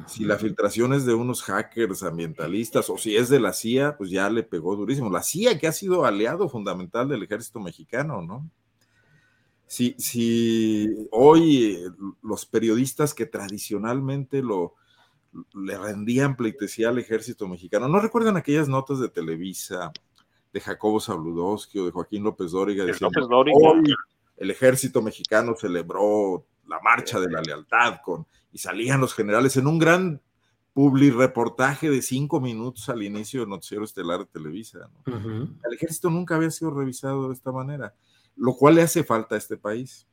Si 0.07 0.25
la 0.25 0.37
filtración 0.37 0.93
es 0.93 1.07
de 1.07 1.15
unos 1.15 1.43
hackers 1.43 2.03
ambientalistas 2.03 2.91
o 2.91 2.99
si 2.99 3.17
es 3.17 3.29
de 3.29 3.41
la 3.41 3.53
CIA, 3.53 3.97
pues 3.97 4.11
ya 4.11 4.29
le 4.29 4.43
pegó 4.43 4.77
durísimo. 4.77 5.11
La 5.11 5.23
CIA 5.23 5.59
que 5.59 5.67
ha 5.67 5.73
sido 5.73 6.05
aliado 6.05 6.49
fundamental 6.49 7.09
del 7.09 7.23
ejército 7.23 7.59
mexicano, 7.59 8.23
¿no? 8.23 8.49
Si, 9.69 9.95
si 9.99 10.89
hoy 11.11 11.79
los 12.23 12.47
periodistas 12.47 13.15
que 13.15 13.27
tradicionalmente 13.27 14.43
lo, 14.43 14.75
le 15.55 15.79
rendían 15.79 16.37
pleitesía 16.37 16.89
al 16.89 16.99
ejército 16.99 17.47
mexicano, 17.47 17.89
¿no 17.89 18.01
recuerdan 18.01 18.37
aquellas 18.37 18.69
notas 18.69 18.99
de 18.99 19.09
Televisa 19.09 19.93
de 20.53 20.61
Jacobo 20.61 21.01
Sabludowski 21.01 21.79
o 21.79 21.85
de 21.87 21.93
Joaquín 21.93 22.25
López 22.25 22.53
Dóriga 22.53 22.85
diciendo, 22.85 23.45
hoy 23.55 23.95
el 24.37 24.51
ejército 24.51 25.03
mexicano 25.03 25.55
celebró 25.57 26.47
la 26.67 26.81
marcha 26.81 27.21
de 27.21 27.31
la 27.31 27.43
lealtad 27.43 28.01
con, 28.05 28.27
y 28.53 28.59
salían 28.59 29.01
los 29.01 29.15
generales 29.15 29.57
en 29.57 29.67
un 29.67 29.79
gran 29.79 30.23
publi 30.73 31.11
reportaje 31.11 31.91
de 31.91 32.03
cinco 32.03 32.41
minutos 32.41 32.89
al 32.89 33.03
inicio 33.03 33.41
del 33.41 33.49
noticiero 33.49 33.85
estelar 33.85 34.21
de 34.21 34.27
Televisa. 34.27 34.89
El 35.07 35.75
ejército 35.75 36.09
nunca 36.09 36.37
había 36.37 36.51
sido 36.51 36.71
revisado 36.71 37.29
de 37.29 37.35
esta 37.35 37.51
manera, 37.51 37.95
lo 38.39 38.55
cual 38.55 38.77
le 38.77 38.83
hace 38.83 39.05
falta 39.05 39.35
a 39.35 39.39
este 39.39 39.57
país. 39.57 40.07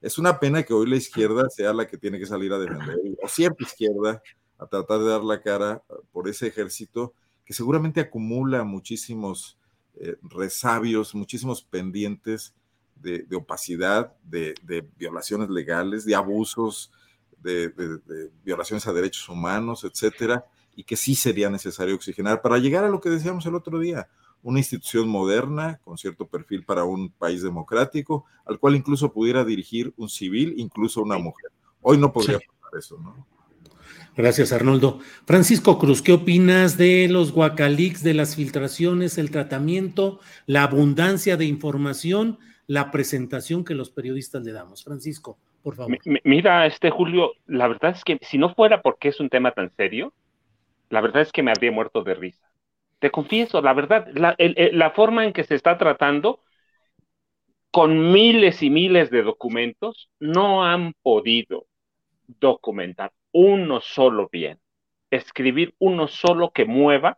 Es 0.00 0.18
una 0.18 0.38
pena 0.38 0.62
que 0.62 0.74
hoy 0.74 0.88
la 0.88 0.96
izquierda 0.96 1.48
sea 1.48 1.72
la 1.72 1.86
que 1.86 1.96
tiene 1.96 2.18
que 2.18 2.26
salir 2.26 2.52
a 2.52 2.58
defender, 2.58 2.96
o 3.22 3.28
cierta 3.28 3.64
izquierda, 3.64 4.22
a 4.58 4.66
tratar 4.66 5.00
de 5.00 5.08
dar 5.08 5.24
la 5.24 5.40
cara 5.40 5.82
por 6.12 6.28
ese 6.28 6.46
ejército 6.46 7.14
que 7.44 7.54
seguramente 7.54 8.00
acumula 8.00 8.64
muchísimos 8.64 9.58
eh, 9.94 10.16
resabios, 10.22 11.14
muchísimos 11.14 11.62
pendientes 11.62 12.54
de, 12.96 13.26
opacidad, 13.36 14.14
de, 14.22 14.54
violaciones 14.96 15.48
legales, 15.48 16.04
de 16.04 16.14
abusos, 16.14 16.90
de, 17.38 17.72
violaciones 18.44 18.86
a 18.86 18.92
derechos 18.92 19.28
humanos, 19.28 19.84
etcétera, 19.84 20.44
y 20.74 20.84
que 20.84 20.96
sí 20.96 21.14
sería 21.14 21.48
necesario 21.50 21.94
oxigenar 21.94 22.42
para 22.42 22.58
llegar 22.58 22.84
a 22.84 22.88
lo 22.88 23.00
que 23.00 23.10
decíamos 23.10 23.46
el 23.46 23.54
otro 23.54 23.78
día, 23.78 24.08
una 24.42 24.58
institución 24.58 25.08
moderna 25.08 25.80
con 25.84 25.98
cierto 25.98 26.26
perfil 26.26 26.64
para 26.64 26.84
un 26.84 27.10
país 27.10 27.42
democrático, 27.42 28.24
al 28.44 28.58
cual 28.58 28.76
incluso 28.76 29.12
pudiera 29.12 29.44
dirigir 29.44 29.92
un 29.96 30.08
civil, 30.08 30.54
incluso 30.56 31.02
una 31.02 31.18
mujer. 31.18 31.50
Hoy 31.80 31.98
no 31.98 32.12
podría 32.12 32.38
pasar 32.38 32.78
eso, 32.78 32.98
¿no? 32.98 33.26
Gracias, 34.16 34.52
Arnoldo. 34.52 35.00
Francisco 35.26 35.78
Cruz, 35.78 36.00
¿qué 36.00 36.12
opinas 36.12 36.78
de 36.78 37.06
los 37.08 37.32
guacalix, 37.32 38.02
de 38.02 38.14
las 38.14 38.34
filtraciones, 38.34 39.18
el 39.18 39.30
tratamiento, 39.30 40.20
la 40.46 40.62
abundancia 40.62 41.36
de 41.36 41.44
información 41.44 42.38
la 42.66 42.90
presentación 42.90 43.64
que 43.64 43.74
los 43.74 43.90
periodistas 43.90 44.44
le 44.44 44.52
damos. 44.52 44.84
Francisco, 44.84 45.38
por 45.62 45.76
favor. 45.76 45.98
Mira, 46.24 46.66
este 46.66 46.90
Julio, 46.90 47.32
la 47.46 47.68
verdad 47.68 47.92
es 47.92 48.04
que 48.04 48.18
si 48.22 48.38
no 48.38 48.54
fuera 48.54 48.82
porque 48.82 49.08
es 49.08 49.20
un 49.20 49.28
tema 49.28 49.52
tan 49.52 49.74
serio, 49.76 50.12
la 50.90 51.00
verdad 51.00 51.22
es 51.22 51.32
que 51.32 51.42
me 51.42 51.50
habría 51.50 51.72
muerto 51.72 52.02
de 52.02 52.14
risa. 52.14 52.45
Te 53.06 53.12
confieso, 53.12 53.62
la 53.62 53.72
verdad, 53.72 54.08
la, 54.14 54.90
forma 54.90 55.24
en 55.24 55.32
que 55.32 55.44
se 55.44 55.54
está 55.54 55.78
tratando, 55.78 56.40
con 57.70 58.10
miles 58.10 58.64
y 58.64 58.68
miles 58.68 59.10
de 59.10 59.22
documentos, 59.22 60.10
no 60.18 60.64
han 60.64 60.92
podido 61.02 61.66
documentar 62.26 63.12
uno 63.30 63.80
solo 63.80 64.28
bien, 64.32 64.58
escribir 65.08 65.72
uno 65.78 66.08
solo 66.08 66.50
que 66.50 66.64
mueva 66.64 67.16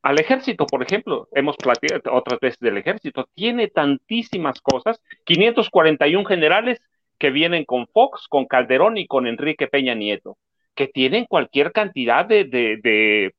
al 0.00 0.18
ejército, 0.18 0.64
por 0.64 0.82
ejemplo, 0.82 1.28
hemos 1.32 1.58
platicado 1.58 2.14
otras 2.14 2.40
veces 2.40 2.58
del 2.60 2.78
ejército, 2.78 3.28
tiene 3.34 3.68
tantísimas 3.68 4.62
cosas, 4.62 5.02
541 5.24 6.24
generales 6.24 6.80
que 7.18 7.28
vienen 7.28 7.66
con 7.66 7.86
Fox, 7.88 8.26
con 8.26 8.46
Calderón 8.46 8.96
y 8.96 9.06
con 9.06 9.26
Enrique 9.26 9.66
Peña 9.66 9.94
Nieto, 9.94 10.38
que 10.74 10.88
tienen 10.88 11.26
cualquier 11.26 11.72
cantidad 11.72 12.24
de, 12.24 12.44
de, 12.44 12.78
de, 12.82 13.34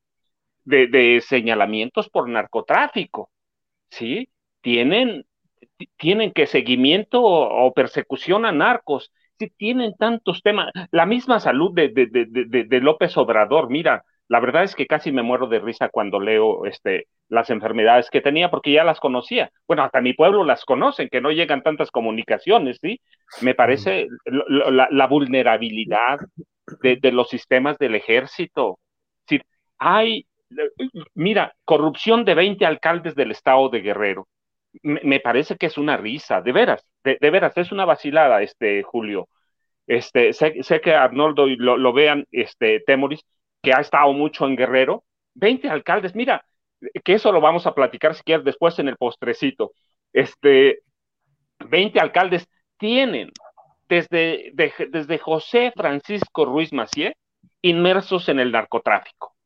señalamientos 1.21 2.09
por 2.09 2.29
narcotráfico, 2.29 3.29
¿sí? 3.89 4.29
Tienen, 4.61 5.25
tienen 5.97 6.31
que 6.31 6.47
seguimiento 6.47 7.21
o, 7.23 7.73
persecución 7.73 8.45
a 8.45 8.51
narcos, 8.51 9.11
sí, 9.39 9.51
tienen 9.57 9.95
tantos 9.97 10.41
temas, 10.43 10.71
la 10.91 11.05
misma 11.05 11.39
salud 11.39 11.73
de, 11.73 11.89
de 11.89 12.81
López 12.81 13.15
Obrador, 13.17 13.69
mira, 13.69 14.03
la 14.29 14.39
verdad 14.39 14.63
es 14.63 14.75
que 14.75 14.87
casi 14.87 15.11
me 15.11 15.23
muero 15.23 15.47
de 15.47 15.59
risa 15.59 15.89
cuando 15.89 16.19
leo 16.19 16.65
este, 16.65 17.07
las 17.29 17.49
enfermedades 17.49 18.09
que 18.09 18.21
tenía, 18.21 18.49
porque 18.51 18.73
ya 18.73 18.83
las 18.83 18.99
conocía. 18.99 19.51
Bueno, 19.67 19.83
hasta 19.83 20.01
mi 20.01 20.13
pueblo 20.13 20.43
las 20.43 20.65
conocen, 20.65 21.09
que 21.09 21.21
no 21.21 21.31
llegan 21.31 21.63
tantas 21.63 21.91
comunicaciones, 21.91 22.77
¿sí? 22.81 22.99
Me 23.41 23.55
parece 23.55 24.07
la, 24.25 25.07
vulnerabilidad 25.07 26.19
de, 26.81 27.11
los 27.11 27.29
sistemas 27.29 27.77
del 27.77 27.95
ejército. 27.95 28.79
Sí, 29.27 29.39
hay, 29.77 30.25
mira, 31.13 31.53
corrupción 31.65 32.25
de 32.25 32.35
20 32.35 32.65
alcaldes 32.65 33.15
del 33.15 33.31
estado 33.31 33.69
de 33.69 33.81
Guerrero. 33.81 34.27
Me, 34.83 35.19
parece 35.19 35.57
que 35.57 35.67
es 35.67 35.77
una 35.77 35.97
risa, 35.97 36.41
de 36.41 36.51
veras, 36.51 36.85
de, 37.03 37.17
veras, 37.31 37.57
es 37.57 37.71
una 37.71 37.85
vacilada, 37.85 38.41
este, 38.43 38.83
Julio. 38.83 39.27
Este, 39.87 40.33
sé, 40.33 40.81
que 40.81 40.93
Arnoldo 40.93 41.47
lo, 41.47 41.77
lo 41.77 41.93
vean, 41.93 42.25
este, 42.31 42.81
Temoris, 42.81 43.21
que 43.61 43.73
ha 43.73 43.81
estado 43.81 44.13
mucho 44.13 44.45
en 44.45 44.55
Guerrero, 44.55 45.03
20 45.35 45.69
alcaldes, 45.69 46.15
mira, 46.15 46.45
que 47.03 47.13
eso 47.13 47.31
lo 47.31 47.41
vamos 47.41 47.65
a 47.65 47.73
platicar 47.73 48.15
si 48.15 48.23
quieres 48.23 48.45
después 48.45 48.77
en 48.79 48.87
el 48.87 48.97
postrecito. 48.97 49.71
Este, 50.13 50.79
20 51.59 51.99
alcaldes 51.99 52.47
tienen 52.77 53.31
desde, 53.89 54.51
desde 54.53 55.17
José 55.17 55.71
Francisco 55.75 56.45
Ruiz 56.45 56.73
Macié 56.73 57.15
inmersos 57.61 58.29
en 58.29 58.39
el 58.39 58.51
narcotráfico. 58.51 59.36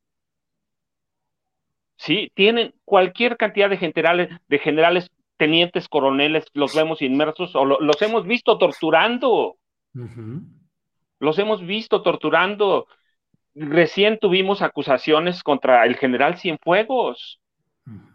Sí, 2.01 2.31
tienen 2.33 2.73
cualquier 2.83 3.37
cantidad 3.37 3.69
de 3.69 3.77
generales, 3.77 4.29
de 4.47 4.59
generales, 4.59 5.11
tenientes, 5.37 5.87
coroneles, 5.87 6.45
los 6.53 6.75
vemos 6.75 7.01
inmersos 7.01 7.55
o 7.55 7.63
los 7.63 8.01
hemos 8.01 8.25
visto 8.25 8.57
torturando. 8.57 9.57
Los 11.19 11.37
hemos 11.37 11.65
visto 11.65 12.01
torturando 12.01 12.87
Recién 13.53 14.17
tuvimos 14.17 14.61
acusaciones 14.61 15.43
contra 15.43 15.85
el 15.85 15.97
general 15.97 16.37
Cienfuegos, 16.37 17.41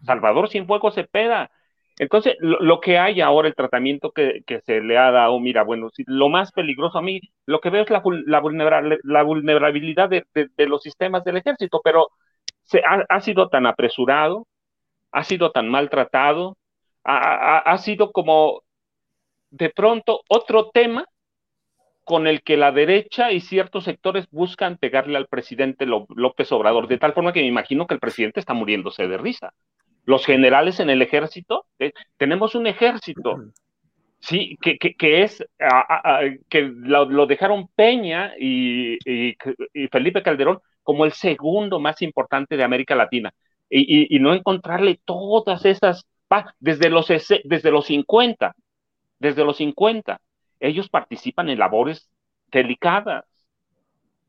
Salvador 0.03 0.49
Cienfuegos 0.49 0.95
Cepeda. 0.95 1.51
Entonces, 1.99 2.35
lo, 2.39 2.79
que 2.79 2.97
hay 2.97 3.21
ahora, 3.21 3.47
el 3.47 3.55
tratamiento 3.55 4.11
que, 4.11 4.43
se 4.65 4.81
le 4.81 4.97
ha 4.97 5.11
dado, 5.11 5.39
mira, 5.39 5.63
bueno, 5.63 5.89
lo 6.05 6.29
más 6.29 6.51
peligroso 6.51 6.97
a 6.97 7.01
mí, 7.01 7.21
lo 7.45 7.59
que 7.59 7.69
veo 7.69 7.83
es 7.83 7.89
la, 7.89 8.01
vulnerabilidad 9.21 10.09
de, 10.09 10.25
los 10.65 10.81
sistemas 10.81 11.23
del 11.23 11.37
ejército, 11.37 11.81
pero 11.83 12.07
se 12.67 12.81
ha, 12.85 13.19
sido 13.21 13.49
tan 13.49 13.65
apresurado, 13.65 14.45
ha 15.11 15.23
sido 15.23 15.51
tan 15.51 15.67
maltratado, 15.69 16.57
ha 17.03 17.77
sido 17.79 18.11
como 18.11 18.61
de 19.49 19.69
pronto 19.69 20.21
otro 20.27 20.69
tema 20.69 21.05
con 22.03 22.25
el 22.25 22.41
que 22.41 22.55
la 22.55 22.71
derecha 22.71 23.33
y 23.33 23.41
ciertos 23.41 23.83
sectores 23.83 24.29
buscan 24.31 24.77
pegarle 24.77 25.17
al 25.17 25.27
presidente 25.27 25.85
López 25.85 26.51
Obrador, 26.53 26.87
de 26.87 26.97
tal 26.97 27.11
forma 27.11 27.33
que 27.33 27.41
me 27.41 27.47
imagino 27.47 27.85
que 27.85 27.95
el 27.95 27.99
presidente 27.99 28.39
está 28.39 28.53
muriéndose 28.53 29.07
de 29.09 29.17
risa. 29.17 29.53
Los 30.05 30.25
generales 30.25 30.79
en 30.79 30.89
el 30.89 31.01
ejército, 31.01 31.65
eh, 31.79 31.91
tenemos 32.15 32.55
un 32.55 32.65
ejército, 32.65 33.35
sí, 34.19 34.57
que, 34.61 34.77
que, 34.77 35.23
es, 35.23 35.45
que 36.47 36.61
lo, 36.61 37.25
dejaron 37.25 37.67
Peña 37.75 38.33
y, 38.39 38.97
Felipe 39.91 40.23
Calderón 40.23 40.59
como 40.87 41.03
el 41.03 41.11
segundo 41.11 41.81
más 41.81 42.01
importante 42.01 42.55
de 42.55 42.63
América 42.63 42.95
Latina, 42.95 43.33
y, 43.69 44.17
no 44.19 44.33
encontrarle 44.33 45.01
todas 45.03 45.65
esas, 45.65 46.07
desde 46.61 46.89
los, 46.89 47.09
desde 47.43 47.71
los 47.71 47.87
50, 47.87 48.55
desde 49.19 49.43
los 49.43 49.57
50, 49.57 50.21
ellos 50.61 50.87
participan 50.87 51.49
en 51.49 51.59
labores 51.59 52.09
delicadas, 52.49 53.25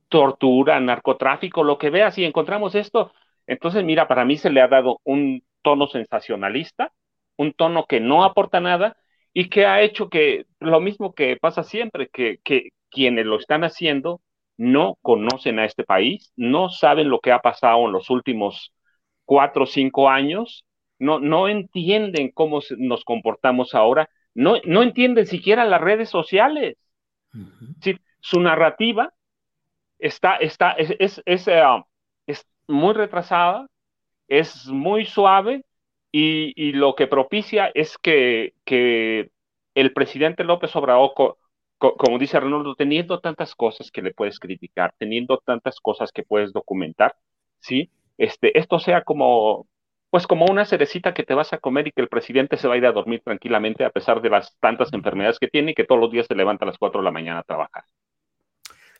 tortura, 0.09 0.81
narcotráfico, 0.81 1.63
lo 1.63 1.79
que 1.79 1.91
veas, 1.91 2.19
y 2.19 2.25
encontramos 2.25 2.75
esto. 2.75 3.13
Entonces, 3.47 3.85
mira, 3.85 4.09
para 4.09 4.25
mí 4.25 4.37
se 4.37 4.51
le 4.51 4.61
ha 4.61 4.67
dado 4.67 4.99
un 5.05 5.45
tono 5.63 5.87
sensacionalista, 5.87 6.93
un 7.37 7.53
tono 7.53 7.87
que 7.87 8.01
no 8.01 8.25
aporta 8.25 8.59
nada, 8.59 8.97
y 9.33 9.49
que 9.49 9.65
ha 9.65 9.81
hecho 9.81 10.09
que 10.09 10.47
lo 10.59 10.81
mismo 10.81 11.15
que 11.15 11.37
pasa 11.37 11.63
siempre, 11.63 12.09
que, 12.09 12.39
que 12.43 12.71
quienes 12.91 13.27
lo 13.27 13.39
están 13.39 13.63
haciendo 13.63 14.21
no 14.59 14.99
conocen 15.03 15.59
a 15.59 15.65
este 15.65 15.85
país, 15.85 16.33
no 16.37 16.69
saben 16.69 17.09
lo 17.09 17.21
que 17.21 17.33
ha 17.33 17.39
pasado 17.39 17.87
en 17.87 17.93
los 17.93 18.11
últimos 18.11 18.75
cuatro 19.25 19.65
o 19.65 19.67
cinco 19.67 20.11
años, 20.11 20.67
no, 20.99 21.21
no 21.21 21.49
entienden 21.49 22.31
cómo 22.33 22.61
nos 22.77 23.05
comportamos 23.05 23.75
ahora, 23.75 24.11
no, 24.35 24.57
no 24.65 24.83
entienden 24.83 25.27
siquiera 25.27 25.65
las 25.65 25.81
redes 25.81 26.11
sociales. 26.11 26.77
su 28.21 28.41
narrativa 28.41 29.13
está, 29.99 30.37
está, 30.37 30.73
es, 30.73 30.95
es, 30.99 31.23
es, 31.25 31.49
eh, 31.49 31.63
es, 32.27 32.47
muy 32.67 32.95
retrasada, 32.95 33.67
es 34.27 34.67
muy 34.67 35.07
suave 35.07 35.65
y, 36.13 36.53
y 36.57 36.73
lo 36.73 36.95
que 36.95 37.07
propicia 37.07 37.71
es 37.75 37.97
que, 37.97 38.55
que 38.65 39.31
el 39.75 39.93
presidente 39.93 40.45
López 40.45 40.75
Obrador 40.75 41.37
como 41.79 42.19
dice 42.19 42.37
Arnoldo, 42.37 42.75
teniendo 42.75 43.21
tantas 43.21 43.55
cosas 43.55 43.91
que 43.91 44.03
le 44.03 44.13
puedes 44.13 44.39
criticar, 44.39 44.95
teniendo 44.99 45.39
tantas 45.39 45.81
cosas 45.81 46.11
que 46.13 46.25
puedes 46.25 46.53
documentar, 46.53 47.17
¿sí? 47.61 47.91
Este, 48.19 48.59
esto 48.59 48.81
sea 48.81 49.05
como, 49.05 49.69
pues 50.11 50.27
como 50.27 50.47
una 50.47 50.65
cerecita 50.65 51.15
que 51.15 51.23
te 51.23 51.35
vas 51.35 51.53
a 51.53 51.59
comer 51.59 51.87
y 51.89 51.93
que 51.93 52.03
el 52.03 52.09
presidente 52.09 52.57
se 52.57 52.67
va 52.67 52.75
a 52.75 52.79
ir 52.79 52.87
a 52.87 52.93
dormir 52.93 53.23
tranquilamente 53.25 53.85
a 53.85 53.91
pesar 53.91 54.21
de 54.21 54.31
las 54.31 54.57
tantas 54.59 54.93
enfermedades 54.93 55.39
que 55.39 55.49
tiene 55.49 55.71
y 55.71 55.75
que 55.75 55.85
todos 55.85 56.01
los 56.01 56.11
días 56.11 56.27
se 56.27 56.35
levanta 56.35 56.65
a 56.65 56.69
las 56.69 56.79
4 56.79 57.01
de 57.01 57.05
la 57.05 57.13
mañana 57.13 57.41
a 57.41 57.45
trabajar. 57.45 57.85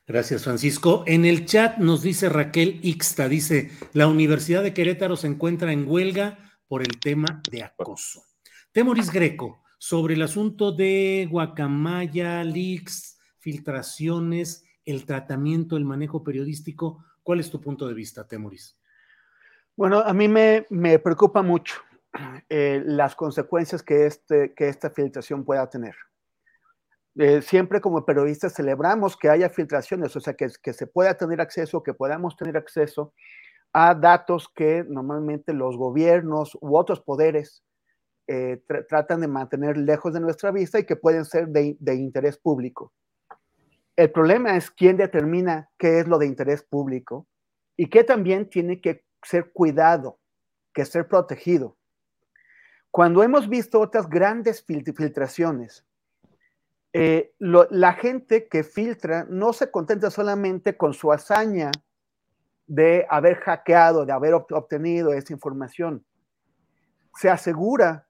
Gracias, 0.07 0.45
Francisco. 0.45 1.05
En 1.07 1.27
el 1.27 1.45
chat 1.45 1.77
nos 1.79 2.03
dice 2.03 2.31
Raquel 2.31 2.81
Ixta, 2.83 3.29
dice, 3.29 3.71
la 3.93 4.07
Universidad 4.07 4.63
de 4.63 4.73
Querétaro 4.73 5.17
se 5.17 5.27
encuentra 5.27 5.73
en 5.73 5.87
huelga 5.87 6.39
por 6.67 6.81
el 6.81 6.99
tema 6.99 7.43
de 7.51 7.63
acoso. 7.63 8.23
Temoris 8.73 9.11
Greco, 9.11 9.63
sobre 9.79 10.15
el 10.15 10.23
asunto 10.23 10.73
de 10.73 11.27
Guacamaya, 11.31 12.43
leaks, 12.45 13.19
filtraciones, 13.39 14.65
el 14.85 15.07
tratamiento, 15.07 15.77
el 15.77 15.85
manejo 15.85 16.23
periodístico. 16.23 17.05
¿Cuál 17.23 17.41
es 17.41 17.51
tu 17.51 17.61
punto 17.61 17.87
de 17.87 17.95
vista, 17.95 18.27
Temoris? 18.27 18.77
Bueno, 19.77 20.01
a 20.01 20.13
mí 20.13 20.27
me, 20.27 20.67
me 20.71 20.99
preocupa 20.99 21.43
mucho 21.43 21.77
eh, 22.49 22.83
las 22.85 23.15
consecuencias 23.15 23.83
que, 23.83 24.07
este, 24.07 24.53
que 24.55 24.69
esta 24.69 24.91
filtración 24.91 25.45
pueda 25.45 25.69
tener. 25.71 25.95
Eh, 27.17 27.43
siempre 27.43 27.81
como 27.81 28.05
periodistas 28.05 28.55
celebramos 28.55 29.17
que 29.17 29.29
haya 29.29 29.49
filtraciones, 29.51 30.15
o 30.17 30.21
sea, 30.21 30.35
que, 30.35 30.49
que 30.63 30.73
se 30.73 30.87
pueda 30.87 31.15
tener 31.15 31.41
acceso, 31.41 31.83
que 31.83 31.95
podamos 31.95 32.37
tener 32.37 32.57
acceso 32.57 33.13
a 33.73 33.95
datos 33.95 34.49
que 34.49 34.85
normalmente 34.89 35.53
los 35.53 35.77
gobiernos 35.77 36.57
u 36.61 36.77
otros 36.77 37.01
poderes 37.01 37.63
eh, 38.31 38.63
tratan 38.87 39.23
de 39.23 39.27
mantener 39.27 39.79
lejos 39.79 40.13
de 40.13 40.21
nuestra 40.21 40.51
vista 40.51 40.79
y 40.79 40.85
que 40.85 40.97
pueden 40.97 41.25
ser 41.25 41.49
de, 41.49 41.95
interés 41.95 42.37
público. 42.37 42.93
El 43.97 44.13
problema 44.13 44.55
es 44.55 44.71
quién 44.71 44.99
determina 44.99 45.71
qué 45.79 46.01
es 46.01 46.07
lo 46.07 46.19
de 46.19 46.27
interés 46.27 46.63
público 46.63 47.27
y 47.75 47.89
que 47.89 48.05
también 48.05 48.51
tiene 48.51 48.83
que 48.83 49.03
ser 49.23 49.51
cuidado, 49.51 50.19
que 50.75 50.85
ser 50.85 51.09
protegido. 51.09 51.79
Cuando 52.91 53.23
hemos 53.23 53.49
visto 53.49 53.81
otras 53.81 54.11
grandes 54.11 54.63
filtraciones, 54.63 55.87
eh, 56.93 57.33
la 57.39 57.95
gente 57.95 58.47
que 58.47 58.63
filtra 58.63 59.27
no 59.31 59.55
se 59.55 59.71
contenta 59.71 60.11
solamente 60.11 60.77
con 60.77 60.93
su 60.93 61.11
hazaña 61.13 61.71
de 62.67 63.07
haber 63.09 63.37
hackeado, 63.37 64.05
de 64.05 64.13
haber 64.13 64.35
obtenido 64.35 65.15
esa 65.15 65.33
información. 65.33 66.05
Se 67.15 67.31
asegura 67.31 68.08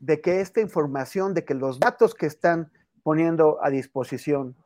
de 0.00 0.20
que 0.20 0.40
esta 0.40 0.60
información, 0.60 1.34
de 1.34 1.44
que 1.44 1.54
los 1.54 1.80
datos 1.80 2.14
que 2.14 2.26
están 2.26 2.70
poniendo 3.02 3.58
a 3.62 3.70
disposición 3.70 4.56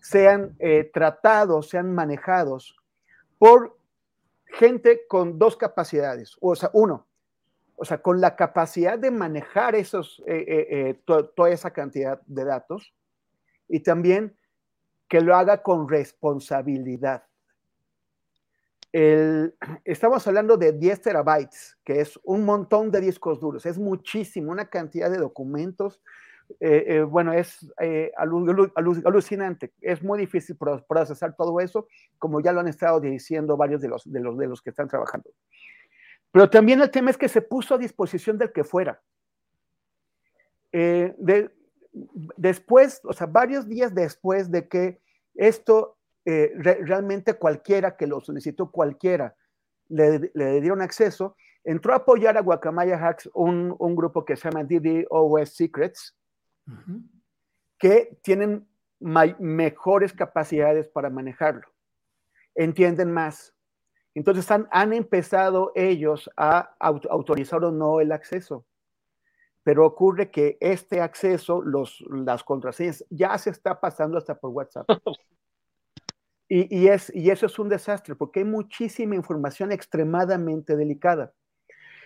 sean 0.00 0.56
eh, 0.58 0.90
tratados, 0.92 1.68
sean 1.68 1.94
manejados 1.94 2.76
por 3.38 3.78
gente 4.46 5.02
con 5.08 5.38
dos 5.38 5.56
capacidades. 5.56 6.36
O 6.40 6.54
sea, 6.54 6.70
uno, 6.72 7.06
o 7.76 7.84
sea, 7.84 8.02
con 8.02 8.20
la 8.20 8.36
capacidad 8.36 8.98
de 8.98 9.10
manejar 9.10 9.74
esos, 9.74 10.22
eh, 10.26 10.44
eh, 10.48 11.00
toda 11.04 11.50
esa 11.50 11.72
cantidad 11.72 12.20
de 12.26 12.44
datos 12.44 12.94
y 13.68 13.80
también 13.80 14.36
que 15.08 15.20
lo 15.20 15.34
haga 15.36 15.62
con 15.62 15.88
responsabilidad 15.88 17.24
estamos 19.84 20.26
hablando 20.26 20.56
de 20.56 20.72
10 20.72 21.00
terabytes, 21.00 21.78
que 21.84 22.00
es 22.00 22.18
un 22.24 22.44
montón 22.44 22.90
de 22.90 23.00
discos 23.00 23.40
duros, 23.40 23.66
es 23.66 23.78
muchísimo, 23.78 24.50
una 24.50 24.68
cantidad 24.68 25.10
de 25.10 25.18
documentos. 25.18 26.02
Eh, 26.58 26.84
eh, 26.88 27.02
bueno, 27.02 27.32
es 27.32 27.64
eh, 27.80 28.10
alucinante, 28.16 29.72
es 29.80 30.02
muy 30.02 30.18
difícil 30.18 30.56
procesar 30.56 31.36
todo 31.36 31.60
eso, 31.60 31.86
como 32.18 32.40
ya 32.40 32.52
lo 32.52 32.58
han 32.58 32.66
estado 32.66 33.00
diciendo 33.00 33.56
varios 33.56 33.80
de 33.80 33.88
los, 33.88 34.10
de 34.10 34.18
los, 34.18 34.36
de 34.36 34.48
los 34.48 34.60
que 34.60 34.70
están 34.70 34.88
trabajando. 34.88 35.30
Pero 36.32 36.50
también 36.50 36.80
el 36.80 36.90
tema 36.90 37.10
es 37.10 37.16
que 37.16 37.28
se 37.28 37.40
puso 37.40 37.76
a 37.76 37.78
disposición 37.78 38.36
del 38.36 38.52
que 38.52 38.64
fuera. 38.64 39.00
De, 40.72 41.50
después, 42.36 43.00
o 43.04 43.12
sea, 43.12 43.28
varios 43.28 43.68
días 43.68 43.94
después 43.94 44.50
de 44.50 44.66
que 44.68 45.00
esto 45.34 45.99
eh, 46.30 46.52
realmente 46.58 47.34
cualquiera 47.34 47.96
que 47.96 48.06
lo 48.06 48.20
solicitó, 48.20 48.70
cualquiera, 48.70 49.34
le, 49.88 50.30
le, 50.34 50.60
dieron 50.60 50.82
acceso, 50.82 51.36
entró 51.64 51.92
a 51.92 51.96
apoyar 51.96 52.36
a 52.36 52.42
Guacamaya 52.42 52.96
Hacks 52.96 53.30
un, 53.34 53.74
un 53.78 53.96
grupo 53.96 54.24
que 54.24 54.36
se 54.36 54.50
llama 54.50 54.64
DDoS 54.64 55.50
Secrets, 55.50 56.16
que 57.78 58.18
tienen 58.22 58.68
mejores 59.00 60.12
capacidades 60.12 60.88
para 60.88 61.10
manejarlo, 61.10 61.66
entienden 62.54 63.10
más. 63.12 63.54
Entonces 64.14 64.50
han, 64.50 64.68
han 64.70 64.92
empezado 64.92 65.72
ellos 65.74 66.30
a 66.36 66.74
autorizar 66.78 67.64
o 67.64 67.72
no 67.72 68.00
el 68.00 68.12
acceso 68.12 68.66
pero 69.62 69.86
ocurre 69.86 70.30
que 70.30 70.56
este 70.60 71.00
acceso, 71.00 71.62
los, 71.62 72.02
las 72.08 72.42
contraseñas, 72.42 73.04
ya 73.10 73.36
se 73.38 73.50
está 73.50 73.78
pasando 73.80 74.16
hasta 74.18 74.38
por 74.38 74.50
WhatsApp. 74.50 74.88
Y, 76.52 76.88
es, 76.88 77.14
y 77.14 77.30
eso 77.30 77.46
es 77.46 77.56
un 77.60 77.68
desastre 77.68 78.16
porque 78.16 78.40
hay 78.40 78.44
muchísima 78.44 79.14
información 79.14 79.70
extremadamente 79.70 80.74
delicada. 80.74 81.32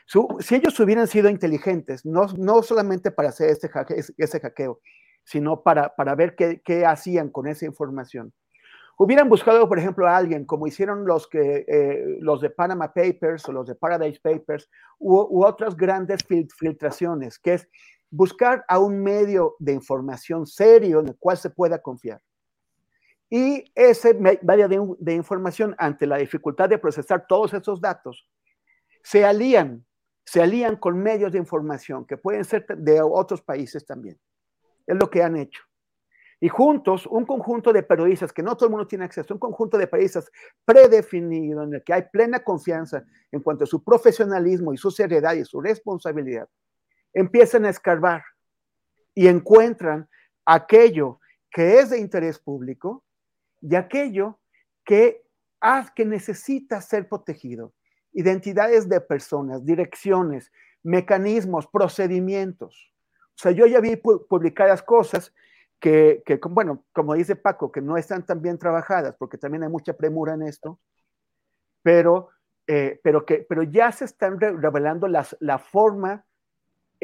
si 0.07 0.55
ellos 0.55 0.79
hubieran 0.81 1.07
sido 1.07 1.31
inteligentes, 1.31 2.05
no, 2.05 2.27
no 2.37 2.62
solamente 2.62 3.11
para 3.11 3.31
hacer 3.31 3.49
este 3.49 3.71
ese 4.19 4.41
hackeo, 4.41 4.81
sino 5.25 5.62
para, 5.62 5.97
para 5.97 6.15
ver 6.15 6.35
qué, 6.37 6.61
qué, 6.62 6.85
hacían 6.85 7.31
con 7.31 7.47
esa 7.47 7.65
información, 7.65 8.35
hubieran 8.99 9.31
buscado, 9.31 9.66
por 9.66 9.79
ejemplo, 9.79 10.07
a 10.07 10.15
alguien 10.15 10.45
como 10.45 10.66
hicieron 10.66 11.07
los, 11.07 11.27
que, 11.27 11.65
eh, 11.66 12.19
los 12.21 12.43
de 12.43 12.51
Panama 12.51 12.93
Papers 12.93 13.49
o 13.49 13.53
los 13.53 13.66
de 13.66 13.77
Paradise 13.77 14.21
Papers 14.23 14.69
u, 14.99 15.23
u 15.23 15.47
otras 15.47 15.75
grandes 15.75 16.21
filtraciones, 16.59 17.39
que 17.39 17.55
es 17.55 17.69
buscar 18.11 18.62
a 18.69 18.79
un 18.79 19.03
medio 19.03 19.57
de 19.59 19.73
información 19.73 20.47
serio 20.47 21.01
en 21.01 21.09
el 21.09 21.16
cual 21.16 21.39
se 21.39 21.49
pueda 21.49 21.81
confiar 21.81 22.21
y 23.36 23.73
ese 23.74 24.15
medio 24.15 24.69
de, 24.69 24.94
de, 25.01 25.12
información, 25.12 25.74
ante 25.77 26.06
la 26.06 26.19
dificultad 26.19 26.69
de 26.69 26.78
procesar 26.78 27.27
todos 27.27 27.52
esos 27.52 27.81
datos, 27.81 28.31
se 29.02 29.24
alían, 29.24 29.85
se 30.24 30.40
alían 30.40 30.77
con 30.77 30.97
medios 30.97 31.32
de 31.32 31.39
información 31.39 32.06
que 32.06 32.16
pueden 32.16 32.44
ser 32.44 32.65
de 32.65 33.02
otros 33.02 33.43
países 33.43 33.85
también. 33.85 34.20
Es 34.86 34.97
lo 34.97 35.11
que 35.11 35.20
han 35.20 35.36
hecho. 35.36 35.65
Y 36.39 36.48
juntos, 36.48 37.06
un 37.06 37.27
conjunto 37.27 37.73
de 37.73 37.82
periodistas, 37.82 38.32
que 38.32 38.40
no 38.40 38.56
todo 38.56 38.66
el 38.66 38.70
mundo 38.70 38.86
tiene 38.86 39.05
acceso, 39.05 39.35
un 39.35 39.40
conjunto 39.40 39.78
de 39.78 39.89
periodistas 39.89 40.31
predefinido, 40.65 41.65
en 41.65 41.74
el 41.74 41.82
que 41.82 41.93
hay 41.93 42.02
plena 42.02 42.39
confianza 42.39 43.02
en 43.32 43.40
cuanto 43.40 43.65
a 43.65 43.66
su 43.66 43.82
profesionalismo 43.82 44.73
y 44.73 44.77
su 44.77 44.93
seriedad 44.93 45.35
y 45.35 45.44
su 45.44 45.61
responsabilidad, 45.61 46.48
empiezan 47.12 47.65
a 47.65 47.70
escarbar 47.70 48.23
y 49.12 49.27
encuentran 49.27 50.09
aquello 50.44 51.19
que 51.51 51.81
es 51.81 51.90
de 51.90 51.98
interés 51.98 52.39
público 52.39 53.03
y 53.65 53.77
aquello 53.77 54.39
que, 54.85 55.24
que 55.97 56.05
necesita 56.05 56.81
ser 56.82 57.09
protegido. 57.09 57.73
Identidades 58.12 58.89
de 58.89 59.01
personas, 59.01 59.65
direcciones, 59.65 60.53
mecanismos, 60.82 61.66
procedimientos. 61.66 62.93
O 63.31 63.39
sea, 63.43 63.53
yo 63.53 63.66
ya 63.66 63.81
vi 63.81 63.97
publicadas 63.97 64.82
cosas 64.82 65.32
que, 65.81 66.23
que, 66.27 66.39
bueno, 66.49 66.85
como 66.93 67.15
dice 67.15 67.36
Paco, 67.36 67.73
que 67.73 67.81
no 67.81 67.97
están 67.97 68.27
tan 68.27 68.43
bien 68.43 68.59
trabajadas, 68.59 69.16
porque 69.19 69.39
también 69.39 69.62
hay 69.65 69.70
mucha 69.70 69.95
premura 69.95 70.35
en 70.35 70.43
esto, 70.43 70.78
pero, 71.82 72.28
eh, 72.66 73.01
pero, 73.03 73.24
que, 73.24 73.47
pero 73.49 73.62
ya 73.62 73.91
se 73.93 74.05
están 74.05 74.39
revelando 74.39 75.09
las, 75.09 75.36
la 75.41 75.59
forma 75.59 76.27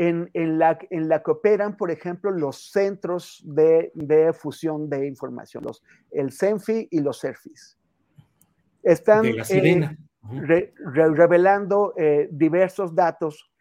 en, 0.00 0.30
en, 0.32 0.58
la, 0.58 0.78
en 0.88 1.10
la 1.10 1.22
que 1.22 1.30
operan, 1.30 1.76
por 1.76 1.90
ejemplo, 1.90 2.30
los 2.30 2.70
centros 2.72 3.42
de, 3.44 3.92
de 3.92 4.32
fusión 4.32 4.88
de 4.88 5.06
información, 5.06 5.62
los, 5.62 5.82
el 6.10 6.32
CENFI 6.32 6.88
y 6.90 7.00
los 7.00 7.20
CERFIs. 7.20 7.78
Están 8.82 9.26
eh, 9.26 9.98
re, 10.22 10.72
re, 10.78 11.10
revelando 11.10 11.92
eh, 11.98 12.30
diversos 12.32 12.94
datos 12.94 13.52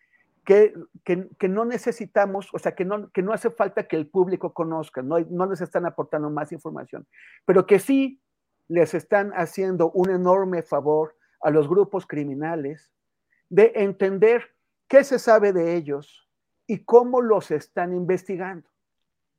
que, 0.46 0.74
que, 1.04 1.50
no 1.50 1.66
necesitamos, 1.66 2.48
o 2.54 2.58
sea, 2.58 2.74
que 2.74 2.86
no, 2.86 3.12
que 3.12 3.22
no 3.22 3.34
hace 3.34 3.50
falta 3.50 3.86
que 3.86 3.98
el 3.98 4.08
público 4.08 4.54
conozca, 4.54 5.02
no, 5.02 5.20
no 5.20 5.46
les 5.46 5.60
están 5.60 5.86
aportando 5.86 6.30
más 6.30 6.54
información, 6.54 7.06
pero 7.44 7.66
que 7.66 7.80
sí 7.80 8.22
les 8.70 8.94
están 8.94 9.34
haciendo 9.34 9.92
un 9.92 10.10
enorme 10.10 10.64
favor 10.64 11.18
a 11.42 11.50
los 11.50 11.68
grupos 11.68 12.08
criminales 12.08 12.94
de 13.50 13.74
entender 13.76 14.56
qué 14.88 15.04
se 15.04 15.20
sabe 15.20 15.52
de 15.52 15.76
ellos 15.76 16.29
y 16.70 16.84
cómo 16.86 17.20
los 17.20 17.50
están 17.50 17.94
investigando. 17.96 18.70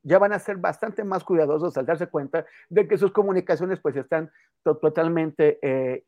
Ya 0.02 0.18
van 0.18 0.32
a 0.32 0.40
ser 0.40 0.56
bastante 0.56 1.04
más 1.04 1.22
cuidadosos 1.22 1.76
al 1.76 1.86
darse 1.86 2.08
cuenta 2.08 2.44
de 2.68 2.88
que 2.88 2.98
sus 2.98 3.12
comunicaciones 3.12 3.78
pues 3.78 3.94
están 3.94 4.32
totalmente 4.64 5.60
eh, 5.62 6.02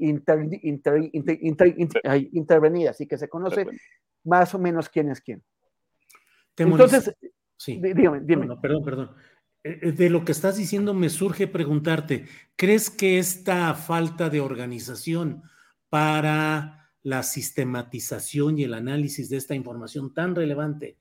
intervenidas 2.32 3.00
y 3.00 3.06
que 3.06 3.18
se 3.18 3.28
conoce 3.28 3.66
más 4.24 4.52
o 4.54 4.58
menos 4.58 4.88
quién 4.88 5.10
es 5.10 5.20
quién. 5.20 5.44
Entonces, 6.56 7.14
sí. 7.56 7.80
dígame, 7.80 8.20
dime. 8.22 8.48
perdón, 8.60 8.84
perdón. 8.84 9.14
Eh, 9.62 9.78
eh, 9.80 9.92
de 9.92 10.10
lo 10.10 10.24
que 10.24 10.32
estás 10.32 10.56
diciendo 10.56 10.92
me 10.92 11.08
surge 11.08 11.46
preguntarte, 11.46 12.26
¿crees 12.56 12.90
que 12.90 13.18
esta 13.18 13.72
falta 13.74 14.28
de 14.28 14.40
organización 14.40 15.44
para 15.88 16.90
la 17.04 17.22
sistematización 17.22 18.58
y 18.58 18.64
el 18.64 18.74
análisis 18.74 19.28
de 19.28 19.36
esta 19.36 19.54
información 19.54 20.12
tan 20.12 20.34
relevante 20.34 20.96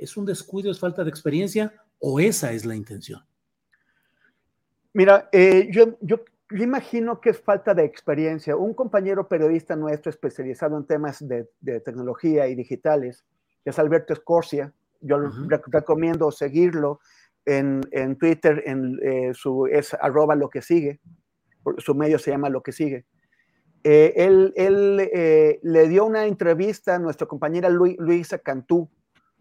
es 0.00 0.16
un 0.16 0.24
descuido, 0.24 0.70
es 0.70 0.80
falta 0.80 1.04
de 1.04 1.10
experiencia 1.10 1.72
o 1.98 2.18
esa 2.18 2.52
es 2.52 2.64
la 2.64 2.74
intención? 2.74 3.22
Mira, 4.92 5.28
eh, 5.30 5.68
yo, 5.70 5.96
yo, 6.00 6.24
imagino 6.50 7.20
que 7.20 7.30
es 7.30 7.40
falta 7.40 7.74
de 7.74 7.84
experiencia. 7.84 8.56
Un 8.56 8.74
compañero 8.74 9.28
periodista 9.28 9.76
nuestro 9.76 10.10
especializado 10.10 10.76
en 10.76 10.84
temas 10.84 11.24
de, 11.26 11.46
tecnología 11.80 12.48
y 12.48 12.56
digitales, 12.56 13.24
es 13.64 13.78
Alberto 13.78 14.12
Escorcia, 14.12 14.72
yo 15.00 15.18
recomiendo 15.68 16.30
seguirlo 16.30 17.00
en, 17.44 17.82
en 17.92 18.16
Twitter, 18.16 18.62
en, 18.66 18.98
eh, 19.02 19.32
su, 19.32 19.66
es 19.66 19.94
arroba 19.94 20.34
lo 20.34 20.50
que 20.50 20.60
sigue, 20.60 21.00
su 21.78 21.94
medio 21.94 22.18
se 22.18 22.30
llama 22.30 22.48
lo 22.48 22.62
que 22.62 22.72
sigue. 22.72 23.04
Eh, 23.84 24.12
él, 24.16 24.52
él 24.56 25.60
le 25.62 25.88
dio 25.88 26.04
una 26.04 26.26
entrevista 26.26 26.96
a 26.96 26.98
nuestra 26.98 27.26
compañera 27.26 27.68
Luisa 27.68 28.38
Cantú, 28.38 28.90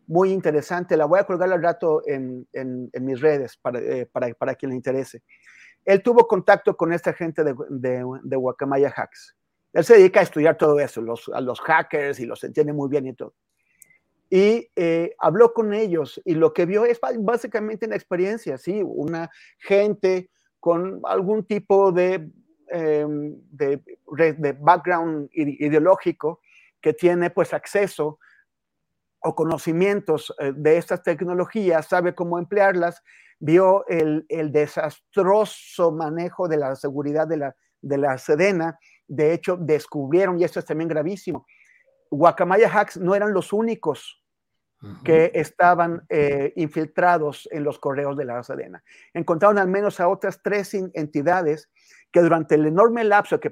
muy 0.10 0.31
interesante. 0.31 0.98
La 0.98 1.06
voy 1.06 1.19
a 1.19 1.23
colgar 1.23 1.52
al 1.53 1.61
rato 1.61 2.02
en, 2.06 2.48
en, 2.52 2.90
mis 2.99 3.22
redes 3.22 3.57
para, 3.57 3.80
eh, 3.80 4.07
para, 4.11 4.34
para, 4.34 4.56
quien 4.56 4.72
le 4.72 4.76
interese. 4.76 5.22
Él 5.86 6.02
tuvo 6.02 6.27
contacto 6.27 6.76
con 6.76 6.91
esta 6.91 7.14
gente 7.14 7.44
de, 7.44 7.56
de, 7.69 8.03
de 8.23 8.36
Guacamaya 8.36 8.90
Hacks. 8.90 9.36
Él 9.72 9.84
se 9.84 9.98
dedica 9.98 10.19
a 10.19 10.23
estudiar 10.23 10.57
todo 10.57 10.80
eso, 10.80 10.99
los, 11.02 11.30
a 11.30 11.40
los 11.41 11.61
hackers 11.61 12.19
y 12.19 12.26
los 12.26 12.44
entiende 12.44 12.73
muy 12.73 12.90
bien 12.90 13.06
y 13.06 13.14
todo. 13.14 13.36
Y 14.31 14.68
eh, 14.76 15.15
habló 15.19 15.53
con 15.53 15.73
ellos 15.73 16.19
y 16.26 16.34
lo 16.34 16.53
que 16.53 16.65
vio 16.65 16.86
es 16.86 16.99
básicamente 17.19 17.86
una 17.86 17.95
experiencia, 17.95 18.57
¿sí? 18.57 18.81
Una 18.84 19.30
gente 19.60 20.31
con 20.60 21.02
algún 21.03 21.45
tipo 21.45 21.91
de, 21.91 22.31
em, 22.68 23.36
de, 23.52 23.81
de 24.38 24.53
background 24.53 25.30
ideológico 25.34 26.41
que 26.81 26.94
tiene 26.94 27.30
pues 27.30 27.53
acceso 27.53 28.19
o 29.22 29.36
conocimientos 29.36 30.34
eh, 30.40 30.54
de 30.56 30.78
estas 30.78 31.04
tecnologías, 31.04 31.88
sabe 31.88 32.16
cómo 32.16 32.40
emplearlas, 32.40 33.04
vio 33.40 33.86
el, 33.88 34.26
desastroso 34.52 35.91
manejo 35.91 36.48
de 36.48 36.58
la 36.58 36.76
seguridad 36.76 37.28
de 37.28 37.38
la, 37.38 37.56
de 37.82 37.98
la 37.98 38.18
Sedena. 38.18 38.78
De 39.08 39.34
hecho, 39.34 39.58
descubrieron, 39.58 40.40
y 40.40 40.44
esto 40.44 40.60
es 40.60 40.66
también 40.66 40.90
gravísimo, 40.90 41.46
Guacamaya 42.12 42.70
Hacks 42.70 42.98
no 42.98 43.16
eran 43.16 43.34
los 43.34 43.54
únicos 43.54 44.20
que 45.04 45.32
estaban 45.34 46.06
eh, 46.08 46.54
infiltrados 46.56 47.50
en 47.52 47.66
los 47.66 47.80
correos 47.80 48.16
de 48.16 48.24
la 48.24 48.41
Sedena. 48.44 48.82
Encontraron 49.14 49.58
al 49.58 49.68
menos 49.68 50.00
a 50.00 50.08
otras 50.08 50.41
tres 50.41 50.74
entidades 50.74 51.70
que 52.11 52.22
durante 52.22 52.56
el 52.56 52.65
enorme 52.65 53.03
lapso, 53.03 53.40
que 53.40 53.52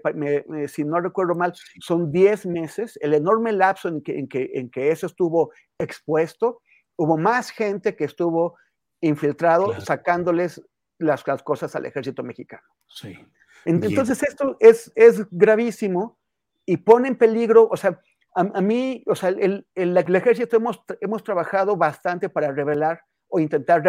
si 0.67 0.83
no 0.83 0.99
recuerdo 0.99 1.35
mal, 1.35 1.53
son 1.79 2.11
10 2.11 2.47
meses, 2.47 2.97
el 3.01 3.13
enorme 3.13 3.51
lapso 3.51 3.87
en 3.87 4.01
que, 4.01 4.17
en 4.53 4.69
que, 4.69 4.91
eso 4.91 5.05
estuvo 5.05 5.51
expuesto, 5.77 6.61
hubo 6.95 7.17
más 7.17 7.51
gente 7.51 7.95
que 7.95 8.05
estuvo 8.05 8.57
infiltrado 9.01 9.79
sacándoles 9.81 10.61
las, 10.97 11.23
cosas 11.43 11.75
al 11.75 11.85
ejército 11.85 12.23
mexicano. 12.23 12.63
Sí. 12.87 13.15
Entonces 13.65 14.23
esto 14.23 14.57
es, 14.59 14.91
es 14.95 15.27
gravísimo 15.29 16.17
y 16.65 16.77
pone 16.77 17.09
en 17.09 17.17
peligro, 17.17 17.67
o 17.69 17.77
sea, 17.77 17.99
a, 18.33 18.61
mí, 18.61 19.03
o 19.07 19.15
sea, 19.15 19.29
el, 19.29 19.65
el, 19.73 19.97
el, 19.97 20.15
ejército 20.15 20.57
hemos, 20.57 20.83
hemos 21.01 21.23
trabajado 21.23 21.75
bastante 21.75 22.29
para 22.29 22.51
revelar 22.51 23.01
o 23.29 23.39
intentar 23.39 23.81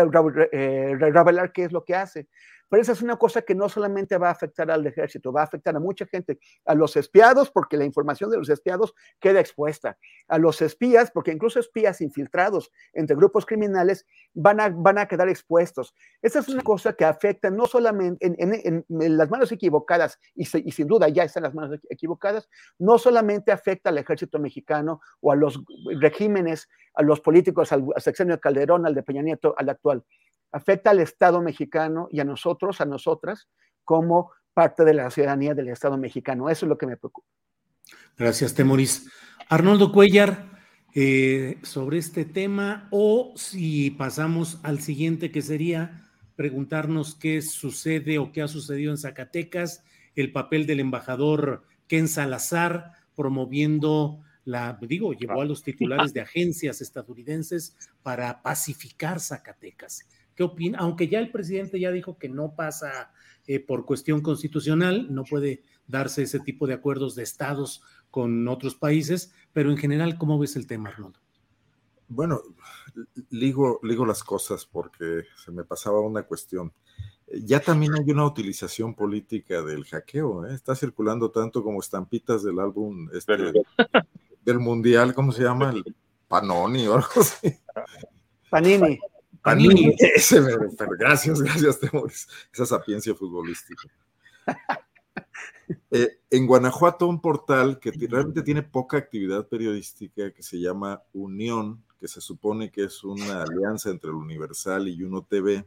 eh, 0.52 0.96
revelar 0.98 1.52
qué 1.52 1.64
es 1.64 1.72
lo 1.72 1.84
que 1.84 1.94
hace. 1.94 2.28
Pero 2.68 2.82
esa 2.82 2.92
es 2.92 3.02
una 3.02 3.16
cosa 3.16 3.42
que 3.42 3.54
no 3.54 3.68
solamente 3.68 4.18
va 4.18 4.28
a 4.28 4.32
afectar 4.32 4.70
al 4.70 4.86
ejército, 4.86 5.32
va 5.32 5.42
a 5.42 5.44
afectar 5.44 5.74
a 5.74 5.80
mucha 5.80 6.06
gente, 6.06 6.38
a 6.66 6.74
los 6.74 6.96
espiados, 6.96 7.50
porque 7.50 7.76
la 7.76 7.84
información 7.84 8.30
de 8.30 8.36
los 8.36 8.48
espiados 8.48 8.94
queda 9.20 9.40
expuesta, 9.40 9.98
a 10.28 10.38
los 10.38 10.60
espías, 10.60 11.10
porque 11.10 11.32
incluso 11.32 11.60
espías 11.60 12.00
infiltrados 12.00 12.70
entre 12.92 13.16
grupos 13.16 13.46
criminales 13.46 14.06
van 14.34 14.60
a, 14.60 14.68
van 14.68 14.98
a 14.98 15.06
quedar 15.06 15.28
expuestos. 15.28 15.94
Esa 16.22 16.40
es 16.40 16.48
una 16.48 16.62
cosa 16.62 16.92
que 16.92 17.04
afecta 17.04 17.50
no 17.50 17.66
solamente 17.66 18.26
en, 18.26 18.84
las 18.88 19.30
manos 19.30 19.50
equivocadas, 19.52 20.18
y, 20.34 20.42
y, 20.42 20.72
sin 20.72 20.86
duda 20.86 21.08
ya 21.08 21.24
están 21.24 21.44
las 21.44 21.54
manos 21.54 21.78
equivocadas, 21.88 22.48
no 22.78 22.98
solamente 22.98 23.52
afecta 23.52 23.90
al 23.90 23.98
ejército 23.98 24.38
mexicano 24.38 25.00
o 25.20 25.32
a 25.32 25.36
los 25.36 25.62
regímenes, 26.00 26.68
a 26.94 27.02
los 27.02 27.20
políticos, 27.20 27.72
al, 27.72 27.86
al 27.94 28.02
sexenio 28.02 28.34
de 28.34 28.40
Calderón, 28.40 28.86
al 28.86 28.94
de 28.94 29.02
Peña 29.02 29.22
Nieto, 29.22 29.54
al 29.56 29.68
actual 29.68 30.04
afecta 30.52 30.90
al 30.90 31.00
Estado 31.00 31.40
mexicano 31.42 32.08
y 32.10 32.20
a 32.20 32.24
nosotros, 32.24 32.80
a 32.80 32.84
nosotras, 32.84 33.48
como 33.84 34.32
parte 34.54 34.84
de 34.84 34.94
la 34.94 35.10
ciudadanía 35.10 35.54
del 35.54 35.68
Estado 35.68 35.96
mexicano. 35.96 36.50
Eso 36.50 36.66
es 36.66 36.70
lo 36.70 36.78
que 36.78 36.86
me 36.86 36.96
preocupa. 36.96 37.28
Gracias, 38.16 38.54
Temoris. 38.54 39.10
Arnoldo 39.48 39.92
Cuellar, 39.92 40.58
eh, 40.94 41.58
sobre 41.62 41.98
este 41.98 42.24
tema, 42.24 42.88
o 42.90 43.32
si 43.36 43.90
pasamos 43.90 44.58
al 44.62 44.80
siguiente, 44.80 45.30
que 45.30 45.42
sería 45.42 46.08
preguntarnos 46.34 47.14
qué 47.14 47.42
sucede 47.42 48.18
o 48.18 48.32
qué 48.32 48.42
ha 48.42 48.48
sucedido 48.48 48.90
en 48.90 48.98
Zacatecas, 48.98 49.84
el 50.14 50.32
papel 50.32 50.66
del 50.66 50.80
embajador 50.80 51.64
Ken 51.86 52.08
Salazar 52.08 52.92
promoviendo 53.14 54.20
la, 54.44 54.78
digo, 54.80 55.12
llevó 55.12 55.42
a 55.42 55.44
los 55.44 55.62
titulares 55.62 56.12
de 56.12 56.20
agencias 56.20 56.80
estadounidenses 56.80 57.76
para 58.02 58.42
pacificar 58.42 59.20
Zacatecas. 59.20 60.06
¿Qué 60.38 60.44
opina? 60.44 60.78
Aunque 60.78 61.08
ya 61.08 61.18
el 61.18 61.32
presidente 61.32 61.80
ya 61.80 61.90
dijo 61.90 62.16
que 62.16 62.28
no 62.28 62.54
pasa 62.54 63.10
eh, 63.48 63.58
por 63.58 63.84
cuestión 63.84 64.20
constitucional, 64.20 65.12
no 65.12 65.24
puede 65.24 65.64
darse 65.88 66.22
ese 66.22 66.38
tipo 66.38 66.68
de 66.68 66.74
acuerdos 66.74 67.16
de 67.16 67.24
estados 67.24 67.82
con 68.12 68.46
otros 68.46 68.76
países, 68.76 69.32
pero 69.52 69.72
en 69.72 69.76
general, 69.76 70.16
¿cómo 70.16 70.38
ves 70.38 70.54
el 70.54 70.68
tema, 70.68 70.90
Arnoldo? 70.90 71.18
Bueno, 72.06 72.40
ligo, 73.30 73.80
ligo 73.82 74.06
las 74.06 74.22
cosas 74.22 74.64
porque 74.64 75.24
se 75.44 75.50
me 75.50 75.64
pasaba 75.64 76.00
una 76.02 76.22
cuestión. 76.22 76.72
Ya 77.26 77.58
también 77.58 77.94
hay 77.94 78.08
una 78.08 78.24
utilización 78.24 78.94
política 78.94 79.60
del 79.62 79.86
hackeo, 79.86 80.46
¿eh? 80.46 80.54
está 80.54 80.76
circulando 80.76 81.32
tanto 81.32 81.64
como 81.64 81.80
estampitas 81.80 82.44
del 82.44 82.60
álbum 82.60 83.08
este, 83.12 83.52
del 84.44 84.60
mundial, 84.60 85.14
¿cómo 85.14 85.32
se 85.32 85.42
llama? 85.42 85.70
El 85.70 85.96
Panoni 86.28 86.86
o 86.86 86.94
algo 86.94 87.08
así. 87.16 87.58
Panini. 88.50 89.00
ese, 89.98 90.42
pero 90.76 90.90
gracias, 90.98 91.40
gracias, 91.40 91.80
Temoris. 91.80 92.28
Esa 92.52 92.66
sapiencia 92.66 93.14
futbolística. 93.14 93.82
Eh, 95.90 96.20
en 96.30 96.46
Guanajuato, 96.46 97.06
un 97.06 97.20
portal 97.20 97.78
que 97.78 97.90
realmente 97.90 98.42
tiene 98.42 98.62
poca 98.62 98.96
actividad 98.96 99.46
periodística 99.48 100.32
que 100.32 100.42
se 100.42 100.58
llama 100.58 101.02
Unión, 101.12 101.84
que 102.00 102.08
se 102.08 102.22
supone 102.22 102.70
que 102.70 102.84
es 102.84 103.04
una 103.04 103.42
alianza 103.42 103.90
entre 103.90 104.08
el 104.08 104.16
Universal 104.16 104.88
y 104.88 105.02
Uno 105.02 105.26
TV, 105.28 105.66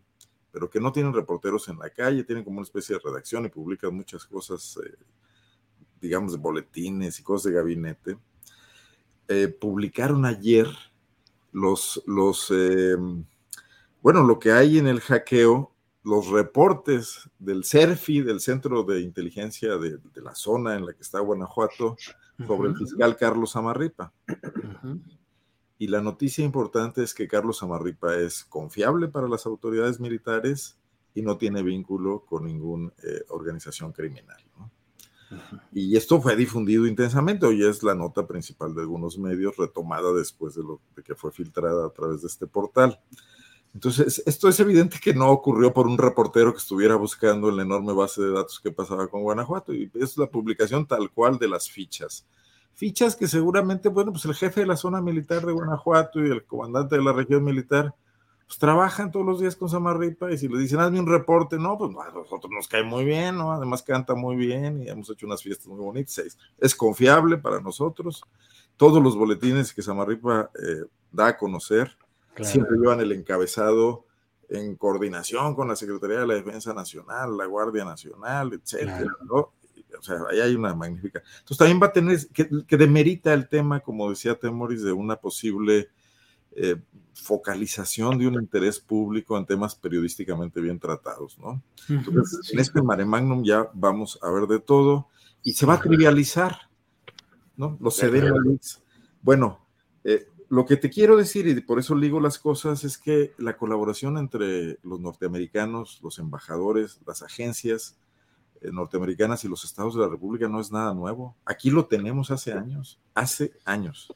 pero 0.51 0.69
que 0.69 0.79
no 0.79 0.91
tienen 0.91 1.13
reporteros 1.13 1.67
en 1.69 1.77
la 1.77 1.89
calle, 1.89 2.23
tienen 2.23 2.43
como 2.43 2.57
una 2.57 2.65
especie 2.65 2.95
de 2.95 3.01
redacción 3.03 3.45
y 3.45 3.49
publican 3.49 3.95
muchas 3.95 4.25
cosas, 4.25 4.79
eh, 4.83 4.97
digamos, 6.01 6.31
de 6.31 6.39
boletines 6.39 7.19
y 7.19 7.23
cosas 7.23 7.51
de 7.51 7.59
gabinete. 7.59 8.17
Eh, 9.27 9.47
publicaron 9.49 10.25
ayer 10.25 10.67
los, 11.51 12.01
los 12.05 12.51
bueno, 14.01 14.23
lo 14.23 14.39
que 14.39 14.51
hay 14.51 14.77
en 14.77 14.87
el 14.87 14.99
hackeo, 14.99 15.71
los 16.03 16.27
reportes 16.29 17.29
del 17.37 17.63
CERFI, 17.63 18.21
del 18.21 18.39
Centro 18.39 18.83
de 18.83 19.01
Inteligencia 19.01 19.77
de, 19.77 19.99
la 20.15 20.33
zona 20.33 20.75
en 20.75 20.85
la 20.85 20.93
que 20.93 21.01
está 21.01 21.19
Guanajuato, 21.19 21.95
sobre 22.47 22.69
el 22.69 22.77
fiscal 22.77 23.15
Carlos 23.17 23.55
Amarripa. 23.55 24.11
Y 25.77 25.87
la 25.87 26.01
noticia 26.01 26.45
importante 26.45 27.03
es 27.03 27.13
que 27.13 27.27
Carlos 27.27 27.63
Amarripa 27.63 28.15
es 28.15 28.43
confiable 28.45 29.07
para 29.07 29.27
las 29.27 29.45
autoridades 29.45 29.99
militares 29.99 30.77
y 31.13 31.21
no 31.21 31.37
tiene 31.37 31.63
vínculo 31.63 32.23
con 32.25 32.45
ninguna 32.45 32.91
eh, 33.03 33.23
organización 33.29 33.91
criminal. 33.91 34.37
Y 35.71 35.95
esto 35.95 36.21
fue 36.21 36.35
difundido 36.35 36.85
intensamente, 36.85 37.45
hoy 37.45 37.65
es 37.65 37.83
la 37.83 37.95
nota 37.95 38.27
principal 38.27 38.75
de 38.75 38.81
algunos 38.81 39.17
medios, 39.17 39.55
retomada 39.57 40.13
después 40.13 40.55
de, 40.55 40.63
lo, 40.63 40.81
de 40.95 41.03
que 41.03 41.15
fue 41.15 41.31
filtrada 41.31 41.85
a 41.85 41.89
través 41.89 42.21
de 42.21 42.27
este 42.27 42.47
portal. 42.47 42.99
Entonces, 43.73 44.21
esto 44.25 44.49
es 44.49 44.59
evidente 44.59 44.99
que 45.01 45.13
no 45.13 45.29
ocurrió 45.29 45.73
por 45.73 45.87
un 45.87 45.97
reportero 45.97 46.51
que 46.51 46.57
estuviera 46.57 46.95
buscando 46.95 47.49
la 47.51 47.63
enorme 47.63 47.93
base 47.93 48.21
de 48.21 48.31
datos 48.31 48.59
que 48.59 48.71
pasaba 48.71 49.07
con 49.07 49.21
Guanajuato, 49.21 49.73
y 49.73 49.89
es 49.95 50.17
la 50.17 50.27
publicación 50.27 50.85
tal 50.85 51.09
cual 51.09 51.37
de 51.37 51.47
las 51.47 51.69
fichas. 51.69 52.25
Fichas 52.73 53.15
que 53.15 53.27
seguramente, 53.27 53.89
bueno, 53.89 54.11
pues 54.11 54.25
el 54.25 54.35
jefe 54.35 54.61
de 54.61 54.67
la 54.67 54.75
zona 54.75 55.01
militar 55.01 55.45
de 55.45 55.53
Guanajuato 55.53 56.19
y 56.25 56.29
el 56.29 56.43
comandante 56.43 56.97
de 56.97 57.03
la 57.03 57.13
región 57.13 57.43
militar, 57.43 57.93
pues 58.45 58.59
trabajan 58.59 59.11
todos 59.11 59.25
los 59.25 59.39
días 59.39 59.55
con 59.55 59.69
Samarripa 59.69 60.29
y 60.31 60.37
si 60.37 60.49
le 60.49 60.59
dicen, 60.59 60.81
hazme 60.81 60.99
un 60.99 61.07
reporte, 61.07 61.57
no, 61.57 61.77
pues 61.77 61.91
nosotros 61.91 62.51
nos 62.51 62.67
cae 62.67 62.83
muy 62.83 63.05
bien, 63.05 63.37
¿no? 63.37 63.53
Además 63.53 63.83
canta 63.83 64.15
muy 64.15 64.35
bien 64.35 64.83
y 64.83 64.89
hemos 64.89 65.09
hecho 65.09 65.25
unas 65.25 65.41
fiestas 65.41 65.67
muy 65.67 65.79
bonitas, 65.79 66.17
es, 66.17 66.37
es 66.59 66.75
confiable 66.75 67.37
para 67.37 67.61
nosotros. 67.61 68.21
Todos 68.75 69.01
los 69.01 69.15
boletines 69.15 69.73
que 69.73 69.81
Samarripa 69.81 70.51
eh, 70.55 70.83
da 71.11 71.27
a 71.27 71.37
conocer 71.37 71.95
siempre 72.41 72.77
llevan 72.77 73.01
el 73.01 73.11
encabezado 73.11 74.05
en 74.49 74.75
coordinación 74.75 75.55
con 75.55 75.67
la 75.67 75.75
Secretaría 75.75 76.19
de 76.19 76.27
la 76.27 76.33
Defensa 76.35 76.73
Nacional, 76.73 77.37
la 77.37 77.45
Guardia 77.45 77.85
Nacional, 77.85 78.53
etcétera, 78.53 79.15
¿no? 79.23 79.53
O 79.97 80.01
sea, 80.01 80.17
ahí 80.29 80.39
hay 80.39 80.55
una 80.55 80.73
magnífica. 80.73 81.21
Entonces 81.39 81.57
también 81.57 81.81
va 81.81 81.87
a 81.87 81.93
tener, 81.93 82.19
que, 82.33 82.49
que 82.65 82.77
demerita 82.77 83.33
el 83.33 83.47
tema, 83.47 83.81
como 83.81 84.09
decía 84.09 84.37
Temoris, 84.37 84.83
de 84.83 84.91
una 84.91 85.15
posible 85.17 85.89
eh, 86.53 86.75
focalización 87.13 88.17
de 88.17 88.27
un 88.27 88.33
interés 88.33 88.79
público 88.79 89.37
en 89.37 89.45
temas 89.45 89.75
periodísticamente 89.75 90.59
bien 90.59 90.79
tratados, 90.79 91.37
¿no? 91.37 91.61
Entonces, 91.87 92.51
en 92.51 92.59
este 92.59 92.81
mare 92.81 93.05
magnum 93.05 93.43
ya 93.43 93.69
vamos 93.73 94.19
a 94.21 94.29
ver 94.31 94.47
de 94.47 94.59
todo 94.59 95.07
y 95.43 95.53
se 95.53 95.65
va 95.65 95.75
a 95.75 95.79
trivializar, 95.79 96.57
¿no? 97.55 97.77
Los 97.79 97.97
CDMX. 97.97 98.81
Bueno, 99.21 99.65
eh, 100.03 100.27
lo 100.51 100.65
que 100.65 100.75
te 100.75 100.89
quiero 100.89 101.15
decir, 101.15 101.47
y 101.47 101.61
por 101.61 101.79
eso 101.79 101.95
ligo 101.95 102.19
las 102.19 102.37
cosas, 102.37 102.83
es 102.83 102.97
que 102.97 103.33
la 103.37 103.55
colaboración 103.55 104.17
entre 104.17 104.79
los 104.83 104.99
norteamericanos, 104.99 106.01
los 106.03 106.19
embajadores, 106.19 106.99
las 107.07 107.21
agencias 107.21 107.97
eh, 108.59 108.69
norteamericanas 108.69 109.45
y 109.45 109.47
los 109.47 109.63
estados 109.63 109.95
de 109.95 110.01
la 110.01 110.09
República 110.09 110.49
no 110.49 110.59
es 110.59 110.69
nada 110.69 110.93
nuevo. 110.93 111.37
Aquí 111.45 111.69
lo 111.69 111.85
tenemos 111.85 112.31
hace 112.31 112.51
años, 112.51 112.99
hace 113.13 113.53
años. 113.63 114.13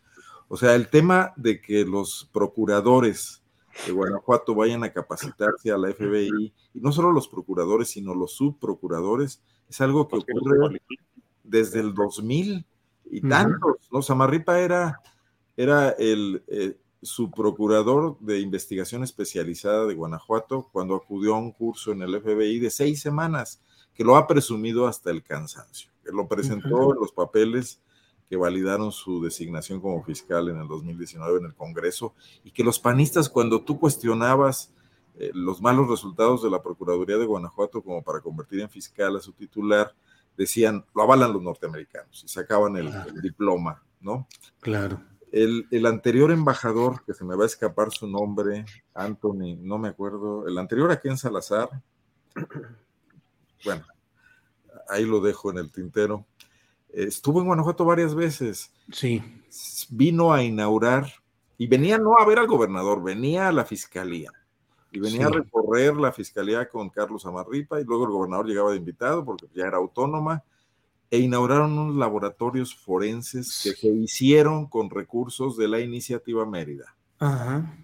O 0.49 0.57
sea, 0.57 0.75
el 0.75 0.89
tema 0.89 1.31
de 1.37 1.61
que 1.61 1.85
los 1.85 2.29
procuradores 2.33 3.41
de 3.87 3.93
Guanajuato 3.93 4.53
vayan 4.55 4.83
a 4.83 4.91
capacitarse 4.91 5.71
a 5.71 5.77
la 5.77 5.93
FBI, 5.93 6.53
y 6.73 6.79
no 6.81 6.91
solo 6.91 7.13
los 7.13 7.29
procuradores, 7.29 7.91
sino 7.91 8.13
los 8.13 8.33
subprocuradores, 8.33 9.41
es 9.69 9.79
algo 9.79 10.09
que 10.09 10.17
ocurre 10.17 10.81
desde 11.45 11.79
el 11.79 11.93
2000 11.93 12.65
y 13.05 13.21
tantos, 13.21 13.87
¿no? 13.89 14.01
Samarripa 14.01 14.59
era, 14.59 14.99
era 15.57 15.89
el 15.91 16.43
eh, 16.47 16.77
subprocurador 17.01 18.17
de 18.19 18.39
investigación 18.39 19.03
especializada 19.03 19.85
de 19.85 19.93
Guanajuato 19.93 20.69
cuando 20.71 20.95
acudió 20.95 21.35
a 21.35 21.39
un 21.39 21.51
curso 21.51 21.91
en 21.91 22.01
el 22.01 22.19
FBI 22.19 22.59
de 22.59 22.69
seis 22.69 23.01
semanas, 23.01 23.61
que 23.93 24.03
lo 24.03 24.17
ha 24.17 24.27
presumido 24.27 24.87
hasta 24.87 25.11
el 25.11 25.23
cansancio, 25.23 25.91
que 26.03 26.11
lo 26.11 26.27
presentó 26.27 26.93
en 26.93 26.99
los 26.99 27.11
papeles 27.11 27.81
que 28.29 28.35
validaron 28.35 28.91
su 28.91 29.23
designación 29.23 29.79
como 29.79 30.03
fiscal 30.03 30.49
en 30.49 30.57
el 30.57 30.67
2019 30.67 31.39
en 31.39 31.45
el 31.45 31.55
Congreso 31.55 32.15
y 32.43 32.51
que 32.51 32.63
los 32.63 32.79
panistas 32.79 33.29
cuando 33.29 33.61
tú 33.61 33.79
cuestionabas 33.79 34.73
eh, 35.17 35.31
los 35.33 35.61
malos 35.61 35.87
resultados 35.87 36.43
de 36.43 36.49
la 36.49 36.61
Procuraduría 36.61 37.17
de 37.17 37.25
Guanajuato 37.25 37.81
como 37.83 38.03
para 38.03 38.21
convertir 38.21 38.61
en 38.61 38.69
fiscal 38.69 39.15
a 39.15 39.21
su 39.21 39.31
titular, 39.31 39.93
decían, 40.35 40.83
lo 40.93 41.03
avalan 41.03 41.31
los 41.31 41.41
norteamericanos 41.41 42.23
y 42.25 42.27
sacaban 42.27 42.75
el, 42.75 42.87
el 42.87 43.21
diploma, 43.21 43.81
¿no? 44.01 44.27
Claro. 44.59 44.99
El, 45.35 45.67
el, 45.69 45.85
anterior 45.85 46.31
embajador, 46.31 47.03
que 47.03 47.13
se 47.13 47.25
me 47.25 47.35
va 47.35 47.43
a 47.43 47.47
escapar 47.47 47.91
su 47.91 48.07
nombre, 48.07 48.63
Anthony, 48.93 49.57
no 49.59 49.77
me 49.77 49.89
acuerdo, 49.89 50.47
el 50.47 50.57
anterior 50.57 50.89
aquí 50.91 51.09
en 51.09 51.17
Salazar, 51.17 51.69
bueno, 53.65 53.85
ahí 54.87 55.05
lo 55.05 55.19
dejo 55.19 55.51
en 55.51 55.57
el 55.57 55.71
tintero, 55.71 56.25
estuvo 56.89 57.41
en 57.41 57.47
Guanajuato 57.47 57.83
varias 57.83 58.15
veces. 58.15 58.71
Sí. 58.91 59.21
Vino 59.89 60.33
a 60.33 60.41
inaugurar 60.41 61.11
y 61.57 61.67
venía 61.67 61.97
no 61.97 62.17
a 62.17 62.25
ver 62.25 62.39
al 62.39 62.47
gobernador, 62.47 63.03
venía 63.03 63.49
a 63.49 63.51
la 63.51 63.65
fiscalía. 63.65 64.31
Y 64.91 64.99
venía 64.99 65.27
sí. 65.27 65.33
a 65.33 65.37
recorrer 65.39 65.97
la 65.97 66.13
fiscalía 66.13 66.69
con 66.69 66.89
Carlos 66.89 67.25
Amarripa 67.25 67.81
y 67.81 67.83
luego 67.83 68.05
el 68.05 68.11
gobernador 68.11 68.47
llegaba 68.47 68.71
de 68.71 68.77
invitado 68.77 69.25
porque 69.25 69.47
ya 69.53 69.65
era 69.65 69.77
autónoma 69.77 70.43
e 71.15 71.19
inauguraron 71.19 71.77
unos 71.77 71.95
laboratorios 71.95 72.75
forenses 72.75 73.61
que 73.63 73.73
se 73.73 73.87
hicieron 73.87 74.67
con 74.67 74.89
recursos 74.89 75.57
de 75.57 75.67
la 75.67 75.79
iniciativa 75.79 76.45
Mérida. 76.45 76.95
Ajá 77.19 77.75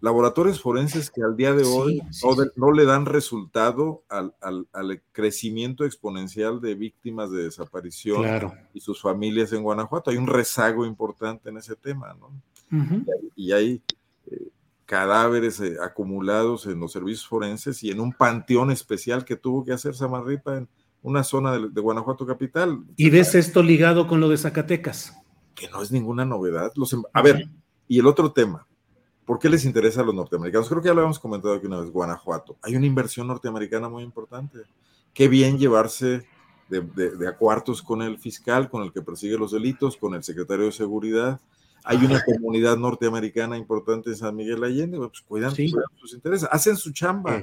laboratorios 0.00 0.60
forenses 0.60 1.10
que 1.10 1.22
al 1.22 1.36
día 1.36 1.52
de 1.52 1.64
hoy 1.64 2.00
sí, 2.10 2.20
sí, 2.20 2.26
no, 2.26 2.34
de, 2.34 2.50
no, 2.56 2.72
le 2.72 2.84
dan 2.84 3.06
resultado 3.06 4.04
al, 4.08 4.34
al, 4.40 4.66
al, 4.72 5.02
crecimiento 5.12 5.84
exponencial 5.84 6.60
de 6.60 6.74
víctimas 6.74 7.30
de 7.30 7.44
desaparición 7.44 8.22
claro. 8.22 8.54
y 8.72 8.80
sus 8.80 9.00
familias 9.00 9.52
en 9.52 9.62
Guanajuato. 9.62 10.10
Hay 10.10 10.16
un 10.16 10.28
rezago 10.28 10.86
importante 10.86 11.48
en 11.50 11.58
ese 11.58 11.74
tema, 11.74 12.14
¿no? 12.14 12.30
-huh. 12.70 13.04
Y 13.04 13.10
hay, 13.10 13.30
y 13.36 13.52
hay 13.52 13.82
eh, 14.30 14.48
cadáveres 14.86 15.60
eh, 15.60 15.76
acumulados 15.82 16.66
en 16.66 16.78
los 16.78 16.92
servicios 16.92 17.26
forenses 17.26 17.82
y 17.82 17.90
en 17.90 18.00
un 18.00 18.12
panteón 18.12 18.70
especial 18.70 19.24
que 19.24 19.36
tuvo 19.36 19.64
que 19.64 19.72
hacer 19.72 19.94
Samarripa 19.94 20.56
en 20.56 20.68
una 21.02 21.24
zona 21.24 21.52
de, 21.52 21.68
de 21.68 21.80
Guanajuato 21.80 22.26
capital. 22.26 22.84
¿Y 22.96 23.10
ves 23.10 23.34
esto 23.34 23.62
ligado 23.62 24.06
con 24.06 24.20
lo 24.20 24.28
de 24.28 24.38
Zacatecas? 24.38 25.14
Que 25.54 25.68
no 25.68 25.82
es 25.82 25.92
ninguna 25.92 26.24
novedad. 26.24 26.72
Los, 26.76 26.92
em, 26.92 27.02
a 27.12 27.22
ver, 27.22 27.48
y 27.86 27.98
el 27.98 28.06
otro 28.06 28.32
tema, 28.32 28.68
¿Por 29.28 29.38
qué 29.38 29.50
les 29.50 29.66
interesa 29.66 30.00
a 30.00 30.04
los 30.04 30.14
norteamericanos? 30.14 30.70
Creo 30.70 30.80
que 30.80 30.88
ya 30.88 30.94
lo 30.94 31.00
habíamos 31.02 31.18
comentado 31.18 31.52
aquí 31.52 31.66
una 31.66 31.80
vez, 31.80 31.90
Guanajuato. 31.90 32.56
Hay 32.62 32.76
una 32.76 32.86
inversión 32.86 33.26
norteamericana 33.26 33.86
muy 33.86 34.02
importante. 34.02 34.60
Qué 35.12 35.28
bien 35.28 35.58
llevarse 35.58 36.26
de, 36.70 36.80
de, 36.80 37.14
de, 37.14 37.28
a 37.28 37.36
cuartos 37.36 37.82
con 37.82 38.00
el 38.00 38.16
fiscal, 38.16 38.70
con 38.70 38.82
el 38.84 38.90
que 38.90 39.02
persigue 39.02 39.36
los 39.36 39.52
delitos, 39.52 39.98
con 39.98 40.14
el 40.14 40.22
secretario 40.22 40.64
de 40.64 40.72
Seguridad. 40.72 41.42
Hay 41.84 41.98
una 41.98 42.24
comunidad 42.24 42.78
norteamericana 42.78 43.58
importante 43.58 44.08
en 44.08 44.16
San 44.16 44.34
Miguel 44.34 44.64
Allende, 44.64 44.96
pues 44.96 45.20
cuidan, 45.20 45.54
sí. 45.54 45.70
cuidan 45.70 45.90
sus 45.96 46.14
intereses, 46.14 46.48
hacen 46.50 46.78
su 46.78 46.90
chamba. 46.94 47.42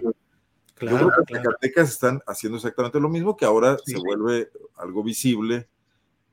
Claro, 0.76 0.99
Yo 0.99 1.07
creo 1.07 1.26
que 1.26 1.34
claro. 1.34 1.49
Zacatecas 1.52 1.89
están 1.89 2.22
haciendo 2.27 2.57
exactamente 2.57 2.99
lo 2.99 3.10
mismo, 3.10 3.35
que 3.35 3.45
ahora 3.45 3.77
sí. 3.84 3.93
se 3.93 3.97
vuelve 3.97 4.49
algo 4.76 5.03
visible, 5.03 5.69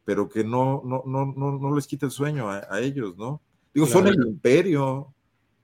pero 0.04 0.28
que 0.28 0.42
no, 0.42 0.82
no, 0.84 1.02
no, 1.06 1.26
no, 1.26 1.58
no 1.58 1.74
les 1.74 1.86
quita 1.86 2.06
el 2.06 2.12
sueño 2.12 2.50
a, 2.50 2.66
a 2.68 2.80
ellos, 2.80 3.16
¿no? 3.16 3.40
Digo, 3.72 3.86
claro. 3.86 4.06
son 4.06 4.08
el 4.08 4.26
imperio, 4.26 5.14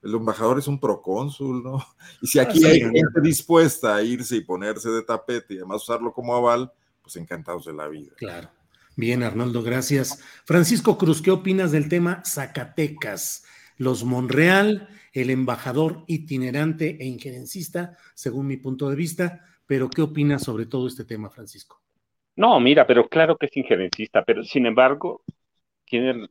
el 0.02 0.14
embajador 0.14 0.58
es 0.58 0.68
un 0.68 0.78
procónsul, 0.78 1.62
¿no? 1.62 1.84
Y 2.22 2.26
si 2.28 2.38
aquí 2.38 2.64
ah, 2.64 2.70
sí, 2.70 2.72
hay 2.72 2.80
gente 2.80 3.20
dispuesta 3.20 3.96
a 3.96 4.02
irse 4.02 4.36
y 4.36 4.40
ponerse 4.42 4.88
de 4.90 5.02
tapete 5.02 5.54
y 5.54 5.56
además 5.58 5.82
usarlo 5.82 6.12
como 6.12 6.34
aval, 6.34 6.72
pues 7.02 7.16
encantados 7.16 7.66
de 7.66 7.72
la 7.72 7.88
vida. 7.88 8.12
Claro. 8.16 8.50
Bien, 8.96 9.22
Arnoldo, 9.22 9.62
gracias. 9.62 10.18
Francisco 10.44 10.98
Cruz, 10.98 11.22
¿qué 11.22 11.30
opinas 11.30 11.70
del 11.70 11.88
tema 11.88 12.22
Zacatecas? 12.26 13.44
Los 13.78 14.04
Monreal, 14.04 14.88
el 15.12 15.30
embajador 15.30 16.04
itinerante 16.06 16.98
e 17.00 17.06
injerencista, 17.06 17.96
según 18.14 18.46
mi 18.46 18.58
punto 18.58 18.90
de 18.90 18.96
vista, 18.96 19.40
pero 19.66 19.88
¿qué 19.88 20.02
opinas 20.02 20.42
sobre 20.42 20.66
todo 20.66 20.86
este 20.86 21.04
tema, 21.04 21.30
Francisco? 21.30 21.80
No, 22.36 22.60
mira, 22.60 22.86
pero 22.86 23.08
claro 23.08 23.36
que 23.36 23.46
es 23.46 23.56
injerencista, 23.56 24.22
pero 24.24 24.44
sin 24.44 24.66
embargo, 24.66 25.22
tienen, 25.84 26.28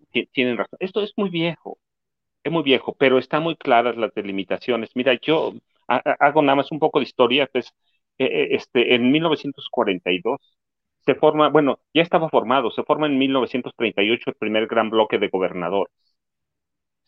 razón. 0.57 0.77
Esto 0.79 1.01
es 1.01 1.13
muy 1.17 1.29
viejo 1.29 1.79
es 2.43 2.51
muy 2.51 2.63
viejo, 2.63 2.95
pero 2.97 3.17
están 3.17 3.43
muy 3.43 3.55
claras 3.57 3.97
las 3.97 4.13
delimitaciones. 4.13 4.91
Mira, 4.95 5.13
yo 5.21 5.53
hago 5.87 6.41
nada 6.41 6.55
más 6.55 6.71
un 6.71 6.79
poco 6.79 6.99
de 6.99 7.05
historia, 7.05 7.49
pues, 7.51 7.73
este, 8.17 8.95
en 8.95 9.11
1942 9.11 10.39
se 11.05 11.15
forma, 11.15 11.49
bueno, 11.49 11.79
ya 11.93 12.01
estaba 12.01 12.29
formado, 12.29 12.71
se 12.71 12.83
forma 12.83 13.07
en 13.07 13.17
1938 13.17 14.29
el 14.31 14.35
primer 14.35 14.67
gran 14.67 14.89
bloque 14.89 15.17
de 15.19 15.29
gobernadores, 15.29 15.93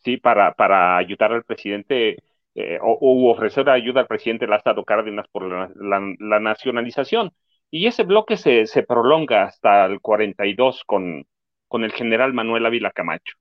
¿sí? 0.04 0.16
Para, 0.16 0.54
para 0.54 0.96
ayudar 0.96 1.32
al 1.32 1.44
presidente 1.44 2.18
eh, 2.54 2.78
o, 2.82 3.30
ofrecer 3.30 3.68
ayuda 3.70 4.02
al 4.02 4.06
presidente 4.06 4.46
Lázaro 4.46 4.84
Cárdenas 4.84 5.26
por 5.32 5.44
la, 5.44 5.70
la, 5.76 6.14
la 6.18 6.40
nacionalización. 6.40 7.32
Y 7.70 7.86
ese 7.86 8.02
bloque 8.04 8.36
se, 8.36 8.66
se, 8.66 8.82
prolonga 8.82 9.44
hasta 9.44 9.86
el 9.86 10.00
42 10.00 10.84
con, 10.84 11.26
con 11.68 11.84
el 11.84 11.92
general 11.92 12.32
Manuel 12.32 12.66
Ávila 12.66 12.90
Camacho 12.90 13.34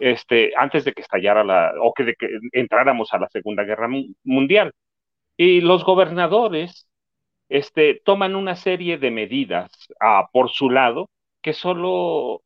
este, 0.00 0.52
antes 0.56 0.84
de 0.84 0.92
que 0.92 1.02
estallara 1.02 1.44
la, 1.44 1.72
o 1.80 1.92
que, 1.94 2.14
que 2.18 2.28
entráramos 2.52 3.12
a 3.12 3.18
la 3.18 3.28
Segunda 3.28 3.64
Guerra 3.64 3.88
Mundial. 4.24 4.72
Y 5.36 5.60
los 5.60 5.84
gobernadores 5.84 6.88
este, 7.48 8.00
toman 8.04 8.36
una 8.36 8.56
serie 8.56 8.98
de 8.98 9.10
medidas 9.10 9.70
ah, 10.00 10.28
por 10.32 10.50
su 10.50 10.70
lado 10.70 11.10
que 11.42 11.52
solo 11.52 12.42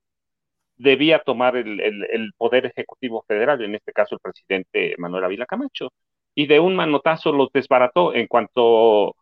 debía 0.80 1.20
tomar 1.20 1.56
el, 1.56 2.32
Poder 2.36 2.66
Ejecutivo 2.66 3.24
Federal, 3.28 3.62
en 3.62 3.74
este 3.74 3.92
caso 3.92 4.16
el 4.16 4.20
presidente 4.20 4.94
Manuel 4.98 5.24
Ávila 5.24 5.46
Camacho, 5.46 5.92
y 6.34 6.46
de 6.46 6.60
un 6.60 6.76
manotazo 6.76 7.32
los 7.32 7.50
desbarató 7.52 8.14
en 8.14 8.26
cuanto 8.26 9.14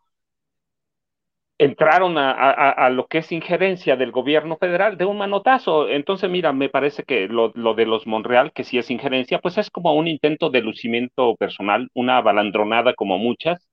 entraron 1.58 2.16
a, 2.18 2.88
lo 2.90 3.08
que 3.08 3.18
es 3.18 3.32
injerencia 3.32 3.96
del 3.96 4.12
gobierno 4.12 4.56
federal 4.58 4.96
de 4.96 5.04
un 5.04 5.18
manotazo. 5.18 5.88
Entonces, 5.88 6.30
mira, 6.30 6.52
me 6.52 6.68
parece 6.68 7.02
que 7.02 7.26
lo, 7.26 7.50
de 7.50 7.86
los 7.86 8.06
Monreal, 8.06 8.52
que 8.52 8.62
sí 8.64 8.78
es 8.78 8.90
injerencia, 8.90 9.40
pues 9.40 9.58
es 9.58 9.68
como 9.70 9.94
un 9.94 10.06
intento 10.06 10.50
de 10.50 10.60
lucimiento 10.60 11.34
personal, 11.36 11.88
una 11.94 12.20
balandronada 12.20 12.94
como 12.94 13.18
muchas, 13.18 13.68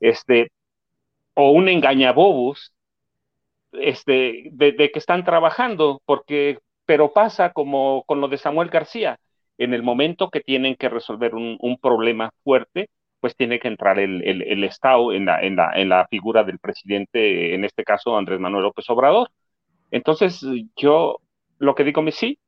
este, 0.00 0.50
o 1.34 1.50
un 1.50 1.68
engañabobos, 1.68 2.72
este, 3.72 4.48
de, 4.52 4.74
que 4.90 4.98
están 4.98 5.24
trabajando, 5.24 6.00
porque, 6.06 6.58
pero 6.86 7.12
pasa 7.12 7.52
como 7.52 8.04
con 8.06 8.20
lo 8.20 8.28
de 8.28 8.38
Samuel 8.38 8.70
García, 8.70 9.18
en 9.58 9.74
el 9.74 9.82
momento 9.82 10.30
que 10.30 10.40
tienen 10.40 10.76
que 10.76 10.88
resolver 10.88 11.34
un, 11.34 11.78
problema 11.80 12.30
fuerte, 12.44 12.88
pues 13.20 13.36
tiene 13.36 13.58
que 13.58 13.68
entrar 13.68 13.98
el, 13.98 14.64
Estado 14.64 15.12
en 15.12 15.26
la, 15.26 16.06
figura 16.08 16.44
del 16.44 16.58
presidente, 16.58 17.54
en 17.54 17.64
este 17.64 17.84
caso 17.84 18.16
Andrés 18.16 18.40
Manuel 18.40 18.64
López 18.64 18.88
Obrador. 18.90 19.30
Entonces, 19.90 20.44
yo 20.76 21.18
lo 21.58 21.74
que 21.74 21.84
digo, 21.84 22.04
sí, 22.10 22.38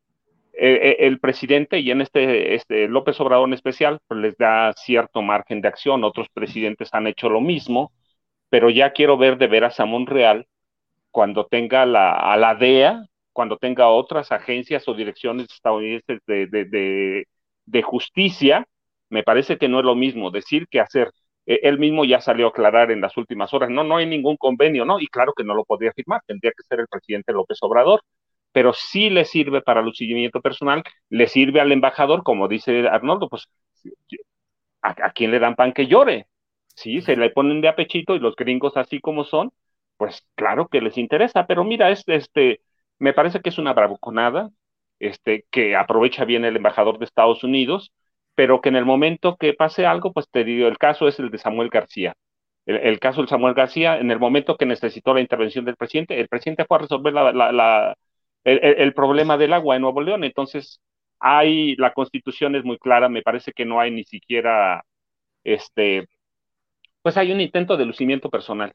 eh, 0.60 0.80
eh, 0.82 0.96
el 1.06 1.20
presidente 1.20 1.78
y 1.78 1.90
en 1.90 2.00
este, 2.00 2.54
este 2.54 2.88
López 2.88 3.20
Obrador 3.20 3.48
en 3.48 3.54
especial, 3.54 4.00
pues 4.06 4.20
les 4.20 4.36
da 4.36 4.72
cierto 4.74 5.22
margen 5.22 5.60
de 5.60 5.68
acción. 5.68 6.04
Otros 6.04 6.28
presidentes 6.32 6.90
han 6.92 7.06
hecho 7.06 7.28
lo 7.28 7.40
mismo, 7.40 7.92
pero 8.50 8.70
ya 8.70 8.92
quiero 8.92 9.16
ver 9.16 9.38
de 9.38 9.46
veras 9.46 9.80
a 9.80 9.86
Monreal 9.86 10.46
cuando 11.10 11.46
tenga 11.46 11.86
la, 11.86 12.12
a 12.12 12.36
la 12.36 12.54
DEA, 12.54 13.04
cuando 13.38 13.56
tenga 13.56 13.86
otras 13.88 14.32
agencias 14.32 14.88
o 14.88 14.94
direcciones 14.94 15.46
estadounidenses 15.48 16.18
de, 16.26 16.48
de, 16.48 17.24
de, 17.66 17.82
justicia 17.82 18.66
me 19.10 19.22
parece 19.22 19.58
que 19.58 19.68
no 19.68 19.78
es 19.78 19.84
lo 19.84 19.94
mismo 19.94 20.32
decir 20.32 20.66
que 20.66 20.80
hacer. 20.80 21.12
E, 21.46 21.60
él 21.62 21.78
mismo 21.78 22.04
ya 22.04 22.20
salió 22.20 22.46
a 22.46 22.48
aclarar 22.48 22.90
en 22.90 23.00
las 23.00 23.16
últimas 23.16 23.54
horas, 23.54 23.70
no, 23.70 23.84
no 23.84 23.98
hay 23.98 24.06
ningún 24.06 24.36
convenio, 24.36 24.84
¿no? 24.84 24.98
Y 24.98 25.06
claro 25.06 25.34
que 25.36 25.44
no 25.44 25.54
lo 25.54 25.64
podría 25.64 25.92
firmar, 25.92 26.20
tendría 26.26 26.50
que 26.50 26.64
ser 26.64 26.80
el 26.80 26.88
presidente 26.88 27.32
López 27.32 27.58
Obrador, 27.60 28.02
pero 28.50 28.72
sí 28.72 29.08
le 29.08 29.24
sirve 29.24 29.62
para 29.62 29.82
lucimiento 29.82 30.40
personal, 30.40 30.82
le 31.08 31.28
sirve 31.28 31.60
al 31.60 31.70
embajador, 31.70 32.24
como 32.24 32.48
dice 32.48 32.88
Arnoldo, 32.88 33.28
pues, 33.28 33.46
¿a, 34.82 35.12
quién 35.12 35.30
le 35.30 35.38
dan 35.38 35.54
pan 35.54 35.72
que 35.72 35.86
llore? 35.86 36.26
Sí, 36.74 37.02
se 37.02 37.14
le 37.16 37.30
ponen 37.30 37.60
de 37.60 37.68
apechito 37.68 38.16
y 38.16 38.18
los 38.18 38.34
gringos 38.34 38.76
así 38.76 39.00
como 39.00 39.22
son, 39.24 39.52
pues 39.96 40.26
claro 40.34 40.66
que 40.68 40.80
les 40.80 40.98
interesa, 40.98 41.46
pero 41.46 41.62
mira, 41.64 41.90
este, 41.90 42.16
este, 42.16 42.60
me 42.98 43.12
parece 43.12 43.40
que 43.40 43.50
es 43.50 43.58
una 43.58 43.72
bravuconada, 43.72 44.50
este, 44.98 45.44
que 45.50 45.76
aprovecha 45.76 46.24
bien 46.24 46.44
el 46.44 46.56
embajador 46.56 46.98
de 46.98 47.04
Estados 47.04 47.44
Unidos, 47.44 47.92
pero 48.34 48.60
que 48.60 48.68
en 48.68 48.76
el 48.76 48.84
momento 48.84 49.36
que 49.36 49.54
pase 49.54 49.86
algo, 49.86 50.12
pues 50.12 50.28
te 50.30 50.44
digo, 50.44 50.68
el 50.68 50.78
caso 50.78 51.08
es 51.08 51.18
el 51.18 51.30
de 51.30 51.38
Samuel 51.38 51.70
García. 51.70 52.14
El, 52.66 53.00
caso 53.00 53.22
de 53.22 53.28
Samuel 53.28 53.54
García, 53.54 53.98
en 53.98 54.10
el 54.10 54.18
momento 54.18 54.56
que 54.58 54.66
necesitó 54.66 55.14
la 55.14 55.22
intervención 55.22 55.64
del 55.64 55.76
presidente, 55.76 56.20
el 56.20 56.28
presidente 56.28 56.66
fue 56.66 56.76
a 56.76 56.80
resolver 56.82 57.14
la, 57.14 57.96
el, 58.44 58.94
problema 58.94 59.38
del 59.38 59.54
agua 59.54 59.76
en 59.76 59.82
Nuevo 59.82 60.02
León. 60.02 60.22
Entonces, 60.24 60.80
hay, 61.18 61.76
la 61.76 61.94
constitución 61.94 62.56
es 62.56 62.64
muy 62.64 62.78
clara, 62.78 63.08
me 63.08 63.22
parece 63.22 63.52
que 63.52 63.64
no 63.64 63.80
hay 63.80 63.90
ni 63.90 64.04
siquiera, 64.04 64.84
este, 65.44 66.06
pues 67.02 67.16
hay 67.16 67.32
un 67.32 67.40
intento 67.40 67.76
de 67.76 67.86
lucimiento 67.86 68.30
personal, 68.30 68.74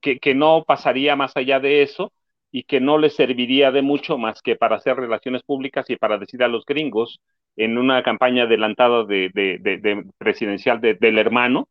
que, 0.00 0.18
que 0.20 0.34
no 0.34 0.64
pasaría 0.66 1.16
más 1.16 1.36
allá 1.36 1.60
de 1.60 1.82
eso 1.82 2.12
y 2.52 2.64
que 2.64 2.80
no 2.80 2.98
le 2.98 3.10
serviría 3.10 3.70
de 3.70 3.82
mucho 3.82 4.18
más 4.18 4.42
que 4.42 4.56
para 4.56 4.76
hacer 4.76 4.96
relaciones 4.96 5.42
públicas 5.42 5.88
y 5.90 5.96
para 5.96 6.18
decir 6.18 6.42
a 6.42 6.48
los 6.48 6.64
gringos 6.64 7.20
en 7.56 7.78
una 7.78 8.02
campaña 8.02 8.44
adelantada 8.44 9.04
de, 9.04 10.04
presidencial 10.18 10.80
del 10.80 11.18
hermano, 11.18 11.68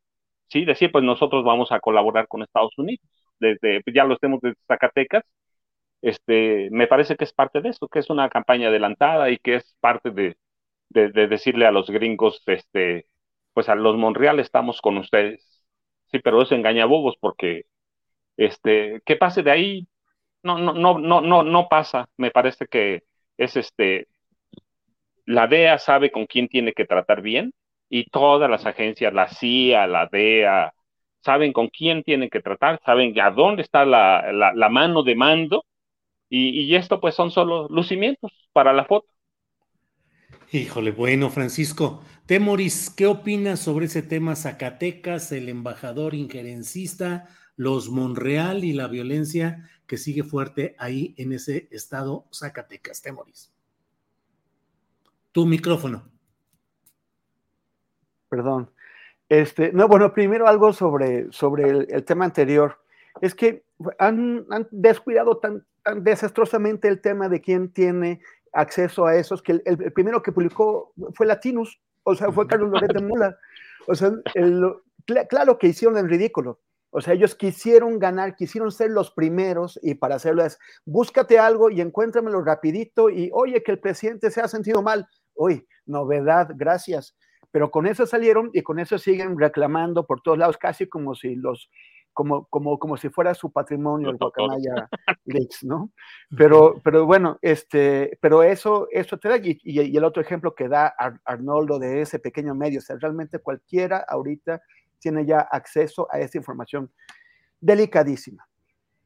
¿sí? 0.48 0.66
Decir, 0.66 0.92
pues 0.92 1.04
nosotros 1.04 1.44
vamos 1.44 1.72
a 1.72 1.80
colaborar 1.80 2.28
con 2.28 2.44
Estados 2.44 2.78
Unidos, 2.78 3.06
desde, 3.40 3.82
pues, 3.84 3.96
ya 3.96 4.06
lo 4.06 4.16
estemos 4.16 4.42
desde 4.42 4.58
Zacatecas, 4.68 5.24
este, 6.02 6.70
me 6.72 6.88
parece 6.88 7.16
que 7.18 7.26
es 7.26 7.34
parte 7.34 7.62
de 7.62 7.70
eso, 7.70 7.88
que 7.88 8.00
es 8.00 8.10
una 8.10 8.30
campaña 8.30 8.70
adelantada 8.70 9.30
y 9.32 9.38
que 9.38 9.56
es 9.56 9.76
parte 9.82 10.12
de, 10.12 10.38
decirle 10.90 11.66
a 11.68 11.72
los 11.72 11.90
gringos, 11.90 12.42
este, 12.48 13.08
pues 13.54 13.70
a 13.70 13.76
los 13.76 13.98
Monreal 13.98 14.40
estamos 14.40 14.82
con 14.82 14.98
ustedes, 14.98 15.64
sí, 16.12 16.20
pero 16.20 16.42
es 16.42 16.52
engañabobos 16.52 17.16
porque, 17.20 17.64
este, 18.38 19.02
¿qué 19.06 19.16
pase 19.18 19.44
de 19.44 19.52
ahí? 19.52 19.88
No, 20.44 20.58
no, 20.58 20.74
no, 20.74 21.00
no, 21.00 21.22
no, 21.22 21.44
no 21.44 21.68
pasa, 21.68 22.08
me 22.18 22.32
parece 22.32 22.68
que 22.68 23.04
es 23.38 23.56
este, 23.58 24.08
la 25.26 25.48
DEA 25.48 25.78
sabe 25.78 26.12
con 26.12 26.26
quién 26.26 26.48
tiene 26.48 26.74
que 26.74 26.86
tratar 26.86 27.22
bien 27.22 27.54
y 27.90 28.06
todas 28.06 28.50
las 28.50 28.66
agencias, 28.66 29.14
la 29.14 29.28
CIA, 29.28 29.86
la 29.88 30.08
DEA, 30.12 30.74
saben 31.22 31.54
con 31.54 31.68
quién 31.68 32.04
tienen 32.04 32.30
que 32.30 32.42
tratar, 32.42 32.80
saben 32.86 33.20
a 33.20 33.32
dónde 33.32 33.62
está 33.62 33.86
la, 33.86 34.70
mano 34.70 35.04
de 35.04 35.16
mando 35.16 35.66
y, 36.30 36.76
esto 36.76 37.00
pues 37.00 37.16
son 37.16 37.32
solo 37.32 37.68
lucimientos 37.70 38.32
para 38.54 38.74
la 38.74 38.86
foto. 38.86 39.08
Híjole, 40.52 40.92
bueno, 40.92 41.30
Francisco. 41.30 42.02
Temoris, 42.26 42.90
¿qué 42.90 43.06
opinas 43.06 43.60
sobre 43.60 43.86
ese 43.86 44.02
tema 44.02 44.36
Zacatecas, 44.36 45.32
el 45.32 45.50
embajador 45.50 46.16
injerencista, 46.16 47.28
los 47.56 47.90
Monreal 47.90 48.64
y 48.64 48.74
la 48.74 48.88
violencia 48.88 49.70
que 49.90 49.98
sigue 49.98 50.24
fuerte 50.24 50.76
ahí 50.78 51.16
en 51.18 51.34
ese 51.34 51.68
estado 51.72 52.26
Zacatecas? 52.32 53.02
Temoris. 53.02 53.52
Tu 55.32 55.48
micrófono. 55.48 56.08
Perdón. 58.30 58.70
Este, 59.28 59.74
no, 59.74 59.88
bueno, 59.88 60.14
primero 60.14 60.48
algo 60.48 60.74
sobre, 60.74 61.32
sobre 61.32 61.70
el, 61.70 62.06
tema 62.06 62.26
anterior. 62.26 62.78
Es 63.20 63.34
que 63.34 63.64
han, 63.98 64.46
descuidado 64.70 65.38
tan, 65.38 65.66
tan, 65.82 66.04
desastrosamente 66.04 66.88
el 66.88 67.02
tema 67.02 67.28
de 67.28 67.42
quién 67.42 67.74
tiene 67.74 68.22
acceso 68.54 69.08
a 69.08 69.16
esos, 69.16 69.42
que 69.42 69.60
el, 69.66 69.92
primero 69.92 70.22
que 70.22 70.32
publicó 70.32 70.94
fue 71.16 71.26
Latinus, 71.26 71.82
o 72.04 72.14
sea, 72.14 72.32
fue 72.32 72.46
Carlos 72.46 72.70
Loret 72.70 72.94
de 72.94 73.02
Mula. 73.02 73.36
O 73.88 73.96
sea, 73.96 74.12
claro 75.28 75.58
que 75.58 75.68
hicieron 75.68 75.98
el 75.98 76.08
ridículo. 76.08 76.60
O 76.92 77.02
sea, 77.02 77.14
ellos 77.14 77.36
quisieron 77.36 78.00
ganar, 78.00 78.36
quisieron 78.36 78.72
ser 78.72 78.90
los 78.90 79.12
primeros 79.12 79.80
y 79.84 79.96
para 79.96 80.16
hacerlo 80.16 80.44
es, 80.44 80.58
búscate 80.86 81.38
algo 81.38 81.70
y 81.70 81.82
encuéntramelo 81.82 82.42
rapidito 82.42 83.10
y 83.10 83.30
oye 83.34 83.62
que 83.62 83.72
el 83.72 83.80
presidente 83.80 84.32
se 84.32 84.42
ha 84.42 84.48
sentido 84.48 84.82
mal 84.82 85.08
uy, 85.40 85.66
novedad, 85.86 86.50
gracias. 86.56 87.16
Pero 87.52 87.72
con 87.72 87.88
eso 87.88 88.06
salieron 88.06 88.52
y 88.54 88.62
con 88.62 88.78
eso 88.78 89.00
siguen 89.00 89.40
reclamando 89.40 90.06
por 90.06 90.22
todos 90.22 90.38
lados, 90.38 90.58
casi 90.58 90.88
como 90.88 91.16
si 91.16 91.36
los, 91.36 91.72
como, 92.14 92.46
como, 92.48 92.78
como 92.78 92.98
si 92.98 93.10
fuera 93.10 93.34
su 93.34 93.52
patrimonio 93.52 94.12
el 94.12 94.18
Guacamaya 94.18 94.88
Leaks, 95.26 95.64
¿no? 95.64 95.92
Pero, 96.38 96.80
pero 96.84 97.08
bueno, 97.08 97.40
este, 97.42 98.20
pero 98.22 98.44
eso, 98.44 98.88
eso 98.92 99.18
te 99.18 99.30
da, 99.30 99.38
y, 99.38 99.58
y, 99.64 99.98
el 99.98 100.04
otro 100.04 100.22
ejemplo 100.22 100.54
que 100.54 100.68
da 100.68 100.94
Arnoldo 101.26 101.80
de 101.80 102.02
ese 102.02 102.20
pequeño 102.20 102.54
medio, 102.54 102.80
o 102.80 102.84
sea, 102.84 102.98
realmente 103.00 103.40
cualquiera 103.40 104.06
ahorita 104.08 104.62
tiene 105.00 105.26
ya 105.26 105.40
acceso 105.40 106.08
a 106.12 106.20
esa 106.20 106.38
información 106.38 106.92
delicadísima. 107.60 108.48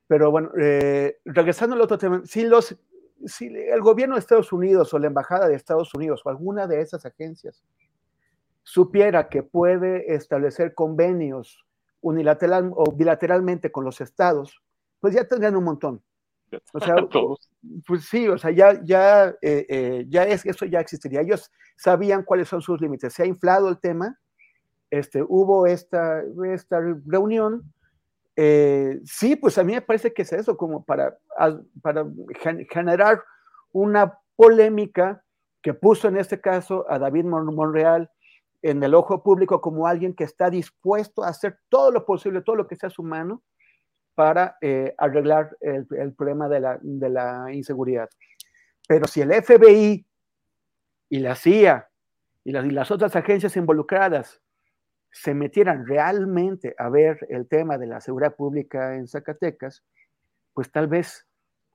Pero 0.08 0.32
bueno, 0.32 0.52
eh, 0.60 1.18
regresando 1.26 1.76
al 1.76 1.82
otro 1.82 1.98
tema, 1.98 2.22
si 2.26 2.44
los 2.44 2.78
si 3.26 3.48
el 3.48 3.82
gobierno 3.82 4.16
de 4.16 4.20
Estados 4.20 4.52
Unidos 4.52 4.94
o 4.94 5.00
la 5.00 5.08
embajada 5.08 5.48
de 5.48 5.56
Estados 5.56 5.94
Unidos 5.94 6.22
o 6.26 6.30
alguna 6.30 6.68
de 6.68 6.82
esas 6.82 7.06
agencias 7.06 7.64
supiera 8.64 9.30
que 9.30 9.44
puede 9.44 10.14
establecer 10.14 10.74
convenios 10.74 11.66
unilateral 12.02 12.72
o 12.76 12.92
bilateralmente 12.92 13.72
con 13.72 13.86
los 13.86 14.02
estados, 14.02 14.62
pues 15.00 15.14
ya 15.14 15.28
tendrían 15.28 15.56
un 15.56 15.64
montón. 15.64 16.04
O 16.74 16.80
sea, 16.80 16.96
pues 17.88 18.06
sí, 18.06 18.28
o 18.28 18.38
sea, 18.38 18.52
ya, 18.52 18.82
ya, 18.84 19.30
eh, 19.42 19.66
eh, 19.70 20.06
ya 20.08 20.24
es, 20.24 20.46
eso 20.46 20.66
ya 20.66 20.80
existiría. 20.80 21.22
Ellos 21.22 21.52
sabían 21.76 22.24
cuáles 22.24 22.48
son 22.48 22.62
sus 22.62 22.80
límites. 22.80 23.14
Se 23.14 23.24
ha 23.24 23.26
inflado 23.26 23.70
el 23.70 23.80
tema. 23.80 24.20
Este, 24.94 25.24
hubo 25.28 25.66
esta, 25.66 26.22
esta 26.46 26.80
reunión 27.08 27.74
eh, 28.36 29.00
sí, 29.06 29.36
pues 29.36 29.58
a 29.58 29.64
mí 29.64 29.74
me 29.74 29.82
parece 29.82 30.14
que 30.14 30.22
es 30.22 30.32
eso, 30.34 30.56
como 30.56 30.84
para, 30.86 31.18
para 31.82 32.06
generar 32.70 33.24
una 33.72 34.20
polémica 34.36 35.24
que 35.64 35.74
puso 35.74 36.08
en 36.08 36.18
este 36.18 36.40
caso 36.40 36.86
a 36.88 37.00
David 37.00 37.26
Monreal 37.26 38.12
en 38.62 38.84
el 38.84 38.94
ojo 38.94 39.24
público 39.24 39.62
como 39.62 39.88
alguien 39.88 40.14
que 40.14 40.26
está 40.26 40.52
dispuesto 40.52 41.24
a 41.24 41.30
hacer 41.30 41.58
todo 41.70 41.90
lo 41.90 42.06
posible, 42.06 42.44
todo 42.44 42.56
lo 42.56 42.68
que 42.68 42.76
sea 42.76 42.92
su 42.92 43.02
mano 43.02 43.42
para 44.14 44.58
eh, 44.62 44.94
arreglar 45.00 45.58
el, 45.60 46.14
problema 46.14 46.48
de 46.50 46.60
la, 46.60 46.78
de 46.84 47.10
la 47.10 47.52
inseguridad. 47.52 48.10
Pero 48.88 49.08
si 49.08 49.22
el 49.22 49.34
FBI 49.34 50.06
y 51.10 51.20
la 51.20 51.34
CIA 51.34 51.90
y 52.44 52.52
las, 52.52 52.66
y 52.66 52.70
las 52.70 52.92
otras 52.92 53.16
agencias 53.16 53.58
involucradas 53.58 54.40
se 55.14 55.36
metieran 55.36 55.86
realmente 55.86 56.76
a 56.78 56.90
ver 56.90 57.26
el 57.30 57.48
tema 57.48 57.78
de 57.78 57.86
la 57.86 58.02
seguridad 58.02 58.36
pública 58.36 58.96
en 58.96 59.08
Zacatecas, 59.08 59.84
pues 60.54 60.72
tal 60.72 60.88
vez 60.88 61.28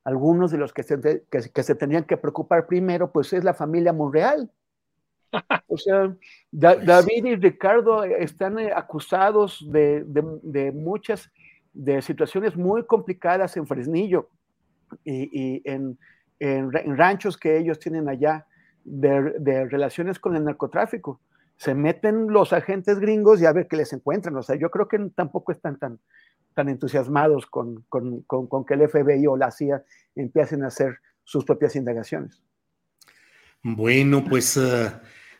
algunos 0.02 0.50
de 0.50 0.58
los 0.58 0.72
que 0.72 0.82
se, 0.82 1.22
que, 1.30 1.62
se 1.62 1.74
tendrían 1.76 2.04
que 2.04 2.16
preocupar 2.16 2.66
primero, 2.66 3.12
pues 3.12 3.32
es 3.32 3.44
la 3.44 3.54
familia 3.54 3.92
Monreal. 3.92 4.50
O 5.66 5.76
sea, 5.76 6.06
pues 6.50 6.84
David 6.84 7.24
y 7.26 7.36
Ricardo 7.36 8.02
están 8.02 8.58
eh, 8.58 8.72
acusados 8.74 9.64
de, 9.70 10.02
de, 10.06 10.72
muchas, 10.72 11.30
de 11.72 12.02
situaciones 12.02 12.56
muy 12.56 12.86
complicadas 12.86 13.56
en 13.56 13.66
Fresnillo 13.66 14.30
y, 15.04 15.62
en, 15.64 15.98
ranchos 16.96 17.36
que 17.36 17.58
ellos 17.58 17.78
tienen 17.78 18.08
allá, 18.08 18.46
de, 18.84 19.66
relaciones 19.66 20.18
con 20.18 20.34
el 20.34 20.44
narcotráfico. 20.44 21.20
Se 21.58 21.74
meten 21.74 22.28
los 22.28 22.52
agentes 22.52 22.98
gringos 22.98 23.42
y 23.42 23.46
a 23.46 23.52
ver 23.52 23.68
qué 23.68 23.76
les 23.76 23.92
encuentran. 23.92 24.34
O 24.36 24.42
sea, 24.42 24.56
yo 24.56 24.70
creo 24.70 24.88
que 24.88 24.98
tampoco 25.14 25.52
están 25.52 25.78
tan, 25.78 26.00
tan 26.54 26.68
entusiasmados 26.68 27.46
con, 27.46 27.84
que 28.66 28.74
el 28.74 28.88
FBI 28.88 29.26
o 29.26 29.36
la 29.36 29.50
CIA 29.50 29.84
empiecen 30.14 30.64
a 30.64 30.68
hacer 30.68 30.98
sus 31.22 31.44
propias 31.44 31.76
indagaciones. 31.76 32.42
Bueno, 33.62 34.24
pues 34.24 34.56
eh, 34.56 34.90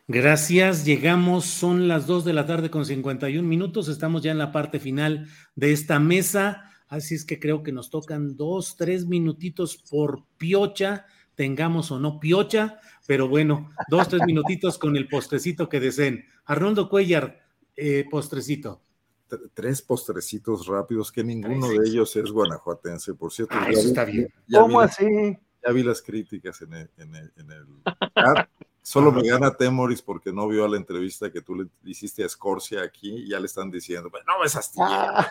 gracias. 0.07 0.85
Llegamos, 0.85 1.45
son 1.45 1.87
las 1.87 2.05
2 2.05 2.25
de 2.25 2.33
la 2.33 2.45
tarde 2.45 2.69
con 2.69 2.85
51 2.85 3.47
minutos. 3.47 3.89
Estamos 3.89 4.21
ya 4.21 4.31
en 4.31 4.37
la 4.37 4.51
parte 4.51 4.79
final 4.79 5.27
de 5.55 5.71
esta 5.71 5.99
mesa. 5.99 6.69
Así 6.89 7.15
es 7.15 7.23
que 7.23 7.39
creo 7.39 7.63
que 7.63 7.71
nos 7.71 7.89
tocan 7.89 8.35
dos, 8.35 8.75
tres 8.75 9.05
minutitos 9.05 9.77
por 9.89 10.23
piocha, 10.37 11.05
tengamos 11.39 11.89
o 11.89 11.99
no 11.99 12.19
piocha, 12.19 12.81
pero 13.07 13.29
bueno, 13.29 13.69
dos, 13.87 14.09
tres 14.09 14.23
minutitos 14.25 14.77
con 14.77 14.97
el 14.97 15.07
postrecito 15.07 15.69
que 15.69 15.79
deseen. 15.79 16.25
Arnoldo 16.43 16.89
Cuellar, 16.89 17.39
eh, 17.77 18.03
postrecito. 18.11 18.81
Tres 19.53 19.81
postrecitos 19.81 20.67
rápidos, 20.67 21.13
que 21.13 21.23
ninguno 21.23 21.69
de 21.69 21.77
ellos 21.87 22.13
es 22.17 22.29
guanajuatense, 22.29 23.13
por 23.13 23.31
cierto. 23.31 23.55
Ah, 23.57 23.69
eso 23.69 23.87
está 23.87 24.03
bien. 24.03 24.27
¿Cómo 24.51 24.81
así? 24.81 25.05
Ya 25.65 25.71
vi 25.71 25.83
las 25.83 26.01
críticas 26.01 26.61
en 26.61 26.73
el, 26.73 26.89
en 26.97 27.15
el, 27.15 27.33
en 27.37 27.51
el 27.51 27.65
Solo 28.81 29.11
me 29.11 29.21
gana 29.21 29.53
Temoris 29.53 30.01
porque 30.01 30.33
no 30.33 30.47
vio 30.47 30.67
la 30.67 30.77
entrevista 30.77 31.31
que 31.31 31.41
tú 31.41 31.53
le 31.53 31.67
hiciste 31.83 32.23
a 32.23 32.29
Scorsia 32.29 32.81
aquí 32.81 33.09
y 33.09 33.29
ya 33.29 33.39
le 33.39 33.45
están 33.45 33.69
diciendo, 33.69 34.09
pues 34.09 34.23
no 34.25 34.41
ves 34.41 34.55
astillero. 34.55 34.89
Ah. 34.91 35.27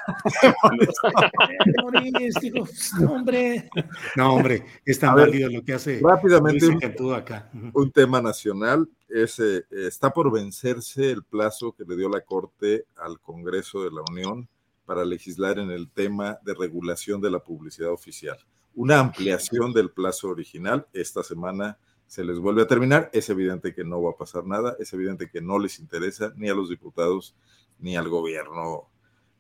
no, 3.01 3.13
hombre. 3.13 3.69
No, 4.15 4.35
hombre, 4.35 4.65
es 4.85 4.99
tan 4.99 5.17
válido 5.17 5.51
lo 5.51 5.65
que 5.65 5.75
hace. 5.75 6.01
Rápidamente, 6.01 6.67
un, 6.69 7.15
acá. 7.15 7.51
un 7.73 7.91
tema 7.91 8.21
nacional. 8.21 8.89
Es, 9.09 9.41
eh, 9.41 9.65
está 9.71 10.11
por 10.13 10.31
vencerse 10.31 11.11
el 11.11 11.25
plazo 11.25 11.73
que 11.73 11.85
le 11.85 11.97
dio 11.97 12.09
la 12.09 12.21
Corte 12.21 12.85
al 12.97 13.19
Congreso 13.21 13.83
de 13.83 13.91
la 13.91 14.03
Unión 14.09 14.49
para 14.85 15.05
legislar 15.05 15.59
en 15.59 15.71
el 15.71 15.91
tema 15.91 16.39
de 16.45 16.55
regulación 16.55 17.21
de 17.21 17.31
la 17.31 17.41
publicidad 17.41 17.91
oficial. 17.91 18.39
Una 18.79 19.01
ampliación 19.01 19.73
del 19.73 19.91
plazo 19.91 20.29
original 20.29 20.87
esta 20.93 21.25
semana 21.25 21.81
se 22.07 22.23
les 22.23 22.39
vuelve 22.39 22.63
a 22.63 22.69
terminar, 22.69 23.11
es 23.13 23.29
evidente 23.29 23.75
que 23.75 23.83
no 23.83 24.01
va 24.01 24.13
a 24.13 24.17
pasar 24.17 24.47
nada, 24.47 24.77
es 24.79 24.93
evidente 24.93 25.29
que 25.29 25.41
no 25.41 25.59
les 25.59 25.81
interesa 25.81 26.33
ni 26.37 26.49
a 26.49 26.55
los 26.55 26.71
diputados 26.71 27.35
ni 27.81 27.97
al 27.97 28.09
gobierno 28.09 28.89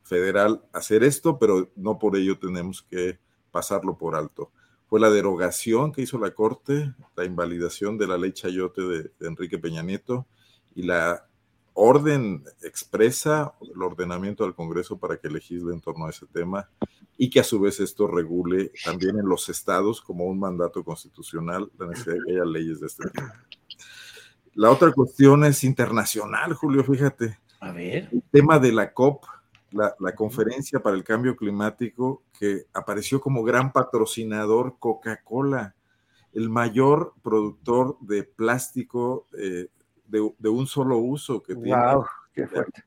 federal 0.02 0.64
hacer 0.72 1.04
esto, 1.04 1.38
pero 1.38 1.70
no 1.76 2.00
por 2.00 2.16
ello 2.16 2.36
tenemos 2.36 2.82
que 2.82 3.20
pasarlo 3.52 3.96
por 3.96 4.16
alto. 4.16 4.50
Fue 4.88 4.98
la 4.98 5.08
derogación 5.08 5.92
que 5.92 6.02
hizo 6.02 6.18
la 6.18 6.34
Corte, 6.34 6.92
la 7.14 7.24
invalidación 7.24 7.96
de 7.96 8.08
la 8.08 8.18
ley 8.18 8.32
Chayote 8.32 8.82
de, 8.82 9.12
Enrique 9.20 9.60
Peña 9.60 9.84
Nieto 9.84 10.26
y 10.74 10.82
la 10.82 11.28
orden 11.74 12.42
expresa 12.64 13.54
el 13.60 13.80
ordenamiento 13.80 14.42
del 14.42 14.56
Congreso 14.56 14.98
para 14.98 15.16
que 15.16 15.30
legisle 15.30 15.72
en 15.74 15.80
torno 15.80 16.06
a 16.06 16.10
ese 16.10 16.26
tema 16.26 16.68
y 17.20 17.28
que 17.28 17.40
a 17.40 17.44
su 17.44 17.60
vez 17.60 17.80
esto 17.80 18.06
regule 18.06 18.70
también 18.84 19.18
en 19.18 19.28
los 19.28 19.48
estados 19.48 20.00
como 20.00 20.24
un 20.24 20.38
mandato 20.38 20.84
constitucional 20.84 21.70
la 21.76 21.88
necesidad 21.88 22.14
de 22.14 22.20
que 22.24 22.32
haya 22.32 22.44
leyes 22.44 22.80
de 22.80 22.86
este 22.86 23.10
tipo. 23.10 23.26
La 24.54 24.70
otra 24.70 24.92
cuestión 24.92 25.44
es 25.44 25.64
internacional, 25.64 26.54
Julio, 26.54 26.84
fíjate. 26.84 27.38
A 27.60 27.72
ver. 27.72 28.08
El 28.12 28.22
tema 28.30 28.60
de 28.60 28.72
la 28.72 28.92
COP, 28.92 29.24
la, 29.72 29.94
la 29.98 30.14
conferencia 30.14 30.80
para 30.80 30.96
el 30.96 31.02
cambio 31.02 31.36
climático, 31.36 32.22
que 32.38 32.66
apareció 32.72 33.20
como 33.20 33.42
gran 33.42 33.72
patrocinador 33.72 34.76
Coca-Cola, 34.78 35.74
el 36.32 36.50
mayor 36.50 37.14
productor 37.22 37.98
de 38.00 38.22
plástico 38.22 39.26
eh, 39.36 39.68
de, 40.06 40.32
de, 40.38 40.48
un 40.48 40.66
solo 40.66 40.98
uso 40.98 41.42
que 41.42 41.54
tiene 41.54 41.82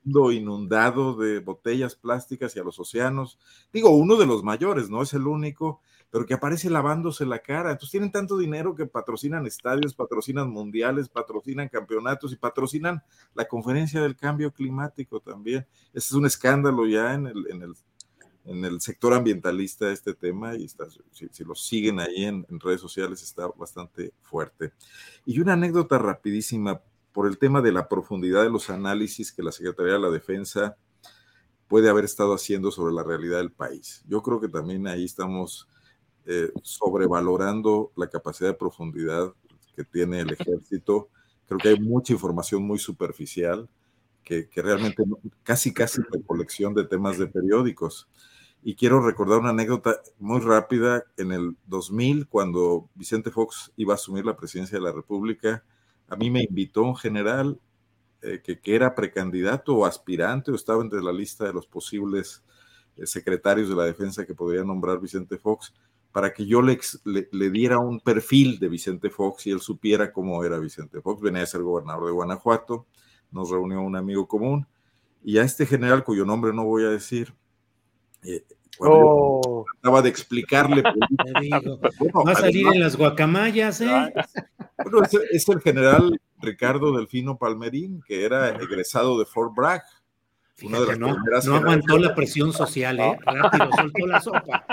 mundo 0.03 0.31
inundado 0.31 1.15
de 1.15 1.39
botellas 1.39 1.95
plásticas 1.95 2.55
y 2.55 2.59
a 2.59 2.63
los 2.63 2.80
océanos. 2.80 3.39
Digo, 3.73 3.89
uno 3.89 4.15
de 4.15 4.26
los 4.26 4.43
mayores, 4.43 4.89
no 4.89 5.01
es 5.01 5.13
el 5.13 5.27
único, 5.27 5.81
pero 6.11 6.26
que 6.26 6.34
aparece 6.34 6.69
lavándose 6.69 7.26
la 7.26 7.39
cara. 7.39 7.72
Entonces 7.72 7.91
tienen 7.91 8.11
tanto 8.11 8.38
dinero 8.38 8.76
que 8.76 8.85
patrocinan 8.85 9.47
estadios, 9.47 9.95
patrocinan 9.95 10.49
mundiales, 10.49 11.09
patrocinan 11.09 11.69
campeonatos 11.69 12.34
y 12.34 12.35
patrocinan 12.35 13.01
la 13.34 13.45
conferencia 13.45 14.01
del 14.01 14.15
cambio 14.15 14.51
climático 14.51 15.22
también. 15.22 15.65
Ese 15.93 16.07
es 16.07 16.11
un 16.11 16.26
escándalo 16.26 16.85
ya 16.85 17.13
en 17.13 17.27
el, 17.27 17.47
en 17.49 17.61
el, 17.63 17.73
en 18.45 18.65
el 18.65 18.81
sector 18.81 19.13
ambientalista 19.13 19.89
este 19.89 20.13
tema 20.13 20.55
y 20.55 20.65
está, 20.65 20.85
si, 21.11 21.43
lo 21.45 21.55
siguen 21.55 21.99
ahí 22.01 22.26
en, 22.26 22.45
en 22.49 22.59
redes 22.59 22.81
sociales 22.81 23.23
está 23.23 23.47
bastante 23.47 24.13
fuerte. 24.22 24.73
Y 25.26 25.39
una 25.39 25.53
anécdota 25.53 25.97
rapidísima 25.97 26.81
por 27.11 27.27
el 27.27 27.38
tema 27.38 27.61
de 27.61 27.71
la 27.71 27.88
profundidad 27.88 28.43
de 28.43 28.49
los 28.49 28.69
análisis 28.69 29.31
que 29.31 29.43
la 29.43 29.51
Secretaría 29.51 29.93
de 29.93 29.99
la 29.99 30.09
Defensa 30.09 30.77
puede 31.67 31.89
haber 31.89 32.05
estado 32.05 32.33
haciendo 32.33 32.71
sobre 32.71 32.93
la 32.93 33.03
realidad 33.03 33.38
del 33.38 33.51
país. 33.51 34.03
Yo 34.07 34.21
creo 34.21 34.41
que 34.41 34.49
también 34.49 34.88
ahí 34.88 35.05
estamos 35.05 35.69
eh, 36.25 36.51
sobrevalorando 36.63 37.91
la 37.95 38.09
capacidad 38.09 38.49
de 38.49 38.55
profundidad 38.55 39.33
que 39.75 39.83
tiene 39.83 40.19
el 40.19 40.31
ejército. 40.33 41.09
Creo 41.47 41.59
que 41.59 41.69
hay 41.69 41.79
mucha 41.79 42.13
información 42.13 42.63
muy 42.63 42.77
superficial 42.77 43.69
que, 44.23 44.47
que 44.49 44.61
realmente 44.61 45.03
casi 45.43 45.73
casi 45.73 46.01
recolección 46.11 46.73
de 46.73 46.85
temas 46.85 47.17
de 47.17 47.27
periódicos. 47.27 48.07
Y 48.63 48.75
quiero 48.75 49.01
recordar 49.01 49.39
una 49.39 49.49
anécdota 49.49 50.01
muy 50.19 50.39
rápida. 50.39 51.05
En 51.17 51.31
el 51.31 51.57
2000, 51.65 52.27
cuando 52.27 52.89
Vicente 52.93 53.31
Fox 53.31 53.71
iba 53.77 53.93
a 53.93 53.95
asumir 53.95 54.25
la 54.25 54.38
presidencia 54.38 54.77
de 54.77 54.83
la 54.83 54.91
República, 54.91 55.63
a 56.11 56.17
mí 56.17 56.29
me 56.29 56.43
invitó 56.43 56.83
un 56.83 56.97
general 56.97 57.57
eh, 58.21 58.41
que, 58.43 58.59
era 58.65 58.93
precandidato 58.93 59.77
o 59.77 59.85
aspirante 59.85 60.51
o 60.51 60.55
estaba 60.55 60.83
entre 60.83 61.01
la 61.01 61.13
lista 61.13 61.45
de 61.45 61.53
los 61.53 61.65
posibles 61.65 62.43
eh, 62.97 63.07
secretarios 63.07 63.69
de 63.69 63.75
la 63.75 63.85
defensa 63.85 64.25
que 64.25 64.35
podría 64.35 64.65
nombrar 64.65 64.99
Vicente 64.99 65.38
Fox 65.38 65.73
para 66.11 66.33
que 66.33 66.45
yo 66.45 66.61
le, 66.61 66.77
diera 67.49 67.79
un 67.79 68.01
perfil 68.01 68.59
de 68.59 68.67
Vicente 68.67 69.09
Fox 69.09 69.47
y 69.47 69.51
él 69.51 69.61
supiera 69.61 70.11
cómo 70.11 70.43
era 70.43 70.59
Vicente 70.59 70.99
Fox. 70.99 71.21
Venía 71.21 71.43
a 71.43 71.45
ser 71.45 71.61
gobernador 71.61 72.07
de 72.07 72.11
Guanajuato, 72.11 72.85
nos 73.31 73.49
reunió 73.49 73.81
un 73.81 73.95
amigo 73.95 74.27
común 74.27 74.67
y 75.23 75.38
a 75.38 75.43
este 75.43 75.65
general, 75.65 76.03
cuyo 76.03 76.25
nombre 76.25 76.51
no 76.51 76.65
voy 76.65 76.83
a 76.83 76.89
decir, 76.89 77.33
eh, 78.23 78.43
oh. 78.80 79.65
trataba 79.81 80.02
de 80.02 80.10
explicarle. 80.10 80.84
Va 82.27 82.31
a 82.31 82.35
salir 82.35 82.68
en 82.68 82.80
las 82.80 82.95
guacamayas, 82.95 83.81
¿eh? 83.81 84.14
Bueno, 84.84 85.03
es, 85.31 85.49
el 85.49 85.61
general 85.61 86.19
Ricardo 86.39 86.95
Delfino 86.95 87.38
Palmerín, 87.38 88.02
que 88.07 88.26
era 88.26 88.49
egresado 88.49 89.19
de 89.19 89.26
Fort 89.26 89.53
Bragg. 89.56 89.84
Una 90.64 90.80
de 90.80 90.85
las 90.85 90.99
no, 90.99 91.07
no 91.07 91.56
aguantó 91.56 91.98
la 91.98 92.14
presión 92.14 92.53
social, 92.53 92.99
¿eh? 92.99 93.18
Rápido, 93.26 93.69
soltó 93.76 94.06
la 94.06 94.22
sopa. 94.22 94.65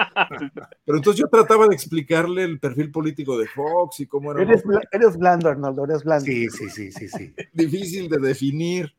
Pero 0.85 0.99
entonces 0.99 1.21
yo 1.21 1.29
trataba 1.29 1.67
de 1.67 1.75
explicarle 1.75 2.45
el 2.45 2.61
perfil 2.61 2.91
político 2.91 3.39
de 3.39 3.47
Fox 3.47 4.01
y 4.01 4.07
cómo 4.07 4.33
era. 4.33 4.43
Eres, 4.43 4.63
eres 4.93 5.17
blando, 5.17 5.49
Arnoldo, 5.49 5.85
eres 5.85 6.05
blando. 6.05 6.27
Sí, 6.27 6.49
sí, 6.51 6.69
sí, 6.69 6.93
sí, 6.93 7.09
sí. 7.09 7.35
Difícil 7.55 8.09
de 8.11 8.19
definir. 8.19 8.95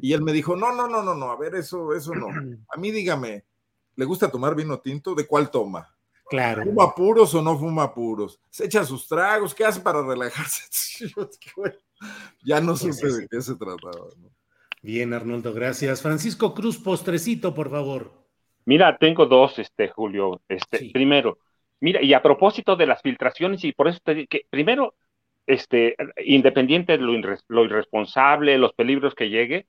Y 0.00 0.12
él 0.12 0.22
me 0.22 0.32
dijo, 0.32 0.56
no, 0.56 0.72
no, 0.72 0.88
no, 0.88 1.02
no, 1.02 1.14
no, 1.14 1.30
a 1.30 1.36
ver, 1.36 1.54
eso, 1.54 1.92
eso 1.94 2.14
no. 2.14 2.28
A 2.28 2.76
mí 2.78 2.90
dígame, 2.90 3.44
¿le 3.96 4.04
gusta 4.04 4.30
tomar 4.30 4.54
vino 4.54 4.78
tinto? 4.78 5.14
¿De 5.14 5.26
cuál 5.26 5.50
toma? 5.50 5.94
Claro. 6.28 6.64
¿Fuma 6.64 6.94
puros 6.94 7.34
o 7.34 7.42
no 7.42 7.58
fuma 7.58 7.92
puros? 7.92 8.40
¿Se 8.50 8.64
echa 8.64 8.84
sus 8.84 9.06
tragos? 9.06 9.54
¿Qué 9.54 9.64
hace 9.64 9.80
para 9.80 10.02
relajarse? 10.02 11.06
ya 12.44 12.60
no 12.60 12.74
pues 12.74 12.96
supe 12.96 13.12
de 13.12 13.28
qué 13.28 13.40
se 13.40 13.54
trataba. 13.56 14.08
Bien, 14.82 15.12
Arnoldo, 15.14 15.52
gracias. 15.52 16.02
Francisco 16.02 16.54
Cruz, 16.54 16.78
postrecito, 16.78 17.54
por 17.54 17.70
favor. 17.70 18.12
Mira, 18.66 18.96
tengo 18.98 19.26
dos, 19.26 19.58
este, 19.58 19.88
Julio. 19.88 20.42
Este, 20.48 20.90
Primero, 20.92 21.38
mira, 21.80 22.02
y 22.02 22.14
a 22.14 22.22
propósito 22.22 22.76
de 22.76 22.86
las 22.86 23.02
filtraciones, 23.02 23.64
y 23.64 23.72
por 23.72 23.88
eso 23.88 23.98
te 24.02 24.14
digo 24.14 24.26
que 24.28 24.46
primero, 24.48 24.94
este, 25.46 25.96
independiente 26.24 26.92
de 26.92 26.98
lo, 26.98 27.12
lo 27.48 27.64
irresponsable, 27.64 28.58
los 28.58 28.72
peligros 28.72 29.14
que 29.14 29.28
llegue, 29.28 29.66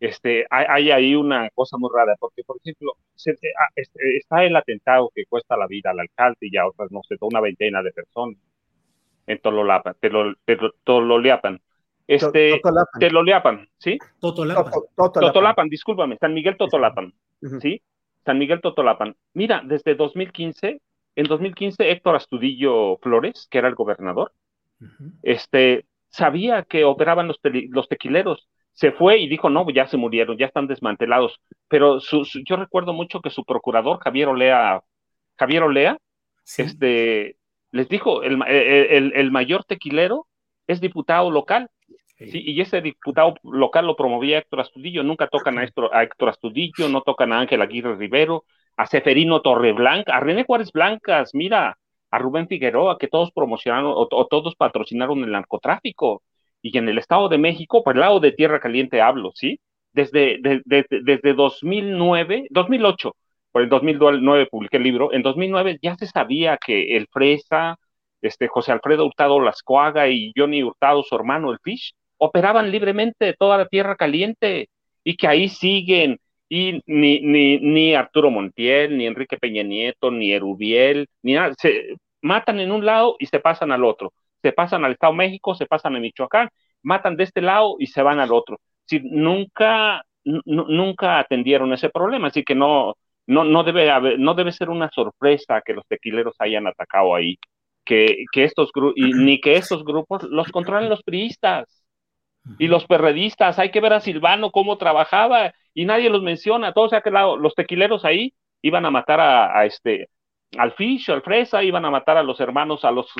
este, 0.00 0.46
hay, 0.50 0.90
ahí 0.90 1.14
una 1.14 1.48
cosa 1.50 1.76
muy 1.78 1.90
rara, 1.94 2.14
porque, 2.18 2.42
por 2.44 2.56
ejemplo, 2.58 2.92
ah, 2.96 3.68
este, 3.76 4.16
está 4.16 4.44
el 4.44 4.56
atentado 4.56 5.10
que 5.14 5.24
cuesta 5.26 5.56
la 5.56 5.66
vida 5.66 5.90
al 5.90 6.00
alcalde 6.00 6.38
y 6.40 6.56
a 6.56 6.66
otras, 6.66 6.90
no 6.90 7.00
sé, 7.08 7.16
una 7.20 7.40
veintena 7.40 7.82
de 7.82 7.92
personas 7.92 8.36
en 9.26 9.38
Tololapan, 9.38 9.96
Tololiapan. 10.84 11.60
Este, 12.06 12.60
Tololiapan, 13.00 13.66
¿sí? 13.78 13.98
Totolapan. 14.20 14.72
Totolapan, 14.94 15.68
discúlpame, 15.68 16.18
San 16.18 16.34
Miguel 16.34 16.56
Totolapan, 16.58 17.14
¿sí? 17.60 17.80
San 18.24 18.38
Miguel 18.38 18.60
Totolapan. 18.60 19.16
Mira, 19.32 19.62
desde 19.64 19.94
2015, 19.94 20.80
en 21.16 21.26
2015 21.26 21.90
Héctor 21.90 22.16
Astudillo 22.16 22.98
Flores, 22.98 23.48
que 23.50 23.58
era 23.58 23.68
el 23.68 23.74
gobernador, 23.74 24.32
este, 25.22 25.86
sabía 26.10 26.64
que 26.64 26.84
operaban 26.84 27.26
los, 27.26 27.40
los 27.70 27.88
tequileros 27.88 28.48
se 28.74 28.92
fue 28.92 29.18
y 29.18 29.28
dijo, 29.28 29.50
no, 29.50 29.68
ya 29.70 29.86
se 29.86 29.96
murieron, 29.96 30.36
ya 30.36 30.46
están 30.46 30.66
desmantelados. 30.66 31.40
Pero 31.68 31.98
yo 32.44 32.56
recuerdo 32.56 32.92
mucho 32.92 33.20
que 33.20 33.30
su 33.30 33.44
procurador, 33.44 34.00
Javier 34.00 34.28
Olea, 34.28 34.82
Javier 35.38 35.62
Olea, 35.62 35.98
este, 36.58 37.36
les 37.70 37.88
dijo, 37.88 38.22
el, 38.22 38.42
el, 38.44 39.30
mayor 39.30 39.64
tequilero 39.64 40.26
es 40.66 40.80
diputado 40.80 41.30
local. 41.30 41.70
y 42.18 42.60
ese 42.60 42.80
diputado 42.80 43.34
local 43.42 43.86
lo 43.86 43.96
promovía 43.96 44.38
Héctor 44.38 44.60
Astudillo. 44.60 45.02
Nunca 45.02 45.28
tocan 45.28 45.58
a 45.58 45.64
Héctor, 45.64 45.90
a 45.92 46.02
Héctor 46.02 46.28
Astudillo, 46.30 46.88
no 46.88 47.02
tocan 47.02 47.32
a 47.32 47.40
Ángel 47.40 47.62
Aguirre 47.62 47.96
Rivero, 47.96 48.44
a 48.76 48.86
Seferino 48.86 49.40
Torreblanca, 49.40 50.16
a 50.16 50.20
René 50.20 50.44
Juárez 50.44 50.72
Blancas, 50.72 51.30
mira, 51.34 51.78
a 52.10 52.18
Rubén 52.18 52.48
Figueroa, 52.48 52.98
que 52.98 53.08
todos 53.08 53.32
promocionaron 53.32 53.92
o, 53.94 54.26
todos 54.26 54.54
patrocinaron 54.56 55.22
el 55.24 55.32
narcotráfico. 55.32 56.22
Y 56.64 56.78
en 56.78 56.88
el 56.88 56.96
Estado 56.96 57.28
de 57.28 57.36
México, 57.36 57.84
por 57.84 57.94
el 57.94 58.00
lado 58.00 58.20
de 58.20 58.32
Tierra 58.32 58.58
Caliente 58.58 59.02
hablo, 59.02 59.32
¿sí? 59.34 59.60
Desde, 59.92 60.40
desde 60.64 61.34
2009, 61.34 62.46
2008, 62.48 63.14
por 63.52 63.62
el 63.62 63.68
2009 63.68 64.48
publiqué 64.50 64.78
el 64.78 64.82
libro, 64.82 65.12
en 65.12 65.20
2009 65.22 65.78
ya 65.82 65.94
se 65.96 66.06
sabía 66.06 66.56
que 66.56 66.96
el 66.96 67.06
Fresa, 67.12 67.76
este, 68.22 68.48
José 68.48 68.72
Alfredo 68.72 69.04
Hurtado 69.04 69.40
Lascoaga 69.40 70.08
y 70.08 70.32
Johnny 70.34 70.62
Hurtado, 70.62 71.02
su 71.02 71.14
hermano, 71.14 71.52
el 71.52 71.58
Fish, 71.62 71.92
operaban 72.16 72.70
libremente 72.70 73.26
de 73.26 73.34
toda 73.34 73.58
la 73.58 73.66
Tierra 73.66 73.94
Caliente 73.96 74.70
y 75.04 75.16
que 75.16 75.28
ahí 75.28 75.50
siguen 75.50 76.18
y 76.48 76.80
ni, 76.86 77.20
ni, 77.20 77.58
ni 77.58 77.94
Arturo 77.94 78.30
Montiel, 78.30 78.96
ni 78.96 79.06
Enrique 79.06 79.36
Peña 79.36 79.62
Nieto, 79.62 80.10
ni 80.10 80.32
Erubiel, 80.32 81.08
ni 81.22 81.34
nada, 81.34 81.54
se 81.58 81.96
matan 82.22 82.58
en 82.58 82.72
un 82.72 82.86
lado 82.86 83.16
y 83.18 83.26
se 83.26 83.38
pasan 83.38 83.70
al 83.70 83.84
otro, 83.84 84.14
se 84.44 84.52
pasan 84.52 84.84
al 84.84 84.92
Estado 84.92 85.14
de 85.14 85.16
México, 85.16 85.54
se 85.54 85.64
pasan 85.64 85.96
a 85.96 86.00
Michoacán, 86.00 86.50
matan 86.82 87.16
de 87.16 87.24
este 87.24 87.40
lado 87.40 87.76
y 87.78 87.86
se 87.86 88.02
van 88.02 88.20
al 88.20 88.30
otro. 88.30 88.58
Si 88.84 89.00
nunca, 89.00 90.04
nunca 90.22 91.18
atendieron 91.18 91.72
ese 91.72 91.88
problema, 91.88 92.28
así 92.28 92.44
que 92.44 92.54
no, 92.54 92.94
no, 93.26 93.44
no, 93.44 93.64
debe 93.64 93.90
haber, 93.90 94.18
no 94.18 94.34
debe 94.34 94.52
ser 94.52 94.68
una 94.68 94.90
sorpresa 94.90 95.62
que 95.64 95.72
los 95.72 95.86
tequileros 95.86 96.36
hayan 96.40 96.66
atacado 96.66 97.14
ahí, 97.14 97.38
que, 97.86 98.26
que 98.32 98.44
estos 98.44 98.70
y 98.96 99.14
ni 99.14 99.40
que 99.40 99.56
estos 99.56 99.82
grupos 99.82 100.24
los 100.24 100.52
controlen 100.52 100.90
los 100.90 101.02
priistas 101.02 101.64
y 102.58 102.66
los 102.66 102.84
perredistas. 102.86 103.58
Hay 103.58 103.70
que 103.70 103.80
ver 103.80 103.94
a 103.94 104.00
Silvano 104.00 104.50
cómo 104.50 104.76
trabajaba 104.76 105.54
y 105.72 105.86
nadie 105.86 106.10
los 106.10 106.22
menciona. 106.22 106.74
Todos 106.74 106.90
sea 106.90 107.00
que 107.00 107.10
los 107.10 107.54
tequileros 107.54 108.04
ahí 108.04 108.34
iban 108.60 108.84
a 108.84 108.90
matar 108.90 109.20
a, 109.20 109.64
este 109.64 110.08
al 110.58 110.72
Fish, 110.72 111.10
al 111.10 111.22
Fresa, 111.22 111.62
iban 111.64 111.86
a 111.86 111.90
matar 111.90 112.18
a 112.18 112.22
los 112.22 112.40
hermanos, 112.40 112.84
a 112.84 112.90
los 112.90 113.10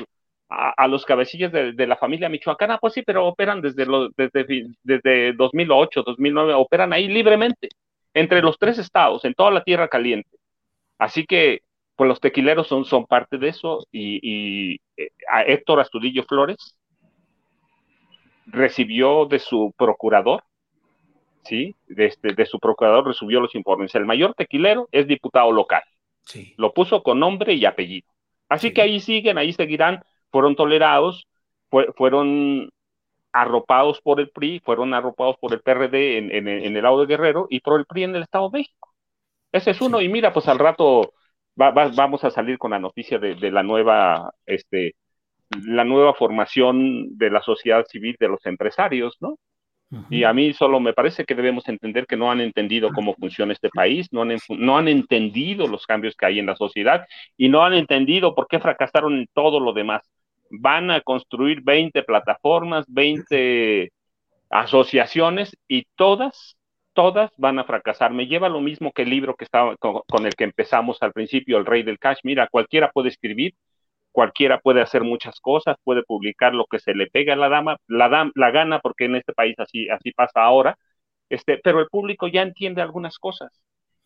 a, 0.49 0.87
los 0.87 1.05
cabecillas 1.05 1.51
de, 1.51 1.87
la 1.87 1.97
familia 1.97 2.29
michoacana, 2.29 2.77
pues 2.77 2.93
sí, 2.93 3.01
pero 3.01 3.25
operan 3.25 3.61
desde, 3.61 3.85
desde, 4.15 4.67
desde 4.83 5.33
2008, 5.33 6.03
2009, 6.03 6.53
operan 6.53 6.93
ahí 6.93 7.07
libremente, 7.07 7.69
entre 8.13 8.41
los 8.41 8.57
tres 8.59 8.77
estados, 8.77 9.25
en 9.25 9.33
toda 9.33 9.51
la 9.51 9.63
tierra 9.63 9.87
caliente. 9.87 10.37
Así 10.97 11.25
que, 11.25 11.61
pues 11.95 12.07
los 12.07 12.19
tequileros 12.19 12.67
son, 12.67 12.85
son 12.85 13.05
parte 13.05 13.37
de 13.37 13.49
eso, 13.49 13.85
y, 13.91 14.19
y 14.21 14.81
eh, 14.97 15.09
a 15.29 15.43
Héctor 15.43 15.79
Astudillo 15.79 16.23
Flores 16.23 16.77
recibió 18.45 19.25
de 19.25 19.39
su 19.39 19.73
procurador 19.77 20.43
¿sí? 21.45 21.75
De, 21.87 22.07
este, 22.07 22.33
de 22.33 22.45
su 22.45 22.59
procurador 22.59 23.07
recibió 23.07 23.39
los 23.39 23.55
informes. 23.55 23.95
El 23.95 24.05
mayor 24.05 24.33
tequilero 24.33 24.89
es 24.91 25.07
diputado 25.07 25.51
local. 25.51 25.83
Sí. 26.23 26.53
Lo 26.57 26.73
puso 26.73 27.03
con 27.03 27.19
nombre 27.19 27.53
y 27.53 27.65
apellido. 27.65 28.07
Así 28.49 28.73
que 28.73 28.81
ahí 28.81 28.99
siguen, 28.99 29.37
ahí 29.37 29.53
seguirán, 29.53 30.03
fueron 30.35 30.57
tolerados, 30.57 31.29
fueron 31.95 32.69
arropados 33.31 34.01
por 34.01 34.19
el 34.19 34.31
PRI, 34.31 34.59
fueron 34.59 34.93
arropados 34.93 35.37
por 35.39 35.53
el 35.53 35.61
PRD 35.61 36.17
en, 36.17 36.47
el 36.49 36.83
lado 36.83 36.99
de 36.99 37.05
Guerrero 37.05 37.47
y 37.49 37.61
por 37.61 37.79
el 37.79 37.85
PRI 37.85 38.03
en 38.03 38.17
el 38.17 38.23
Estado 38.23 38.49
de 38.49 38.59
México. 38.59 38.93
Ese 39.53 39.71
es 39.71 39.79
uno, 39.79 40.01
y 40.01 40.09
mira, 40.09 40.33
pues 40.33 40.49
al 40.49 40.59
rato 40.59 41.13
vamos 41.55 42.25
a 42.25 42.31
salir 42.31 42.57
con 42.57 42.71
la 42.71 42.79
noticia 42.79 43.17
de, 43.17 43.35
de, 43.35 43.49
la 43.49 43.63
nueva, 43.63 44.33
este, 44.45 44.95
la 45.63 45.85
nueva 45.85 46.13
formación 46.13 47.17
de 47.17 47.29
la 47.29 47.41
sociedad 47.41 47.85
civil 47.85 48.17
de 48.19 48.27
los 48.27 48.45
empresarios, 48.45 49.15
¿no? 49.21 49.37
Y 50.09 50.25
a 50.25 50.33
mí 50.33 50.51
solo 50.51 50.81
me 50.81 50.91
parece 50.91 51.23
que 51.23 51.35
debemos 51.35 51.69
entender 51.69 52.07
que 52.07 52.17
no 52.17 52.29
han 52.29 52.41
entendido 52.41 52.89
cómo 52.93 53.13
funciona 53.13 53.53
este 53.53 53.69
país, 53.69 54.11
no 54.11 54.23
han, 54.23 54.35
no 54.49 54.77
han 54.77 54.89
entendido 54.89 55.67
los 55.67 55.85
cambios 55.85 56.15
que 56.17 56.25
hay 56.25 56.39
en 56.39 56.47
la 56.47 56.57
sociedad 56.57 57.05
y 57.37 57.47
no 57.47 57.63
han 57.63 57.73
entendido 57.73 58.35
por 58.35 58.47
qué 58.47 58.59
fracasaron 58.59 59.13
en 59.13 59.27
todo 59.33 59.61
lo 59.61 59.71
demás. 59.71 60.01
Van 60.49 60.91
a 60.91 61.01
construir 61.01 61.61
20 61.63 62.03
plataformas, 62.03 62.85
20 62.87 63.91
asociaciones 64.49 65.55
y 65.67 65.85
todas, 65.95 66.57
todas 66.93 67.31
van 67.37 67.59
a 67.59 67.65
fracasar. 67.65 68.13
Me 68.13 68.27
lleva 68.27 68.49
lo 68.49 68.61
mismo 68.61 68.91
que 68.91 69.03
el 69.03 69.09
libro 69.09 69.35
que 69.35 69.45
estaba 69.45 69.75
con, 69.77 70.01
con 70.07 70.25
el 70.25 70.35
que 70.35 70.45
empezamos 70.45 70.97
al 71.01 71.13
principio, 71.13 71.57
El 71.57 71.65
Rey 71.65 71.83
del 71.83 71.99
Cash. 71.99 72.19
Mira, 72.23 72.47
cualquiera 72.47 72.91
puede 72.91 73.09
escribir, 73.09 73.53
cualquiera 74.11 74.59
puede 74.59 74.81
hacer 74.81 75.03
muchas 75.03 75.39
cosas, 75.41 75.77
puede 75.83 76.03
publicar 76.03 76.53
lo 76.53 76.65
que 76.65 76.79
se 76.79 76.95
le 76.95 77.07
pega 77.07 77.33
a 77.33 77.35
la 77.37 77.49
dama, 77.49 77.77
la, 77.87 78.31
la 78.33 78.51
gana, 78.51 78.79
porque 78.79 79.05
en 79.05 79.15
este 79.17 79.33
país 79.33 79.55
así, 79.59 79.89
así 79.89 80.11
pasa 80.11 80.43
ahora, 80.43 80.77
este, 81.29 81.59
pero 81.63 81.79
el 81.81 81.87
público 81.87 82.27
ya 82.27 82.41
entiende 82.41 82.81
algunas 82.81 83.19
cosas. 83.19 83.51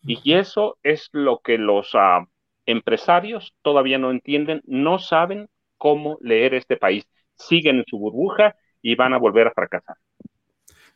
Y 0.02 0.32
eso 0.32 0.78
es 0.82 1.08
lo 1.12 1.40
que 1.40 1.58
los 1.58 1.90
ah, 1.94 2.26
empresarios 2.66 3.54
todavía 3.62 3.98
no 3.98 4.10
entienden, 4.10 4.62
no 4.64 4.98
saben 4.98 5.48
cómo 5.80 6.18
leer 6.20 6.54
este 6.54 6.76
país. 6.76 7.04
Siguen 7.34 7.78
en 7.78 7.84
su 7.88 7.98
burbuja 7.98 8.54
y 8.82 8.94
van 8.94 9.14
a 9.14 9.18
volver 9.18 9.48
a 9.48 9.52
fracasar. 9.52 9.96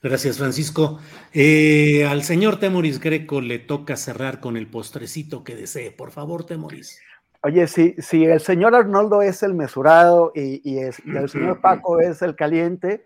Gracias, 0.03 0.37
Francisco. 0.37 1.01
Eh, 1.33 2.05
al 2.05 2.23
señor 2.23 2.59
Temoris 2.59 3.01
Greco 3.01 3.41
le 3.41 3.59
toca 3.59 3.97
cerrar 3.97 4.39
con 4.39 4.59
el 4.59 4.67
postrecito 4.67 5.43
que 5.43 5.57
desee. 5.57 5.91
Por 5.91 6.11
favor, 6.11 6.45
Temoris. 6.45 7.01
Oye, 7.43 7.67
si, 7.67 7.95
si 7.99 8.25
el 8.25 8.41
señor 8.41 8.75
Arnoldo 8.75 9.23
es 9.23 9.43
el 9.43 9.55
mesurado 9.55 10.33
y, 10.35 10.79
el 10.79 11.29
señor 11.29 11.63
Paco 11.63 12.01
es 12.01 12.21
el 12.21 12.37
caliente, 12.37 13.05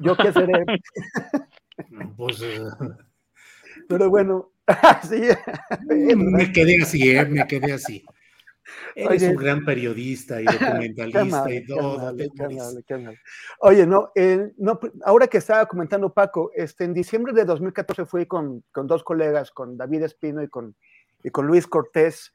¿yo 0.00 0.16
qué 0.16 0.32
seré? 0.32 0.64
Pues, 2.16 2.40
eh, 2.42 2.58
Pero 3.88 4.10
bueno, 4.10 4.50
sí. 5.08 5.22
me 5.86 6.52
quedé 6.52 6.82
así, 6.82 7.10
¿eh? 7.10 7.24
me 7.26 7.46
quedé 7.46 7.72
así. 7.72 8.04
Eres 8.94 9.22
un 9.22 9.36
gran 9.36 9.64
periodista 9.64 10.40
y 10.40 10.44
documentalista 10.44 11.50
y 11.50 11.64
todo. 11.64 12.14
Oye, 13.60 13.86
no, 13.86 14.10
no, 14.58 14.80
ahora 15.04 15.26
que 15.26 15.38
estaba 15.38 15.66
comentando 15.66 16.12
Paco, 16.12 16.50
este, 16.54 16.84
en 16.84 16.94
diciembre 16.94 17.32
de 17.32 17.44
2014 17.44 18.06
fui 18.06 18.26
con, 18.26 18.64
con 18.72 18.86
dos 18.86 19.02
colegas, 19.02 19.50
con 19.50 19.76
David 19.76 20.02
Espino 20.02 20.42
y 20.42 20.48
con, 20.48 20.76
y 21.22 21.30
con 21.30 21.46
Luis 21.46 21.66
Cortés, 21.66 22.34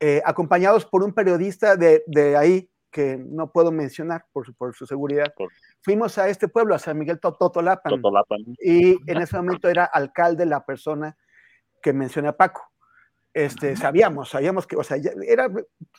eh, 0.00 0.22
acompañados 0.24 0.84
por 0.84 1.02
un 1.02 1.12
periodista 1.12 1.76
de, 1.76 2.02
de, 2.06 2.36
ahí 2.36 2.68
que 2.90 3.16
no 3.16 3.50
puedo 3.50 3.72
mencionar 3.72 4.26
por 4.32 4.46
su, 4.46 4.54
por 4.54 4.74
su 4.74 4.86
seguridad. 4.86 5.32
Fuimos 5.82 6.18
a 6.18 6.28
este 6.28 6.48
pueblo, 6.48 6.74
a 6.74 6.78
San 6.78 6.98
Miguel 6.98 7.20
Totolapan, 7.20 8.02
y 8.60 8.98
en 9.10 9.22
ese 9.22 9.36
momento 9.36 9.68
era 9.68 9.84
alcalde 9.84 10.46
la 10.46 10.64
persona 10.64 11.16
que 11.82 11.92
menciona 11.92 12.32
Paco. 12.32 12.73
Este, 13.34 13.76
sabíamos, 13.76 14.30
sabíamos 14.30 14.66
que, 14.66 14.76
o 14.76 14.84
sea, 14.84 14.96
era, 15.26 15.50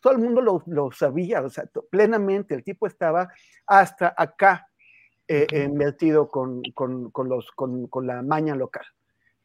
todo 0.02 0.14
el 0.14 0.20
mundo 0.20 0.42
lo, 0.42 0.64
lo 0.68 0.90
sabía, 0.92 1.42
o 1.42 1.50
sea, 1.50 1.66
plenamente, 1.90 2.56
el 2.56 2.64
tipo 2.64 2.88
estaba 2.88 3.28
hasta 3.68 4.16
acá 4.18 4.70
eh, 5.28 5.46
invertido 5.52 6.30
con, 6.30 6.62
con, 6.74 7.12
con, 7.12 7.28
los, 7.28 7.52
con, 7.52 7.88
con 7.88 8.08
la 8.08 8.22
maña 8.22 8.56
local 8.56 8.86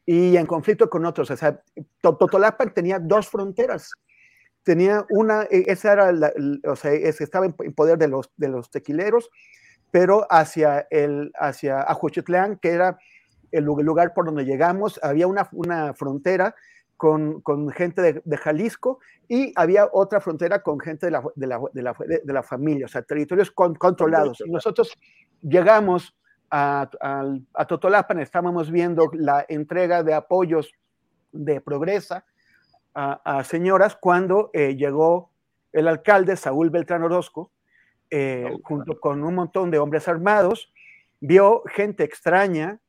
y 0.05 0.37
en 0.37 0.45
conflicto 0.45 0.89
con 0.89 1.05
otros. 1.05 1.29
O 1.31 1.37
sea, 1.37 1.61
Totolapan 2.01 2.73
tenía 2.73 2.97
dos 2.97 3.27
fronteras 3.27 3.91
tenía 4.63 5.05
una, 5.09 5.43
e, 5.43 5.65
esa 5.67 5.93
era, 5.93 6.11
la, 6.11 6.31
o 6.65 6.75
sea, 6.75 6.93
estaba 6.93 7.45
en 7.45 7.73
poder 7.73 7.97
de 7.97 8.07
los, 8.07 8.31
de 8.37 8.49
los 8.49 8.69
tequileros, 8.69 9.29
pero 9.91 10.25
hacia, 10.29 10.87
el, 10.89 11.31
hacia 11.35 11.81
Ajuchitlán, 11.81 12.57
que 12.57 12.69
era 12.69 12.97
el 13.51 13.65
lugar 13.65 14.13
por 14.13 14.25
donde 14.25 14.45
llegamos, 14.45 14.99
había 15.03 15.27
una, 15.27 15.49
una 15.51 15.93
frontera 15.93 16.55
con, 17.01 17.41
con, 17.41 17.71
gente 17.71 17.99
de, 17.99 18.21
de, 18.23 18.37
Jalisco 18.37 18.99
y 19.27 19.51
había 19.55 19.89
otra 19.91 20.21
frontera 20.21 20.61
con 20.61 20.79
gente 20.79 21.07
de 21.07 21.11
la, 21.11 21.23
de 21.33 21.47
la, 21.47 21.59
de 21.73 21.81
la, 21.81 21.95
la 22.25 22.43
familia, 22.43 22.85
o 22.85 22.89
sea, 22.89 23.01
territorios 23.01 23.49
controlados. 23.49 24.39
Y 24.45 24.51
nosotros 24.51 24.95
llegamos 25.41 26.15
a, 26.51 26.87
a, 27.01 27.25
a, 27.55 27.65
Totolapan, 27.65 28.19
estábamos 28.19 28.69
viendo 28.69 29.09
la 29.13 29.43
entrega 29.49 30.03
de 30.03 30.13
apoyos 30.13 30.73
de 31.31 31.59
Progresa, 31.59 32.23
a, 32.93 33.43
señoras 33.45 33.97
cuando 33.99 34.51
eh, 34.53 34.75
llegó 34.75 35.31
el 35.73 35.87
alcalde 35.87 36.35
Saúl 36.35 36.69
Beltrán 36.69 37.01
Orozco, 37.01 37.51
eh, 38.11 38.53
junto 38.61 38.99
con 38.99 39.23
un 39.23 39.33
montón 39.33 39.71
de 39.71 39.79
hombres 39.79 40.07
armados, 40.07 40.71
vio 41.19 41.63
gente 41.65 42.03
extraña, 42.03 42.79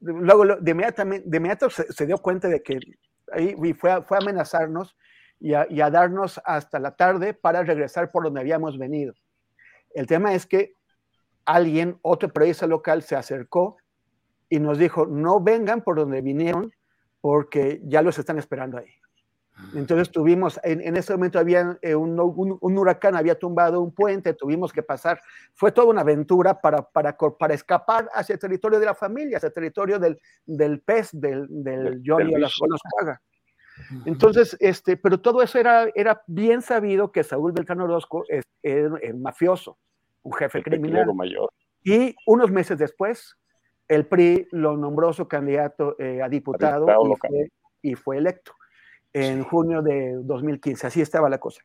luego 0.00 0.44
de, 0.44 0.70
inmediatamente, 0.70 1.26
de 1.26 1.36
inmediato 1.38 1.70
se, 1.70 2.04
dio 2.04 2.18
cuenta 2.18 2.48
de 2.48 2.62
que 2.62 2.78
ahí 3.32 3.54
fue 3.74 3.90
a, 3.90 4.02
fue 4.02 4.18
amenazarnos 4.18 4.96
y 5.40 5.54
a, 5.54 5.66
y 5.70 5.80
a, 5.80 5.90
darnos 5.90 6.40
hasta 6.44 6.78
la 6.78 6.96
tarde 6.96 7.34
para 7.34 7.62
regresar 7.62 8.10
por 8.10 8.24
donde 8.24 8.40
habíamos 8.40 8.78
venido. 8.78 9.14
El 9.94 10.06
tema 10.06 10.34
es 10.34 10.46
que 10.46 10.72
alguien, 11.44 11.98
otro 12.02 12.28
periodista 12.28 12.66
local, 12.66 13.02
se 13.02 13.16
acercó 13.16 13.78
y 14.48 14.58
nos 14.60 14.78
dijo, 14.78 15.06
no 15.06 15.40
vengan 15.40 15.82
por 15.82 15.96
donde 15.96 16.20
vinieron 16.20 16.72
porque 17.20 17.80
ya 17.84 18.02
los 18.02 18.18
están 18.18 18.38
esperando 18.38 18.78
ahí. 18.78 18.97
Entonces 19.74 20.10
tuvimos, 20.10 20.58
en, 20.62 20.96
ese 20.96 21.12
momento 21.12 21.38
había 21.38 21.78
eh, 21.82 21.94
un, 21.94 22.18
un, 22.18 22.78
huracán, 22.78 23.16
había 23.16 23.38
tumbado 23.38 23.80
un 23.80 23.92
puente, 23.92 24.32
tuvimos 24.32 24.72
que 24.72 24.82
pasar, 24.82 25.20
fue 25.54 25.72
toda 25.72 25.88
una 25.88 26.02
aventura 26.02 26.60
para, 26.60 26.82
para, 26.82 27.16
para 27.16 27.54
escapar 27.54 28.08
hacia 28.14 28.34
el 28.34 28.38
territorio 28.38 28.78
de 28.78 28.86
la 28.86 28.94
familia, 28.94 29.36
hacia 29.36 29.48
el 29.48 29.52
territorio 29.52 29.98
del, 29.98 30.18
del 30.46 30.80
pez, 30.80 31.10
del, 31.12 31.46
del 31.48 32.02
Johnny 32.04 32.32
de 32.32 32.40
las 32.40 32.58
Paga. 32.98 33.20
Entonces, 34.06 34.56
este, 34.60 34.96
pero 34.96 35.20
todo 35.20 35.42
eso 35.42 35.58
era, 35.58 35.88
era 35.94 36.22
bien 36.26 36.62
sabido 36.62 37.12
que 37.12 37.22
Saúl 37.22 37.52
Beltrán 37.52 37.80
Orozco 37.80 38.24
es, 38.28 38.44
el 38.62 39.16
mafioso, 39.16 39.78
un 40.22 40.32
jefe 40.32 40.62
criminal. 40.62 41.14
Mayor. 41.14 41.50
Y 41.84 42.14
unos 42.26 42.50
meses 42.50 42.78
después, 42.78 43.36
el 43.86 44.06
PRI 44.06 44.48
lo 44.50 44.76
nombró 44.76 45.12
su 45.12 45.28
candidato 45.28 45.96
eh, 45.98 46.22
a 46.22 46.28
diputado 46.28 46.86
y 46.86 47.16
fue, 47.16 47.52
y 47.82 47.94
fue 47.94 48.18
electo 48.18 48.57
en 49.26 49.42
junio 49.44 49.82
de 49.82 50.14
2015, 50.22 50.86
así 50.86 51.00
estaba 51.00 51.28
la 51.28 51.38
cosa. 51.38 51.62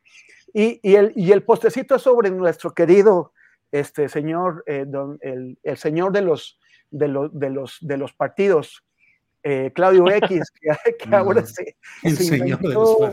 Y, 0.52 0.80
y, 0.82 0.96
el, 0.96 1.12
y 1.14 1.32
el 1.32 1.42
postecito 1.42 1.98
sobre 1.98 2.30
nuestro 2.30 2.72
querido 2.72 3.32
este 3.70 4.08
señor, 4.08 4.62
eh, 4.66 4.84
don, 4.86 5.18
el, 5.20 5.58
el, 5.62 5.76
señor 5.76 6.12
de 6.12 6.22
los, 6.22 6.58
de 6.90 7.08
los, 7.08 7.38
de 7.38 7.50
los, 7.50 7.78
de 7.80 7.96
los 7.96 8.12
partidos, 8.12 8.84
eh, 9.42 9.72
Claudio 9.74 10.08
X, 10.08 10.50
que, 10.52 10.68
que 10.98 11.14
ahora 11.14 11.44
se, 11.44 11.76
se 12.02 12.36
inventó, 12.36 13.12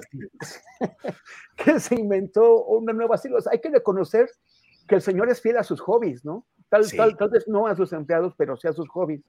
que 1.57 1.79
se 1.79 1.95
inventó 1.95 2.63
una 2.65 2.93
nueva 2.93 3.17
sigla. 3.17 3.39
hay 3.51 3.59
que 3.59 3.69
reconocer 3.69 4.29
que 4.87 4.95
el 4.95 5.01
señor 5.01 5.29
es 5.29 5.41
fiel 5.41 5.57
a 5.57 5.63
sus 5.63 5.81
hobbies, 5.81 6.23
¿no? 6.23 6.45
Tal, 6.69 6.89
tal, 6.91 7.17
tal 7.17 7.29
vez 7.29 7.47
no 7.47 7.67
a 7.67 7.75
sus 7.75 7.91
empleados, 7.91 8.33
pero 8.37 8.55
sí 8.55 8.67
a 8.67 8.73
sus 8.73 8.87
hobbies. 8.89 9.21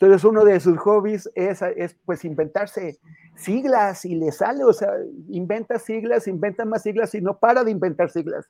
Entonces 0.00 0.24
uno 0.24 0.46
de 0.46 0.58
sus 0.60 0.78
hobbies 0.78 1.30
es, 1.34 1.60
es, 1.60 1.94
pues 2.06 2.24
inventarse 2.24 2.98
siglas 3.36 4.06
y 4.06 4.14
le 4.14 4.32
sale, 4.32 4.64
o 4.64 4.72
sea, 4.72 4.94
inventa 5.28 5.78
siglas, 5.78 6.26
inventa 6.26 6.64
más 6.64 6.84
siglas 6.84 7.14
y 7.14 7.20
no 7.20 7.38
para 7.38 7.64
de 7.64 7.70
inventar 7.70 8.10
siglas. 8.10 8.48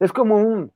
Es 0.00 0.12
como 0.12 0.38
un, 0.38 0.72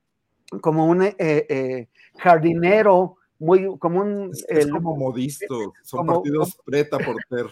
como 0.61 0.87
un 0.87 1.03
eh, 1.03 1.16
eh, 1.19 1.89
jardinero, 2.19 3.16
muy, 3.41 3.77
como 3.81 4.01
un... 4.01 4.31
Es, 4.47 4.70
como 4.70 4.97
modisto, 4.97 5.74
son 5.83 6.07
partidos 6.07 6.57
preta 6.65 6.99
por 6.99 7.16
ter. 7.28 7.47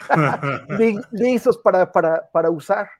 Listos 1.12 1.56
para, 1.56 1.90
para, 1.90 2.28
para 2.30 2.50
usar. 2.50 2.90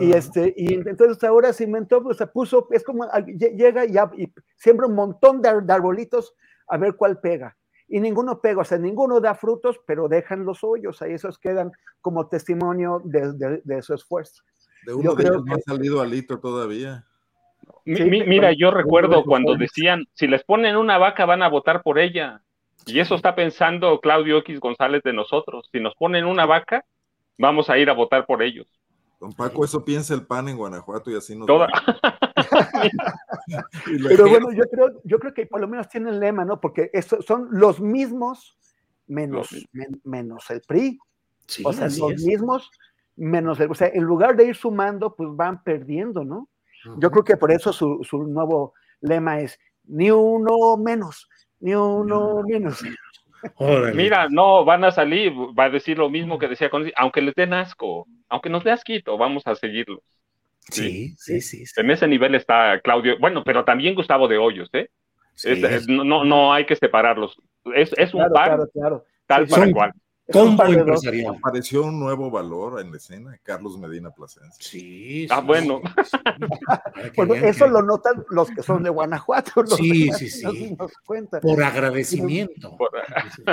Y, 0.00 0.12
este, 0.12 0.54
y 0.56 0.72
entonces 0.72 1.22
ahora 1.22 1.52
se 1.52 1.64
inventó, 1.64 2.02
pues 2.02 2.16
se 2.16 2.26
puso, 2.26 2.66
es 2.70 2.82
como 2.82 3.04
llega 3.26 3.84
y, 3.84 4.22
y 4.22 4.32
siembra 4.56 4.86
un 4.86 4.94
montón 4.94 5.42
de, 5.42 5.50
arbolitos 5.50 6.34
a 6.66 6.78
ver 6.78 6.96
cuál 6.96 7.20
pega 7.20 7.58
y 7.90 7.98
ninguno 7.98 8.40
pega, 8.40 8.60
o 8.60 8.64
sea, 8.64 8.78
ninguno 8.78 9.20
da 9.20 9.34
frutos, 9.34 9.80
pero 9.84 10.08
dejan 10.08 10.44
los 10.44 10.62
hoyos, 10.62 11.02
ahí 11.02 11.12
esos 11.12 11.38
quedan 11.38 11.72
como 12.00 12.28
testimonio 12.28 13.02
de, 13.04 13.60
de, 13.64 13.82
su 13.82 13.94
esfuerzo. 13.94 14.42
De 14.86 14.94
uno 14.94 15.14
de 15.14 15.24
ellos 15.24 15.44
no 15.44 15.54
ha 15.56 15.58
salido 15.58 16.00
alito 16.00 16.38
todavía. 16.38 17.04
mira, 17.84 18.52
yo 18.52 18.70
recuerdo 18.70 19.24
cuando 19.24 19.56
decían, 19.56 20.06
si 20.14 20.28
les 20.28 20.44
ponen 20.44 20.76
una 20.76 20.98
vaca 20.98 21.26
van 21.26 21.42
a 21.42 21.48
votar 21.48 21.82
por 21.82 21.98
ella. 21.98 22.42
Y 22.86 23.00
eso 23.00 23.14
está 23.14 23.34
pensando 23.34 24.00
Claudio 24.00 24.38
X 24.38 24.58
González 24.60 25.02
de 25.02 25.12
nosotros. 25.12 25.68
Si 25.70 25.80
nos 25.80 25.94
ponen 25.96 26.24
una 26.24 26.46
vaca, 26.46 26.84
vamos 27.36 27.68
a 27.68 27.76
ir 27.76 27.90
a 27.90 27.92
votar 27.92 28.24
por 28.24 28.42
ellos. 28.42 28.68
Don 29.20 29.32
Paco, 29.34 29.64
eso 29.64 29.84
piensa 29.84 30.14
el 30.14 30.26
PAN 30.26 30.48
en 30.48 30.56
Guanajuato 30.56 31.10
y 31.10 31.16
así 31.16 31.36
nos... 31.36 31.46
Toda... 31.46 31.68
Pero 34.08 34.28
bueno, 34.28 34.52
yo 34.52 34.64
creo, 34.64 35.00
yo 35.04 35.18
creo 35.18 35.34
que 35.34 35.46
por 35.46 35.60
lo 35.60 35.68
menos 35.68 35.88
tienen 35.88 36.20
lema, 36.20 36.44
¿no? 36.44 36.60
Porque 36.60 36.90
eso 36.92 37.20
son 37.22 37.48
los 37.50 37.80
mismos 37.80 38.58
menos, 39.06 39.48
menos 40.04 40.50
el 40.50 40.60
PRI. 40.62 40.98
o 41.64 41.72
sea, 41.72 41.86
los 41.86 42.22
mismos 42.22 42.70
menos 43.16 43.60
el... 43.60 43.70
O 43.70 43.74
sea, 43.74 43.88
en 43.88 44.04
lugar 44.04 44.36
de 44.36 44.46
ir 44.46 44.56
sumando, 44.56 45.14
pues 45.14 45.28
van 45.32 45.62
perdiendo, 45.62 46.24
¿no? 46.24 46.48
Yo 46.96 47.10
creo 47.10 47.24
que 47.24 47.36
por 47.36 47.52
eso 47.52 47.72
su, 47.72 48.02
su, 48.02 48.22
nuevo 48.22 48.72
lema 49.02 49.40
es 49.40 49.58
ni 49.84 50.10
uno 50.10 50.78
menos, 50.78 51.28
ni 51.58 51.74
uno 51.74 52.42
menos. 52.42 52.82
Mira, 53.94 54.28
no, 54.30 54.64
van 54.64 54.84
a 54.84 54.90
salir, 54.90 55.32
va 55.32 55.64
a 55.64 55.70
decir 55.70 55.98
lo 55.98 56.10
mismo 56.10 56.38
que 56.38 56.48
decía 56.48 56.70
con 56.70 56.90
aunque 56.96 57.22
les 57.22 57.34
den 57.34 57.52
asco, 57.52 58.06
aunque 58.28 58.50
nos 58.50 58.64
dé 58.64 58.70
asquito, 58.70 59.16
vamos 59.18 59.46
a 59.46 59.54
seguirlos. 59.54 60.00
Sí, 60.68 61.14
sí, 61.18 61.40
sí, 61.40 61.64
En 61.76 61.90
ese 61.90 62.06
nivel 62.06 62.34
está 62.34 62.80
Claudio, 62.80 63.18
bueno, 63.18 63.42
pero 63.44 63.64
también 63.64 63.94
Gustavo 63.94 64.28
de 64.28 64.38
Hoyos, 64.38 64.68
¿eh? 64.72 64.88
no, 65.88 66.24
no 66.24 66.52
hay 66.52 66.66
que 66.66 66.76
separarlos. 66.76 67.40
Es, 67.74 67.92
es 67.96 68.14
un 68.14 68.30
par 68.32 68.58
tal 69.26 69.46
para 69.46 69.72
cual. 69.72 69.92
Combo 70.32 70.64
empresarial. 70.64 71.36
Apareció 71.36 71.84
un 71.84 71.98
nuevo 71.98 72.30
valor 72.30 72.80
en 72.80 72.90
la 72.90 72.98
escena, 72.98 73.36
Carlos 73.42 73.76
Medina 73.78 74.10
Plasencia. 74.10 74.54
Sí, 74.58 75.26
Ah, 75.30 75.40
bueno. 75.40 75.80
bueno 77.16 77.34
eso 77.34 77.66
lo 77.66 77.82
notan 77.82 78.24
los 78.30 78.50
que 78.50 78.62
son 78.62 78.82
de 78.82 78.90
Guanajuato. 78.90 79.66
sí, 79.66 80.10
sí, 80.12 80.30
sí. 80.30 80.76
Por 81.42 81.62
agradecimiento. 81.62 82.76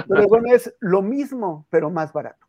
Pero 0.07 0.27
bueno, 0.27 0.53
es 0.53 0.73
lo 0.79 1.01
mismo, 1.01 1.65
pero 1.69 1.89
más 1.89 2.13
barato. 2.13 2.45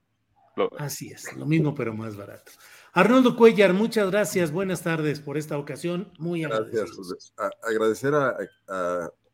Así 0.79 1.09
es, 1.09 1.35
lo 1.37 1.47
mismo, 1.47 1.75
pero 1.75 1.95
más 1.95 2.17
barato. 2.17 2.53
Arnoldo 2.93 3.36
Cuellar, 3.36 3.74
muchas 3.74 4.10
gracias. 4.10 4.51
Buenas 4.51 4.82
tardes 4.82 5.20
por 5.20 5.36
esta 5.36 5.59
ocasión. 5.59 6.10
Muy 6.19 6.43
Gracias. 6.43 7.32
agradecer 7.62 8.15
a, 8.15 8.36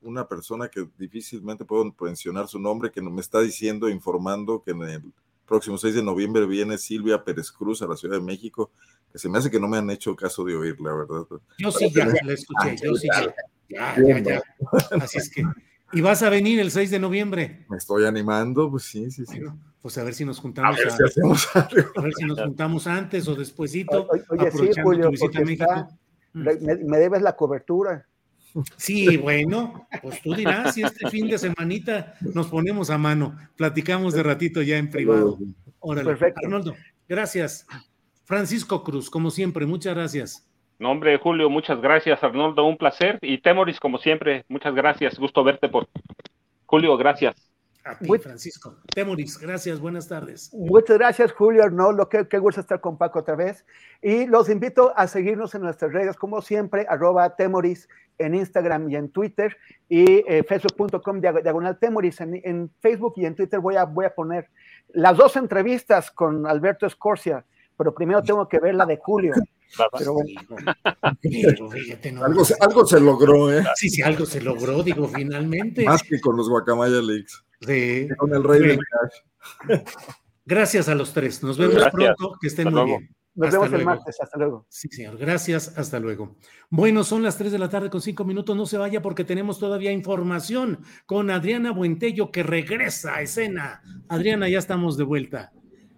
una 0.03 0.29
persona 0.29 0.69
que 0.69 0.87
difícilmente 0.99 1.65
puedo 1.65 1.95
mencionar 2.01 2.47
su 2.47 2.59
nombre, 2.59 2.91
que 2.91 3.01
me 3.01 3.21
está 3.21 3.41
diciendo, 3.41 3.89
informando 3.89 4.63
que 4.63 4.73
en 4.73 4.83
el 4.83 5.03
próximo 5.47 5.79
6 5.79 5.95
de 5.95 6.03
noviembre 6.03 6.47
viene 6.47 6.77
Silvia 6.77 7.25
Pérez 7.25 7.51
Cruz 7.51 7.81
a 7.81 7.87
la 7.87 7.97
Ciudad 7.97 8.17
de 8.17 8.23
México, 8.23 8.71
que 9.11 9.19
se 9.19 9.29
me 9.29 9.39
hace 9.39 9.51
que 9.51 9.61
no 9.61 9.69
me 9.69 9.79
han 9.79 9.89
hecho 9.89 10.15
caso 10.15 10.45
de 10.45 10.57
oír, 10.57 10.79
la 10.81 10.95
verdad. 10.95 11.25
Yo 11.59 11.71
sí 11.71 11.91
ya 11.91 12.07
la 12.07 12.33
escuché, 12.33 12.77
yo 12.83 12.95
sí 12.95 13.09
ya. 13.11 13.35
Ya, 13.67 14.21
ya, 14.21 14.43
Así 15.01 15.19
es 15.19 15.31
que. 15.31 15.43
¿Y 15.93 16.03
vas 16.03 16.23
a 16.23 16.29
venir 16.29 16.61
el 16.61 16.71
6 16.71 16.91
de 16.91 16.99
noviembre? 16.99 17.65
Me 17.71 17.79
estoy 17.79 18.05
animando, 18.05 18.71
pues 18.71 18.83
sí, 18.83 19.11
sí, 19.11 19.25
sí 19.25 19.41
pues 19.85 19.99
a 19.99 20.03
ver 20.03 20.15
si 20.15 20.25
nos 20.25 20.39
juntamos. 20.41 20.79
A 20.79 20.83
ver, 20.83 20.91
si, 20.91 21.03
hacemos 21.03 21.47
a 21.57 22.01
ver 22.01 22.15
si 22.15 22.25
nos 22.25 22.41
juntamos 22.41 22.87
antes 22.87 23.29
o 23.29 23.35
despuesito. 23.35 24.09
Oye, 24.31 24.51
sí, 24.51 24.81
Julio, 24.83 25.11
me, 26.33 26.99
debes 26.99 27.21
la 27.21 27.37
cobertura. 27.37 28.07
Sí, 28.79 29.19
bueno, 29.19 29.87
pues 30.01 30.23
tú 30.23 30.35
dirás 30.35 30.73
si 30.73 30.83
este 30.85 31.11
fin 31.11 31.29
de 31.29 31.37
semanita 31.37 32.15
nos 32.33 32.47
ponemos 32.47 32.89
a 32.89 32.97
mano, 32.97 33.37
platicamos 33.59 34.15
de 34.15 34.23
ratito 34.23 34.63
ya 34.63 34.79
en 34.79 34.89
privado. 34.89 35.37
Órale. 35.81 36.09
Perfecto. 36.09 36.41
Arnoldo, 36.43 36.75
gracias. 37.07 37.67
Francisco 38.25 38.83
Cruz, 38.85 39.11
como 39.11 39.31
siempre, 39.31 39.67
muchas 39.67 39.95
gracias. 39.95 40.49
No, 40.79 40.93
hombre, 40.93 41.19
Julio, 41.19 41.51
muchas 41.51 41.79
gracias, 41.83 42.25
Arnoldo, 42.25 42.65
un 42.65 42.79
placer. 42.79 43.19
Y 43.21 43.37
Temoris, 43.37 43.79
como 43.81 43.99
siempre, 43.99 44.47
muchas 44.49 44.75
gracias, 44.75 45.19
gusto 45.19 45.45
verte 45.45 45.69
por. 45.69 45.91
Julio, 46.65 46.97
gracias. 46.97 47.54
A 47.85 47.99
ti, 47.99 48.09
Francisco. 48.19 48.77
Temoris, 48.95 49.39
gracias, 49.39 49.79
buenas 49.79 50.09
tardes. 50.09 50.51
Muchas 50.55 50.97
gracias, 50.97 51.33
Julio 51.33 51.63
Arnoldo. 51.63 52.09
Qué, 52.09 52.27
qué 52.27 52.39
gusto 52.39 52.63
estar 52.63 52.81
con 52.81 52.97
Paco 52.97 53.19
otra 53.19 53.37
vez. 53.37 53.67
Y 54.01 54.27
los 54.27 54.49
invito 54.49 54.93
a 54.97 55.07
seguirnos 55.07 55.55
en 55.55 55.63
nuestras 55.63 55.93
redes, 55.93 56.17
como 56.17 56.41
siempre, 56.41 56.87
arroba 56.89 57.37
Temoris 57.37 57.89
en 58.19 58.35
Instagram 58.35 58.89
y 58.91 58.97
en 58.97 59.11
Twitter, 59.11 59.57
y 59.89 60.25
eh, 60.27 60.45
facebook.com 60.49 61.21
diagonal 61.21 61.79
Temoris. 61.79 62.21
En, 62.21 62.71
Facebook 62.81 63.15
y 63.17 63.27
en 63.27 63.35
Twitter 63.35 63.61
voy 63.61 63.77
a, 63.77 63.85
voy 63.85 64.07
a 64.07 64.15
poner 64.15 64.49
las 64.89 65.17
dos 65.17 65.37
entrevistas 65.37 66.11
con 66.11 66.47
Alberto 66.47 66.87
Escorcia, 66.87 67.45
pero 67.77 67.95
primero 67.95 68.23
tengo 68.23 68.49
que 68.49 68.59
ver 68.59 68.75
la 68.75 68.87
de 68.87 68.97
Julio. 68.97 69.35
Pero 69.99 70.15
bueno. 70.15 70.41
algo, 72.25 72.43
algo, 72.61 72.87
se 72.87 73.01
logró, 73.01 73.53
¿eh? 73.53 73.65
Sí, 73.75 73.91
sí, 73.91 74.03
algo 74.03 74.25
se 74.27 74.41
logró, 74.41 74.83
digo, 74.83 75.09
finalmente. 75.09 75.85
Más 75.85 76.03
que 76.03 76.21
con 76.21 76.37
los 76.37 76.49
Guacamaya 76.49 77.01
Leaks. 77.01 77.45
Sí. 77.61 78.09
Con 78.17 78.35
el 78.35 78.45
rey 78.45 78.61
del 78.61 78.79
Gracias 80.47 80.89
a 80.89 80.95
los 80.95 81.13
tres. 81.13 81.43
Nos 81.43 81.59
vemos 81.59 81.83
pronto. 81.91 82.37
Que 82.41 82.49
estén 82.49 82.73
muy 82.73 82.85
bien. 82.85 83.11
Nos 83.35 83.51
vemos 83.51 83.73
el 83.73 83.85
martes. 83.85 84.21
Hasta 84.21 84.39
luego. 84.39 84.67
Sí, 84.69 84.89
señor. 84.89 85.17
Gracias. 85.17 85.77
Hasta 85.77 85.99
luego. 85.99 86.37
Bueno, 86.71 87.03
son 87.03 87.23
las 87.23 87.37
3 87.37 87.51
de 87.51 87.59
la 87.59 87.69
tarde 87.69 87.91
con 87.91 88.01
5 88.01 88.25
minutos. 88.25 88.57
No 88.57 88.67
se 88.67 88.79
vaya 88.79 89.03
porque 89.03 89.25
tenemos 89.25 89.59
todavía 89.59 89.91
información 89.91 90.81
con 91.07 91.31
Adriana 91.31 91.73
Buentello 91.73 92.31
que 92.31 92.43
regresa 92.43 93.17
a 93.17 93.23
escena. 93.23 93.83
Adriana, 94.09 94.49
ya 94.49 94.59
estamos 94.59 94.97
de 94.97 95.05
vuelta. 95.05 95.53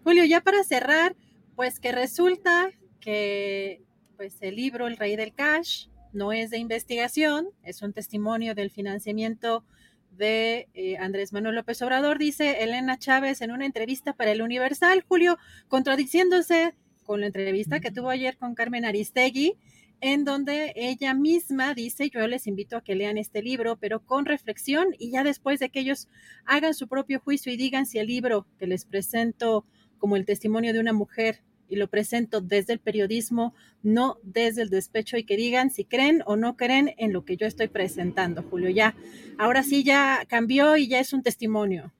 Julio, 0.04 0.24
ya 0.24 0.40
para 0.40 0.62
cerrar, 0.62 1.16
pues 1.56 1.80
que 1.80 1.90
resulta 1.90 2.70
que 3.00 3.82
pues 4.16 4.36
el 4.42 4.56
libro 4.56 4.86
El 4.86 4.98
Rey 4.98 5.16
del 5.16 5.34
Cash 5.34 5.88
no 6.12 6.32
es 6.32 6.50
de 6.50 6.58
investigación, 6.58 7.48
es 7.62 7.82
un 7.82 7.92
testimonio 7.92 8.54
del 8.54 8.70
financiamiento 8.70 9.64
de 10.10 10.68
eh, 10.74 10.96
Andrés 10.98 11.32
Manuel 11.32 11.56
López 11.56 11.80
Obrador, 11.82 12.18
dice 12.18 12.62
Elena 12.62 12.98
Chávez 12.98 13.40
en 13.40 13.52
una 13.52 13.66
entrevista 13.66 14.12
para 14.12 14.32
el 14.32 14.42
Universal, 14.42 15.04
Julio, 15.06 15.38
contradiciéndose 15.68 16.74
con 17.04 17.20
la 17.20 17.26
entrevista 17.26 17.80
que 17.80 17.90
tuvo 17.90 18.10
ayer 18.10 18.36
con 18.36 18.54
Carmen 18.54 18.84
Aristegui, 18.84 19.56
en 20.00 20.24
donde 20.24 20.72
ella 20.76 21.14
misma 21.14 21.74
dice, 21.74 22.10
yo 22.10 22.26
les 22.26 22.46
invito 22.46 22.76
a 22.76 22.84
que 22.84 22.94
lean 22.94 23.16
este 23.16 23.42
libro, 23.42 23.76
pero 23.76 24.04
con 24.04 24.26
reflexión 24.26 24.88
y 24.98 25.10
ya 25.10 25.24
después 25.24 25.58
de 25.58 25.70
que 25.70 25.80
ellos 25.80 26.08
hagan 26.44 26.74
su 26.74 26.88
propio 26.88 27.20
juicio 27.20 27.52
y 27.52 27.56
digan 27.56 27.86
si 27.86 27.98
el 27.98 28.06
libro 28.06 28.46
que 28.58 28.66
les 28.66 28.84
presento 28.84 29.64
como 29.98 30.16
el 30.16 30.24
testimonio 30.24 30.72
de 30.72 30.80
una 30.80 30.92
mujer 30.92 31.42
y 31.68 31.76
lo 31.76 31.88
presento 31.88 32.40
desde 32.40 32.72
el 32.72 32.78
periodismo, 32.78 33.54
no 33.82 34.18
desde 34.22 34.62
el 34.62 34.70
despecho 34.70 35.16
y 35.16 35.24
que 35.24 35.36
digan 35.36 35.70
si 35.70 35.84
creen 35.84 36.22
o 36.26 36.36
no 36.36 36.56
creen 36.56 36.94
en 36.98 37.12
lo 37.12 37.24
que 37.24 37.36
yo 37.36 37.46
estoy 37.46 37.68
presentando, 37.68 38.42
Julio. 38.42 38.70
Ya, 38.70 38.94
ahora 39.38 39.62
sí 39.62 39.84
ya 39.84 40.24
cambió 40.28 40.76
y 40.76 40.88
ya 40.88 41.00
es 41.00 41.12
un 41.12 41.22
testimonio. 41.22 41.92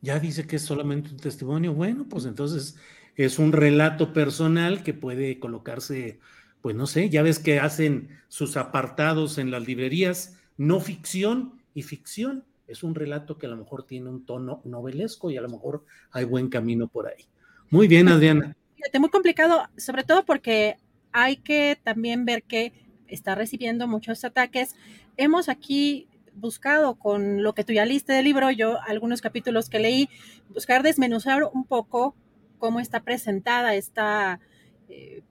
Ya 0.00 0.18
dice 0.20 0.46
que 0.46 0.56
es 0.56 0.62
solamente 0.62 1.10
un 1.10 1.16
testimonio. 1.16 1.74
Bueno, 1.74 2.06
pues 2.08 2.24
entonces 2.24 2.76
es 3.16 3.38
un 3.38 3.52
relato 3.52 4.12
personal 4.12 4.82
que 4.84 4.94
puede 4.94 5.40
colocarse, 5.40 6.20
pues 6.60 6.76
no 6.76 6.86
sé, 6.86 7.10
ya 7.10 7.22
ves 7.22 7.40
que 7.40 7.58
hacen 7.58 8.10
sus 8.28 8.56
apartados 8.56 9.38
en 9.38 9.50
las 9.50 9.66
librerías, 9.66 10.38
no 10.56 10.80
ficción 10.80 11.60
y 11.74 11.82
ficción. 11.82 12.44
Es 12.68 12.82
un 12.82 12.94
relato 12.94 13.38
que 13.38 13.46
a 13.46 13.48
lo 13.48 13.56
mejor 13.56 13.84
tiene 13.84 14.10
un 14.10 14.24
tono 14.24 14.60
novelesco 14.64 15.30
y 15.30 15.36
a 15.36 15.40
lo 15.40 15.48
mejor 15.48 15.84
hay 16.12 16.24
buen 16.24 16.48
camino 16.48 16.86
por 16.86 17.08
ahí. 17.08 17.26
Muy 17.70 17.86
bien, 17.88 18.08
Adriana. 18.08 18.56
Fíjate, 18.76 18.98
muy 18.98 19.10
complicado, 19.10 19.68
sobre 19.76 20.04
todo 20.04 20.24
porque 20.24 20.76
hay 21.12 21.36
que 21.36 21.78
también 21.82 22.24
ver 22.24 22.42
que 22.42 22.72
está 23.08 23.34
recibiendo 23.34 23.86
muchos 23.86 24.24
ataques. 24.24 24.74
Hemos 25.16 25.48
aquí 25.48 26.08
buscado 26.34 26.94
con 26.94 27.42
lo 27.42 27.54
que 27.54 27.64
tú 27.64 27.72
ya 27.72 27.84
liste 27.84 28.12
del 28.12 28.24
libro, 28.24 28.50
yo 28.50 28.80
algunos 28.86 29.20
capítulos 29.20 29.68
que 29.68 29.80
leí, 29.80 30.08
buscar 30.48 30.82
desmenuzar 30.82 31.42
un 31.52 31.64
poco 31.64 32.14
cómo 32.58 32.80
está 32.80 33.00
presentada 33.00 33.74
esta, 33.74 34.40
eh, 34.88 35.22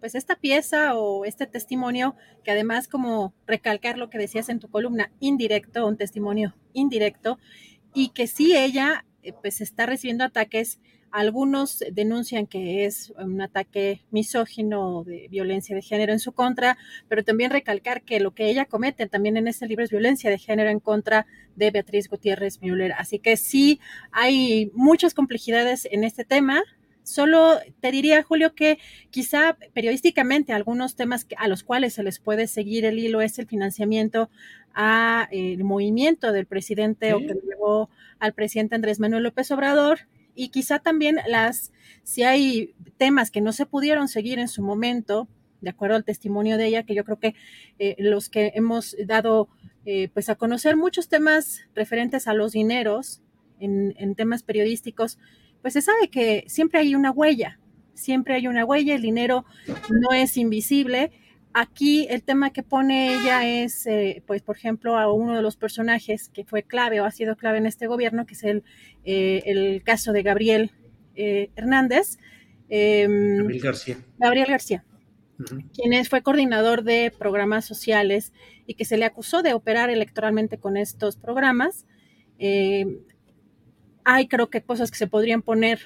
pues 0.00 0.14
esta 0.14 0.36
pieza 0.36 0.94
o 0.94 1.24
este 1.24 1.46
testimonio, 1.46 2.16
que 2.42 2.50
además 2.50 2.88
como 2.88 3.34
recalcar 3.46 3.98
lo 3.98 4.10
que 4.10 4.18
decías 4.18 4.48
en 4.48 4.58
tu 4.58 4.68
columna, 4.68 5.12
indirecto, 5.20 5.86
un 5.86 5.96
testimonio 5.96 6.54
indirecto, 6.72 7.38
y 7.94 8.08
que 8.08 8.26
sí 8.26 8.56
ella 8.56 9.04
eh, 9.22 9.32
pues 9.32 9.60
está 9.60 9.86
recibiendo 9.86 10.24
ataques 10.24 10.80
algunos 11.10 11.82
denuncian 11.92 12.46
que 12.46 12.84
es 12.84 13.12
un 13.18 13.40
ataque 13.40 14.02
misógino 14.10 15.04
de 15.04 15.28
violencia 15.30 15.74
de 15.74 15.82
género 15.82 16.12
en 16.12 16.18
su 16.18 16.32
contra, 16.32 16.76
pero 17.08 17.24
también 17.24 17.50
recalcar 17.50 18.02
que 18.02 18.20
lo 18.20 18.34
que 18.34 18.50
ella 18.50 18.66
comete 18.66 19.06
también 19.06 19.36
en 19.36 19.48
este 19.48 19.66
libro 19.66 19.84
es 19.84 19.90
violencia 19.90 20.30
de 20.30 20.38
género 20.38 20.70
en 20.70 20.80
contra 20.80 21.26
de 21.54 21.70
Beatriz 21.70 22.08
Gutiérrez 22.08 22.60
Müller. 22.60 22.92
Así 22.92 23.18
que 23.18 23.36
sí, 23.36 23.80
hay 24.12 24.70
muchas 24.74 25.14
complejidades 25.14 25.88
en 25.90 26.04
este 26.04 26.24
tema. 26.24 26.62
Solo 27.02 27.60
te 27.80 27.92
diría, 27.92 28.22
Julio, 28.22 28.54
que 28.54 28.78
quizá 29.10 29.56
periodísticamente 29.72 30.52
algunos 30.52 30.96
temas 30.96 31.26
a 31.36 31.46
los 31.46 31.62
cuales 31.62 31.94
se 31.94 32.02
les 32.02 32.18
puede 32.18 32.48
seguir 32.48 32.84
el 32.84 32.98
hilo 32.98 33.20
es 33.20 33.38
el 33.38 33.46
financiamiento 33.46 34.28
al 34.74 35.28
eh, 35.30 35.56
movimiento 35.58 36.32
del 36.32 36.46
presidente 36.46 37.14
o 37.14 37.20
que 37.20 37.38
llevó 37.48 37.88
al 38.18 38.34
presidente 38.34 38.74
Andrés 38.74 39.00
Manuel 39.00 39.22
López 39.22 39.50
Obrador 39.52 40.00
y 40.36 40.50
quizá 40.50 40.78
también 40.78 41.18
las, 41.26 41.72
si 42.04 42.22
hay 42.22 42.74
temas 42.98 43.30
que 43.30 43.40
no 43.40 43.52
se 43.52 43.66
pudieron 43.66 44.06
seguir 44.06 44.38
en 44.38 44.48
su 44.48 44.62
momento, 44.62 45.28
de 45.60 45.70
acuerdo 45.70 45.96
al 45.96 46.04
testimonio 46.04 46.58
de 46.58 46.66
ella, 46.66 46.82
que 46.84 46.94
yo 46.94 47.04
creo 47.04 47.18
que 47.18 47.34
eh, 47.78 47.96
los 47.98 48.28
que 48.28 48.52
hemos 48.54 48.94
dado 49.06 49.48
eh, 49.86 50.08
pues 50.12 50.28
a 50.28 50.34
conocer 50.36 50.76
muchos 50.76 51.08
temas 51.08 51.62
referentes 51.74 52.28
a 52.28 52.34
los 52.34 52.52
dineros 52.52 53.22
en, 53.58 53.94
en 53.98 54.14
temas 54.14 54.42
periodísticos, 54.42 55.18
pues 55.62 55.72
se 55.72 55.80
sabe 55.80 56.08
que 56.08 56.44
siempre 56.46 56.80
hay 56.80 56.94
una 56.94 57.10
huella, 57.10 57.58
siempre 57.94 58.34
hay 58.34 58.46
una 58.46 58.64
huella, 58.64 58.94
el 58.94 59.02
dinero 59.02 59.46
no 59.90 60.12
es 60.12 60.36
invisible 60.36 61.10
Aquí 61.58 62.06
el 62.10 62.22
tema 62.22 62.50
que 62.50 62.62
pone 62.62 63.14
ella 63.14 63.48
es, 63.48 63.86
eh, 63.86 64.22
pues, 64.26 64.42
por 64.42 64.58
ejemplo, 64.58 64.98
a 64.98 65.10
uno 65.10 65.34
de 65.34 65.40
los 65.40 65.56
personajes 65.56 66.28
que 66.28 66.44
fue 66.44 66.62
clave 66.62 67.00
o 67.00 67.06
ha 67.06 67.10
sido 67.10 67.34
clave 67.34 67.56
en 67.56 67.64
este 67.64 67.86
gobierno, 67.86 68.26
que 68.26 68.34
es 68.34 68.44
el, 68.44 68.62
eh, 69.04 69.42
el 69.46 69.82
caso 69.82 70.12
de 70.12 70.22
Gabriel 70.22 70.72
eh, 71.14 71.48
Hernández. 71.56 72.18
Em, 72.68 73.38
Gabriel 73.38 73.62
García. 73.62 73.96
Gabriel 74.18 74.48
García, 74.50 74.84
quien 75.72 76.04
fue 76.04 76.20
coordinador 76.20 76.82
de 76.82 77.10
programas 77.18 77.64
sociales 77.64 78.34
y 78.66 78.74
que 78.74 78.84
se 78.84 78.98
le 78.98 79.06
acusó 79.06 79.40
de 79.40 79.54
operar 79.54 79.88
electoralmente 79.88 80.58
con 80.58 80.76
estos 80.76 81.16
programas. 81.16 81.86
Em, 82.38 82.98
hay 84.04 84.28
creo 84.28 84.50
que 84.50 84.60
cosas 84.60 84.90
que 84.90 84.98
se 84.98 85.06
podrían 85.06 85.40
poner 85.40 85.80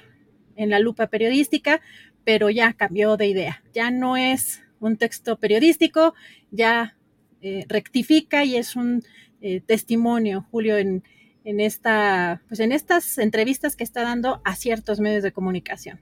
en 0.56 0.68
la 0.68 0.80
lupa 0.80 1.06
periodística, 1.06 1.80
pero 2.24 2.50
ya 2.50 2.72
cambió 2.72 3.16
de 3.16 3.28
idea. 3.28 3.62
Ya 3.72 3.92
no 3.92 4.16
es 4.16 4.64
un 4.80 4.96
texto 4.96 5.38
periodístico, 5.38 6.14
ya 6.50 6.96
eh, 7.40 7.64
rectifica 7.68 8.44
y 8.44 8.56
es 8.56 8.76
un 8.76 9.02
eh, 9.40 9.60
testimonio, 9.60 10.46
Julio, 10.50 10.76
en, 10.76 11.04
en, 11.44 11.60
esta, 11.60 12.42
pues 12.48 12.60
en 12.60 12.72
estas 12.72 13.18
entrevistas 13.18 13.76
que 13.76 13.84
está 13.84 14.02
dando 14.02 14.40
a 14.44 14.56
ciertos 14.56 15.00
medios 15.00 15.22
de 15.22 15.32
comunicación. 15.32 16.00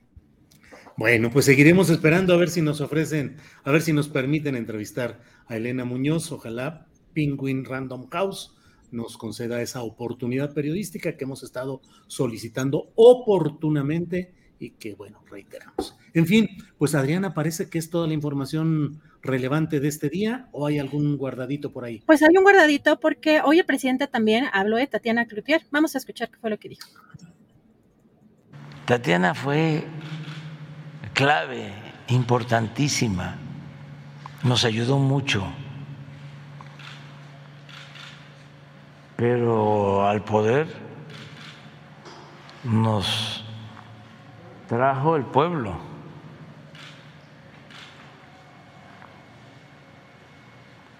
Bueno, 0.96 1.30
pues 1.30 1.44
seguiremos 1.44 1.90
esperando 1.90 2.34
a 2.34 2.36
ver 2.36 2.50
si 2.50 2.60
nos 2.60 2.80
ofrecen, 2.80 3.36
a 3.62 3.70
ver 3.70 3.82
si 3.82 3.92
nos 3.92 4.08
permiten 4.08 4.56
entrevistar 4.56 5.20
a 5.46 5.56
Elena 5.56 5.84
Muñoz. 5.84 6.32
Ojalá 6.32 6.88
Penguin 7.14 7.64
Random 7.64 8.08
House 8.08 8.56
nos 8.90 9.16
conceda 9.16 9.62
esa 9.62 9.82
oportunidad 9.82 10.54
periodística 10.54 11.16
que 11.16 11.24
hemos 11.24 11.44
estado 11.44 11.82
solicitando 12.08 12.90
oportunamente 12.96 14.34
y 14.58 14.70
que, 14.70 14.94
bueno, 14.94 15.22
reiteramos. 15.30 15.96
En 16.18 16.26
fin, 16.26 16.48
pues 16.78 16.96
Adriana, 16.96 17.32
parece 17.32 17.70
que 17.70 17.78
es 17.78 17.90
toda 17.90 18.08
la 18.08 18.12
información 18.12 19.00
relevante 19.22 19.78
de 19.78 19.86
este 19.86 20.08
día 20.08 20.48
o 20.50 20.66
hay 20.66 20.80
algún 20.80 21.16
guardadito 21.16 21.70
por 21.70 21.84
ahí. 21.84 22.02
Pues 22.06 22.24
hay 22.24 22.36
un 22.36 22.42
guardadito 22.42 22.98
porque 22.98 23.40
hoy 23.40 23.60
el 23.60 23.64
presidente 23.64 24.08
también 24.08 24.46
habló 24.52 24.78
de 24.78 24.88
Tatiana 24.88 25.26
Cloutier. 25.26 25.62
Vamos 25.70 25.94
a 25.94 25.98
escuchar 25.98 26.28
qué 26.28 26.36
fue 26.38 26.50
lo 26.50 26.58
que 26.58 26.70
dijo. 26.70 26.88
Tatiana 28.84 29.32
fue 29.32 29.84
clave, 31.14 31.72
importantísima, 32.08 33.36
nos 34.42 34.64
ayudó 34.64 34.98
mucho, 34.98 35.46
pero 39.14 40.04
al 40.04 40.24
poder 40.24 40.66
nos 42.64 43.44
trajo 44.68 45.14
el 45.14 45.24
pueblo. 45.24 45.87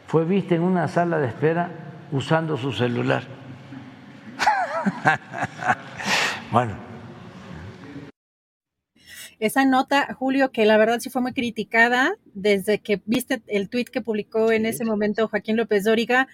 Fue 0.08 0.24
vista 0.24 0.54
en 0.54 0.62
una 0.62 0.88
sala 0.88 1.18
de 1.18 1.26
espera 1.26 1.70
usando 2.12 2.56
su 2.56 2.72
celular. 2.72 3.24
bueno. 6.50 6.74
Esa 9.38 9.66
nota, 9.66 10.14
Julio, 10.14 10.50
que 10.50 10.64
la 10.64 10.78
verdad 10.78 11.00
sí 11.00 11.10
fue 11.10 11.20
muy 11.20 11.34
criticada 11.34 12.16
desde 12.32 12.78
que 12.78 13.02
viste 13.04 13.42
el 13.48 13.68
tuit 13.68 13.90
que 13.90 14.00
publicó 14.00 14.50
en 14.50 14.64
ese 14.64 14.86
momento 14.86 15.28
Joaquín 15.28 15.58
López 15.58 15.84
Dóriga, 15.84 16.26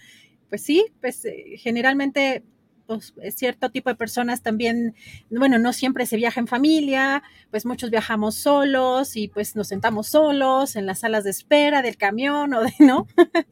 pues 0.51 0.63
sí, 0.63 0.87
pues 1.01 1.25
eh, 1.25 1.57
generalmente 1.59 2.45
pues, 2.87 3.15
cierto 3.35 3.71
tipo 3.71 3.91
de 3.91 3.97
personas 3.97 4.43
también, 4.43 4.95
bueno, 5.31 5.59
no 5.59 5.73
siempre 5.73 6.07
se 6.07 6.17
viaja 6.17 6.41
en 6.41 6.47
familia, 6.47 7.23
pues 7.51 7.67
muchos 7.67 7.91
viajamos 7.91 8.35
solos 8.35 9.17
y 9.17 9.29
pues 9.29 9.57
nos 9.57 9.69
sentamos 9.69 10.09
solos 10.09 10.77
en 10.77 10.87
las 10.87 11.01
salas 11.01 11.25
de 11.25 11.31
espera 11.31 11.83
del 11.83 11.97
camión 11.97 12.53
o 12.55 12.63
de, 12.63 12.73
¿no? 12.79 13.07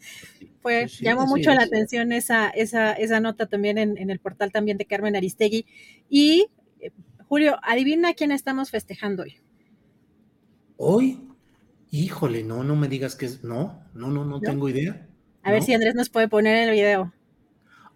pues 0.62 1.00
llamó 1.00 1.26
mucho 1.26 1.52
la 1.52 1.62
atención 1.62 2.12
esa, 2.12 2.48
esa, 2.48 2.92
esa 2.92 3.20
nota 3.20 3.46
también 3.46 3.78
en, 3.78 3.98
en, 3.98 4.10
el 4.10 4.20
portal 4.20 4.52
también 4.52 4.78
de 4.78 4.86
Carmen 4.86 5.16
Aristegui. 5.16 5.66
Y, 6.09 6.46
eh, 6.80 6.92
Julio, 7.26 7.59
adivina 7.62 8.14
quién 8.14 8.32
estamos 8.32 8.70
festejando 8.70 9.24
hoy. 9.24 9.36
¿Hoy? 10.76 11.20
Híjole, 11.90 12.42
no, 12.42 12.64
no 12.64 12.74
me 12.74 12.88
digas 12.88 13.16
que 13.16 13.26
es, 13.26 13.44
no, 13.44 13.84
no, 13.94 14.09
no, 14.09 14.24
no, 14.24 14.40
tengo 14.40 14.68
idea. 14.68 15.06
A 15.42 15.52
ver 15.52 15.62
si 15.62 15.74
Andrés 15.74 15.94
nos 15.94 16.09
puede 16.09 16.28
poner 16.28 16.68
el 16.68 16.74
video. 16.74 17.12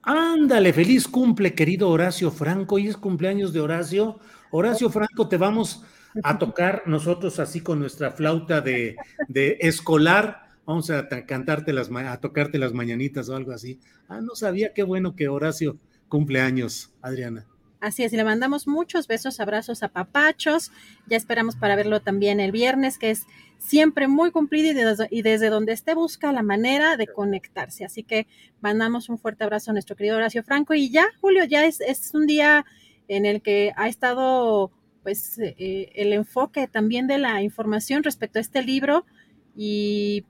Ándale, 0.09 0.73
feliz 0.73 1.09
cumple, 1.09 1.53
querido 1.53 1.91
Horacio 1.91 2.31
Franco. 2.31 2.77
Hoy 2.77 2.87
es 2.87 2.97
cumpleaños 2.97 3.53
de 3.53 3.59
Horacio. 3.59 4.21
Horacio 4.53 4.89
Franco, 4.89 5.29
te 5.29 5.37
vamos 5.37 5.83
a 6.23 6.39
tocar 6.39 6.85
nosotros 6.87 7.41
así 7.41 7.61
con 7.61 7.81
nuestra 7.81 8.13
flauta 8.13 8.61
de, 8.61 8.95
de 9.27 9.59
escolar. 9.63 10.51
Vamos 10.65 10.91
a 10.91 11.09
cantarte 11.09 11.73
las, 11.73 11.91
a 11.91 12.21
tocarte 12.21 12.57
las 12.57 12.73
mañanitas 12.73 13.29
o 13.29 13.35
algo 13.35 13.51
así. 13.51 13.81
Ah, 14.09 14.21
no 14.21 14.37
sabía 14.37 14.73
qué 14.73 14.85
bueno 14.85 15.17
que 15.17 15.27
Horacio 15.27 15.77
cumpleaños, 16.09 16.93
Adriana. 17.03 17.45
Así 17.81 18.05
es, 18.05 18.13
y 18.13 18.17
le 18.17 18.23
mandamos 18.23 18.69
muchos 18.69 19.09
besos, 19.09 19.41
abrazos 19.41 19.83
a 19.83 19.89
papachos. 19.89 20.71
Ya 21.09 21.17
esperamos 21.17 21.57
para 21.57 21.75
verlo 21.75 22.01
también 22.01 22.39
el 22.39 22.53
viernes, 22.53 22.97
que 22.99 23.11
es 23.11 23.27
siempre 23.59 24.09
muy 24.09 24.31
cumplido 24.31 24.71
y 24.71 24.75
desde, 24.75 25.09
y 25.11 25.23
desde 25.23 25.51
donde 25.51 25.73
esté 25.73 25.95
busca 25.95 26.33
la 26.33 26.43
manera 26.43 26.97
de 26.97 27.07
conectarse. 27.07 27.85
Así 27.85 28.03
que 28.03 28.27
mandamos 28.61 29.09
un 29.09 29.19
fuerte 29.19 29.45
abrazo 29.45 29.71
a 29.71 29.75
nuestro 29.75 29.97
querido 29.97 30.17
Horacio 30.17 30.43
Franco. 30.43 30.75
Y 30.75 30.91
ya, 30.91 31.07
Julio, 31.21 31.45
ya 31.45 31.65
es, 31.65 31.81
es 31.81 32.15
un 32.15 32.27
día 32.27 32.65
en 33.09 33.27
el 33.27 33.43
que 33.43 33.73
ha 33.77 33.89
estado 33.89 34.71
pues 35.03 35.39
eh, 35.39 35.93
el 35.95 36.13
enfoque 36.13 36.67
también 36.67 37.07
de 37.07 37.19
la 37.19 37.41
información 37.41 38.03
respecto 38.03 38.39
a 38.39 38.43
este 38.43 38.63
libro 38.63 39.07
y 39.55 40.25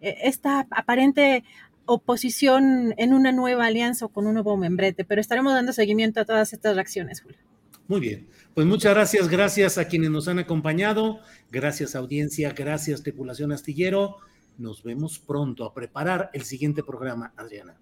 eh, 0.00 0.18
esta 0.22 0.68
aparente 0.70 1.42
oposición 1.84 2.94
en 2.96 3.12
una 3.12 3.32
nueva 3.32 3.66
alianza 3.66 4.04
o 4.04 4.08
con 4.08 4.28
un 4.28 4.34
nuevo 4.34 4.56
membrete, 4.56 5.04
pero 5.04 5.20
estaremos 5.20 5.52
dando 5.52 5.72
seguimiento 5.72 6.20
a 6.20 6.24
todas 6.24 6.52
estas 6.52 6.76
reacciones, 6.76 7.22
Julio. 7.22 7.49
Muy 7.90 7.98
bien, 7.98 8.28
pues 8.54 8.68
muchas 8.68 8.94
gracias, 8.94 9.26
gracias 9.26 9.76
a 9.76 9.88
quienes 9.88 10.10
nos 10.10 10.28
han 10.28 10.38
acompañado, 10.38 11.18
gracias 11.50 11.96
audiencia, 11.96 12.52
gracias 12.52 13.02
tripulación 13.02 13.50
astillero. 13.50 14.18
Nos 14.58 14.84
vemos 14.84 15.18
pronto 15.18 15.64
a 15.64 15.74
preparar 15.74 16.30
el 16.32 16.44
siguiente 16.44 16.84
programa, 16.84 17.34
Adriana. 17.36 17.80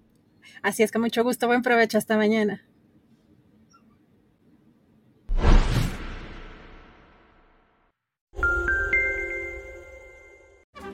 Así 0.62 0.82
es 0.82 0.90
que 0.90 0.98
mucho 0.98 1.22
gusto, 1.24 1.46
buen 1.46 1.60
provecho, 1.60 1.98
hasta 1.98 2.16
mañana. 2.16 2.64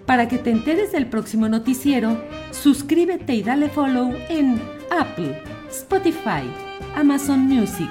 Para 0.07 0.27
que 0.27 0.39
te 0.39 0.51
enteres 0.51 0.91
del 0.91 1.09
próximo 1.09 1.49
noticiero, 1.49 2.21
suscríbete 2.51 3.33
y 3.37 3.45
dale 3.45 3.69
follow 3.69 4.13
en 4.29 4.61
Apple, 4.91 5.41
Spotify, 5.71 6.43
Amazon 6.97 7.43
Music, 7.43 7.91